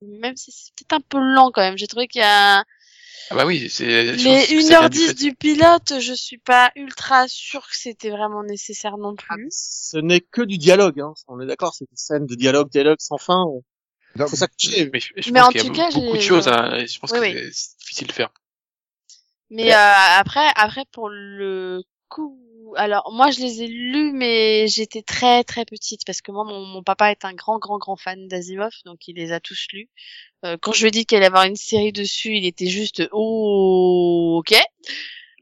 Même 0.03 0.36
si 0.36 0.53
c'est 0.53 0.74
peut-être 0.76 0.95
un 0.95 1.01
peu 1.01 1.18
lent 1.18 1.51
quand 1.53 1.62
même. 1.62 1.78
J'ai 1.78 1.88
trouvé 1.88 2.09
qu'il 2.09 2.20
y 2.22 2.24
a, 2.24 2.64
Ah 3.31 3.35
bah 3.37 3.47
oui, 3.47 3.69
c'est. 3.71 4.13
du 4.17 4.25
1h10 4.25 5.07
fait- 5.07 5.15
du 5.15 5.35
pilote, 5.35 6.01
je 6.01 6.13
suis 6.13 6.39
pas 6.39 6.71
ultra 6.77 7.27
sûre 7.29 7.63
que 7.69 7.77
c'était 7.77 8.11
vraiment 8.11 8.43
nécessaire 8.43 8.99
non 8.99 9.15
plus. 9.15 9.49
Ce 9.51 9.97
n'est 9.97 10.21
que 10.21 10.43
du 10.43 10.59
dialogue, 10.59 11.01
hein. 11.01 11.15
On 11.29 11.41
est 11.41 11.47
d'accord, 11.47 11.75
c'est 11.75 11.85
des 11.91 11.97
scènes 11.97 12.27
de 12.27 12.35
dialogue, 12.35 12.69
dialogue 12.71 12.99
sans 13.01 13.19
fin. 13.19 13.45
Non, 14.17 14.27
Faut 14.27 14.37
s'accrocher. 14.37 14.91
Mais, 14.93 15.01
je- 15.01 15.13
je 15.17 15.31
Mais 15.33 15.41
pense 15.41 15.49
en 15.49 15.53
qu'il 15.53 15.63
y 15.63 15.65
a 15.65 15.69
tout 15.69 15.73
cas, 15.73 15.91
beaucoup 15.91 16.17
de 16.17 16.21
choses. 16.23 16.49
Hein, 16.49 16.85
je 16.85 16.99
pense 16.99 17.13
Oui, 17.13 17.19
que 17.19 17.23
oui. 17.25 17.33
c'est- 17.33 17.51
c'est 17.53 17.79
difficile 17.79 18.07
de 18.09 18.13
faire. 18.13 18.31
Mais 19.51 19.73
euh, 19.73 19.77
après, 20.19 20.49
après 20.57 20.85
pour 20.93 21.09
le 21.09 21.83
coup, 22.09 22.39
alors 22.77 23.11
moi 23.12 23.31
je 23.31 23.41
les 23.41 23.62
ai 23.62 23.66
lus, 23.66 24.12
mais 24.12 24.66
j'étais 24.68 25.03
très 25.03 25.45
très 25.45 25.64
petite 25.64 26.03
parce 26.07 26.20
que 26.20 26.33
moi 26.33 26.45
mon, 26.45 26.64
mon 26.66 26.83
papa 26.83 27.11
est 27.11 27.25
un 27.25 27.35
grand 27.35 27.59
grand 27.59 27.79
grand 27.79 27.97
fan 27.97 28.29
d'Asimov, 28.29 28.73
donc 28.85 29.09
il 29.09 29.16
les 29.16 29.33
a 29.33 29.41
tous 29.41 29.66
lus. 29.73 29.89
Euh, 30.45 30.57
quand 30.61 30.73
je 30.73 30.83
lui 30.83 30.89
ai 30.89 30.91
dit 30.91 31.07
qu'il 31.07 31.16
allait 31.16 31.27
avoir 31.27 31.45
une 31.45 31.57
série 31.57 31.93
dessus, 31.93 32.37
il 32.37 32.47
était 32.47 32.66
juste 32.66 33.03
oh 33.12 34.39
ok. 34.41 34.57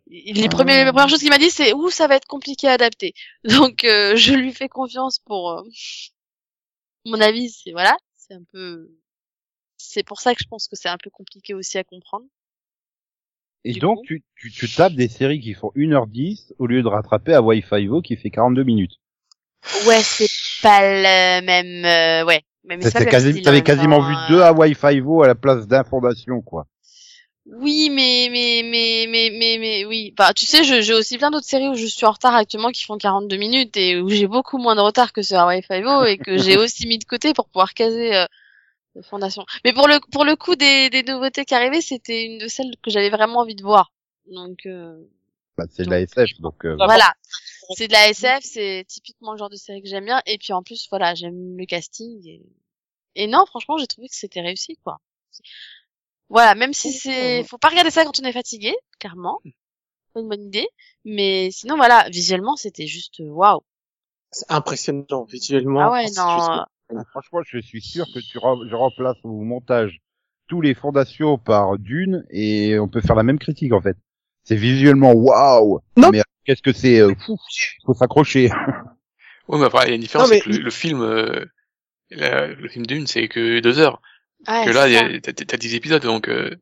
Les 0.07 0.49
premiers, 0.49 0.85
les 0.85 0.91
premières 0.91 1.09
choses 1.09 1.21
qu'il 1.21 1.31
m'a 1.31 1.39
dit 1.39 1.51
c'est 1.51 1.73
ouh 1.73 1.91
ça 1.91 2.09
va 2.09 2.17
être 2.17 2.27
compliqué 2.27 2.69
à 2.69 2.73
adapter. 2.73 3.15
Donc 3.45 3.85
euh, 3.85 4.17
je 4.17 4.35
lui 4.35 4.53
fais 4.53 4.69
confiance 4.69 5.19
pour 5.21 5.51
euh, 5.53 5.63
mon 7.05 7.21
avis, 7.21 7.51
c'est 7.51 7.73
voilà, 7.73 7.97
c'est 8.17 8.35
un 8.35 8.45
peu, 8.53 8.91
c'est 9.77 10.03
pour 10.03 10.21
ça 10.21 10.35
que 10.35 10.43
je 10.43 10.49
pense 10.49 10.69
que 10.69 10.77
c'est 10.77 10.89
un 10.89 10.99
peu 10.99 11.11
compliqué 11.11 11.55
aussi 11.55 11.79
à 11.79 11.85
comprendre. 11.85 12.27
Et 13.65 13.73
Du 13.73 13.81
donc, 13.81 13.99
coup. 13.99 14.05
tu, 14.07 14.23
tu, 14.37 14.51
tu 14.51 14.69
tapes 14.69 14.95
des 14.95 15.09
séries 15.09 15.41
qui 15.41 15.55
font 15.55 15.71
1h10 15.77 16.53
au 16.59 16.67
lieu 16.67 16.83
de 16.83 16.89
rattraper 16.89 17.35
à 17.35 17.43
Wi-Fi 17.43 17.89
O 17.89 18.01
qui 18.01 18.17
fait 18.17 18.31
42 18.31 18.63
minutes. 18.63 18.95
Ouais, 19.87 20.01
c'est 20.03 20.29
pas 20.63 20.81
le 20.83 21.45
même, 21.45 21.85
euh, 21.85 22.27
ouais. 22.27 22.43
T'avais 22.69 23.01
même 23.01 23.09
quasi, 23.09 23.43
t'avais 23.43 23.59
même 23.59 23.65
quasiment 23.65 24.01
vu 24.01 24.15
euh. 24.15 24.29
deux 24.29 24.41
à 24.43 24.53
Wi-Fi 24.53 25.01
O 25.05 25.23
à 25.23 25.27
la 25.27 25.35
place 25.35 25.67
d'un 25.67 25.85
Fondation, 25.85 26.41
quoi. 26.41 26.67
Oui, 27.47 27.91
mais, 27.91 28.29
mais, 28.31 28.63
mais, 28.65 29.07
mais, 29.09 29.31
mais, 29.31 29.57
mais, 29.59 29.85
oui. 29.85 30.15
Bah, 30.17 30.33
tu 30.35 30.47
sais, 30.47 30.63
j'ai 30.63 30.95
aussi 30.95 31.19
plein 31.19 31.31
d'autres 31.31 31.47
séries 31.47 31.69
où 31.69 31.75
je 31.75 31.87
suis 31.87 32.07
en 32.07 32.13
retard 32.13 32.35
actuellement 32.35 32.71
qui 32.71 32.85
font 32.85 32.97
42 32.97 33.37
minutes 33.37 33.77
et 33.77 34.01
où 34.01 34.09
j'ai 34.09 34.27
beaucoup 34.27 34.59
moins 34.59 34.77
de 34.77 34.81
retard 34.81 35.13
que 35.13 35.23
sur 35.23 35.39
Hawaii 35.39 35.63
Five-O 35.63 36.05
et 36.05 36.17
que 36.17 36.39
j'ai 36.39 36.57
aussi 36.59 36.87
mis 36.87 36.99
de 36.99 37.05
côté 37.05 37.33
pour 37.35 37.49
pouvoir 37.49 37.75
caser, 37.75 38.15
euh, 38.15 38.27
Fondation. 39.03 39.45
Mais 39.65 39.73
pour 39.73 39.87
le, 39.89 40.01
pour 40.11 40.25
le 40.25 40.37
coup 40.37 40.57
des, 40.57 40.91
des 40.91 41.03
nouveautés 41.03 41.45
qui 41.45 41.55
arrivaient, 41.55 41.81
c'était 41.81 42.25
une 42.25 42.39
de 42.39 42.49
celles 42.49 42.75
que 42.83 42.91
j'avais 42.91 43.11
vraiment 43.11 43.41
envie 43.41 43.55
de 43.55 43.63
voir. 43.63 43.93
Donc, 44.27 44.67
euh, 44.67 45.01
Bah, 45.57 45.65
c'est 45.71 45.85
de 45.85 45.91
la 45.91 46.01
SF, 46.01 46.41
donc, 46.41 46.65
euh, 46.65 46.77
voilà. 46.77 47.13
C'est 47.77 47.87
de 47.89 47.93
la 47.93 48.09
SF, 48.09 48.41
c'est 48.43 48.85
typiquement 48.89 49.33
le 49.33 49.39
genre 49.39 49.51
de 49.51 49.57
série 49.57 49.81
que 49.83 49.89
j'aime 49.89 50.05
bien. 50.07 50.21
Et 50.27 50.39
puis 50.39 50.53
en 50.53 50.63
plus, 50.63 50.89
voilà, 50.91 51.15
j'aime 51.15 51.57
le 51.57 51.67
casting. 51.67 52.27
Et, 52.27 52.43
et 53.15 53.27
non, 53.29 53.47
franchement, 53.47 53.79
j'ai 53.79 53.87
trouvé 53.87 54.09
que 54.09 54.15
c'était 54.17 54.41
réussi, 54.41 54.77
quoi. 54.83 54.99
Voilà, 56.29 56.55
même 56.55 56.73
si 56.73 56.93
c'est, 56.93 57.45
faut 57.45 57.59
pas 57.59 57.69
regarder 57.69 57.91
ça 57.91 58.05
quand 58.05 58.21
on 58.21 58.25
est 58.25 58.33
fatigué, 58.33 58.75
clairement. 58.99 59.41
Pas 60.15 60.21
une 60.21 60.29
bonne 60.29 60.43
idée. 60.47 60.69
Mais 61.05 61.51
sinon, 61.53 61.77
voilà, 61.77 62.09
visuellement, 62.11 62.57
c'était 62.57 62.87
juste 62.87 63.21
euh, 63.21 63.29
waouh. 63.29 63.61
C'est 64.33 64.51
impressionnant, 64.51 65.25
visuellement. 65.25 65.81
Ah 65.81 65.91
ouais, 65.93 66.07
non. 66.17 66.65
Ah, 66.97 67.05
franchement, 67.11 67.41
je 67.47 67.59
suis 67.59 67.81
sûr 67.81 68.07
que 68.13 68.19
tu 68.21 68.39
rem- 68.39 68.67
je 68.69 68.75
remplace 68.75 69.17
au 69.25 69.43
montage 69.43 70.01
tous 70.49 70.61
les 70.61 70.75
fondations 70.75 71.39
par 71.39 71.79
Dune 71.79 72.25
et 72.31 72.79
on 72.79 72.89
peut 72.89 73.01
faire 73.01 73.15
la 73.17 73.23
même 73.23 73.39
critique 73.39 73.73
en 73.73 73.81
fait. 73.81 73.97
C'est 74.45 74.57
visuellement 74.57 75.13
waouh. 75.13 75.81
Non. 75.97 76.11
Mais 76.11 76.23
qu'est-ce 76.45 76.63
que 76.63 76.73
c'est 76.73 77.01
euh, 77.01 77.15
fou, 77.27 77.37
Faut 77.87 77.95
s'accrocher. 77.95 78.51
Ouais, 79.49 79.59
mais 79.59 79.65
après, 79.65 79.87
il 79.87 79.89
y 79.89 79.93
a 79.93 79.95
une 79.97 80.01
différence, 80.01 80.29
Non, 80.29 80.35
mais 80.35 80.41
que 80.43 80.49
le, 80.49 80.59
le 80.59 80.71
film, 80.71 81.01
euh, 81.03 81.45
la- 82.11 82.47
le 82.47 82.69
film 82.69 82.87
d'une, 82.87 83.09
c'est 83.09 83.27
que 83.27 83.59
deux 83.59 83.81
heures. 83.81 84.01
Ouais, 84.47 84.65
que 84.65 84.71
là, 84.71 84.87
t'as 85.21 85.33
t'as 85.33 85.57
dix 85.57 85.75
épisodes, 85.75 86.03
donc 86.03 86.29
euh, 86.29 86.55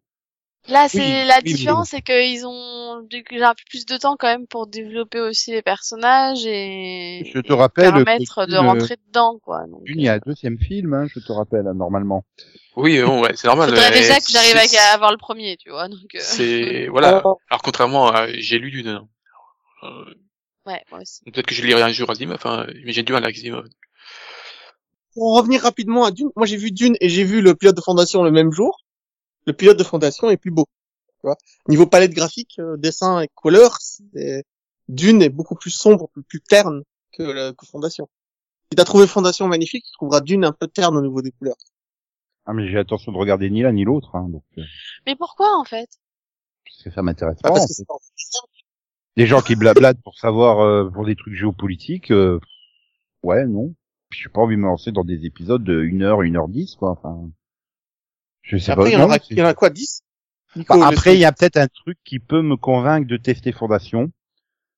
Là, 0.67 0.87
c'est 0.89 0.99
Oui, 0.99 1.27
la 1.27 1.37
oui, 1.37 1.43
oui. 1.45 1.53
différence, 1.55 1.89
c'est 1.91 2.03
qu'ils 2.03 2.47
ont 2.47 3.01
du 3.03 3.25
coup, 3.25 3.37
un 3.37 3.55
peu 3.55 3.63
plus 3.71 3.87
de 3.87 3.97
temps 3.97 4.17
quand 4.19 4.27
même 4.27 4.47
pour 4.47 4.67
développer 4.67 5.21
aussi 5.21 5.51
les 5.53 5.63
personnages 5.63 6.45
et, 6.45 7.23
Je 7.33 7.41
te 7.41 7.53
et 7.53 7.57
rappelle 7.57 7.91
permettre 7.93 8.45
de 8.47 8.51
Dune, 8.51 8.59
rentrer 8.59 8.97
dedans, 9.07 9.39
quoi. 9.43 9.67
Donc, 9.67 9.83
Dune, 9.85 10.01
il 10.01 10.05
y 10.05 10.09
a 10.09 10.15
un 10.15 10.21
deuxième 10.27 10.59
film, 10.59 10.93
hein, 10.93 11.07
je 11.15 11.21
te 11.21 11.33
rappelle, 11.33 11.67
hein, 11.67 11.75
normalement. 11.75 12.25
oui, 12.77 13.01
bon, 13.03 13.23
ouais, 13.23 13.33
c'est 13.35 13.47
normal. 13.47 13.71
faudrait 13.71 13.91
mais 13.91 14.01
déjà 14.01 14.19
que 14.19 14.27
j'arrive 14.31 14.57
à 14.79 14.95
avoir 14.95 15.11
le 15.11 15.17
premier, 15.17 15.57
tu 15.57 15.71
vois. 15.71 15.89
Donc, 15.89 16.01
euh, 16.15 16.19
C'est 16.21 16.89
voilà. 16.91 17.23
Alors 17.51 17.63
contrairement 17.63 18.09
à, 18.09 18.27
j'ai 18.33 18.59
lu 18.59 18.71
Dune. 18.71 18.89
hein. 18.89 19.09
Euh, 19.85 20.15
ouais, 20.67 20.83
moi 20.91 21.01
aussi. 21.01 21.23
Peut-être 21.31 21.47
que 21.47 21.55
je 21.55 21.63
lirai 21.63 21.81
un 21.83 21.93
jour 21.93 22.11
Asimov, 22.11 22.35
enfin, 22.35 22.67
mais 22.85 22.93
j'ai 22.93 23.03
du 23.05 23.13
mal 23.13 23.25
avec 23.25 23.37
Asimov. 23.39 23.65
Pour 25.15 25.33
en 25.33 25.37
revenir 25.39 25.63
rapidement 25.63 26.05
à 26.05 26.11
Dune, 26.11 26.29
moi 26.37 26.47
j'ai 26.47 26.57
vu 26.57 26.71
Dune 26.73 26.97
et 27.01 27.09
j'ai 27.09 27.25
vu 27.25 27.41
le 27.41 27.55
pilote 27.55 27.77
de 27.77 27.81
Fondation 27.81 28.23
le 28.23 28.31
même 28.31 28.53
jour. 28.53 28.77
Le 29.49 29.55
pilote 29.55 29.78
de 29.78 29.82
Fondation 29.84 30.28
est 30.28 30.36
plus 30.36 30.51
beau. 30.51 30.66
Tu 31.20 31.26
vois 31.26 31.38
Niveau 31.68 31.86
palette 31.86 32.12
graphique, 32.12 32.57
euh, 32.59 32.76
dessin 32.76 33.22
et 33.22 33.28
couleur, 33.34 33.78
c'est- 33.80 34.44
Dune 34.88 35.22
est 35.22 35.30
beaucoup 35.30 35.55
plus 35.55 35.70
sombre, 35.70 36.11
plus, 36.11 36.22
plus 36.22 36.40
terne 36.42 36.82
que, 37.12 37.22
le, 37.22 37.53
que 37.53 37.64
Fondation. 37.64 38.11
Si 38.70 38.76
t'as 38.76 38.84
trouvé 38.84 39.07
Fondation 39.07 39.49
magnifique, 39.49 39.84
tu 39.86 39.92
trouveras 39.92 40.20
Dune 40.20 40.44
un 40.44 40.53
peu 40.53 40.66
terne 40.68 40.99
au 40.99 41.01
niveau 41.01 41.22
des 41.22 41.30
couleurs. 41.32 41.57
Ah 42.44 42.53
mais 42.53 42.68
j'ai 42.70 42.76
attention 42.78 43.11
de 43.11 43.16
regarder 43.16 43.49
ni 43.49 43.62
l'un 43.62 43.72
ni 43.72 43.84
l'autre, 43.84 44.14
hein, 44.16 44.28
donc 44.28 44.44
euh, 44.59 44.62
Mais 45.07 45.16
pourquoi, 45.16 45.57
en 45.59 45.64
fait? 45.64 45.88
parce 46.66 46.82
que 46.84 46.90
ça 46.90 47.01
m'intéresse 47.03 47.38
Ah, 47.44 47.51
pas. 47.51 47.61
en 47.61 47.66
fait. 47.66 47.84
des 49.16 49.26
gens 49.26 49.40
qui 49.40 49.57
blablatent 49.57 50.03
pour 50.03 50.18
savoir 50.18 50.61
euh, 50.61 50.90
pour 50.90 51.07
des 51.07 51.16
trucs 51.16 51.34
géopolitiques. 51.34 52.11
euh, 52.11 52.38
ouais, 53.22 53.46
non. 53.46 53.74
Puis 54.11 54.20
j'ai 54.22 54.28
pas 54.28 54.42
envie 54.42 54.57
de 54.57 54.61
me 54.61 54.66
lancer 54.66 54.92
dans 54.92 55.05
des 55.05 55.24
épisodes 55.24 55.64
de 55.64 55.82
1 55.82 56.03
heure, 56.03 56.20
1 56.22 56.36
heure 56.36 56.49
10 56.49 56.76
quoi. 56.76 56.90
Enfin, 56.90 57.30
je 58.49 58.57
sais 58.57 58.72
Après, 58.72 58.84
pas. 58.84 58.90
il 58.90 58.92
y 58.94 58.96
en 58.96 59.11
c'est- 59.11 59.20
il 59.30 59.38
y 59.38 59.42
en 59.42 59.46
a 59.46 59.55
quoi, 59.55 59.70
10? 59.70 60.03
Bah, 60.57 60.88
après, 60.88 61.14
il 61.14 61.20
y 61.20 61.24
a 61.24 61.32
peut-être 61.32 61.59
un 61.59 61.68
truc 61.68 61.99
qui 62.05 62.18
peut 62.18 62.42
me 62.42 62.57
convaincre 62.57 63.07
de 63.07 63.16
tester 63.16 63.53
Fondation. 63.53 64.11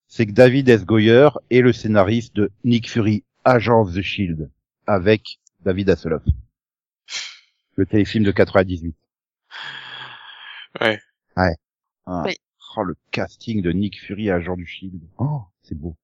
C'est 0.08 0.26
que 0.26 0.32
David 0.32 0.68
S. 0.68 0.84
Goyer 0.84 1.28
est 1.50 1.60
le 1.60 1.72
scénariste 1.72 2.34
de 2.34 2.50
Nick 2.64 2.90
Fury, 2.90 3.22
Agent 3.44 3.80
of 3.80 3.94
the 3.94 4.02
Shield, 4.02 4.50
avec 4.86 5.38
David 5.60 5.88
Hasselhoff. 5.88 6.24
Le 7.76 7.86
téléfilm 7.86 8.24
de 8.24 8.32
98. 8.32 8.94
Ouais. 10.80 11.00
Ah. 11.36 12.22
Oui. 12.26 12.36
Oh, 12.76 12.82
le 12.82 12.96
casting 13.12 13.62
de 13.62 13.70
Nick 13.72 14.00
Fury, 14.00 14.30
Agent 14.30 14.56
du 14.56 14.66
Shield. 14.66 15.00
Oh, 15.18 15.42
c'est 15.62 15.76
beau. 15.76 15.96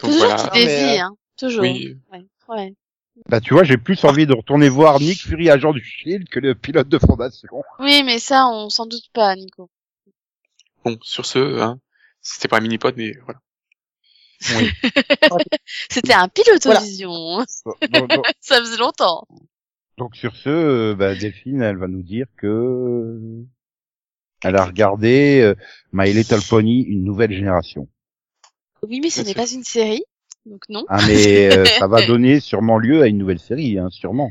Donc 0.00 0.10
Toujours 0.10 0.26
voilà. 0.26 0.50
dévie, 0.52 0.98
euh, 0.98 1.02
hein. 1.04 1.16
Toujours. 1.38 1.62
Oui. 1.62 1.96
Ouais. 2.12 2.26
ouais. 2.48 2.74
Bah, 3.28 3.40
tu 3.40 3.54
vois, 3.54 3.64
j'ai 3.64 3.78
plus 3.78 4.04
envie 4.04 4.26
de 4.26 4.34
retourner 4.34 4.68
voir 4.68 5.00
Nick 5.00 5.20
Fury, 5.22 5.48
Agent 5.50 5.72
du 5.72 5.82
Shield, 5.82 6.28
que 6.28 6.38
le 6.38 6.54
pilote 6.54 6.88
de 6.88 6.98
Fondation. 6.98 7.48
Oui, 7.78 8.02
mais 8.04 8.18
ça, 8.18 8.46
on 8.48 8.68
s'en 8.68 8.86
doute 8.86 9.08
pas, 9.12 9.34
Nico. 9.34 9.70
Bon, 10.84 10.98
sur 11.02 11.24
ce, 11.26 11.60
hein, 11.60 11.80
c'était 12.20 12.46
pas 12.48 12.58
un 12.58 12.60
mini-pod, 12.60 12.94
mais 12.96 13.14
voilà. 13.24 13.40
C'était 15.90 16.12
un 16.12 16.28
pilotovision. 16.28 17.38
donc, 17.90 18.08
donc- 18.10 18.26
ça 18.40 18.60
faisait 18.60 18.76
longtemps. 18.76 19.26
donc, 19.96 20.14
sur 20.14 20.36
ce, 20.36 20.50
euh, 20.50 20.94
bah, 20.94 21.14
Delphine, 21.14 21.62
elle 21.62 21.78
va 21.78 21.88
nous 21.88 22.02
dire 22.02 22.26
que 22.36 23.18
elle 24.44 24.56
a 24.56 24.64
regardé 24.66 25.40
euh, 25.40 25.54
My 25.92 26.12
Little 26.12 26.42
Pony, 26.48 26.82
une 26.82 27.02
nouvelle 27.02 27.32
génération. 27.32 27.88
Oui, 28.82 29.00
mais 29.00 29.08
ce 29.10 29.22
n'est 29.22 29.34
pas 29.34 29.50
une 29.50 29.64
série. 29.64 30.04
Donc 30.46 30.62
non. 30.68 30.84
Ah, 30.88 31.00
mais 31.06 31.52
euh, 31.52 31.64
ça 31.64 31.88
va 31.88 32.06
donner 32.06 32.40
sûrement 32.40 32.78
lieu 32.78 33.02
à 33.02 33.08
une 33.08 33.18
nouvelle 33.18 33.40
série, 33.40 33.78
hein, 33.78 33.88
sûrement. 33.90 34.30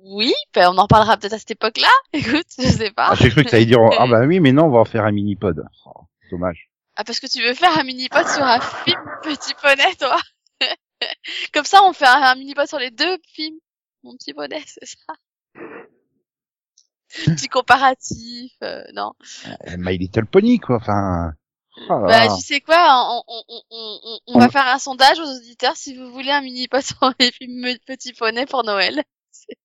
Oui, 0.00 0.32
ben, 0.54 0.70
on 0.72 0.78
en 0.78 0.82
reparlera 0.82 1.18
peut-être 1.18 1.34
à 1.34 1.38
cette 1.38 1.50
époque-là. 1.50 1.90
Écoute, 2.14 2.46
je 2.58 2.66
sais 2.66 2.90
pas. 2.90 3.10
Ah, 3.10 3.14
j'ai 3.14 3.28
cru 3.28 3.44
que 3.44 3.50
ça 3.50 3.56
allait 3.56 3.66
dire, 3.66 3.78
ah 3.98 4.06
bah 4.06 4.24
oui, 4.26 4.40
mais 4.40 4.52
non, 4.52 4.64
on 4.64 4.70
va 4.70 4.78
en 4.78 4.84
faire 4.86 5.04
un 5.04 5.12
mini-pod. 5.12 5.64
Oh, 5.84 6.00
dommage. 6.30 6.70
Ah, 6.96 7.04
parce 7.04 7.20
que 7.20 7.26
tu 7.26 7.42
veux 7.42 7.54
faire 7.54 7.78
un 7.78 7.84
mini-pod 7.84 8.26
sur 8.26 8.42
un 8.42 8.60
film 8.60 9.00
Petit 9.22 9.54
Poney, 9.60 9.94
toi? 9.98 10.18
Comme 11.52 11.66
ça, 11.66 11.82
on 11.84 11.92
fait 11.92 12.06
un, 12.06 12.22
un 12.22 12.34
mini-pod 12.34 12.66
sur 12.66 12.78
les 12.78 12.90
deux 12.90 13.18
films 13.34 13.58
Mon 14.02 14.14
Petit 14.16 14.32
Poney, 14.32 14.62
c'est 14.66 14.86
ça? 14.86 15.14
Petit 17.26 17.48
comparatif, 17.48 18.52
euh, 18.62 18.82
non. 18.94 19.12
Euh, 19.46 19.76
My 19.78 19.98
Little 19.98 20.26
Pony, 20.26 20.58
quoi, 20.58 20.76
enfin... 20.76 21.34
oh 21.90 22.04
Bah, 22.06 22.28
tu 22.36 22.42
sais 22.42 22.60
quoi, 22.60 22.76
on, 22.88 23.22
on, 23.28 23.42
on, 23.48 23.62
on, 24.04 24.18
on 24.34 24.38
va 24.38 24.48
faire 24.48 24.66
un 24.66 24.78
sondage 24.78 25.18
aux 25.18 25.36
auditeurs 25.36 25.76
si 25.76 25.96
vous 25.96 26.10
voulez 26.12 26.30
un 26.30 26.40
mini-pod 26.42 26.82
sur 26.82 27.12
les 27.18 27.30
films 27.32 27.66
Petit 27.86 28.12
Poney 28.12 28.46
pour 28.46 28.64
Noël. 28.64 29.02
C'est- 29.30 29.56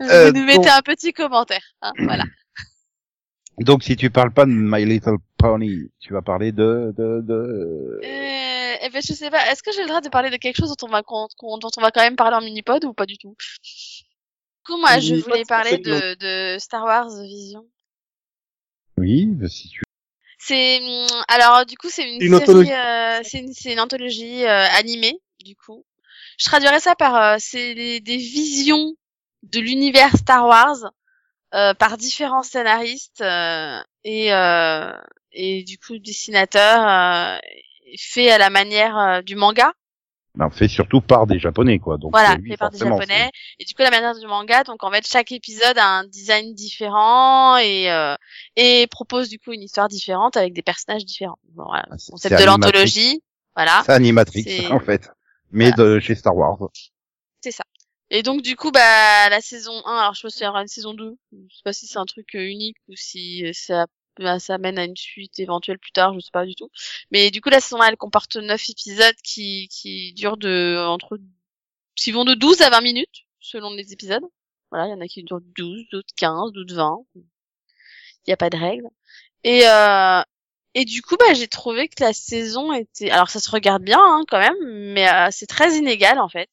Euh, 0.00 0.26
vous 0.26 0.38
nous 0.38 0.44
mettez 0.44 0.58
donc- 0.58 0.66
un 0.68 0.82
petit 0.82 1.12
commentaire, 1.12 1.64
hein, 1.80 1.92
voilà. 1.98 2.24
Donc, 3.58 3.82
si 3.84 3.96
tu 3.96 4.10
parles 4.10 4.32
pas 4.32 4.46
de 4.46 4.50
My 4.50 4.84
Little 4.84 5.18
Pony, 5.36 5.90
tu 6.00 6.12
vas 6.14 6.22
parler 6.22 6.52
de... 6.52 6.92
de, 6.96 7.20
de... 7.20 8.00
Euh, 8.02 8.76
eh 8.80 8.88
ben, 8.90 9.02
je 9.02 9.12
sais 9.12 9.30
pas, 9.30 9.50
est-ce 9.52 9.62
que 9.62 9.70
j'ai 9.72 9.82
le 9.82 9.88
droit 9.88 10.00
de 10.00 10.08
parler 10.08 10.30
de 10.30 10.36
quelque 10.36 10.56
chose 10.56 10.74
dont 10.74 10.86
on 10.86 10.90
va, 10.90 11.02
dont 11.02 11.70
on 11.76 11.80
va 11.80 11.90
quand 11.90 12.00
même 12.02 12.16
parler 12.16 12.36
en 12.36 12.40
mini-pod 12.40 12.84
ou 12.86 12.94
pas 12.94 13.04
du 13.06 13.18
tout? 13.18 13.36
Du 13.62 14.64
coup, 14.64 14.78
moi, 14.80 14.98
je 15.00 15.16
voulais 15.16 15.44
parler 15.46 15.76
de, 15.78 16.14
de 16.54 16.58
Star 16.58 16.84
Wars 16.84 17.10
Vision. 17.22 17.64
Oui, 18.96 19.26
bah, 19.26 19.48
si 19.48 19.68
tu... 19.68 19.82
C'est 20.44 20.80
hum, 20.80 21.06
alors 21.28 21.64
du 21.66 21.76
coup 21.76 21.88
c'est 21.88 22.02
une, 22.02 22.20
Une 22.20 22.44
série, 22.44 22.72
euh, 22.72 23.20
c'est 23.22 23.72
une, 23.72 23.78
anthologie 23.78 24.44
euh, 24.44 24.66
animée 24.76 25.20
du 25.44 25.54
coup. 25.54 25.86
Je 26.36 26.46
traduirais 26.46 26.80
ça 26.80 26.96
par 26.96 27.14
euh, 27.14 27.36
c'est 27.38 28.00
des, 28.00 28.16
visions 28.16 28.96
de 29.44 29.60
l'univers 29.60 30.16
Star 30.16 30.44
Wars 30.48 30.90
euh, 31.54 31.74
par 31.74 31.96
différents 31.96 32.42
scénaristes 32.42 33.20
euh, 33.20 33.78
et 34.02 34.34
euh, 34.34 34.90
et 35.30 35.62
du 35.62 35.78
coup 35.78 35.98
dessinateurs 35.98 36.88
euh, 36.88 37.38
fait 37.96 38.30
à 38.30 38.38
la 38.38 38.50
manière 38.50 39.22
du 39.22 39.36
manga. 39.36 39.72
Ben, 40.34 40.48
fait 40.50 40.66
surtout 40.68 41.02
par 41.02 41.26
des 41.26 41.38
Japonais, 41.38 41.78
quoi. 41.78 41.98
Donc, 41.98 42.12
Voilà, 42.12 42.36
oui, 42.42 42.50
fait 42.50 42.56
par 42.56 42.70
des 42.70 42.78
japonais. 42.78 43.30
Et 43.58 43.64
du 43.66 43.74
coup, 43.74 43.82
la 43.82 43.90
manière 43.90 44.18
du 44.18 44.26
manga, 44.26 44.64
donc 44.64 44.82
en 44.82 44.90
fait, 44.90 45.06
chaque 45.06 45.30
épisode 45.30 45.76
a 45.76 45.86
un 45.98 46.04
design 46.04 46.54
différent 46.54 47.58
et 47.58 47.90
euh, 47.90 48.14
et 48.56 48.86
propose 48.86 49.28
du 49.28 49.38
coup 49.38 49.52
une 49.52 49.62
histoire 49.62 49.88
différente 49.88 50.38
avec 50.38 50.54
des 50.54 50.62
personnages 50.62 51.04
différents. 51.04 51.38
Bon, 51.50 51.64
voilà, 51.66 51.84
Ah, 51.90 51.98
c'est- 51.98 52.12
concept 52.12 52.40
de 52.40 52.44
l'anthologie, 52.46 53.22
voilà, 53.54 53.82
C'est 53.84 53.92
Animatrix, 53.92 54.44
en 54.72 54.80
fait. 54.80 55.10
Mais 55.50 55.70
de 55.72 56.00
chez 56.00 56.14
Star 56.14 56.34
Wars. 56.34 56.56
c'est 57.42 57.50
ça. 57.50 57.64
Et 58.08 58.22
donc 58.22 58.40
du 58.40 58.56
coup, 58.56 58.70
bah 58.70 59.28
la 59.28 59.40
saison 59.42 59.72
1, 59.86 59.96
alors 59.98 60.14
je 60.14 60.22
pense 60.22 60.34
qu'il 60.34 60.44
y 60.44 60.48
aura 60.48 60.62
une 60.62 60.68
saison 60.68 60.94
2. 60.94 61.14
Je 61.32 61.54
sais 61.54 61.62
pas 61.64 61.72
si 61.74 61.86
c'est 61.86 61.98
un 61.98 62.04
truc 62.06 62.34
euh, 62.34 62.40
unique 62.46 62.76
ou 62.88 62.94
si 62.96 63.44
euh, 63.44 63.50
ça 63.54 63.86
bah, 64.18 64.38
ça 64.38 64.58
mène 64.58 64.78
à 64.78 64.84
une 64.84 64.96
suite 64.96 65.38
éventuelle 65.38 65.78
plus 65.78 65.92
tard, 65.92 66.14
je 66.14 66.20
sais 66.20 66.30
pas 66.32 66.46
du 66.46 66.54
tout. 66.54 66.70
Mais 67.10 67.30
du 67.30 67.40
coup, 67.40 67.50
la 67.50 67.60
saison 67.60 67.80
1, 67.80 67.88
elle 67.88 67.96
comporte 67.96 68.36
9 68.36 68.70
épisodes 68.70 69.16
qui 69.22 69.68
qui 69.68 70.12
durent 70.14 70.36
de 70.36 70.84
entre 70.86 71.18
qui 71.96 72.12
vont 72.12 72.24
de 72.24 72.34
12 72.34 72.60
à 72.62 72.70
20 72.70 72.80
minutes 72.82 73.26
selon 73.40 73.70
les 73.74 73.92
épisodes. 73.92 74.24
Voilà, 74.70 74.86
il 74.86 74.90
y 74.90 74.94
en 74.94 75.00
a 75.00 75.06
qui 75.06 75.22
durent 75.22 75.40
12, 75.56 75.84
d'autres 75.90 76.14
15, 76.16 76.52
d'autres 76.52 76.74
20. 76.74 77.04
Il 77.14 77.22
n'y 78.28 78.32
a 78.32 78.36
pas 78.36 78.50
de 78.50 78.56
règle. 78.56 78.88
Et 79.44 79.66
euh, 79.66 80.22
et 80.74 80.84
du 80.84 81.02
coup, 81.02 81.16
bah 81.18 81.34
j'ai 81.34 81.48
trouvé 81.48 81.88
que 81.88 82.02
la 82.02 82.12
saison 82.12 82.72
était 82.72 83.10
alors 83.10 83.28
ça 83.28 83.40
se 83.40 83.50
regarde 83.50 83.82
bien 83.82 84.00
hein, 84.00 84.24
quand 84.28 84.38
même, 84.38 84.92
mais 84.92 85.08
euh, 85.08 85.28
c'est 85.30 85.46
très 85.46 85.76
inégal 85.76 86.18
en 86.18 86.28
fait. 86.28 86.48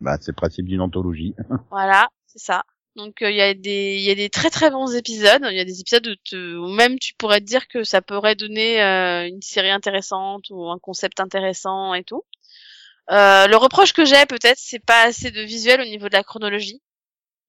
Bah, 0.00 0.16
c'est 0.18 0.30
le 0.30 0.36
principe 0.36 0.66
d'une 0.66 0.80
anthologie. 0.80 1.34
Voilà, 1.70 2.08
c'est 2.26 2.38
ça. 2.38 2.64
Donc 3.00 3.22
euh, 3.22 3.30
il 3.30 3.36
y 3.36 3.40
a 3.42 3.54
des 3.54 3.96
il 3.96 4.02
y 4.02 4.10
a 4.10 4.14
des 4.14 4.30
très 4.30 4.50
très 4.50 4.70
bons 4.70 4.94
épisodes. 4.94 5.42
Il 5.50 5.56
y 5.56 5.60
a 5.60 5.64
des 5.64 5.80
épisodes 5.80 6.06
où, 6.06 6.14
te- 6.24 6.56
où 6.56 6.68
même 6.68 6.98
tu 6.98 7.14
pourrais 7.14 7.40
te 7.40 7.46
dire 7.46 7.66
que 7.68 7.84
ça 7.84 8.02
pourrait 8.02 8.34
donner 8.36 8.82
euh, 8.82 9.26
une 9.28 9.42
série 9.42 9.70
intéressante 9.70 10.44
ou 10.50 10.68
un 10.70 10.78
concept 10.78 11.20
intéressant 11.20 11.94
et 11.94 12.04
tout. 12.04 12.24
Euh, 13.10 13.46
le 13.48 13.56
reproche 13.56 13.92
que 13.92 14.04
j'ai 14.04 14.26
peut-être 14.26 14.58
c'est 14.58 14.78
pas 14.84 15.02
assez 15.04 15.30
de 15.30 15.42
visuel 15.42 15.80
au 15.80 15.84
niveau 15.84 16.08
de 16.08 16.14
la 16.14 16.24
chronologie. 16.24 16.82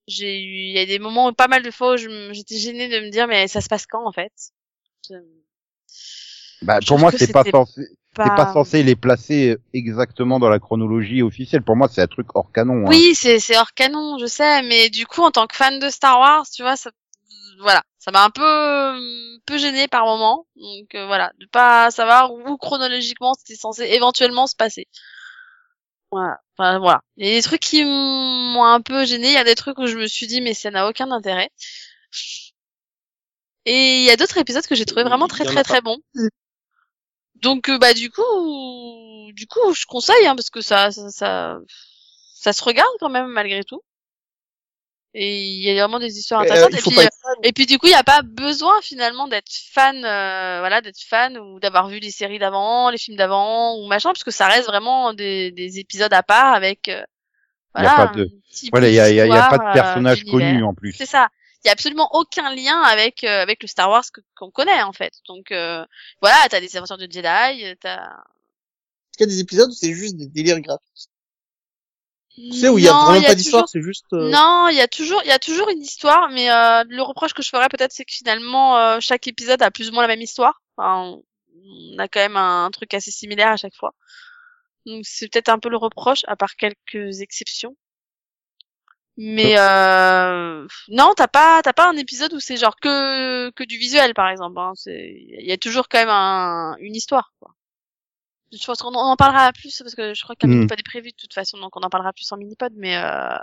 J'ai 0.08 0.42
eu 0.42 0.58
il 0.70 0.74
y 0.74 0.80
a 0.80 0.86
des 0.86 1.00
moments 1.00 1.28
où 1.30 1.34
pas 1.34 1.48
mal 1.48 1.64
de 1.64 1.72
fois 1.72 1.94
où 1.96 1.98
j'étais 2.34 2.58
gênée 2.58 2.90
de 2.90 3.00
me 3.06 3.12
dire 3.12 3.28
mais 3.28 3.48
ça 3.48 3.62
se 3.62 3.70
passe 3.70 3.88
quand 3.88 4.08
en 4.08 4.12
fait? 4.14 4.34
Je- 5.10 5.16
Bah, 6.62 6.80
Je 6.82 6.88
pour 6.88 7.00
moi, 7.00 7.12
c'est 7.12 7.28
pas 7.32 7.44
censé, 8.16 8.30
c'est 8.30 8.36
pas 8.36 8.54
censé 8.54 8.84
les 8.84 8.96
placer 8.96 9.58
exactement 9.74 10.40
dans 10.40 10.50
la 10.50 10.60
chronologie 10.60 11.22
officielle. 11.22 11.64
Pour 11.64 11.76
moi, 11.76 11.88
c'est 11.88 12.02
un 12.02 12.08
truc 12.08 12.28
hors 12.36 12.52
canon. 12.52 12.86
hein. 12.86 12.90
Oui, 12.90 13.16
c'est 13.16 13.40
c'est 13.40 13.58
hors 13.58 13.74
canon, 13.74 14.18
je 14.20 14.26
sais, 14.26 14.62
mais 14.64 14.90
du 14.90 15.06
coup, 15.06 15.22
en 15.22 15.32
tant 15.32 15.48
que 15.48 15.56
fan 15.56 15.80
de 15.80 15.90
Star 15.90 16.20
Wars, 16.20 16.46
tu 16.54 16.62
vois, 16.62 16.76
ça, 16.76 16.92
voilà, 17.62 17.84
ça 18.00 18.12
m'a 18.12 18.24
un 18.24 18.30
peu, 18.30 18.44
un 18.44 19.38
peu 19.46 19.58
gêné 19.58 19.88
par 19.88 20.06
moment. 20.06 20.46
Donc 20.56 20.96
euh, 20.96 21.06
voilà, 21.08 21.32
de 21.40 21.46
pas 21.46 21.92
savoir 21.92 22.34
où 22.34 22.58
chronologiquement 22.58 23.34
c'était 23.34 23.56
censé 23.56 23.84
éventuellement 23.84 24.48
se 24.48 24.56
passer. 24.56 24.88
Voilà, 26.12 26.40
enfin 26.58 26.80
voilà. 26.80 27.02
Il 27.16 27.26
y 27.28 27.32
a 27.32 27.36
des 27.36 27.42
trucs 27.42 27.62
qui 27.62 27.86
m'ont 27.86 28.66
un 28.66 28.82
peu 28.82 29.06
gêné. 29.06 29.28
Il 29.28 29.34
y 29.34 29.38
a 29.38 29.46
des 29.46 29.56
trucs 29.56 29.78
où 29.78 29.88
je 29.88 29.98
me 29.98 30.08
suis 30.08 30.28
dit 30.28 30.42
mais 30.42 30.54
ça 30.54 30.70
n'a 30.72 30.90
aucun 30.90 31.10
intérêt. 31.12 31.50
Et 33.66 34.00
il 34.00 34.04
y 34.04 34.10
a 34.10 34.18
d'autres 34.18 34.38
épisodes 34.38 34.66
que 34.66 34.76
j'ai 34.76 34.86
trouvé 34.86 35.04
vraiment 35.04 35.28
très 35.28 35.46
très 35.46 35.60
a 35.60 35.64
très 35.64 35.82
bons. 35.82 36.00
Donc 37.42 37.70
euh, 37.70 37.78
bah 37.78 37.94
du 37.94 38.10
coup, 38.12 39.32
du 39.34 39.48
coup, 39.48 39.74
je 39.74 39.86
conseille 39.86 40.28
hein, 40.28 40.36
parce 40.36 40.50
que 40.50 40.62
ça, 40.62 40.92
ça, 40.92 41.10
ça, 41.10 41.58
ça 42.36 42.54
se 42.54 42.64
regarde 42.64 42.90
quand 43.00 43.10
même 43.10 43.28
malgré 43.28 43.64
tout. 43.64 43.82
Et 45.14 45.44
il 45.44 45.62
y 45.64 45.70
a 45.78 45.82
vraiment 45.84 46.00
des 46.00 46.18
histoires 46.18 46.42
Euh, 46.42 46.44
intéressantes. 46.46 46.74
et, 46.74 46.82
puis, 46.82 46.96
euh, 47.00 47.34
et 47.44 47.52
puis 47.52 47.66
du 47.66 47.78
coup, 47.80 47.88
il 47.88 47.90
n'y 47.90 47.96
a 47.96 48.04
pas 48.04 48.22
besoin 48.22 48.74
finalement 48.82 49.28
d'être 49.28 49.52
fan, 49.74 49.98
euh, 50.06 50.60
voilà, 50.60 50.80
d'être 50.80 51.02
fan 51.02 51.38
ou 51.38 51.60
d'avoir 51.60 51.90
vu 51.90 52.00
les 52.00 52.12
séries 52.12 52.40
d'avant, 52.40 52.90
les 52.90 52.98
films 52.98 53.18
d'avant 53.18 53.76
ou 53.76 53.88
machin, 53.88 54.10
parce 54.14 54.24
que 54.24 54.32
ça 54.32 54.48
reste 54.48 54.68
vraiment 54.68 55.14
des, 55.14 55.52
des 55.52 55.80
épisodes 55.80 56.14
à 56.14 56.24
part 56.24 56.54
avec, 56.54 56.88
euh, 56.88 57.04
Il 57.78 57.84
y 57.84 57.88
a 57.88 57.96
voilà, 57.96 58.12
de- 58.16 58.30
il 58.64 59.28
y 59.28 59.32
a, 59.32 59.46
a- 59.46 59.50
pas 59.50 59.58
de 59.58 59.74
personnage 59.74 60.24
connu 60.26 60.64
en 60.64 60.74
plus. 60.74 60.94
C'est 60.94 61.06
ça. 61.06 61.28
Il 61.64 61.68
y 61.68 61.70
a 61.70 61.74
absolument 61.74 62.10
aucun 62.14 62.54
lien 62.56 62.82
avec 62.82 63.24
euh, 63.24 63.42
avec 63.42 63.62
le 63.62 63.68
Star 63.68 63.90
Wars 63.90 64.06
qu'on 64.36 64.52
connaît 64.52 64.82
en 64.82 64.94
fait. 64.94 65.14
Donc 65.28 65.52
euh, 65.52 65.86
voilà, 66.22 66.38
t'as 66.50 66.60
des 66.60 66.76
aventures 66.76 66.98
de 66.98 67.08
Jedi, 67.10 67.76
t'as. 67.80 68.16
Il 69.18 69.22
y 69.22 69.24
a 69.24 69.28
des 69.28 69.40
épisodes 69.40 69.70
où 69.70 69.74
c'est 69.74 69.94
juste 69.94 70.16
des 70.16 70.28
délires 70.28 70.60
graphiques? 70.62 71.10
Tu 72.34 72.54
sais, 72.54 72.70
où 72.70 72.78
il 72.78 72.86
y 72.86 72.88
a 72.88 72.94
vraiment 72.94 73.22
pas 73.22 73.36
d'histoire, 73.36 73.64
toujours- 73.64 73.70
c'est 73.70 73.82
juste... 73.82 74.06
euh, 74.14 74.30
Non, 74.30 74.70
il 74.70 74.78
y 74.78 74.82
a 74.82 74.88
toujours, 74.88 75.22
il 75.24 75.28
y 75.28 75.32
a 75.32 75.40
toujours 75.40 75.70
une 75.70 75.82
histoire, 75.82 76.30
mais 76.30 76.50
euh, 76.50 76.84
le 76.88 77.02
reproche 77.02 77.34
que 77.34 77.44
je 77.44 77.50
ferais 77.50 77.68
peut-être, 77.68 77.92
c'est 77.92 78.06
que 78.06 78.14
finalement 78.14 78.78
euh, 78.78 79.00
chaque 79.02 79.28
épisode 79.28 79.62
a 79.62 79.70
plus 79.70 79.90
ou 79.90 79.94
moins 79.94 80.04
la 80.04 80.08
même 80.08 80.22
histoire. 80.22 80.62
Enfin, 80.78 81.20
on 81.64 82.00
a 82.00 82.08
quand 82.08 82.22
même 82.22 82.38
un, 82.38 82.70
truc 82.72 82.94
assez 82.94 83.12
similaire 83.12 83.50
à 83.50 83.58
chaque 83.58 83.76
fois. 83.76 83.94
Donc 84.86 85.06
c'est 85.06 85.28
peut-être 85.28 85.50
un 85.50 85.60
peu 85.60 85.70
le 85.70 85.78
reproche, 85.78 86.22
à 86.28 86.36
part 86.38 86.56
quelques 86.56 87.20
exceptions. 87.20 87.76
Mais 89.18 89.56
euh, 89.60 90.66
non, 90.88 91.14
t'as 91.16 91.28
pas 91.28 91.62
t'as 91.62 91.74
pas 91.74 91.90
un 91.90 91.98
épisode 91.98 92.34
où 92.34 92.40
c'est 92.40 92.58
genre 92.58 92.76
que 92.82 93.50
que 93.52 93.64
du 93.64 93.78
visuel 93.78 94.14
par 94.14 94.30
exemple. 94.30 94.58
Hein. 94.60 94.72
C'est 94.76 95.14
il 95.40 95.46
y 95.46 95.52
a 95.52 95.58
toujours 95.58 95.90
quand 95.90 96.00
même 96.00 96.10
un, 96.10 96.76
une 96.80 96.96
histoire. 96.96 97.34
Quoi. 97.40 97.52
Je 98.54 98.66
pense 98.66 98.80
qu'on 98.82 98.94
en 98.94 99.16
parlera 99.16 99.52
plus 99.54 99.78
parce 99.82 99.96
que 99.96 100.14
je 100.14 100.24
crois 100.24 100.36
qu'il 100.36 100.50
n'y 100.50 100.56
Mm. 100.58 100.64
a 100.64 100.68
pas 100.68 100.76
des 100.76 100.84
prévus 100.84 101.12
de 101.12 101.16
toute 101.18 101.34
façon, 101.34 101.58
donc 101.58 101.76
on 101.78 101.82
en 101.82 101.90
parlera 101.90 102.12
plus 102.14 102.30
en 102.32 102.38
mini-pod. 102.38 102.74
Mais 102.76 102.98
euh... 102.98 103.38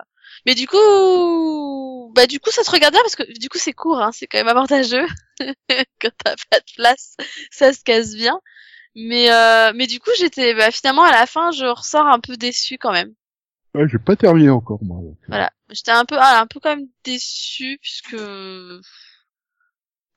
mais 0.46 0.54
du 0.54 0.66
coup, 0.66 2.12
bah 2.14 2.26
du 2.26 2.40
coup 2.40 2.50
ça 2.50 2.64
se 2.64 2.70
regarde 2.70 2.92
bien 2.94 3.02
parce 3.02 3.16
que 3.16 3.38
du 3.38 3.48
coup 3.48 3.58
c'est 3.58 3.72
court, 3.72 4.00
hein, 4.02 4.10
c'est 4.12 4.26
quand 4.26 4.38
même 4.38 4.48
avantageux 4.48 5.06
quand 6.00 6.10
t'as 6.24 6.34
pas 6.50 6.60
de 6.60 6.72
place, 6.76 7.14
ça 7.50 7.72
se 7.72 7.82
casse 7.84 8.14
bien. 8.14 8.40
Mais 8.96 9.30
euh... 9.32 9.72
mais 9.74 9.86
du 9.86 10.00
coup 10.00 10.10
j'étais 10.18 10.54
bah, 10.54 10.70
finalement 10.70 11.02
à 11.04 11.12
la 11.12 11.26
fin 11.26 11.50
je 11.52 11.64
ressors 11.66 12.06
un 12.06 12.20
peu 12.20 12.36
déçu 12.36 12.78
quand 12.78 12.92
même. 12.92 13.12
Ouais, 13.74 13.86
j'ai 13.88 13.98
pas 13.98 14.16
terminé 14.16 14.48
encore, 14.50 14.78
moi. 14.82 14.98
donc. 15.02 15.18
Voilà, 15.28 15.50
j'étais 15.70 15.90
un 15.90 16.04
peu, 16.04 16.16
ah, 16.18 16.40
un 16.40 16.46
peu 16.46 16.60
quand 16.60 16.76
même 16.76 16.88
déçue 17.04 17.78
puisque 17.80 18.16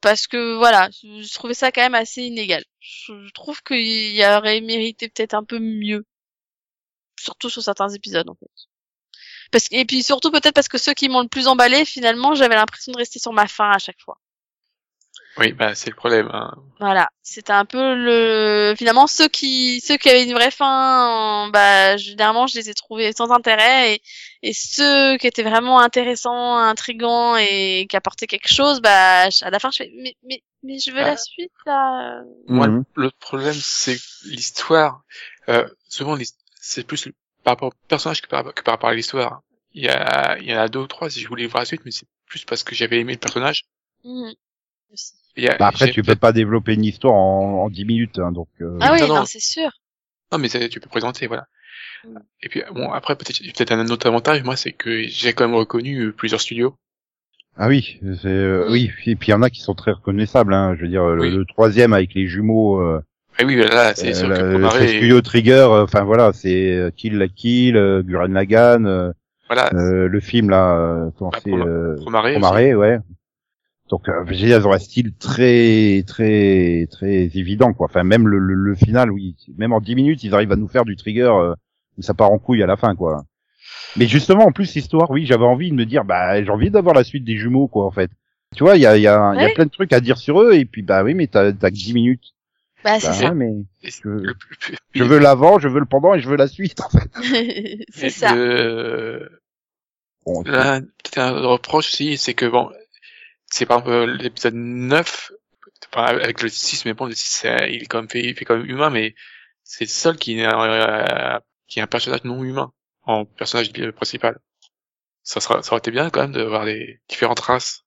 parce 0.01 0.27
que 0.27 0.55
voilà, 0.57 0.89
je, 0.91 1.33
trouvais 1.33 1.53
ça 1.53 1.71
quand 1.71 1.81
même 1.81 1.95
assez 1.95 2.23
inégal. 2.23 2.63
Je, 2.79 3.29
trouve 3.33 3.61
qu'il 3.63 4.15
y 4.15 4.25
aurait 4.25 4.61
mérité 4.61 5.09
peut-être 5.09 5.35
un 5.35 5.43
peu 5.43 5.59
mieux, 5.59 6.05
surtout 7.19 7.49
sur 7.49 7.61
certains 7.63 7.89
épisodes 7.89 8.29
en 8.29 8.35
fait. 8.35 8.49
Parce 9.51 9.67
et 9.71 9.85
puis 9.85 10.03
surtout 10.03 10.31
peut-être 10.31 10.55
parce 10.55 10.69
que 10.69 10.77
ceux 10.77 10.93
qui 10.93 11.09
m'ont 11.09 11.21
le 11.21 11.27
plus 11.27 11.47
emballé, 11.47 11.85
finalement, 11.85 12.35
j'avais 12.35 12.55
l'impression 12.55 12.91
de 12.93 12.97
rester 12.97 13.19
sur 13.19 13.33
ma 13.33 13.47
faim 13.47 13.71
à 13.71 13.79
chaque 13.79 13.99
fois. 14.01 14.19
Oui, 15.37 15.53
bah 15.53 15.75
c'est 15.75 15.89
le 15.89 15.95
problème. 15.95 16.29
Hein. 16.33 16.53
Voilà, 16.79 17.09
c'était 17.21 17.53
un 17.53 17.63
peu 17.65 17.95
le 17.95 18.73
finalement 18.77 19.07
ceux 19.07 19.29
qui 19.29 19.79
ceux 19.79 19.95
qui 19.97 20.09
avaient 20.09 20.25
une 20.25 20.33
vraie 20.33 20.51
fin, 20.51 21.47
euh, 21.47 21.51
bah 21.51 21.95
généralement 21.97 22.47
je 22.47 22.57
les 22.57 22.69
ai 22.69 22.73
trouvés 22.73 23.13
sans 23.13 23.31
intérêt 23.31 23.93
et 23.95 24.01
et 24.43 24.53
ceux 24.53 25.17
qui 25.17 25.27
étaient 25.27 25.43
vraiment 25.43 25.79
intéressants, 25.79 26.57
intrigants 26.57 27.37
et 27.37 27.87
qui 27.89 27.95
apportaient 27.95 28.27
quelque 28.27 28.49
chose, 28.53 28.81
bah 28.81 29.23
à 29.41 29.49
la 29.49 29.59
fin 29.59 29.71
je 29.71 29.77
fais 29.77 29.91
mais 29.95 30.15
mais 30.23 30.43
mais 30.63 30.79
je 30.79 30.91
veux 30.91 30.99
la 30.99 31.13
Ah. 31.13 31.17
suite 31.17 31.51
là. 31.65 32.21
Moi, 32.47 32.67
Mhm. 32.67 32.83
l'autre 32.95 33.17
problème, 33.17 33.53
c'est 33.55 33.97
l'histoire. 34.25 35.01
Euh, 35.49 35.67
souvent, 35.89 36.17
c'est 36.59 36.83
plus 36.85 37.05
le- 37.07 37.13
par 37.43 37.53
rapport 37.53 37.69
au 37.69 37.73
personnage 37.87 38.21
que 38.21 38.27
par, 38.27 38.53
que 38.53 38.61
par 38.61 38.73
rapport 38.73 38.89
à 38.89 38.93
l'histoire. 38.93 39.41
Il 39.73 39.83
y 39.83 39.89
a, 39.89 40.37
il 40.39 40.45
y 40.49 40.53
en 40.53 40.59
a 40.59 40.67
deux 40.67 40.79
ou 40.79 40.87
trois 40.87 41.09
si 41.09 41.21
je 41.21 41.27
voulais 41.29 41.47
voir 41.47 41.61
la 41.61 41.65
suite, 41.65 41.81
mais 41.85 41.91
c'est 41.91 42.05
plus 42.27 42.43
parce 42.45 42.63
que 42.63 42.75
j'avais 42.75 42.99
aimé 42.99 43.13
le 43.13 43.19
personnage. 43.19 43.63
Aussi. 44.93 45.13
Y 45.37 45.47
a- 45.47 45.57
Bah, 45.57 45.67
après, 45.67 45.91
tu 45.91 46.01
peux 46.03 46.15
pas 46.15 46.31
développer 46.33 46.73
une 46.73 46.83
histoire 46.83 47.13
en, 47.13 47.63
en 47.65 47.69
10 47.69 47.85
minutes, 47.85 48.19
hein, 48.19 48.31
donc. 48.31 48.47
euh, 48.61 48.77
Ah 48.81 48.91
oui, 48.93 49.01
non, 49.07 49.25
c'est 49.25 49.41
sûr. 49.41 49.69
Non, 50.31 50.37
mais 50.37 50.49
tu 50.49 50.79
peux 50.79 50.89
présenter, 50.89 51.27
voilà. 51.27 51.45
Mm. 52.05 52.17
Et 52.43 52.49
puis, 52.49 52.63
bon, 52.73 52.91
après, 52.91 53.15
peut-être, 53.15 53.39
peut-être 53.41 53.71
un 53.71 53.87
autre 53.89 54.07
avantage, 54.07 54.43
moi, 54.43 54.55
c'est 54.55 54.71
que 54.71 55.03
j'ai 55.03 55.33
quand 55.33 55.45
même 55.47 55.55
reconnu 55.55 55.99
euh, 56.07 56.11
plusieurs 56.11 56.41
studios. 56.41 56.75
Ah 57.57 57.67
oui, 57.67 57.99
c'est 58.21 58.27
euh, 58.27 58.65
Mm. 58.67 58.71
oui. 58.71 58.91
Et 59.07 59.15
puis 59.15 59.27
il 59.27 59.31
y 59.31 59.33
en 59.33 59.41
a 59.41 59.49
qui 59.49 59.59
sont 59.61 59.75
très 59.75 59.91
reconnaissables. 59.91 60.53
Hein. 60.53 60.75
Je 60.77 60.83
veux 60.83 60.87
dire, 60.87 61.05
le, 61.05 61.21
Oui. 61.21 61.31
le 61.31 61.45
troisième 61.45 61.91
avec 61.93 62.13
les 62.13 62.27
jumeaux. 62.27 62.79
Euh, 62.81 63.01
Ah 63.37 63.43
oui, 63.45 63.55
là, 63.57 63.93
c'est 63.93 64.11
euh, 64.11 64.13
sûr 64.13 64.29
le- 64.29 64.35
que 64.37 64.41
le 64.41 64.51
Promare, 64.51 64.73
Studio 64.87 65.21
Trigger. 65.21 65.51
euh, 65.69 65.83
Enfin 65.83 66.03
voilà, 66.03 66.31
c'est 66.33 66.71
euh, 66.75 66.91
Kill 66.91 67.17
la 67.17 67.27
Kill, 67.27 67.75
euh, 67.75 68.03
Gurren 68.03 68.31
Lagann, 68.33 68.85
euh, 68.87 69.11
voilà, 69.47 69.69
euh, 69.73 70.07
le 70.07 70.19
film 70.21 70.49
là, 70.49 70.77
euh, 70.77 71.09
comment 71.17 71.31
Bah, 71.31 71.39
euh, 71.47 71.95
Promare, 71.97 72.23
aussi. 72.25 72.33
Promare, 72.39 72.53
ouais. 72.55 72.99
Donc 73.91 74.07
euh, 74.09 74.23
veux 74.23 74.33
ils 74.33 74.55
ont 74.67 74.71
un 74.71 74.79
style 74.79 75.13
très 75.19 76.03
très 76.07 76.87
très 76.89 77.25
évident 77.37 77.73
quoi. 77.73 77.87
Enfin 77.89 78.03
même 78.03 78.27
le, 78.27 78.39
le, 78.39 78.53
le 78.55 78.75
final, 78.75 79.11
oui, 79.11 79.35
même 79.57 79.73
en 79.73 79.81
10 79.81 79.95
minutes, 79.95 80.23
ils 80.23 80.33
arrivent 80.33 80.51
à 80.53 80.55
nous 80.55 80.67
faire 80.69 80.85
du 80.85 80.95
Trigger 80.95 81.29
euh, 81.33 81.53
où 81.97 82.01
ça 82.01 82.13
part 82.15 82.31
en 82.31 82.39
couille 82.39 82.63
à 82.63 82.67
la 82.67 82.77
fin 82.77 82.95
quoi. 82.95 83.23
Mais 83.97 84.07
justement, 84.07 84.45
en 84.45 84.51
plus, 84.53 84.73
l'histoire, 84.73 85.11
oui, 85.11 85.25
j'avais 85.25 85.43
envie 85.43 85.69
de 85.69 85.75
me 85.75 85.85
dire, 85.85 86.05
bah, 86.05 86.41
j'ai 86.41 86.49
envie 86.49 86.69
d'avoir 86.71 86.95
la 86.95 87.03
suite 87.03 87.25
des 87.25 87.35
jumeaux, 87.35 87.67
quoi, 87.67 87.85
en 87.85 87.91
fait. 87.91 88.09
Tu 88.55 88.63
vois, 88.63 88.77
il 88.77 88.81
y 88.81 88.85
a, 88.85 88.95
il 88.95 89.01
y, 89.03 89.07
a, 89.07 89.33
il 89.35 89.41
y 89.41 89.43
a 89.43 89.47
Ouais. 89.47 89.53
plein 89.53 89.65
de 89.65 89.69
trucs 89.69 89.91
à 89.91 89.99
dire 89.99 90.17
sur 90.17 90.41
eux, 90.41 90.53
et 90.53 90.63
puis, 90.63 90.81
bah 90.81 91.03
oui, 91.03 91.13
mais 91.13 91.27
t'as, 91.27 91.51
t'as 91.51 91.69
que 91.69 91.75
10 91.75 91.93
minutes. 91.93 92.33
Bah 92.85 92.99
c'est 93.01 93.07
Bah, 93.07 93.13
ça. 93.13 93.33
mais 93.33 93.51
je- 93.83 93.89
plus- 94.01 94.77
je 94.93 95.03
veux 95.03 95.19
l'avant, 95.19 95.59
je 95.59 95.67
veux 95.67 95.79
le 95.81 95.85
pendant, 95.85 96.13
et 96.15 96.21
je 96.21 96.29
veux 96.29 96.37
la 96.37 96.47
suite, 96.47 96.79
en 96.81 96.89
fait. 96.89 97.11
c'est 97.91 98.09
ça. 98.09 98.33
le- 98.33 99.29
Bon, 100.25 100.41
Là, 100.45 100.79
un 101.17 101.31
reproche 101.47 101.87
aussi, 101.87 102.17
c'est 102.17 102.33
que 102.33 102.45
bon, 102.45 102.69
c'est 103.51 103.65
par 103.65 103.79
exemple 103.79 103.93
euh, 104.11 104.17
l'épisode 104.17 104.53
9, 104.55 105.31
enfin, 105.93 106.05
avec 106.05 106.41
le 106.41 106.49
6, 106.49 106.85
mais 106.85 106.93
bon, 106.93 107.05
le 107.05 107.13
6, 107.13 107.29
c'est- 107.41 107.73
il 107.73 107.83
est 107.83 107.85
quand 107.85 107.99
même 107.99 108.09
fait, 108.09 108.21
il 108.23 108.35
fait 108.35 108.45
quand 108.45 108.57
même 108.57 108.69
humain, 108.69 108.89
mais 108.89 109.13
c'est 109.63 109.85
le 109.85 109.89
seul 109.89 110.17
qui 110.17 110.39
est, 110.39 110.45
un- 110.45 111.39
qui 111.67 111.79
est 111.79 111.81
un 111.81 111.87
personnage 111.87 112.23
non 112.23 112.43
humain 112.43 112.71
en 113.03 113.25
personnage 113.25 113.71
principal. 113.93 114.39
Ça, 115.23 115.39
sera, 115.39 115.61
ça 115.61 115.71
aurait 115.73 115.79
été 115.79 115.91
bien 115.91 116.09
quand 116.09 116.21
même 116.21 116.31
de 116.31 116.43
voir 116.43 116.65
les 116.65 116.99
différentes 117.07 117.39
races. 117.41 117.83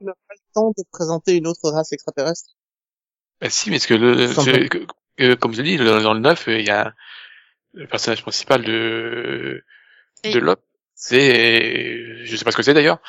On 0.00 0.06
n'a 0.06 0.12
pas 0.26 0.34
le 0.34 0.52
temps 0.54 0.70
de 0.76 0.82
présenter 0.90 1.36
une 1.36 1.46
autre 1.46 1.70
race 1.70 1.92
extraterrestre. 1.92 2.50
Bah 3.40 3.50
si, 3.50 3.70
mais 3.70 3.76
parce 3.76 3.86
que 3.86 3.94
le, 3.94 4.26
je- 4.26 4.68
que- 4.68 4.86
que- 5.16 5.34
comme 5.34 5.54
je 5.54 5.62
dis, 5.62 5.76
dans 5.76 6.14
le 6.14 6.20
9, 6.20 6.44
il 6.48 6.64
y 6.66 6.70
a 6.70 6.94
le 7.72 7.86
personnage 7.86 8.22
principal 8.22 8.62
de, 8.64 9.64
Oui. 10.24 10.32
de 10.32 10.38
Lop, 10.38 10.62
c'est, 10.94 12.24
je 12.24 12.36
sais 12.36 12.44
pas 12.44 12.50
ce 12.50 12.56
que 12.56 12.62
c'est 12.62 12.74
d'ailleurs, 12.74 13.00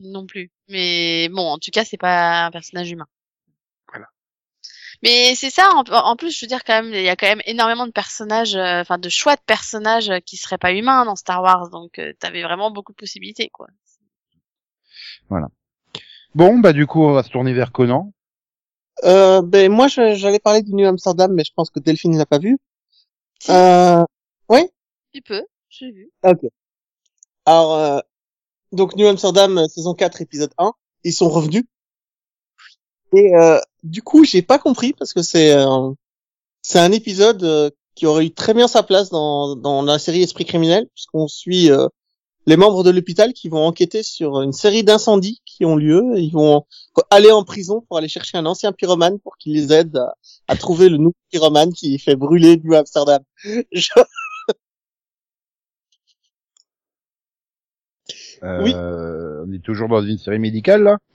non 0.00 0.26
plus. 0.26 0.50
Mais 0.68 1.28
bon, 1.28 1.46
en 1.46 1.58
tout 1.58 1.70
cas, 1.70 1.84
c'est 1.84 1.96
pas 1.96 2.46
un 2.46 2.50
personnage 2.50 2.90
humain. 2.90 3.06
Voilà. 3.88 4.06
Mais 5.02 5.34
c'est 5.34 5.50
ça. 5.50 5.70
En, 5.74 5.84
en 5.90 6.16
plus, 6.16 6.36
je 6.36 6.44
veux 6.44 6.48
dire 6.48 6.64
quand 6.64 6.82
même, 6.82 6.92
il 6.92 7.02
y 7.02 7.08
a 7.08 7.16
quand 7.16 7.26
même 7.28 7.42
énormément 7.46 7.86
de 7.86 7.92
personnages, 7.92 8.56
euh, 8.56 8.80
enfin 8.80 8.98
de 8.98 9.08
choix 9.08 9.36
de 9.36 9.42
personnages 9.46 10.10
euh, 10.10 10.20
qui 10.20 10.36
seraient 10.36 10.58
pas 10.58 10.72
humains 10.72 11.04
dans 11.04 11.16
Star 11.16 11.42
Wars. 11.42 11.70
Donc, 11.70 11.98
euh, 11.98 12.12
t'avais 12.18 12.42
vraiment 12.42 12.70
beaucoup 12.70 12.92
de 12.92 12.96
possibilités, 12.96 13.50
quoi. 13.50 13.66
Bon, 16.34 16.58
bah, 16.58 16.72
du 16.72 16.86
coup, 16.86 17.02
on 17.04 17.12
va 17.12 17.22
se 17.22 17.30
tourner 17.30 17.52
vers 17.52 17.72
Conan. 17.72 18.12
Euh, 19.02 19.42
ben 19.42 19.72
moi 19.72 19.88
j'allais 19.88 20.38
parler 20.38 20.62
du 20.62 20.72
New 20.72 20.86
Amsterdam, 20.86 21.32
mais 21.34 21.42
je 21.44 21.52
pense 21.52 21.68
que 21.68 21.80
Delphine 21.80 22.12
ne 22.12 22.18
l'a 22.18 22.26
pas 22.26 22.38
vu. 22.38 22.58
Si, 23.40 23.50
Euh, 23.50 24.04
tu 25.12 25.20
peux. 25.22 25.44
J'ai 25.68 25.90
vu. 25.90 26.10
Alors 27.46 27.74
euh, 27.74 27.98
donc 28.72 28.96
New 28.96 29.06
Amsterdam 29.06 29.58
euh, 29.58 29.68
saison 29.68 29.94
4 29.94 30.20
épisode 30.22 30.52
1, 30.58 30.72
ils 31.04 31.12
sont 31.12 31.28
revenus. 31.28 31.64
Et 33.16 33.34
euh, 33.36 33.60
du 33.82 34.02
coup 34.02 34.24
j'ai 34.24 34.42
pas 34.42 34.58
compris 34.58 34.92
parce 34.92 35.12
que 35.12 35.22
c'est 35.22 35.52
euh, 35.52 35.90
c'est 36.62 36.80
un 36.80 36.92
épisode 36.92 37.44
euh, 37.44 37.70
qui 37.94 38.06
aurait 38.06 38.26
eu 38.26 38.32
très 38.32 38.54
bien 38.54 38.68
sa 38.68 38.82
place 38.82 39.10
dans 39.10 39.56
dans 39.56 39.82
la 39.82 39.98
série 39.98 40.22
Esprit 40.22 40.44
criminel 40.44 40.88
puisqu'on 40.94 41.28
suit 41.28 41.70
euh, 41.70 41.88
les 42.46 42.56
membres 42.56 42.82
de 42.82 42.90
l'hôpital 42.90 43.32
qui 43.32 43.48
vont 43.48 43.64
enquêter 43.64 44.02
sur 44.02 44.42
une 44.42 44.52
série 44.52 44.84
d'incendies 44.84 45.40
qui 45.44 45.64
ont 45.64 45.76
lieu. 45.76 46.02
Ils 46.16 46.32
vont 46.32 46.66
aller 47.10 47.30
en 47.30 47.44
prison 47.44 47.82
pour 47.88 47.98
aller 47.98 48.08
chercher 48.08 48.36
un 48.38 48.46
ancien 48.46 48.72
pyromane 48.72 49.18
pour 49.20 49.36
qu'il 49.38 49.54
les 49.54 49.72
aide 49.72 50.00
à, 50.48 50.56
trouver 50.56 50.88
le 50.88 50.98
nouveau 50.98 51.14
pyromane 51.30 51.72
qui 51.72 51.98
fait 51.98 52.16
brûler 52.16 52.60
New 52.62 52.74
Amsterdam. 52.74 53.22
Euh, 58.44 59.44
On 59.46 59.52
est 59.52 59.62
toujours 59.62 59.88
dans 59.88 60.02
une 60.02 60.18
série 60.18 60.38
médicale, 60.38 60.82
là. 60.82 60.98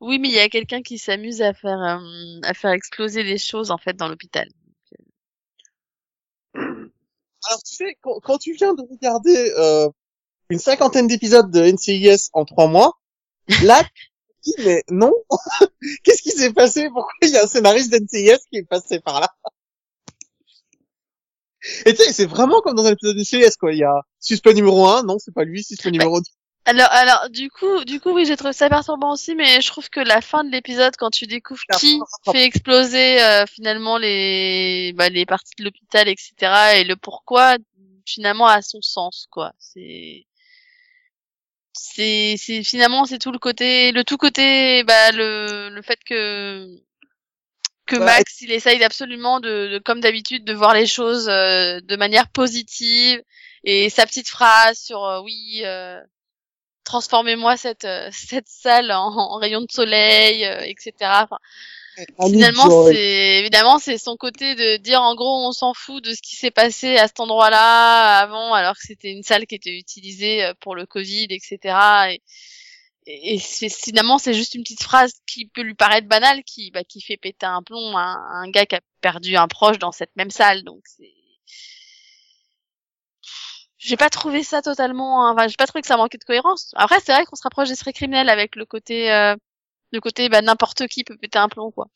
oui, 0.00 0.18
mais 0.18 0.28
il 0.28 0.34
y 0.34 0.38
a 0.38 0.48
quelqu'un 0.48 0.82
qui 0.82 0.98
s'amuse 0.98 1.42
à 1.42 1.52
faire 1.52 1.80
euh, 1.82 2.40
à 2.42 2.54
faire 2.54 2.70
exploser 2.70 3.22
les 3.22 3.38
choses 3.38 3.70
en 3.70 3.78
fait 3.78 3.94
dans 3.94 4.08
l'hôpital. 4.08 4.48
Alors 6.54 7.62
tu 7.64 7.74
sais, 7.74 7.96
quand, 8.00 8.20
quand 8.20 8.38
tu 8.38 8.52
viens 8.52 8.74
de 8.74 8.82
regarder 8.82 9.52
euh, 9.56 9.88
une 10.50 10.58
cinquantaine 10.58 11.06
d'épisodes 11.06 11.50
de 11.50 11.60
NCIS 11.60 12.28
en 12.32 12.44
trois 12.44 12.68
mois, 12.68 12.98
là, 13.62 13.82
tu 13.84 14.52
te 14.52 14.60
dis 14.60 14.66
mais 14.66 14.82
non, 14.90 15.12
qu'est-ce 16.04 16.22
qui 16.22 16.30
s'est 16.30 16.52
passé? 16.52 16.88
Pourquoi 16.88 17.12
il 17.22 17.30
y 17.30 17.36
a 17.36 17.44
un 17.44 17.46
scénariste 17.46 17.92
d'NCIS 17.92 18.38
qui 18.50 18.58
est 18.58 18.68
passé 18.68 19.00
par 19.00 19.20
là? 19.20 19.28
Et 21.84 21.94
tu 21.94 22.02
sais, 22.02 22.12
c'est 22.12 22.26
vraiment 22.26 22.60
comme 22.60 22.74
dans 22.74 22.86
un 22.86 22.92
épisode 22.92 23.16
de 23.16 23.20
NCIS 23.20 23.56
quoi. 23.58 23.72
Il 23.72 23.78
y 23.78 23.84
a 23.84 24.02
suspect 24.18 24.54
numéro 24.54 24.86
1, 24.88 25.02
non 25.04 25.18
c'est 25.18 25.34
pas 25.34 25.44
lui, 25.44 25.62
suspect 25.62 25.90
numéro 25.90 26.20
2. 26.20 26.24
Alors, 26.66 26.88
alors, 26.90 27.30
du 27.30 27.50
coup, 27.50 27.84
du 27.84 28.00
coup, 28.00 28.12
oui, 28.12 28.26
j'ai 28.26 28.36
trouvé 28.36 28.52
ça 28.52 28.68
perturbant 28.68 29.12
aussi, 29.12 29.34
mais 29.34 29.60
je 29.60 29.66
trouve 29.66 29.88
que 29.88 30.00
la 30.00 30.20
fin 30.20 30.44
de 30.44 30.50
l'épisode, 30.50 30.94
quand 30.96 31.10
tu 31.10 31.26
découvres 31.26 31.62
qui 31.78 31.98
fait 32.30 32.44
exploser 32.44 33.20
euh, 33.22 33.46
finalement 33.46 33.96
les, 33.96 34.92
bah, 34.94 35.08
les 35.08 35.24
parties 35.24 35.54
de 35.58 35.64
l'hôpital, 35.64 36.06
etc., 36.08 36.34
et 36.76 36.84
le 36.84 36.96
pourquoi, 36.96 37.56
finalement, 38.04 38.46
a 38.46 38.60
son 38.60 38.82
sens, 38.82 39.26
quoi. 39.30 39.52
C'est, 39.58 40.26
c'est, 41.72 42.36
c'est 42.36 42.62
finalement, 42.62 43.06
c'est 43.06 43.18
tout 43.18 43.32
le 43.32 43.38
côté, 43.38 43.90
le 43.92 44.04
tout 44.04 44.18
côté, 44.18 44.84
bah, 44.84 45.12
le, 45.12 45.70
le 45.70 45.82
fait 45.82 45.98
que 46.04 46.66
que 47.90 47.96
Max, 47.96 48.40
il 48.40 48.52
essaye 48.52 48.82
absolument 48.84 49.40
de, 49.40 49.68
de 49.72 49.78
comme 49.78 50.00
d'habitude, 50.00 50.44
de 50.44 50.54
voir 50.54 50.74
les 50.74 50.86
choses 50.86 51.28
euh, 51.28 51.80
de 51.80 51.96
manière 51.96 52.28
positive, 52.28 53.22
et 53.64 53.90
sa 53.90 54.06
petite 54.06 54.28
phrase 54.28 54.78
sur 54.78 55.04
euh, 55.04 55.20
oui. 55.20 55.62
euh, 55.64 56.00
transformez-moi 56.84 57.56
cette 57.56 57.84
euh, 57.84 58.08
cette 58.12 58.48
salle 58.48 58.90
en, 58.92 59.12
en 59.16 59.38
rayon 59.38 59.60
de 59.60 59.70
soleil, 59.70 60.44
euh, 60.44 60.60
etc. 60.60 60.92
Enfin, 61.00 61.38
finalement, 62.20 62.86
c'est 62.86 63.38
évidemment 63.38 63.78
c'est 63.78 63.98
son 63.98 64.16
côté 64.16 64.54
de 64.54 64.76
dire 64.78 65.02
en 65.02 65.14
gros 65.14 65.46
on 65.46 65.52
s'en 65.52 65.74
fout 65.74 66.02
de 66.02 66.12
ce 66.12 66.22
qui 66.22 66.36
s'est 66.36 66.50
passé 66.50 66.96
à 66.96 67.06
cet 67.06 67.20
endroit-là 67.20 68.18
avant, 68.18 68.54
alors 68.54 68.74
que 68.74 68.82
c'était 68.82 69.12
une 69.12 69.22
salle 69.22 69.46
qui 69.46 69.54
était 69.54 69.76
utilisée 69.76 70.44
euh, 70.44 70.54
pour 70.60 70.74
le 70.74 70.86
Covid, 70.86 71.28
etc. 71.30 71.58
Et, 72.10 72.22
et 73.10 73.38
finalement 73.38 74.18
c'est 74.18 74.34
juste 74.34 74.54
une 74.54 74.62
petite 74.62 74.82
phrase 74.82 75.12
qui 75.26 75.46
peut 75.46 75.62
lui 75.62 75.74
paraître 75.74 76.08
banale, 76.08 76.42
qui 76.44 76.70
bah, 76.70 76.84
qui 76.84 77.00
fait 77.00 77.16
péter 77.16 77.46
un 77.46 77.62
plomb 77.62 77.96
à 77.96 78.02
un, 78.02 78.50
gars 78.50 78.66
qui 78.66 78.76
a 78.76 78.80
perdu 79.00 79.36
un 79.36 79.48
proche 79.48 79.78
dans 79.78 79.92
cette 79.92 80.14
même 80.16 80.30
salle. 80.30 80.62
Donc 80.64 80.82
c'est 80.84 81.12
j'ai 83.78 83.96
pas 83.96 84.10
trouvé 84.10 84.42
ça 84.42 84.60
totalement 84.62 85.30
enfin 85.30 85.48
j'ai 85.48 85.56
pas 85.56 85.66
trouvé 85.66 85.80
que 85.80 85.88
ça 85.88 85.96
manquait 85.96 86.18
de 86.18 86.24
cohérence 86.24 86.72
après 86.74 87.00
c'est 87.00 87.12
vrai 87.12 87.24
qu'on 87.24 87.36
se 87.36 87.42
rapproche 87.42 87.68
des 87.68 87.74
séries 87.74 87.94
criminels 87.94 88.28
avec 88.28 88.54
le 88.56 88.66
côté 88.66 89.10
euh, 89.10 89.34
le 89.92 90.00
côté 90.00 90.28
bah 90.28 90.42
n'importe 90.42 90.86
qui 90.86 91.04
peut 91.04 91.16
péter 91.16 91.38
un 91.38 91.48
plomb 91.48 91.70
quoi 91.70 91.88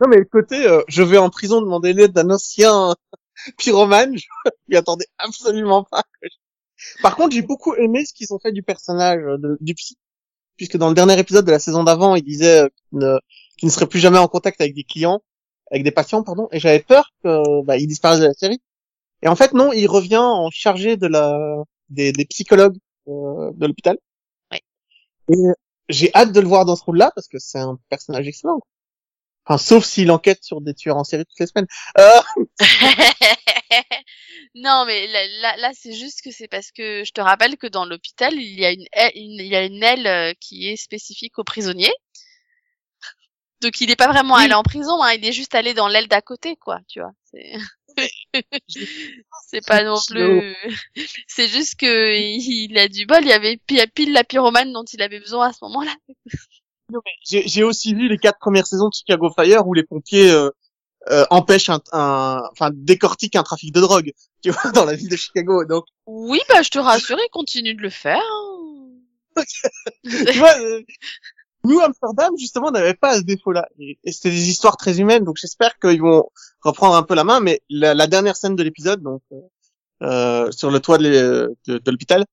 Non, 0.00 0.08
mais 0.08 0.16
le 0.16 0.24
côté, 0.24 0.66
euh, 0.66 0.82
je 0.88 1.02
vais 1.02 1.18
en 1.18 1.30
prison 1.30 1.60
demander 1.60 1.92
l'aide 1.92 2.12
d'un 2.12 2.30
ancien 2.30 2.94
pyromane, 3.58 4.16
je 4.16 4.26
m'y 4.68 4.76
attendais 4.76 5.06
absolument 5.18 5.84
pas. 5.84 6.02
Par 7.02 7.16
contre, 7.16 7.34
j'ai 7.34 7.42
beaucoup 7.42 7.74
aimé 7.74 8.04
ce 8.04 8.12
qu'ils 8.12 8.32
ont 8.32 8.38
fait 8.38 8.52
du 8.52 8.62
personnage 8.62 9.22
euh, 9.22 9.38
de- 9.38 9.58
du 9.60 9.74
psy, 9.74 9.96
puisque 10.56 10.76
dans 10.76 10.88
le 10.88 10.94
dernier 10.94 11.18
épisode 11.18 11.44
de 11.46 11.50
la 11.50 11.58
saison 11.58 11.84
d'avant, 11.84 12.14
il 12.14 12.22
disait 12.22 12.60
euh, 12.62 12.68
qu'il 12.90 12.98
ne, 12.98 13.18
qu'il 13.58 13.66
ne 13.66 13.72
serait 13.72 13.86
plus 13.86 14.00
jamais 14.00 14.18
en 14.18 14.28
contact 14.28 14.60
avec 14.60 14.74
des 14.74 14.84
clients, 14.84 15.20
avec 15.70 15.82
des 15.84 15.90
patients, 15.90 16.22
pardon, 16.22 16.48
et 16.52 16.60
j'avais 16.60 16.80
peur 16.80 17.10
que 17.22 17.62
bah, 17.64 17.76
il 17.76 17.86
disparaisse 17.86 18.20
de 18.20 18.26
la 18.26 18.34
série. 18.34 18.60
Et 19.22 19.28
en 19.28 19.36
fait, 19.36 19.52
non, 19.54 19.72
il 19.72 19.86
revient 19.86 20.18
en 20.18 20.50
chargé 20.50 20.96
de 20.96 21.06
la 21.06 21.62
des, 21.88 22.12
des 22.12 22.24
psychologues 22.26 22.76
euh, 23.08 23.50
de 23.54 23.66
l'hôpital. 23.66 23.98
Ouais. 24.52 24.60
Et 25.32 25.38
j'ai 25.88 26.14
hâte 26.14 26.32
de 26.32 26.40
le 26.40 26.46
voir 26.48 26.64
dans 26.64 26.76
ce 26.76 26.84
rôle-là 26.84 27.12
parce 27.14 27.28
que 27.28 27.38
c'est 27.38 27.58
un 27.58 27.78
personnage 27.88 28.26
excellent. 28.28 28.60
Enfin, 29.48 29.58
sauf 29.58 29.84
s'il 29.84 30.10
enquête 30.10 30.42
sur 30.42 30.60
des 30.60 30.74
tueurs 30.74 30.96
en 30.96 31.04
série 31.04 31.24
toutes 31.24 31.38
les 31.38 31.46
semaines. 31.46 31.68
Euh, 31.98 32.20
non 34.54 34.84
mais 34.86 35.06
là, 35.06 35.26
là, 35.40 35.56
là, 35.58 35.70
c'est 35.74 35.92
juste 35.92 36.22
que 36.22 36.30
c'est 36.30 36.48
parce 36.48 36.70
que 36.72 37.04
je 37.04 37.12
te 37.12 37.20
rappelle 37.20 37.56
que 37.56 37.66
dans 37.66 37.84
l'hôpital 37.84 38.34
il 38.34 38.58
y 38.58 38.64
a 38.64 38.72
une, 38.72 38.86
aile- 38.92 39.12
une- 39.14 39.40
il 39.40 39.46
y 39.46 39.56
a 39.56 39.64
une 39.64 39.82
aile 39.82 40.06
euh, 40.06 40.32
qui 40.40 40.68
est 40.68 40.76
spécifique 40.76 41.38
aux 41.38 41.44
prisonniers. 41.44 41.92
Donc 43.62 43.80
il 43.80 43.88
n'est 43.88 43.96
pas 43.96 44.08
vraiment 44.08 44.34
Oui. 44.36 44.44
allé 44.44 44.54
en 44.54 44.62
prison 44.62 45.02
hein, 45.02 45.12
il 45.14 45.24
est 45.26 45.32
juste 45.32 45.54
allé 45.54 45.72
dans 45.74 45.88
l'aile 45.88 46.08
d'à 46.08 46.20
côté 46.20 46.56
quoi 46.56 46.80
tu 46.88 47.00
vois. 47.00 47.12
C'est 47.30 47.52
c'est 49.48 49.64
pas 49.66 49.82
non 49.82 49.96
plus 50.08 50.54
c'est 51.28 51.48
juste 51.48 51.76
que 51.76 52.14
il 52.16 52.76
a 52.78 52.88
du 52.88 53.06
bol. 53.06 53.20
Il 53.22 53.28
y 53.28 53.32
avait 53.32 53.56
pi- 53.56 53.86
pile 53.94 54.12
la 54.12 54.24
pyromane 54.24 54.72
dont 54.72 54.84
il 54.84 55.00
avait 55.02 55.20
besoin 55.20 55.48
à 55.48 55.52
ce 55.52 55.58
moment-là 55.62 55.94
j'ai 57.24 57.64
aussi 57.64 57.94
vu 57.94 58.08
les 58.08 58.18
quatre 58.18 58.38
premières 58.38 58.66
saisons 58.66 58.88
de 58.88 58.94
Chicago 58.94 59.30
Fire 59.34 59.66
où 59.66 59.74
les 59.74 59.82
pompiers 59.82 60.30
euh, 60.30 60.50
euh, 61.10 61.24
empêchent 61.30 61.70
un, 61.70 61.80
un, 61.92 62.42
enfin 62.52 62.70
décortiquent 62.72 63.36
un 63.36 63.42
trafic 63.42 63.72
de 63.72 63.80
drogue, 63.80 64.12
tu 64.42 64.50
vois, 64.50 64.72
dans 64.72 64.84
la 64.84 64.94
ville 64.94 65.08
de 65.08 65.16
Chicago. 65.16 65.64
Donc, 65.64 65.84
oui 66.06 66.40
bah 66.48 66.62
je 66.62 66.70
te 66.70 66.78
rassure 66.78 67.18
il 67.18 67.30
continue 67.30 67.74
de 67.74 67.82
le 67.82 67.90
faire 67.90 68.18
hein. 68.18 68.86
tu 70.04 70.38
vois, 70.38 70.58
euh, 70.60 70.82
New 71.64 71.80
Amsterdam 71.80 72.32
justement 72.38 72.70
n'avait 72.70 72.94
pas 72.94 73.16
ce 73.18 73.22
défaut-là. 73.22 73.68
Et, 73.78 73.98
et 74.04 74.12
c'était 74.12 74.30
des 74.30 74.48
histoires 74.48 74.76
très 74.76 75.00
humaines, 75.00 75.24
donc 75.24 75.36
j'espère 75.36 75.78
qu'ils 75.78 76.00
vont 76.00 76.30
reprendre 76.62 76.94
un 76.94 77.02
peu 77.02 77.14
la 77.14 77.24
main. 77.24 77.40
Mais 77.40 77.60
la, 77.68 77.92
la 77.94 78.06
dernière 78.06 78.36
scène 78.36 78.56
de 78.56 78.62
l'épisode, 78.62 79.02
donc 79.02 79.22
euh, 79.32 79.40
euh, 80.02 80.50
sur 80.52 80.70
le 80.70 80.80
toit 80.80 80.98
de 80.98 81.56
l'hôpital, 81.66 82.24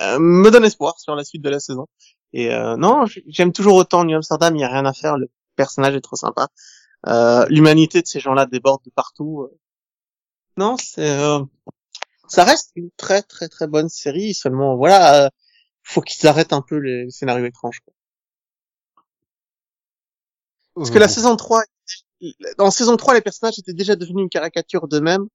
euh, 0.00 0.18
me 0.18 0.50
donne 0.50 0.64
espoir 0.64 0.98
sur 0.98 1.14
la 1.14 1.24
suite 1.24 1.42
de 1.42 1.50
la 1.50 1.60
saison. 1.60 1.86
Et 2.32 2.50
euh, 2.52 2.76
non, 2.76 3.04
j'aime 3.26 3.52
toujours 3.52 3.74
autant 3.76 4.04
New 4.04 4.16
Amsterdam. 4.16 4.54
Il 4.56 4.60
y 4.60 4.64
a 4.64 4.68
rien 4.68 4.86
à 4.86 4.92
faire. 4.92 5.16
Le 5.18 5.30
personnage 5.56 5.94
est 5.94 6.00
trop 6.00 6.16
sympa. 6.16 6.48
Euh, 7.06 7.44
L'humanité 7.48 8.00
de 8.02 8.06
ces 8.06 8.20
gens-là 8.20 8.46
déborde 8.46 8.82
de 8.84 8.90
partout. 8.90 9.42
euh. 9.42 9.58
Non, 10.56 10.76
c'est 10.78 11.08
euh, 11.10 11.40
ça 12.28 12.44
reste 12.44 12.70
une 12.76 12.90
très 12.96 13.22
très 13.22 13.48
très 13.48 13.66
bonne 13.66 13.88
série. 13.88 14.34
Seulement, 14.34 14.76
voilà, 14.76 15.24
euh, 15.26 15.28
faut 15.82 16.00
qu'ils 16.00 16.26
arrêtent 16.28 16.52
un 16.52 16.62
peu 16.62 16.76
les 16.76 17.10
scénarios 17.10 17.44
étranges. 17.46 17.80
quoi. 17.80 17.92
Parce 20.74 20.90
que 20.90 20.98
la 20.98 21.08
saison 21.08 21.36
3, 21.36 21.62
dans 22.56 22.70
saison 22.70 22.96
3, 22.96 23.14
les 23.14 23.20
personnages 23.20 23.58
étaient 23.58 23.74
déjà 23.74 23.94
devenus 23.96 24.22
une 24.22 24.30
caricature 24.30 24.88
d'eux-mêmes. 24.88 25.26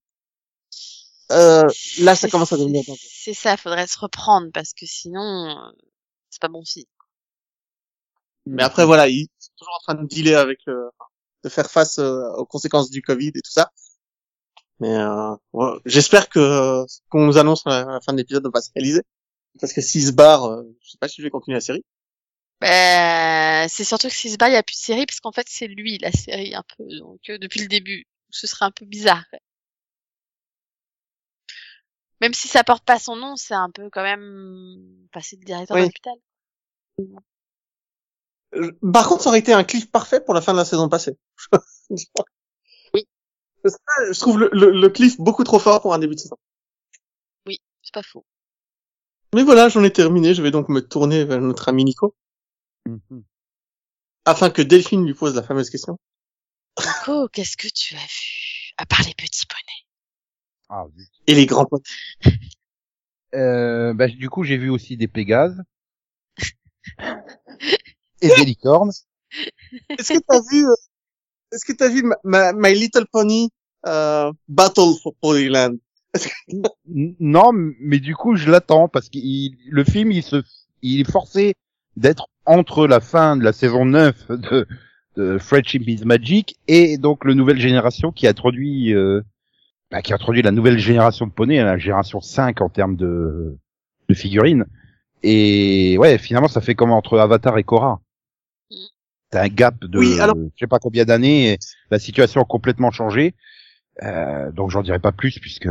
Euh, 1.32 1.68
là, 2.00 2.16
ça 2.16 2.22
C'est- 2.28 2.30
commence 2.30 2.54
à 2.54 2.58
devenir. 2.58 2.84
C'est 2.98 3.34
ça, 3.34 3.58
faudrait 3.58 3.86
se 3.88 4.00
reprendre 4.00 4.48
parce 4.54 4.74
que 4.74 4.86
sinon, 4.86 5.22
euh, 5.50 5.72
c'est 6.38 6.42
pas 6.42 6.50
bon 6.50 6.64
signe. 6.64 6.86
Mais 8.46 8.64
après, 8.64 8.86
voilà, 8.86 9.08
ils 9.10 9.28
sont 9.40 9.52
toujours 9.58 9.76
en 9.76 9.84
train 9.84 10.02
de 10.02 10.08
dealer 10.08 10.36
avec 10.36 10.60
le, 10.68 10.90
de 11.44 11.50
faire 11.50 11.70
face 11.70 12.00
euh, 12.00 12.30
aux 12.38 12.46
conséquences 12.46 12.90
du 12.92 13.02
Covid 13.02 13.30
et 13.30 13.42
tout 13.42 13.52
ça. 13.52 13.72
Mais 14.80 14.96
euh, 14.96 15.36
ouais, 15.54 15.80
j'espère 15.86 16.30
que 16.30 16.40
euh, 16.40 16.86
ce 16.88 17.00
qu'on 17.10 17.26
nous 17.26 17.38
annonce 17.38 17.66
à 17.66 17.84
la, 17.84 18.00
fin 18.02 18.14
de 18.14 18.18
l'épisode 18.18 18.44
ne 18.44 18.50
va 18.50 18.54
pas 18.54 18.62
se 18.62 18.70
réaliser. 18.76 19.02
Parce 19.60 19.74
que 19.74 19.82
s'ils 19.82 20.06
se 20.06 20.12
barrent, 20.12 20.52
euh, 20.52 20.64
je 20.82 20.92
sais 20.92 20.98
pas 21.00 21.08
si 21.08 21.18
je 21.18 21.24
vais 21.24 21.32
continuer 21.32 21.56
la 21.56 21.62
série. 21.62 21.84
Ben, 22.62 23.68
c'est 23.70 23.84
surtout 23.84 24.08
que 24.08 24.14
s'il 24.14 24.32
se 24.32 24.38
bat, 24.38 24.50
il 24.50 24.54
y 24.54 24.56
a 24.56 24.64
plus 24.64 24.76
de 24.76 24.86
série 24.86 25.06
parce 25.06 25.20
qu'en 25.20 25.32
fait, 25.32 25.48
c'est 25.50 25.68
lui 25.68 25.98
la 25.98 26.12
série 26.12 26.54
un 26.54 26.64
peu. 26.78 26.86
Donc 27.00 27.20
euh, 27.30 27.40
depuis 27.40 27.62
le 27.62 27.68
début, 27.68 28.06
ce 28.30 28.46
serait 28.46 28.66
un 28.66 28.72
peu 28.72 28.86
bizarre. 28.86 29.24
ouais. 29.34 29.40
Même 32.22 32.34
si 32.34 32.48
ça 32.48 32.64
porte 32.64 32.84
pas 32.84 32.98
son 32.98 33.16
nom, 33.16 33.36
c'est 33.36 33.54
un 33.54 33.70
peu 33.70 33.90
quand 33.92 34.02
même 34.02 35.08
passer 35.12 35.36
le 35.38 35.46
directeur 35.46 35.76
Oui. 35.76 35.84
d'hôpital. 35.84 36.16
Euh, 38.56 38.72
Par 38.94 39.08
contre, 39.08 39.24
ça 39.24 39.30
aurait 39.30 39.40
été 39.40 39.54
un 39.54 39.64
cliff 39.64 39.92
parfait 39.92 40.22
pour 40.22 40.34
la 40.34 40.42
fin 40.42 40.54
de 40.54 40.58
la 40.58 40.66
saison 40.66 40.90
passée. 40.90 41.18
Oui. 42.94 43.06
Je 43.64 44.20
trouve 44.20 44.40
le, 44.40 44.50
le, 44.54 44.72
le 44.72 44.90
cliff 44.90 45.18
beaucoup 45.20 45.44
trop 45.44 45.60
fort 45.60 45.82
pour 45.82 45.94
un 45.94 46.00
début 46.00 46.16
de 46.16 46.20
saison. 46.20 46.38
C'est 47.46 47.94
pas 47.94 48.04
faux. 48.04 48.26
Mais 49.34 49.44
voilà, 49.44 49.70
j'en 49.70 49.84
ai 49.84 49.92
terminé. 49.92 50.34
Je 50.34 50.42
vais 50.42 50.52
donc 50.52 50.68
me 50.70 50.82
tourner 50.82 51.24
vers 51.26 51.40
notre 51.42 51.68
ami 51.70 51.84
Nico, 51.86 52.16
Mhm. 52.86 53.24
afin 54.26 54.50
que 54.50 54.62
Delphine 54.62 55.06
lui 55.06 55.14
pose 55.14 55.36
la 55.36 55.44
fameuse 55.44 55.70
question. 55.70 55.98
Nico, 56.80 57.28
qu'est-ce 57.30 57.58
que 57.58 57.68
tu 57.68 57.96
as 57.96 58.00
vu? 58.00 58.74
À 58.78 58.86
part 58.86 59.02
les 59.06 59.14
petits 59.14 59.46
poneys. 59.46 59.86
Ah, 60.70 60.86
zut. 60.98 61.10
Et 61.28 61.34
les 61.36 61.46
grands 61.46 61.66
potes. 61.66 61.86
Euh, 63.36 63.94
bah, 63.94 64.08
du 64.08 64.30
coup, 64.30 64.44
j'ai 64.44 64.58
vu 64.58 64.70
aussi 64.70 64.96
des 64.98 65.08
Pégases. 65.08 65.62
Et 68.22 68.28
des 68.30 68.46
licornes. 68.46 68.92
Est-ce 69.90 70.14
que 70.14 70.20
t'as 70.28 70.40
vu, 70.52 70.66
euh, 70.66 70.74
est-ce 71.52 71.66
que 71.66 71.74
t'as 71.74 71.90
vu 71.90 72.04
My 72.24 72.74
Little 72.74 73.06
Pony 73.12 73.50
euh, 73.86 74.32
Battle 74.48 74.94
for 75.02 75.14
Polyland? 75.22 75.76
N- 76.50 77.16
Non, 77.20 77.52
mais 77.54 78.00
du 78.00 78.16
coup, 78.16 78.36
je 78.36 78.50
l'attends 78.50 78.88
parce 78.88 79.10
que 79.10 79.18
le 79.20 79.84
film, 79.84 80.12
il 80.12 80.24
se, 80.24 80.44
il 80.82 81.02
est 81.02 81.12
forcé 81.12 81.56
d'être 81.96 82.28
entre 82.46 82.88
la 82.88 83.00
fin 83.00 83.38
de 83.38 83.44
la 83.44 83.54
saison 83.54 83.86
9 83.86 84.30
de, 84.32 84.68
de 85.16 85.38
Friendship 85.38 85.84
is 85.88 86.04
Magic 86.06 86.58
et 86.68 86.98
donc 86.98 87.26
le 87.26 87.34
nouvelle 87.34 87.60
génération 87.60 88.12
qui 88.12 88.28
a 88.28 88.30
introduit, 88.30 88.94
euh, 88.94 89.22
bah, 89.92 90.02
qui 90.02 90.14
a 90.14 90.16
introduit 90.16 90.42
la 90.42 90.52
nouvelle 90.52 90.80
génération 90.80 91.28
de 91.28 91.32
poneys, 91.32 91.64
la 91.64 91.78
génération 91.78 92.22
5 92.22 92.62
en 92.62 92.70
termes 92.70 92.96
de, 92.96 93.58
de 94.10 94.14
figurines. 94.14 94.66
Et 95.24 95.98
ouais, 95.98 96.18
finalement, 96.18 96.48
ça 96.48 96.62
fait 96.62 96.76
comme 96.76 96.92
entre 96.92 97.18
Avatar 97.20 97.58
et 97.58 97.64
Korra. 97.64 98.00
Mm. 98.72 98.76
C'est 99.32 99.40
un 99.40 99.48
gap 99.50 99.80
de, 99.84 100.00
Oui, 100.00 100.20
alors- 100.20 100.36
je 100.38 100.60
sais 100.60 100.68
pas 100.68 100.80
combien 100.80 101.06
d'années. 101.06 101.54
et 101.54 101.60
La 101.92 102.00
situation 102.00 102.42
a 102.42 102.46
complètement 102.46 102.92
changé. 102.92 103.36
Euh, 104.04 104.52
donc 104.52 104.70
j'en 104.70 104.84
dirai 104.84 105.00
pas 105.00 105.12
plus 105.12 105.40
puisque 105.40 105.70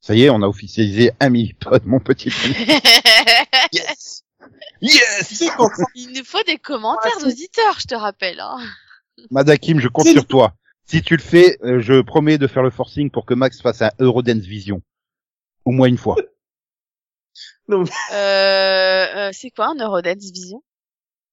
ça 0.00 0.14
y 0.14 0.24
est, 0.24 0.30
on 0.30 0.42
a 0.42 0.46
officialisé 0.46 1.12
un 1.20 1.30
mini-pod, 1.30 1.84
mon 1.86 1.98
petit. 2.00 2.30
Yes! 3.72 4.24
Yes! 4.82 5.42
Il 5.94 6.12
nous 6.16 6.24
faut 6.24 6.42
des 6.46 6.56
commentaires 6.56 7.04
Ouais, 7.16 7.20
c'est- 7.20 7.24
d'auditeurs, 7.26 7.78
je 7.80 7.86
te 7.86 7.94
rappelle. 7.94 8.40
Hein. 8.40 8.58
Madakim, 9.30 9.78
je 9.80 9.88
compte 9.88 10.06
sur 10.08 10.26
toi. 10.26 10.54
Si 10.86 11.02
tu 11.02 11.14
le 11.16 11.22
fais, 11.22 11.58
euh, 11.62 11.80
je 11.80 12.00
promets 12.00 12.38
de 12.38 12.46
faire 12.46 12.62
le 12.62 12.70
forcing 12.70 13.10
pour 13.10 13.26
que 13.26 13.34
Max 13.34 13.60
fasse 13.60 13.82
un 13.82 13.90
Eurodance 14.00 14.38
Vision. 14.42 14.82
Au 15.64 15.70
moins 15.70 15.88
une 15.88 15.98
fois. 15.98 16.16
Euh, 17.70 17.84
euh, 18.12 19.30
c'est 19.32 19.50
quoi 19.50 19.68
un 19.70 19.74
Eurodance 19.76 20.16
Vision? 20.32 20.62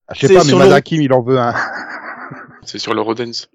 Ah, 0.06 0.14
Je 0.14 0.26
sais 0.26 0.34
pas, 0.34 0.44
mais 0.44 0.52
Madakim, 0.54 1.00
il 1.02 1.12
en 1.12 1.22
veut 1.22 1.38
un. 1.38 1.54
C'est 2.62 2.78
sur 2.78 2.94
le 2.94 3.00
Rodens. 3.00 3.48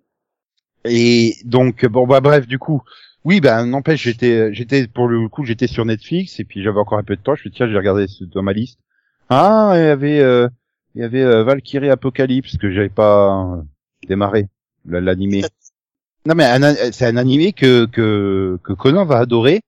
Et 0.86 1.36
donc, 1.46 1.86
bon, 1.86 2.08
bah, 2.08 2.20
bref, 2.22 2.48
du 2.48 2.60
coup. 2.60 2.82
Oui, 3.26 3.40
ben, 3.40 3.66
n'empêche, 3.68 4.02
j'étais, 4.04 4.54
j'étais, 4.54 4.86
pour 4.88 5.08
le 5.08 5.30
coup, 5.30 5.46
j'étais 5.46 5.68
sur 5.68 5.86
Netflix, 5.86 6.40
et 6.42 6.44
puis 6.44 6.62
j'avais 6.62 6.80
encore 6.80 6.98
un 6.98 7.04
peu 7.04 7.16
de 7.16 7.22
temps, 7.22 7.36
je 7.36 7.40
me 7.40 7.44
suis 7.44 7.50
dit, 7.52 7.56
tiens, 7.56 7.70
j'ai 7.70 7.78
regardé 7.78 8.06
dans 8.34 8.44
ma 8.44 8.52
liste. 8.52 8.80
Ah, 9.30 9.72
il 9.76 9.80
y 9.80 9.88
avait, 9.88 10.20
euh, 10.20 10.50
il 10.96 11.02
y 11.02 11.06
avait 11.06 11.22
euh, 11.24 11.44
Valkyrie 11.44 11.90
Apocalypse, 11.90 12.58
que 12.58 12.70
j'avais 12.72 12.90
pas 12.90 13.56
euh, 13.56 13.62
démarré, 14.10 14.48
la- 14.86 15.00
l'animé. 15.00 15.44
Non, 16.26 16.36
mais 16.36 16.92
c'est 16.92 17.06
un 17.06 17.16
animé 17.18 17.54
que, 17.54 17.86
que, 17.86 18.60
que 18.64 18.74
Conan 18.74 19.06
va 19.06 19.20
adorer, 19.20 19.62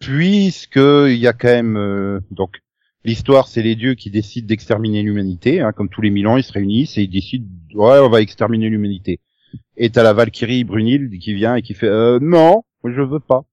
puisque 0.00 0.76
il 0.76 1.16
y 1.16 1.26
a 1.26 1.32
quand 1.32 1.48
même, 1.48 1.76
euh, 1.76 2.20
donc, 2.30 2.60
L'histoire, 3.04 3.46
c'est 3.46 3.62
les 3.62 3.76
dieux 3.76 3.94
qui 3.94 4.10
décident 4.10 4.46
d'exterminer 4.48 5.02
l'humanité. 5.02 5.60
Hein, 5.60 5.72
comme 5.72 5.88
tous 5.88 6.02
les 6.02 6.10
mille 6.10 6.26
ans, 6.26 6.36
ils 6.36 6.42
se 6.42 6.52
réunissent 6.52 6.98
et 6.98 7.02
ils 7.04 7.08
décident, 7.08 7.46
ouais, 7.74 8.00
on 8.00 8.10
va 8.10 8.20
exterminer 8.20 8.68
l'humanité. 8.68 9.20
Et 9.76 9.88
t'as 9.88 10.02
la 10.02 10.12
Valkyrie 10.12 10.64
Brunhilde 10.64 11.16
qui 11.18 11.32
vient 11.32 11.54
et 11.54 11.62
qui 11.62 11.74
fait, 11.74 11.86
euh, 11.86 12.18
non, 12.20 12.64
je 12.84 13.00
veux 13.00 13.20
pas. 13.20 13.44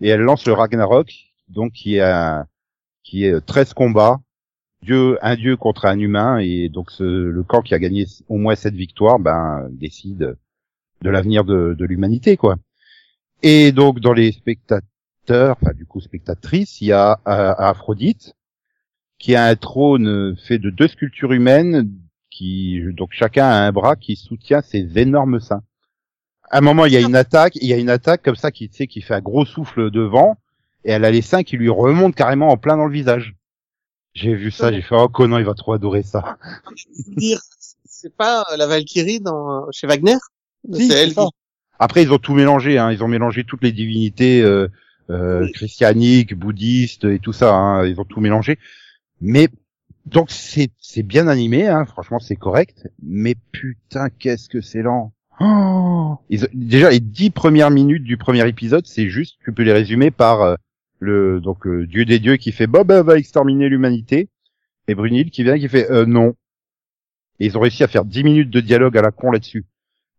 Et 0.00 0.08
elle 0.08 0.22
lance 0.22 0.46
le 0.46 0.54
Ragnarok, 0.54 1.12
donc 1.48 1.72
qui 1.72 1.96
est 1.96 2.00
un- 2.00 2.46
qui 3.04 3.24
est 3.26 3.38
13 3.44 3.74
combats, 3.74 4.18
dieu, 4.82 5.18
un 5.22 5.36
dieu 5.36 5.56
contre 5.56 5.84
un 5.84 5.98
humain, 6.00 6.38
et 6.38 6.68
donc 6.70 6.90
ce- 6.90 7.04
le 7.04 7.42
camp 7.44 7.60
qui 7.60 7.74
a 7.74 7.78
gagné 7.78 8.06
au 8.28 8.38
moins 8.38 8.54
cette 8.56 8.74
victoire, 8.74 9.18
ben 9.20 9.68
décide 9.70 10.36
de 11.02 11.10
l'avenir 11.10 11.44
de, 11.44 11.76
de 11.78 11.84
l'humanité, 11.84 12.36
quoi. 12.38 12.56
Et 13.42 13.72
donc 13.72 14.00
dans 14.00 14.14
les 14.14 14.32
spectateurs, 14.32 14.88
enfin 15.30 15.72
du 15.74 15.86
coup 15.86 16.00
spectatrices, 16.00 16.80
il 16.80 16.88
y 16.88 16.92
a 16.92 17.20
euh, 17.26 17.54
Aphrodite 17.58 18.34
qui 19.18 19.34
a 19.34 19.46
un 19.46 19.56
trône 19.56 20.36
fait 20.36 20.58
de 20.58 20.70
deux 20.70 20.88
sculptures 20.88 21.32
humaines 21.32 21.90
qui 22.30 22.80
donc 22.92 23.10
chacun 23.12 23.46
a 23.46 23.66
un 23.66 23.72
bras 23.72 23.96
qui 23.96 24.16
soutient 24.16 24.62
ses 24.62 24.98
énormes 24.98 25.40
seins. 25.40 25.62
À 26.50 26.58
un 26.58 26.60
moment, 26.60 26.86
il 26.86 26.92
y 26.92 26.96
a 26.96 27.00
une 27.00 27.16
attaque, 27.16 27.56
il 27.56 27.66
y 27.66 27.72
a 27.72 27.78
une 27.78 27.90
attaque 27.90 28.22
comme 28.22 28.36
ça 28.36 28.50
qui 28.50 28.68
tu 28.68 28.76
sais 28.76 28.86
qui 28.86 29.00
fait 29.00 29.14
un 29.14 29.20
gros 29.20 29.44
souffle 29.44 29.90
de 29.90 30.02
vent 30.02 30.36
et 30.84 30.92
elle 30.92 31.04
a 31.04 31.10
les 31.10 31.22
seins 31.22 31.42
qui 31.42 31.56
lui 31.56 31.68
remontent 31.68 32.14
carrément 32.14 32.48
en 32.48 32.56
plein 32.56 32.76
dans 32.76 32.86
le 32.86 32.92
visage. 32.92 33.34
J'ai 34.14 34.34
vu 34.34 34.50
ça, 34.50 34.72
j'ai 34.72 34.80
fait 34.80 34.94
oh 34.96 35.08
Conan, 35.08 35.38
il 35.38 35.44
va 35.44 35.54
trop 35.54 35.72
adorer 35.72 36.02
ça. 36.02 36.38
C'est 37.84 38.14
pas 38.16 38.44
euh, 38.52 38.56
la 38.56 38.66
Valkyrie 38.66 39.20
dans 39.20 39.70
chez 39.72 39.86
Wagner? 39.86 40.16
Si, 40.72 40.88
C'est 40.88 41.02
elle 41.02 41.14
qui. 41.14 41.20
Après, 41.78 42.02
ils 42.02 42.12
ont 42.12 42.18
tout 42.18 42.32
mélangé, 42.32 42.78
hein. 42.78 42.90
ils 42.90 43.04
ont 43.04 43.08
mélangé 43.08 43.44
toutes 43.44 43.62
les 43.62 43.72
divinités 43.72 44.40
euh, 44.40 44.68
euh, 45.10 45.42
Oui. 45.44 45.52
christianiques, 45.52 46.34
bouddhistes 46.34 47.04
et 47.04 47.18
tout 47.18 47.32
ça. 47.32 47.54
Hein. 47.54 47.86
Ils 47.86 48.00
ont 48.00 48.04
tout 48.04 48.20
mélangé. 48.20 48.58
Mais 49.20 49.48
donc 50.06 50.30
c'est 50.30 50.70
c'est 50.78 51.02
bien 51.02 51.26
animé, 51.28 51.66
hein. 51.66 51.84
franchement 51.84 52.18
c'est 52.18 52.36
correct. 52.36 52.88
Mais 53.02 53.34
putain, 53.52 54.08
qu'est-ce 54.10 54.48
que 54.48 54.60
c'est 54.60 54.82
lent. 54.82 55.12
Oh 55.40 56.16
Ils 56.30 56.46
déjà 56.54 56.90
les 56.90 57.00
dix 57.00 57.30
premières 57.30 57.70
minutes 57.70 58.04
du 58.04 58.16
premier 58.16 58.46
épisode, 58.48 58.86
c'est 58.86 59.08
juste, 59.08 59.36
tu 59.44 59.52
peux 59.52 59.62
les 59.64 59.72
résumer 59.72 60.10
par 60.10 60.42
euh, 60.42 60.54
le 60.98 61.40
donc 61.40 61.66
euh, 61.66 61.86
dieu 61.86 62.04
des 62.04 62.18
dieux 62.18 62.36
qui 62.36 62.52
fait 62.52 62.66
Bob 62.66 62.90
va 62.90 63.18
exterminer 63.18 63.68
l'humanité 63.68 64.28
et 64.88 64.94
Brunhilde 64.94 65.30
qui 65.30 65.42
vient 65.42 65.58
qui 65.58 65.68
fait 65.68 65.90
euh, 65.90 66.06
non. 66.06 66.34
Et 67.38 67.46
ils 67.46 67.58
ont 67.58 67.60
réussi 67.60 67.84
à 67.84 67.88
faire 67.88 68.04
dix 68.06 68.24
minutes 68.24 68.48
de 68.50 68.60
dialogue 68.60 68.96
à 68.96 69.02
la 69.02 69.10
con 69.10 69.30
là-dessus. 69.30 69.66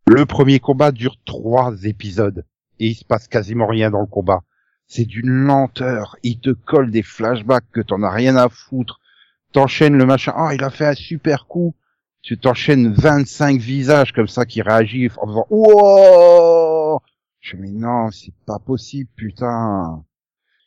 Le 0.05 0.25
premier 0.25 0.59
combat 0.59 0.91
dure 0.91 1.17
trois 1.25 1.73
épisodes 1.83 2.45
et 2.79 2.87
il 2.87 2.95
se 2.95 3.03
passe 3.03 3.27
quasiment 3.27 3.65
rien 3.65 3.89
dans 3.89 4.01
le 4.01 4.05
combat. 4.05 4.43
C'est 4.87 5.05
d'une 5.05 5.29
lenteur. 5.29 6.15
Il 6.23 6.39
te 6.39 6.49
colle 6.49 6.91
des 6.91 7.03
flashbacks 7.03 7.69
que 7.71 7.81
t'en 7.81 8.03
as 8.03 8.11
rien 8.11 8.35
à 8.35 8.49
foutre. 8.49 8.99
T'enchaînes 9.51 9.97
le 9.97 10.05
machin. 10.05 10.33
Ah, 10.35 10.53
il 10.53 10.63
a 10.63 10.69
fait 10.69 10.87
un 10.87 10.95
super 10.95 11.47
coup. 11.47 11.75
Tu 12.21 12.37
t'enchaînes 12.37 12.93
25 12.93 13.59
visages 13.59 14.11
comme 14.13 14.27
ça 14.27 14.45
qui 14.45 14.61
réagissent 14.61 15.17
en 15.17 15.27
faisant 15.27 15.47
Wow 15.49 17.01
Je 17.39 17.51
fais, 17.51 17.57
mais 17.57 17.71
non, 17.71 18.11
c'est 18.11 18.33
pas 18.45 18.59
possible, 18.59 19.09
putain. 19.15 20.03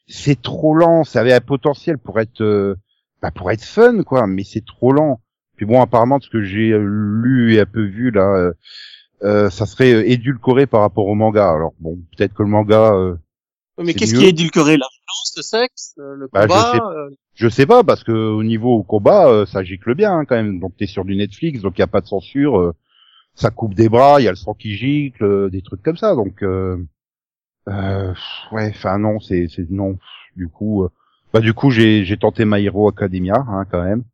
C'est 0.07 0.41
trop 0.41 0.75
lent. 0.75 1.05
Ça 1.05 1.21
avait 1.21 1.33
un 1.33 1.41
potentiel 1.41 1.99
pour 1.99 2.21
être, 2.21 2.43
euh, 2.43 2.77
bah, 3.23 3.31
pour 3.31 3.51
être 3.51 3.64
fun, 3.64 4.03
quoi. 4.03 4.27
Mais 4.27 4.45
c'est 4.45 4.64
trop 4.64 4.93
lent. 4.93 5.21
Puis 5.57 5.66
bon, 5.66 5.83
apparemment, 5.83 6.18
de 6.18 6.25
ce 6.25 6.31
que 6.31 6.43
j'ai 6.43 6.73
euh, 6.73 6.83
lu 6.83 7.55
et 7.55 7.61
un 7.61 7.66
peu 7.66 7.85
vu 7.85 8.11
là, 8.11 8.35
euh, 8.35 8.53
euh, 9.23 9.51
ça 9.51 9.66
serait 9.66 10.09
édulcoré 10.11 10.66
par 10.66 10.81
rapport 10.81 11.07
au 11.07 11.14
manga. 11.14 11.51
Alors 11.51 11.75
bon, 11.81 11.99
peut-être 12.16 12.33
que 12.33 12.43
le 12.43 12.49
manga, 12.49 12.95
Mais 13.85 13.95
qu'est-ce 13.95 14.14
mieux. 14.14 14.20
qui 14.20 14.26
est 14.26 14.31
édulcoré 14.31 14.72
La 14.76 14.87
violence, 14.87 15.35
le 15.37 15.43
sexe, 15.43 15.95
euh, 15.99 16.14
le 16.16 16.28
Bah, 16.33 16.43
je 16.43 16.49
combat 16.49 16.72
sais. 16.72 16.81
euh, 16.81 17.11
je 17.35 17.49
sais 17.49 17.66
pas 17.66 17.83
parce 17.85 18.05
que 18.05 18.12
au 18.12 18.43
niveau 18.43 18.74
au 18.74 18.83
combat, 18.83 19.28
euh, 19.28 19.47
ça 19.47 19.62
gicle 19.64 19.95
bien 19.95 20.12
hein, 20.18 20.24
quand 20.26 20.37
même. 20.37 20.61
Donc 20.61 20.76
t'es 20.76 20.87
sur 20.87 21.05
du 21.05 21.16
Netflix, 21.16 21.61
donc 21.62 21.76
il 21.78 21.81
y 21.81 21.85
a 21.85 21.87
pas 21.87 22.01
de 22.01 22.07
censure. 22.07 22.59
euh, 22.59 22.72
ça 23.35 23.51
coupe 23.51 23.74
des 23.74 23.89
bras, 23.89 24.20
il 24.20 24.24
y 24.24 24.28
a 24.28 24.33
le 24.33 24.37
sang 24.37 24.55
qui 24.55 24.76
gicle, 24.76 25.24
euh, 25.24 25.49
des 25.51 25.62
trucs 25.62 25.83
comme 25.83 25.97
ça. 25.97 26.14
Donc 26.14 26.43
euh, 26.43 26.76
euh, 27.68 28.12
ouais, 28.53 28.70
enfin 28.70 28.99
non, 28.99 29.20
c'est 29.20 29.47
c'est 29.49 29.70
non. 29.70 29.99
Du 30.37 30.49
coup, 30.49 30.85
euh, 30.85 30.89
bah 31.33 31.41
du 31.41 31.55
coup 31.55 31.70
j'ai 31.70 32.05
j'ai 32.05 32.16
tenté 32.16 32.45
My 32.45 32.64
Hero 32.64 32.89
Academia 32.89 33.37
hein, 33.49 33.64
quand 33.70 33.83
même. 33.83 34.05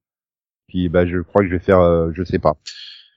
Puis 0.68 0.88
bah 0.88 1.06
je 1.06 1.18
crois 1.20 1.42
que 1.42 1.48
je 1.48 1.54
vais 1.54 1.60
faire, 1.60 1.80
euh, 1.80 2.10
je 2.14 2.22
sais 2.24 2.38
pas, 2.38 2.56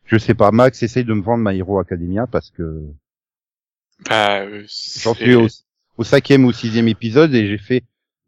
je 0.06 0.18
sais 0.18 0.34
pas. 0.36 0.52
Max 0.52 0.82
essaye 0.84 1.04
de 1.06 1.14
me 1.14 1.22
vendre 1.22 1.43
My 1.47 1.58
Hero 1.60 1.80
Academia 1.80 2.26
parce 2.28 2.50
que 2.52 2.84
Bah, 4.10 4.41
euh, 4.43 4.64
J'en 5.02 5.14
c'est- 5.14 5.24
suis 5.24 5.36
au, 5.36 5.47
au 6.00 6.04
cinquième 6.04 6.45
ou 6.45 6.52
sixième 6.54 6.88
épisode 6.88 7.36
et 7.36 7.47
j'ai 7.47 7.60
fait, 7.60 7.84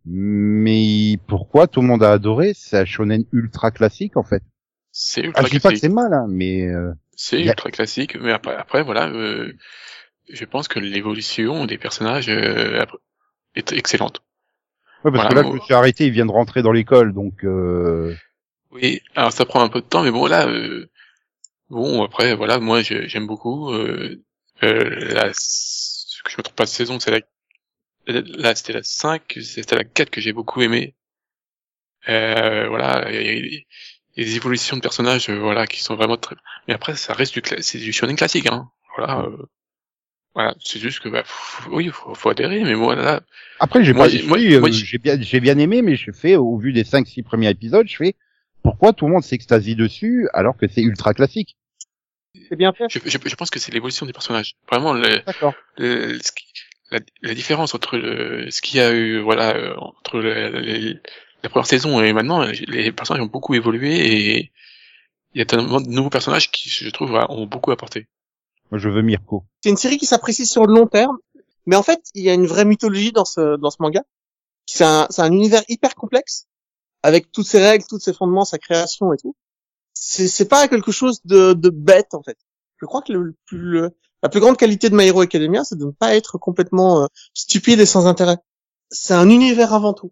mais 0.06 1.18
pourquoi 1.28 1.68
tout 1.68 1.82
le 1.82 1.88
monde 1.88 2.04
a 2.04 2.12
adoré? 2.12 2.54
C'est 2.54 2.78
un 2.78 2.86
shonen 2.86 3.26
ultra 3.32 3.72
classique 3.72 4.18
en 4.18 4.24
fait. 4.24 4.44
C'est 4.92 5.22
Ah, 5.34 5.42
ultra 5.42 5.44
je 5.44 5.52
dis 5.52 5.60
pas 5.60 5.72
que 5.72 5.80
c'est 5.80 5.90
mal, 5.90 6.14
hein, 6.14 6.28
mais 6.30 6.68
euh, 6.68 6.94
C'est 7.16 7.42
a- 7.48 7.56
ultra 7.56 7.72
classique, 7.72 8.16
mais 8.18 8.32
après, 8.34 8.56
après 8.56 8.84
voilà, 8.84 9.08
euh, 9.08 9.54
je 10.30 10.46
pense 10.46 10.68
que 10.68 10.80
l'évolution 10.80 11.66
des 11.66 11.78
personnages 11.78 12.30
euh, 12.30 12.86
est 13.56 13.74
excellente. 13.74 14.22
ouais, 15.04 15.12
parce 15.12 15.26
Voilà, 15.26 15.30
que 15.30 15.34
là 15.34 15.44
je 15.44 15.52
me 15.56 15.60
suis 15.60 15.74
arrêté, 15.74 16.06
il 16.08 16.12
vient 16.12 16.26
de 16.26 16.32
rentrer 16.32 16.62
dans 16.62 16.72
l'école, 16.72 17.14
donc 17.14 17.44
euh, 17.44 18.16
Oui, 18.72 19.02
alors 19.16 19.32
ça 19.34 19.46
prend 19.46 19.62
un 19.62 19.70
peu 19.70 19.82
de 19.82 19.86
temps, 19.86 20.04
mais 20.04 20.12
bon 20.12 20.26
là, 20.28 20.48
euh, 20.48 20.90
bon 21.70 22.04
après 22.04 22.36
voilà, 22.36 22.60
moi 22.60 22.82
j'aime 22.84 23.28
beaucoup. 23.28 23.72
Euh, 23.74 24.24
euh, 24.64 25.14
la, 25.14 25.30
que 25.30 26.32
je 26.32 26.38
me 26.38 26.44
trompe 26.44 26.56
pas 26.56 26.66
de 26.66 26.70
saison, 26.70 27.00
c'est 27.00 27.12
la, 27.12 27.20
là 28.08 28.56
c'était 28.56 28.74
la 28.74 28.84
5, 28.84 29.38
c'était 29.42 29.76
la 29.76 29.84
4 29.84 30.10
que 30.10 30.22
j'ai 30.22 30.34
beaucoup 30.34 30.62
aimé. 30.62 30.96
Euh, 32.10 32.68
voilà, 32.68 33.12
il 33.12 33.16
y, 33.16 33.30
a- 33.30 33.34
il 33.34 33.54
y 34.18 34.22
a 34.22 34.24
des 34.26 34.36
évolutions 34.36 34.76
de 34.76 34.82
personnages, 34.82 35.30
euh, 35.30 35.40
voilà, 35.40 35.68
qui 35.68 35.82
sont 35.82 35.96
vraiment 35.96 36.18
très. 36.18 36.36
Mais 36.68 36.74
après, 36.74 36.96
ça 36.96 37.14
reste 37.14 37.34
du, 37.34 37.42
c'est 37.62 37.78
du 37.78 37.94
shonen 37.94 38.16
classique, 38.16 38.48
hein. 38.48 38.70
Voilà. 38.98 39.22
euh, 39.22 39.38
voilà, 40.34 40.56
c'est 40.64 40.80
juste 40.80 41.00
que 41.02 41.10
bah, 41.10 41.24
faut- 41.26 41.72
oui, 41.76 41.90
faut, 41.90 42.16
faut 42.16 42.30
adhérer, 42.30 42.64
mais 42.64 42.76
moi 42.76 42.96
là, 42.96 43.22
après 43.60 43.84
j'ai 43.84 43.94
pas, 43.94 44.08
j'ai- 44.08 44.24
euh, 44.24 44.66
j'ai- 44.72 44.86
j'ai 44.86 44.98
bien, 44.98 45.22
j'ai 45.22 45.40
bien 45.40 45.58
aimé, 45.58 45.82
mais 45.82 45.96
je 45.96 46.12
fais 46.12 46.38
au 46.38 46.58
vu 46.58 46.72
des 46.74 46.84
cinq 46.86 47.08
six 47.08 47.22
premiers 47.22 47.50
épisodes, 47.50 47.88
je 47.88 47.96
fais 47.98 48.16
pourquoi 48.64 48.94
tout 48.94 49.08
le 49.08 49.12
monde 49.14 49.24
s'extasie 49.24 49.76
dessus 49.76 50.28
alors 50.34 50.56
que 50.58 50.68
c'est 50.68 50.82
ultra 50.82 51.14
classique? 51.14 51.58
C'est 52.48 52.56
bien 52.56 52.72
fait. 52.72 52.86
je, 52.90 53.00
je, 53.04 53.18
je 53.26 53.36
pense 53.36 53.50
que 53.50 53.60
c'est 53.60 53.74
l'évolution 53.74 54.06
des 54.06 54.14
personnages. 54.14 54.56
Vraiment, 54.70 54.94
le, 54.94 55.20
D'accord. 55.26 55.54
le- 55.78 56.18
ce 56.20 56.32
qui- 56.32 56.46
la, 56.92 57.00
la 57.22 57.34
différence 57.34 57.74
entre 57.76 57.98
le, 57.98 58.50
ce 58.52 58.62
qu'il 58.62 58.78
y 58.78 58.82
a 58.82 58.92
eu, 58.94 59.20
voilà, 59.22 59.56
euh, 59.56 59.76
entre 59.78 60.20
le- 60.20 60.60
les- 60.60 61.00
la 61.44 61.50
première 61.50 61.66
saison 61.66 62.02
et 62.04 62.14
maintenant, 62.14 62.44
les 62.46 62.92
personnages 62.92 63.24
ont 63.24 63.28
beaucoup 63.28 63.56
évolué 63.56 63.96
et 64.38 64.52
il 65.34 65.40
y 65.40 65.42
a 65.42 65.46
tellement 65.46 65.82
de 65.82 65.90
nouveaux 65.90 66.10
personnages 66.10 66.52
qui, 66.52 66.70
je 66.70 66.90
trouve, 66.90 67.12
ont 67.30 67.46
beaucoup 67.48 67.72
apporté. 67.72 68.08
Moi 68.70 68.80
je 68.80 68.90
veux 68.90 69.02
Mirko. 69.02 69.44
C'est 69.64 69.70
une 69.70 69.78
série 69.78 69.98
qui 69.98 70.06
s'apprécie 70.06 70.46
sur 70.46 70.66
le 70.66 70.74
long 70.74 70.88
terme, 70.88 71.18
mais 71.66 71.76
en 71.76 71.84
fait, 71.84 72.02
il 72.16 72.24
y 72.24 72.30
a 72.30 72.34
une 72.34 72.46
vraie 72.46 72.66
mythologie 72.66 73.12
dans 73.12 73.26
ce 73.26 73.58
dans 73.58 73.70
ce 73.72 73.78
manga. 73.80 74.04
C'est 74.66 74.84
un 74.86 75.08
c'est 75.10 75.22
un 75.24 75.32
univers 75.32 75.64
hyper 75.68 75.96
complexe 75.96 76.48
avec 77.04 77.32
toutes 77.32 77.48
ses 77.48 77.60
règles, 77.62 77.86
tous 77.90 78.00
ses 78.00 78.14
fondements, 78.14 78.46
sa 78.46 78.60
création 78.60 79.12
et 79.14 79.18
tout. 79.18 79.36
C'est 79.94 80.28
c'est 80.28 80.48
pas 80.48 80.68
quelque 80.68 80.92
chose 80.92 81.22
de 81.26 81.54
de 81.54 81.70
bête 81.70 82.14
en 82.14 82.24
fait. 82.24 82.38
Je 82.80 82.86
crois 82.86 83.02
que 83.02 83.12
le, 83.14 83.36
le- 83.52 83.90
la 84.24 84.30
plus 84.30 84.40
grande 84.40 84.58
qualité 84.58 84.90
de 84.90 84.96
My 84.96 85.08
Hero 85.08 85.22
Academia, 85.22 85.64
c'est 85.64 85.78
de 85.78 85.86
ne 85.86 85.92
pas 85.92 86.16
être 86.16 86.38
complètement 86.38 87.04
euh, 87.04 87.08
stupide 87.34 87.80
et 87.80 87.86
sans 87.86 88.08
intérêt. 88.08 88.38
C'est 88.90 89.14
un 89.14 89.30
univers 89.30 89.74
avant 89.74 89.94
tout. 89.94 90.12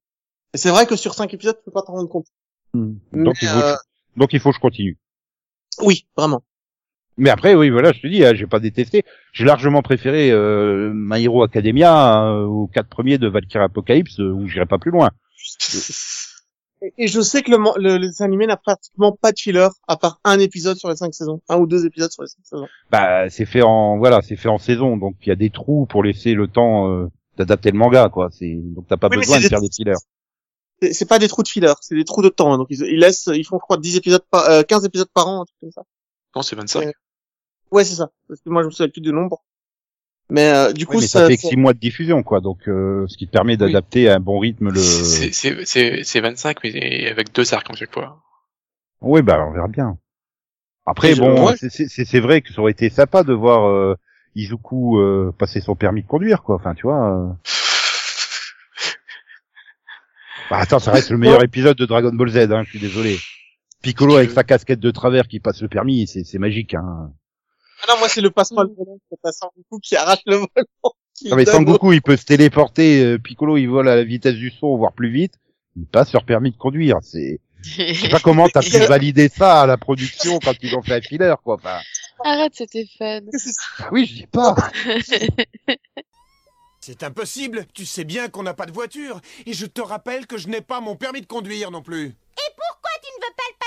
Et 0.53 0.57
c'est 0.57 0.69
vrai 0.69 0.85
que 0.85 0.95
sur 0.95 1.13
cinq 1.13 1.33
épisodes, 1.33 1.57
tu 1.57 1.63
peux 1.63 1.71
pas 1.71 1.81
t'en 1.81 1.93
rendre 1.93 2.09
compte. 2.09 2.27
Donc 2.73 2.93
Mais, 3.13 3.31
il 3.41 3.47
faut, 3.47 3.59
euh, 3.59 3.75
donc 4.15 4.33
il 4.33 4.39
faut 4.39 4.49
que 4.49 4.55
je 4.55 4.61
continue. 4.61 4.97
oui, 5.81 6.07
vraiment. 6.17 6.43
Mais 7.19 7.29
après, 7.29 7.53
oui, 7.53 7.69
voilà, 7.69 7.91
je 7.91 7.99
te 7.99 8.07
dis, 8.07 8.23
hein, 8.23 8.33
j'ai 8.33 8.47
pas 8.47 8.61
détesté. 8.61 9.03
J'ai 9.33 9.43
largement 9.43 9.81
préféré 9.81 10.31
euh, 10.31 10.91
My 10.95 11.21
Hero 11.21 11.43
Academia 11.43 12.23
euh, 12.23 12.45
aux 12.45 12.67
quatre 12.67 12.87
premiers 12.87 13.17
de 13.17 13.27
Valkyrie 13.27 13.65
Apocalypse, 13.65 14.21
euh, 14.21 14.31
où 14.31 14.47
j'irai 14.47 14.65
pas 14.65 14.77
plus 14.77 14.91
loin. 14.91 15.09
Et- 16.97 17.07
je 17.07 17.19
sais 17.21 17.41
que 17.41 17.51
le, 17.51 17.57
le, 17.77 17.97
le 17.97 18.07
dessin 18.07 18.25
animé 18.25 18.47
n'a 18.47 18.57
pratiquement 18.57 19.11
pas 19.11 19.31
de 19.31 19.39
filler, 19.39 19.67
à 19.87 19.97
part 19.97 20.19
un 20.23 20.39
épisode 20.39 20.77
sur 20.77 20.89
les 20.89 20.95
cinq 20.95 21.13
saisons, 21.13 21.41
un 21.49 21.57
ou 21.57 21.67
deux 21.67 21.85
épisodes 21.85 22.11
sur 22.11 22.23
les 22.23 22.29
cinq 22.29 22.41
saisons. 22.43 22.67
Bah, 22.89 23.29
c'est 23.29 23.45
fait 23.45 23.61
en, 23.61 23.97
voilà, 23.97 24.21
c'est 24.21 24.35
fait 24.37 24.49
en 24.49 24.57
saison, 24.57 24.95
donc 24.97 25.15
il 25.21 25.29
y 25.29 25.31
a 25.31 25.35
des 25.35 25.49
trous 25.49 25.85
pour 25.87 26.03
laisser 26.03 26.33
le 26.33 26.47
temps 26.47 26.89
euh, 26.89 27.07
d'adapter 27.37 27.71
le 27.71 27.77
manga, 27.77 28.09
quoi. 28.09 28.29
C'est 28.31 28.53
donc 28.55 28.87
t'as 28.87 28.97
pas 28.97 29.09
Oui, 29.09 29.17
besoin 29.17 29.37
de 29.37 29.43
des- 29.43 29.49
faire 29.49 29.61
des 29.61 29.69
fillers. 29.75 29.93
C'est 30.81 30.93
c'est 30.93 31.05
pas 31.05 31.19
des 31.19 31.27
trous 31.27 31.43
de 31.43 31.49
filler, 31.49 31.73
c'est 31.81 31.95
des 31.95 32.05
trous 32.05 32.21
de 32.21 32.29
temps. 32.29 32.53
hein. 32.53 32.57
Donc 32.57 32.67
ils, 32.69 32.81
ils 32.83 32.99
laissent, 32.99 33.27
ils 33.33 33.43
font 33.43 33.57
je 33.57 33.63
crois 33.63 33.75
10 33.77 33.97
épisodes 33.97 34.23
par, 34.31 34.49
euh, 34.49 34.63
15 34.63 34.85
épisodes 34.85 35.09
par 35.13 35.27
an, 35.27 35.41
un 35.41 35.45
truc 35.45 35.57
comme 35.59 35.71
ça. 35.71 35.81
Non, 36.35 36.41
c'est 36.41 36.55
25. 36.55 36.79
Ouais. 36.79 36.93
Ouais, 37.71 37.83
c'est 37.83 37.95
ça. 37.95 38.09
Parce 38.29 38.39
que 38.39 38.49
moi 38.49 38.61
je 38.61 38.67
me 38.67 38.71
souviens 38.71 38.89
plus 38.89 39.01
du 39.01 39.11
nombre. 39.11 39.43
Mais 40.31 40.51
euh, 40.53 40.73
du 40.73 40.85
Oui, 40.85 40.85
coup 40.85 40.99
mais 41.01 41.07
ça, 41.07 41.21
ça, 41.21 41.27
fait 41.27 41.37
ça- 41.37 41.49
six 41.49 41.55
mois 41.57 41.73
de 41.73 41.79
diffusion, 41.79 42.21
quoi. 42.21 42.39
Donc, 42.39 42.67
euh, 42.67 43.05
ce 43.07 43.17
qui 43.17 43.25
te 43.25 43.31
permet 43.31 43.57
d'adapter 43.57 44.09
à 44.09 44.15
un 44.15 44.19
bon 44.19 44.37
rythme 44.39 44.69
le. 44.69 44.79
C'est- 44.79 45.31
C'est 45.33 45.65
c'est- 45.65 46.03
c'est 46.03 46.21
25, 46.21 46.57
mais 46.63 47.09
avec 47.09 47.33
deux 47.33 47.51
arcs 47.53 47.67
en 47.69 47.73
chaque 47.75 47.93
fois. 47.93 48.21
Oui, 49.01 49.21
bah, 49.23 49.43
on 49.49 49.53
verra 49.53 49.67
bien. 49.67 49.97
Après, 50.85 51.11
Et 51.11 51.15
je- 51.15 51.21
bon, 51.21 51.47
ouais. 51.47 51.55
c'est- 51.57 51.69
c'est 51.69 51.87
c'est- 51.87 52.05
c'est 52.05 52.19
vrai 52.19 52.41
que 52.41 52.53
ça 52.53 52.61
aurait 52.61 52.71
été 52.73 52.89
sympa 52.89 53.23
de 53.23 53.33
voir 53.33 53.67
euh, 53.67 53.95
Izuku 54.35 54.99
euh, 54.99 55.31
passer 55.37 55.61
son 55.61 55.75
permis 55.75 56.03
de 56.03 56.07
conduire, 56.07 56.43
quoi. 56.43 56.55
Enfin, 56.55 56.75
tu 56.75 56.83
vois. 56.83 57.11
euh. 57.11 57.27
Bah, 60.49 60.57
attends, 60.57 60.79
ça 60.79 60.91
reste 60.91 61.11
le 61.11 61.17
meilleur 61.17 61.43
épisode 61.43 61.77
de 61.77 61.85
Dragon 61.85 62.11
Ball 62.13 62.29
Z, 62.29 62.37
hein, 62.51 62.63
je 62.63 62.69
suis 62.71 62.79
désolé. 62.79 63.17
Piccolo 63.83 64.15
avec 64.17 64.31
sa 64.31 64.43
casquette 64.43 64.79
de 64.79 64.91
travers 64.91 65.27
qui 65.27 65.39
passe 65.39 65.61
le 65.61 65.67
permis, 65.67 66.07
c'est 66.07 66.23
c'est 66.23 66.39
magique. 66.39 66.73
Hein. 66.73 67.11
Ah 67.81 67.93
non, 67.93 67.99
moi, 67.99 68.09
c'est 68.09 68.21
le 68.21 68.31
passement 68.31 68.63
le 68.63 68.69
volant, 68.69 68.97
c'est 69.09 69.19
pas 69.21 69.31
Sangoku 69.31 69.79
qui 69.81 69.95
arrache 69.95 70.21
le 70.25 70.35
volant. 70.35 70.47
Non 71.25 71.35
mais 71.35 71.45
Sangoku, 71.45 71.91
il 71.91 72.01
peut 72.01 72.15
se 72.15 72.23
téléporter, 72.23 73.03
euh, 73.03 73.17
Piccolo, 73.17 73.57
il 73.57 73.65
vole 73.65 73.89
à 73.89 73.97
la 73.97 74.05
vitesse 74.05 74.35
du 74.35 74.51
son, 74.51 74.77
voire 74.77 74.93
plus 74.93 75.11
vite. 75.11 75.33
Il 75.75 75.85
passe 75.85 76.13
leur 76.13 76.23
permis 76.23 76.51
de 76.51 76.55
conduire. 76.55 76.99
C'est, 77.01 77.41
je 77.61 77.93
sais 77.93 78.07
pas 78.07 78.21
comment 78.21 78.47
t'as 78.47 78.61
pu 78.61 78.77
valider 78.87 79.27
ça 79.27 79.63
à 79.63 79.65
la 79.65 79.75
production 79.75 80.39
quand 80.39 80.53
ils 80.61 80.73
ont 80.75 80.81
fait 80.81 80.93
un 80.93 81.01
filler, 81.01 81.35
quoi. 81.43 81.55
Enfin, 81.55 81.79
Arrête, 82.23 82.53
c'était 82.55 82.85
fun. 82.97 83.19
bah 83.79 83.89
oui, 83.91 84.05
je 84.05 84.13
dis 84.13 84.27
pas. 84.27 84.55
C'est 86.81 87.03
impossible, 87.03 87.65
tu 87.73 87.85
sais 87.85 88.03
bien 88.03 88.29
qu'on 88.29 88.43
n'a 88.43 88.53
pas 88.53 88.65
de 88.65 88.71
voiture. 88.71 89.19
Et 89.45 89.53
je 89.53 89.65
te 89.65 89.81
rappelle 89.81 90.25
que 90.25 90.37
je 90.37 90.47
n'ai 90.47 90.61
pas 90.61 90.79
mon 90.79 90.95
permis 90.95 91.21
de 91.21 91.25
conduire 91.25 91.71
non 91.71 91.81
plus. 91.81 92.05
Et 92.05 92.51
pourquoi 92.55 92.91
tu 93.03 93.09
ne 93.19 93.25
veux 93.25 93.33
pas 93.35 93.43
le 93.51 93.58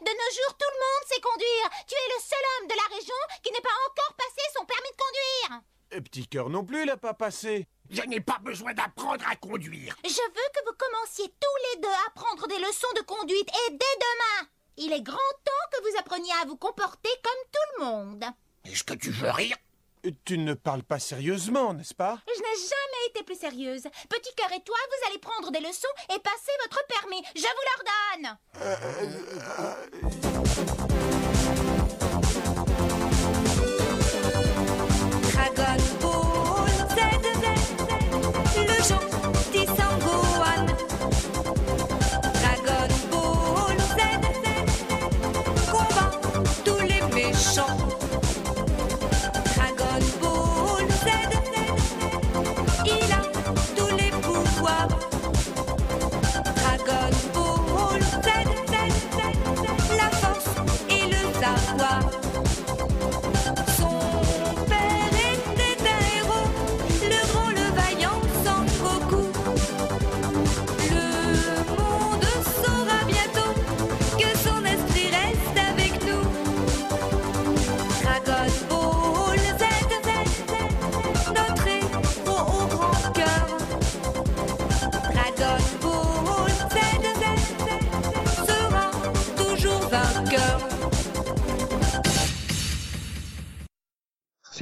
De 0.00 0.10
nos 0.10 0.30
jours, 0.34 0.56
tout 0.58 0.72
le 0.72 0.80
monde 0.80 1.04
sait 1.08 1.20
conduire. 1.20 1.70
Tu 1.86 1.94
es 1.94 2.08
le 2.16 2.20
seul 2.22 2.44
homme 2.58 2.68
de 2.68 2.74
la 2.74 2.96
région 2.96 3.20
qui 3.42 3.52
n'est 3.52 3.60
pas 3.60 3.78
encore 3.88 4.14
passé 4.16 4.42
son 4.56 4.64
permis 4.64 4.90
de 4.90 5.02
conduire. 5.02 5.62
Et 5.92 6.00
petit 6.00 6.26
cœur 6.26 6.50
non 6.50 6.64
plus 6.64 6.84
l'a 6.84 6.96
pas 6.96 7.14
passé. 7.14 7.68
Je 7.90 8.02
n'ai 8.02 8.20
pas 8.20 8.38
besoin 8.40 8.74
d'apprendre 8.74 9.24
à 9.28 9.36
conduire. 9.36 9.96
Je 10.04 10.08
veux 10.08 10.50
que 10.54 10.64
vous 10.66 10.76
commenciez 10.76 11.28
tous 11.28 11.74
les 11.74 11.80
deux 11.82 11.96
à 12.06 12.10
prendre 12.14 12.48
des 12.48 12.58
leçons 12.58 12.92
de 12.96 13.02
conduite 13.02 13.48
et 13.48 13.70
dès 13.70 13.76
demain. 13.76 14.48
Il 14.76 14.92
est 14.92 15.02
grand 15.02 15.16
temps 15.44 15.68
que 15.72 15.82
vous 15.82 15.98
appreniez 15.98 16.32
à 16.42 16.46
vous 16.46 16.56
comporter 16.56 17.10
comme 17.22 17.50
tout 17.52 17.78
le 17.78 17.84
monde. 17.84 18.24
Est-ce 18.64 18.82
que 18.82 18.94
tu 18.94 19.10
veux 19.10 19.30
rire 19.30 19.56
Tu 20.24 20.36
ne 20.36 20.52
parles 20.54 20.82
pas 20.82 20.98
sérieusement, 20.98 21.72
n'est-ce 21.72 21.94
pas? 21.94 22.18
Je 22.26 22.40
n'ai 22.40 22.56
jamais 22.56 23.08
été 23.10 23.22
plus 23.22 23.38
sérieuse. 23.38 23.84
Petit 24.08 24.34
cœur 24.36 24.52
et 24.54 24.62
toi, 24.62 24.76
vous 24.88 25.08
allez 25.08 25.18
prendre 25.18 25.50
des 25.50 25.60
leçons 25.60 25.88
et 26.14 26.18
passer 26.18 26.52
votre 26.62 26.84
permis. 26.86 27.22
Je 27.34 27.40
vous 27.40 27.64
l'ordonne. 27.70 28.36
Dragon 35.32 35.93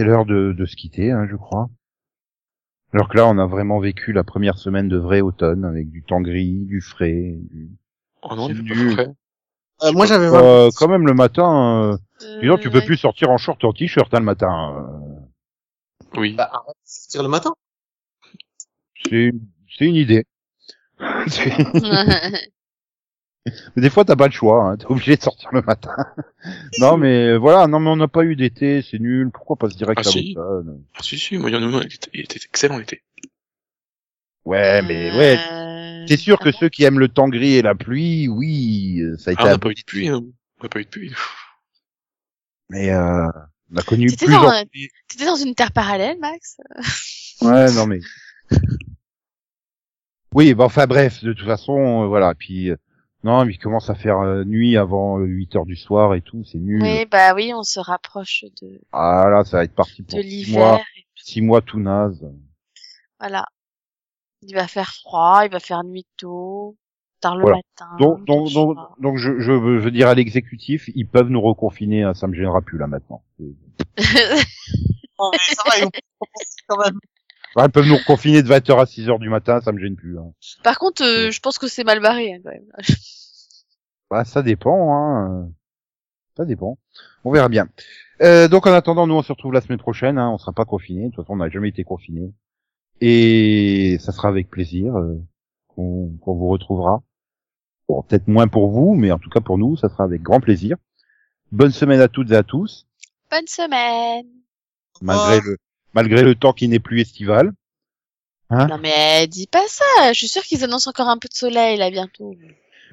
C'est 0.03 0.09
l'heure 0.09 0.27
de, 0.27 0.53
de 0.53 0.67
se 0.67 0.75
quitter, 0.75 1.13
hein, 1.13 1.29
je 1.31 1.37
crois. 1.37 1.71
Alors 2.93 3.09
que 3.09 3.17
là, 3.17 3.29
on 3.29 3.39
a 3.39 3.47
vraiment 3.47 3.79
vécu 3.79 4.13
la 4.13 4.25
première 4.25 4.59
semaine 4.59 4.89
de 4.89 4.97
vrai 4.99 5.21
automne 5.21 5.65
avec 5.65 5.91
du 5.91 6.03
temps 6.03 6.21
gris, 6.21 6.65
du 6.67 6.81
frais. 6.81 7.37
Du... 7.53 7.71
Oh 8.23 8.35
non, 8.35 8.49
pas 8.49 8.55
frais. 8.95 9.15
Euh, 9.85 9.93
moi, 9.93 10.07
j'avais 10.07 10.27
Euh, 10.27 10.71
quand 10.77 10.89
même 10.89 11.07
le 11.07 11.15
matin, 11.15 11.93
euh, 11.93 11.97
disons, 12.41 12.59
tu 12.59 12.69
peux 12.69 12.79
Euh, 12.79 12.85
plus 12.85 12.97
sortir 12.97 13.31
en 13.31 13.39
short 13.39 13.63
en 13.65 13.73
t-shirt 13.73 14.13
hein, 14.13 14.19
le 14.19 14.25
matin. 14.25 14.75
euh. 14.77 16.19
Oui. 16.21 16.35
Bah, 16.35 16.51
arrête 16.53 16.75
de 16.75 16.81
sortir 16.85 17.23
le 17.23 17.29
matin. 17.29 17.55
C'est 19.09 19.31
c'est 19.79 19.87
une 19.87 19.95
idée. 19.95 20.25
Mais 23.75 23.83
des 23.83 23.91
fois, 23.91 24.05
t'as 24.05 24.17
pas 24.17 24.27
le 24.27 24.33
choix, 24.33 24.63
hein, 24.65 24.77
t'es 24.77 24.87
obligé 24.87 25.17
de 25.17 25.23
sortir 25.23 25.49
le 25.53 25.63
matin. 25.63 25.95
non, 26.79 26.97
mais 26.97 27.37
voilà, 27.37 27.67
non, 27.67 27.81
mais 27.81 27.91
on 27.91 27.97
n'a 27.97 28.09
pas 28.09 28.25
eu 28.25 28.37
d'été, 28.37 28.83
c'est 28.83 28.99
nul. 29.01 29.31
Pourquoi 29.33 29.57
pas 29.57 29.69
se 29.71 29.77
direct 29.77 29.99
Ah, 29.99 30.09
à 30.09 30.11
si. 30.13 30.35
l'automne 30.35 30.85
Ah, 30.95 31.03
si, 31.03 31.19
si, 31.19 31.37
moi, 31.39 31.51
il 31.51 31.55
y 31.55 31.57
en 31.57 31.63
a 31.63 31.67
un, 31.79 31.81
il 31.83 31.87
était, 31.95 32.11
il 32.15 32.21
était 32.21 32.41
excellent 32.45 32.79
l'été. 32.79 33.03
Ouais, 34.45 34.83
mais 34.83 35.11
ouais, 35.13 35.37
Euh, 35.39 36.07
c'est 36.09 36.17
sûr 36.17 36.39
que 36.39 36.49
ah 36.49 36.53
bon? 36.53 36.59
ceux 36.59 36.69
qui 36.69 36.85
aiment 36.85 36.99
le 36.99 37.09
temps 37.09 37.29
gris 37.29 37.55
et 37.55 37.63
la 37.63 37.75
pluie, 37.75 38.29
oui, 38.29 39.01
euh, 39.01 39.17
ça 39.17 39.31
a 39.31 39.33
été. 39.35 39.43
Ah, 39.43 39.47
on 39.47 39.51
n'a 39.51 39.59
pas 39.59 39.71
eu 39.71 39.75
de 39.75 39.83
pluie, 39.85 40.09
hein. 40.09 40.23
On 40.61 40.63
n'a 40.65 40.69
pas 40.69 40.81
eu 40.81 40.85
de 40.85 40.89
pluie. 40.89 41.13
Mais 42.71 42.91
euh, 42.91 43.27
on 43.73 43.77
a 43.77 43.83
connu 43.83 44.09
T'étais 44.09 44.27
plus. 44.27 44.35
dans 44.35 44.49
en- 44.49 44.51
un- 44.51 44.65
T'étais 45.09 45.27
dans 45.27 45.37
une 45.37 45.55
terre 45.55 45.73
parallèle, 45.73 46.19
Max? 46.21 46.57
Ouais, 47.41 47.73
non 47.73 47.87
mais. 47.87 48.01
Oui, 50.35 50.55
bah 50.55 50.65
enfin 50.65 50.87
bref, 50.87 51.23
de 51.23 51.33
toute 51.35 51.47
façon, 51.47 52.05
euh, 52.05 52.07
voilà. 52.07 52.35
Puis 52.35 52.71
euh, 52.71 52.77
non, 53.25 53.45
mais 53.45 53.53
il 53.53 53.59
commence 53.59 53.89
à 53.91 53.95
faire 53.95 54.19
euh, 54.21 54.45
nuit 54.45 54.77
avant 54.77 55.19
8 55.19 55.57
heures 55.57 55.67
du 55.67 55.77
soir 55.77 56.15
et 56.15 56.21
tout, 56.23 56.45
c'est 56.45 56.59
nul. 56.59 56.83
Oui, 56.83 57.07
bah 57.07 57.35
oui, 57.35 57.53
on 57.55 57.63
se 57.63 57.79
rapproche 57.81 58.45
de, 58.61 58.81
Ah 58.93 59.29
là, 59.31 59.45
ça 59.45 59.59
va 59.59 59.65
être 59.65 59.75
parti 59.75 60.03
pour 60.03 60.19
de 60.19 60.23
six 60.23 60.53
mois, 60.53 60.73
l'hiver. 60.73 60.85
et 60.97 61.05
six 61.17 61.41
mois 61.41 61.61
tout 61.61 61.79
naze. 61.81 62.27
Voilà. 63.21 63.47
Il 64.43 64.55
va 64.55 64.67
faire 64.67 64.93
froid, 64.93 65.43
il 65.45 65.53
va 65.53 65.61
faire 65.61 65.85
nuit 65.85 66.07
tôt, 66.17 66.77
tard 67.21 67.37
le 67.37 67.43
Voilà. 67.43 67.59
matin. 67.79 67.97
Donc, 67.99 68.25
donc, 68.25 68.77
donc, 68.99 69.17
je, 69.19 69.39
je 69.39 69.53
veux 69.53 69.79
je 69.79 69.85
veux 69.85 69.91
dire 69.93 70.09
à 70.09 70.15
l'exécutif, 70.15 70.91
ils 70.97 71.07
peuvent 71.07 71.29
nous 71.29 71.41
reconfiner, 71.41 72.03
hein, 72.03 72.15
ça 72.15 72.27
me 72.27 72.35
gênera 72.35 72.61
plus 72.61 72.79
là 72.79 72.87
maintenant. 72.89 73.23
Non, 75.19 75.31
mais 75.33 75.55
ça 75.55 75.63
va, 75.67 75.79
ils 75.79 75.85
vont 75.85 75.91
quand 76.67 76.79
même. 76.85 76.99
Ouais, 77.57 77.65
ils 77.67 77.71
peuvent 77.71 77.87
nous 77.87 77.97
reconfiner 77.97 78.43
de 78.43 78.49
20h 78.49 78.81
à 78.81 78.85
6h 78.85 79.19
du 79.19 79.29
matin, 79.29 79.61
ça 79.61 79.73
me 79.73 79.79
gêne 79.79 79.97
plus. 79.97 80.19
Hein. 80.19 80.33
Par 80.63 80.79
contre, 80.79 81.03
euh, 81.05 81.31
je 81.31 81.41
pense 81.41 81.59
que 81.59 81.69
c'est 81.69 81.85
mal 81.85 82.01
barré 82.01 82.35
hein, 82.35 82.39
quand 82.43 82.51
même. 82.51 82.67
Bah, 84.11 84.27
ça 84.27 84.43
dépend, 84.43 84.95
hein. 84.95 85.51
Ça 86.37 86.45
dépend. 86.45 86.77
On 87.25 87.33
verra 87.33 87.49
bien. 87.49 87.67
Euh, 88.21 88.47
donc 88.47 88.67
en 88.67 88.73
attendant, 88.75 89.07
nous 89.07 89.15
on 89.15 89.23
se 89.23 89.33
retrouve 89.33 89.55
la 89.55 89.63
semaine 89.63 89.79
prochaine. 89.79 90.19
Hein, 90.19 90.29
on 90.31 90.37
sera 90.37 90.53
pas 90.53 90.67
confinés. 90.67 91.07
De 91.07 91.15
toute 91.15 91.25
façon, 91.25 91.33
on 91.33 91.37
n'a 91.37 91.49
jamais 91.49 91.71
été 91.71 91.83
confinés. 91.83 92.31
Et 93.01 93.97
ça 94.01 94.13
sera 94.13 94.29
avec 94.29 94.51
plaisir 94.51 94.97
euh, 94.99 95.19
qu'on 95.69 96.11
qu'on 96.21 96.35
vous 96.35 96.49
retrouvera. 96.49 97.03
Bon, 97.89 98.03
peut-être 98.03 98.29
moins 98.29 98.49
pour 98.49 98.69
vous, 98.71 98.95
mais 98.95 99.11
en 99.13 99.19
tout 99.19 99.31
cas 99.31 99.41
pour 99.41 99.57
nous, 99.57 99.79
ça 99.79 99.89
sera 99.89 100.05
avec 100.05 100.21
grand 100.21 100.41
plaisir. 100.41 100.77
Bonne 101.51 101.73
semaine 101.73 102.01
à 102.01 102.09
toutes 102.09 102.31
et 102.33 102.37
à 102.37 102.43
tous, 102.43 102.87
Bonne 103.31 103.47
semaine. 103.47 104.27
malgré 105.01 105.41
le 105.41 105.57
malgré 105.95 106.23
le 106.23 106.35
temps 106.35 106.53
qui 106.53 106.69
n'est 106.69 106.79
plus 106.79 107.01
estival. 107.01 107.53
Hein 108.51 108.67
Non 108.67 108.79
mais 108.79 109.27
dis 109.29 109.47
pas 109.47 109.67
ça. 109.69 110.13
Je 110.13 110.19
suis 110.19 110.29
sûre 110.29 110.43
qu'ils 110.43 110.65
annoncent 110.65 110.91
encore 110.91 111.09
un 111.09 111.19
peu 111.19 111.29
de 111.29 111.35
soleil 111.35 111.79
là 111.79 111.91
bientôt. 111.91 112.35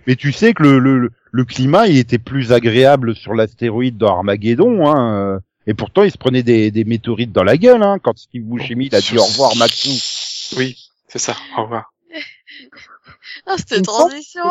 Mais 0.07 0.15
tu 0.15 0.31
sais 0.31 0.53
que 0.53 0.63
le, 0.63 0.79
le, 0.79 1.11
le 1.31 1.45
climat, 1.45 1.87
il 1.87 1.97
était 1.97 2.17
plus 2.17 2.51
agréable 2.53 3.15
sur 3.15 3.33
l'astéroïde 3.33 3.97
dans 3.97 4.15
Armageddon, 4.15 4.87
hein. 4.87 5.35
euh, 5.35 5.39
Et 5.67 5.73
pourtant, 5.73 6.03
il 6.03 6.11
se 6.11 6.17
prenait 6.17 6.43
des, 6.43 6.71
des 6.71 6.85
météorites 6.85 7.31
dans 7.33 7.43
la 7.43 7.57
gueule, 7.57 7.83
hein, 7.83 7.99
quand 8.01 8.17
Steve 8.17 8.43
Buscemi 8.43 8.87
il 8.87 8.95
a 8.95 9.01
dit 9.01 9.17
au 9.17 9.23
revoir 9.23 9.55
Maxou. 9.57 9.91
Oui, 10.57 10.77
c'est 11.09 11.19
ça. 11.19 11.35
Au 11.57 11.63
revoir. 11.63 11.93
Ah, 13.45 13.55
cette 13.57 13.83
transition. 13.83 14.43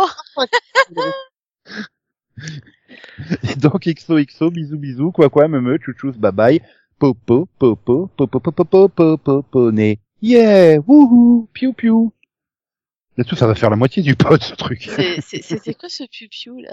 Et 3.51 3.57
donc, 3.57 3.87
XOXO, 3.87 4.51
bisous 4.51 4.79
bisous, 4.79 5.13
quoi 5.13 5.29
quoi, 5.29 5.49
me 5.49 5.61
me, 5.61 5.79
chouchous, 5.79 6.13
bye 6.17 6.33
bye, 6.33 6.63
popo, 6.99 7.47
popo, 7.59 8.09
popo, 8.17 8.41
popo, 8.41 8.89
popo. 9.19 9.71
Yeah, 10.21 10.79
wouhou, 10.87 11.49
piou 11.53 11.73
piou. 11.73 12.13
Et 13.17 13.25
tout, 13.25 13.35
ça 13.37 13.47
va 13.49 13.55
faire 13.57 13.71
la 13.71 13.77
moitié 13.77 14.03
du 14.03 14.15
pod, 14.15 14.41
ce 14.43 14.55
truc. 14.55 14.83
C'est- 14.95 15.21
c'est- 15.21 15.43
C'était 15.43 15.75
quoi 15.75 15.89
ce 15.89 16.05
piou-piou 16.05 16.61
là 16.61 16.71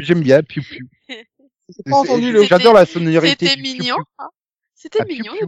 J'aime 0.00 0.22
bien, 0.22 0.42
piou 0.42 0.62
piou. 0.62 0.88
J'ai 1.08 1.82
pas 1.84 1.96
entendu 1.98 2.32
le. 2.32 2.42
J'adore 2.44 2.74
la 2.74 2.84
sonorité 2.86 3.46
C'était 3.46 3.60
mignon. 3.60 3.96
hein. 4.18 4.28
C'était 4.74 5.00
Ah, 5.02 5.04
mignon 5.04 5.32
le 5.40 5.46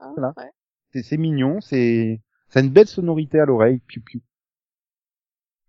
hein, 0.00 0.12
Voilà. 0.16 0.34
ouais. 0.36 0.50
C'est- 0.92 1.02
C'est 1.02 1.16
mignon, 1.16 1.60
c'est, 1.60 2.20
ça 2.48 2.60
a 2.60 2.62
une 2.62 2.70
belle 2.70 2.86
sonorité 2.88 3.38
à 3.40 3.44
l'oreille, 3.46 3.80
piou 3.86 4.02
piou. 4.02 4.20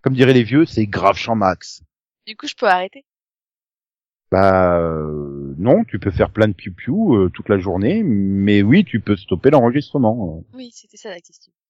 Comme 0.02 0.14
diraient 0.16 0.34
les 0.34 0.44
vieux, 0.44 0.66
c'est 0.66 0.86
grave 0.86 1.18
champ 1.18 1.36
max. 1.36 1.82
Du 2.26 2.36
coup, 2.36 2.48
je 2.48 2.56
peux 2.56 2.68
arrêter. 2.68 3.06
Bah 4.32 4.78
euh, 4.80 5.47
non, 5.58 5.84
tu 5.84 6.00
peux 6.00 6.12
faire 6.12 6.30
plein 6.30 6.48
de 6.48 6.54
piou 6.54 6.72
piou 6.74 7.16
euh, 7.16 7.30
toute 7.30 7.50
la 7.50 7.60
journée, 7.60 8.04
mais 8.04 8.62
oui, 8.62 8.86
tu 8.86 9.00
peux 9.00 9.16
stopper 9.16 9.50
l'enregistrement. 9.50 10.44
Oui, 10.54 10.72
c'était 10.74 10.98
ça 10.98 11.10
la 11.10 11.20
question. 11.20 11.52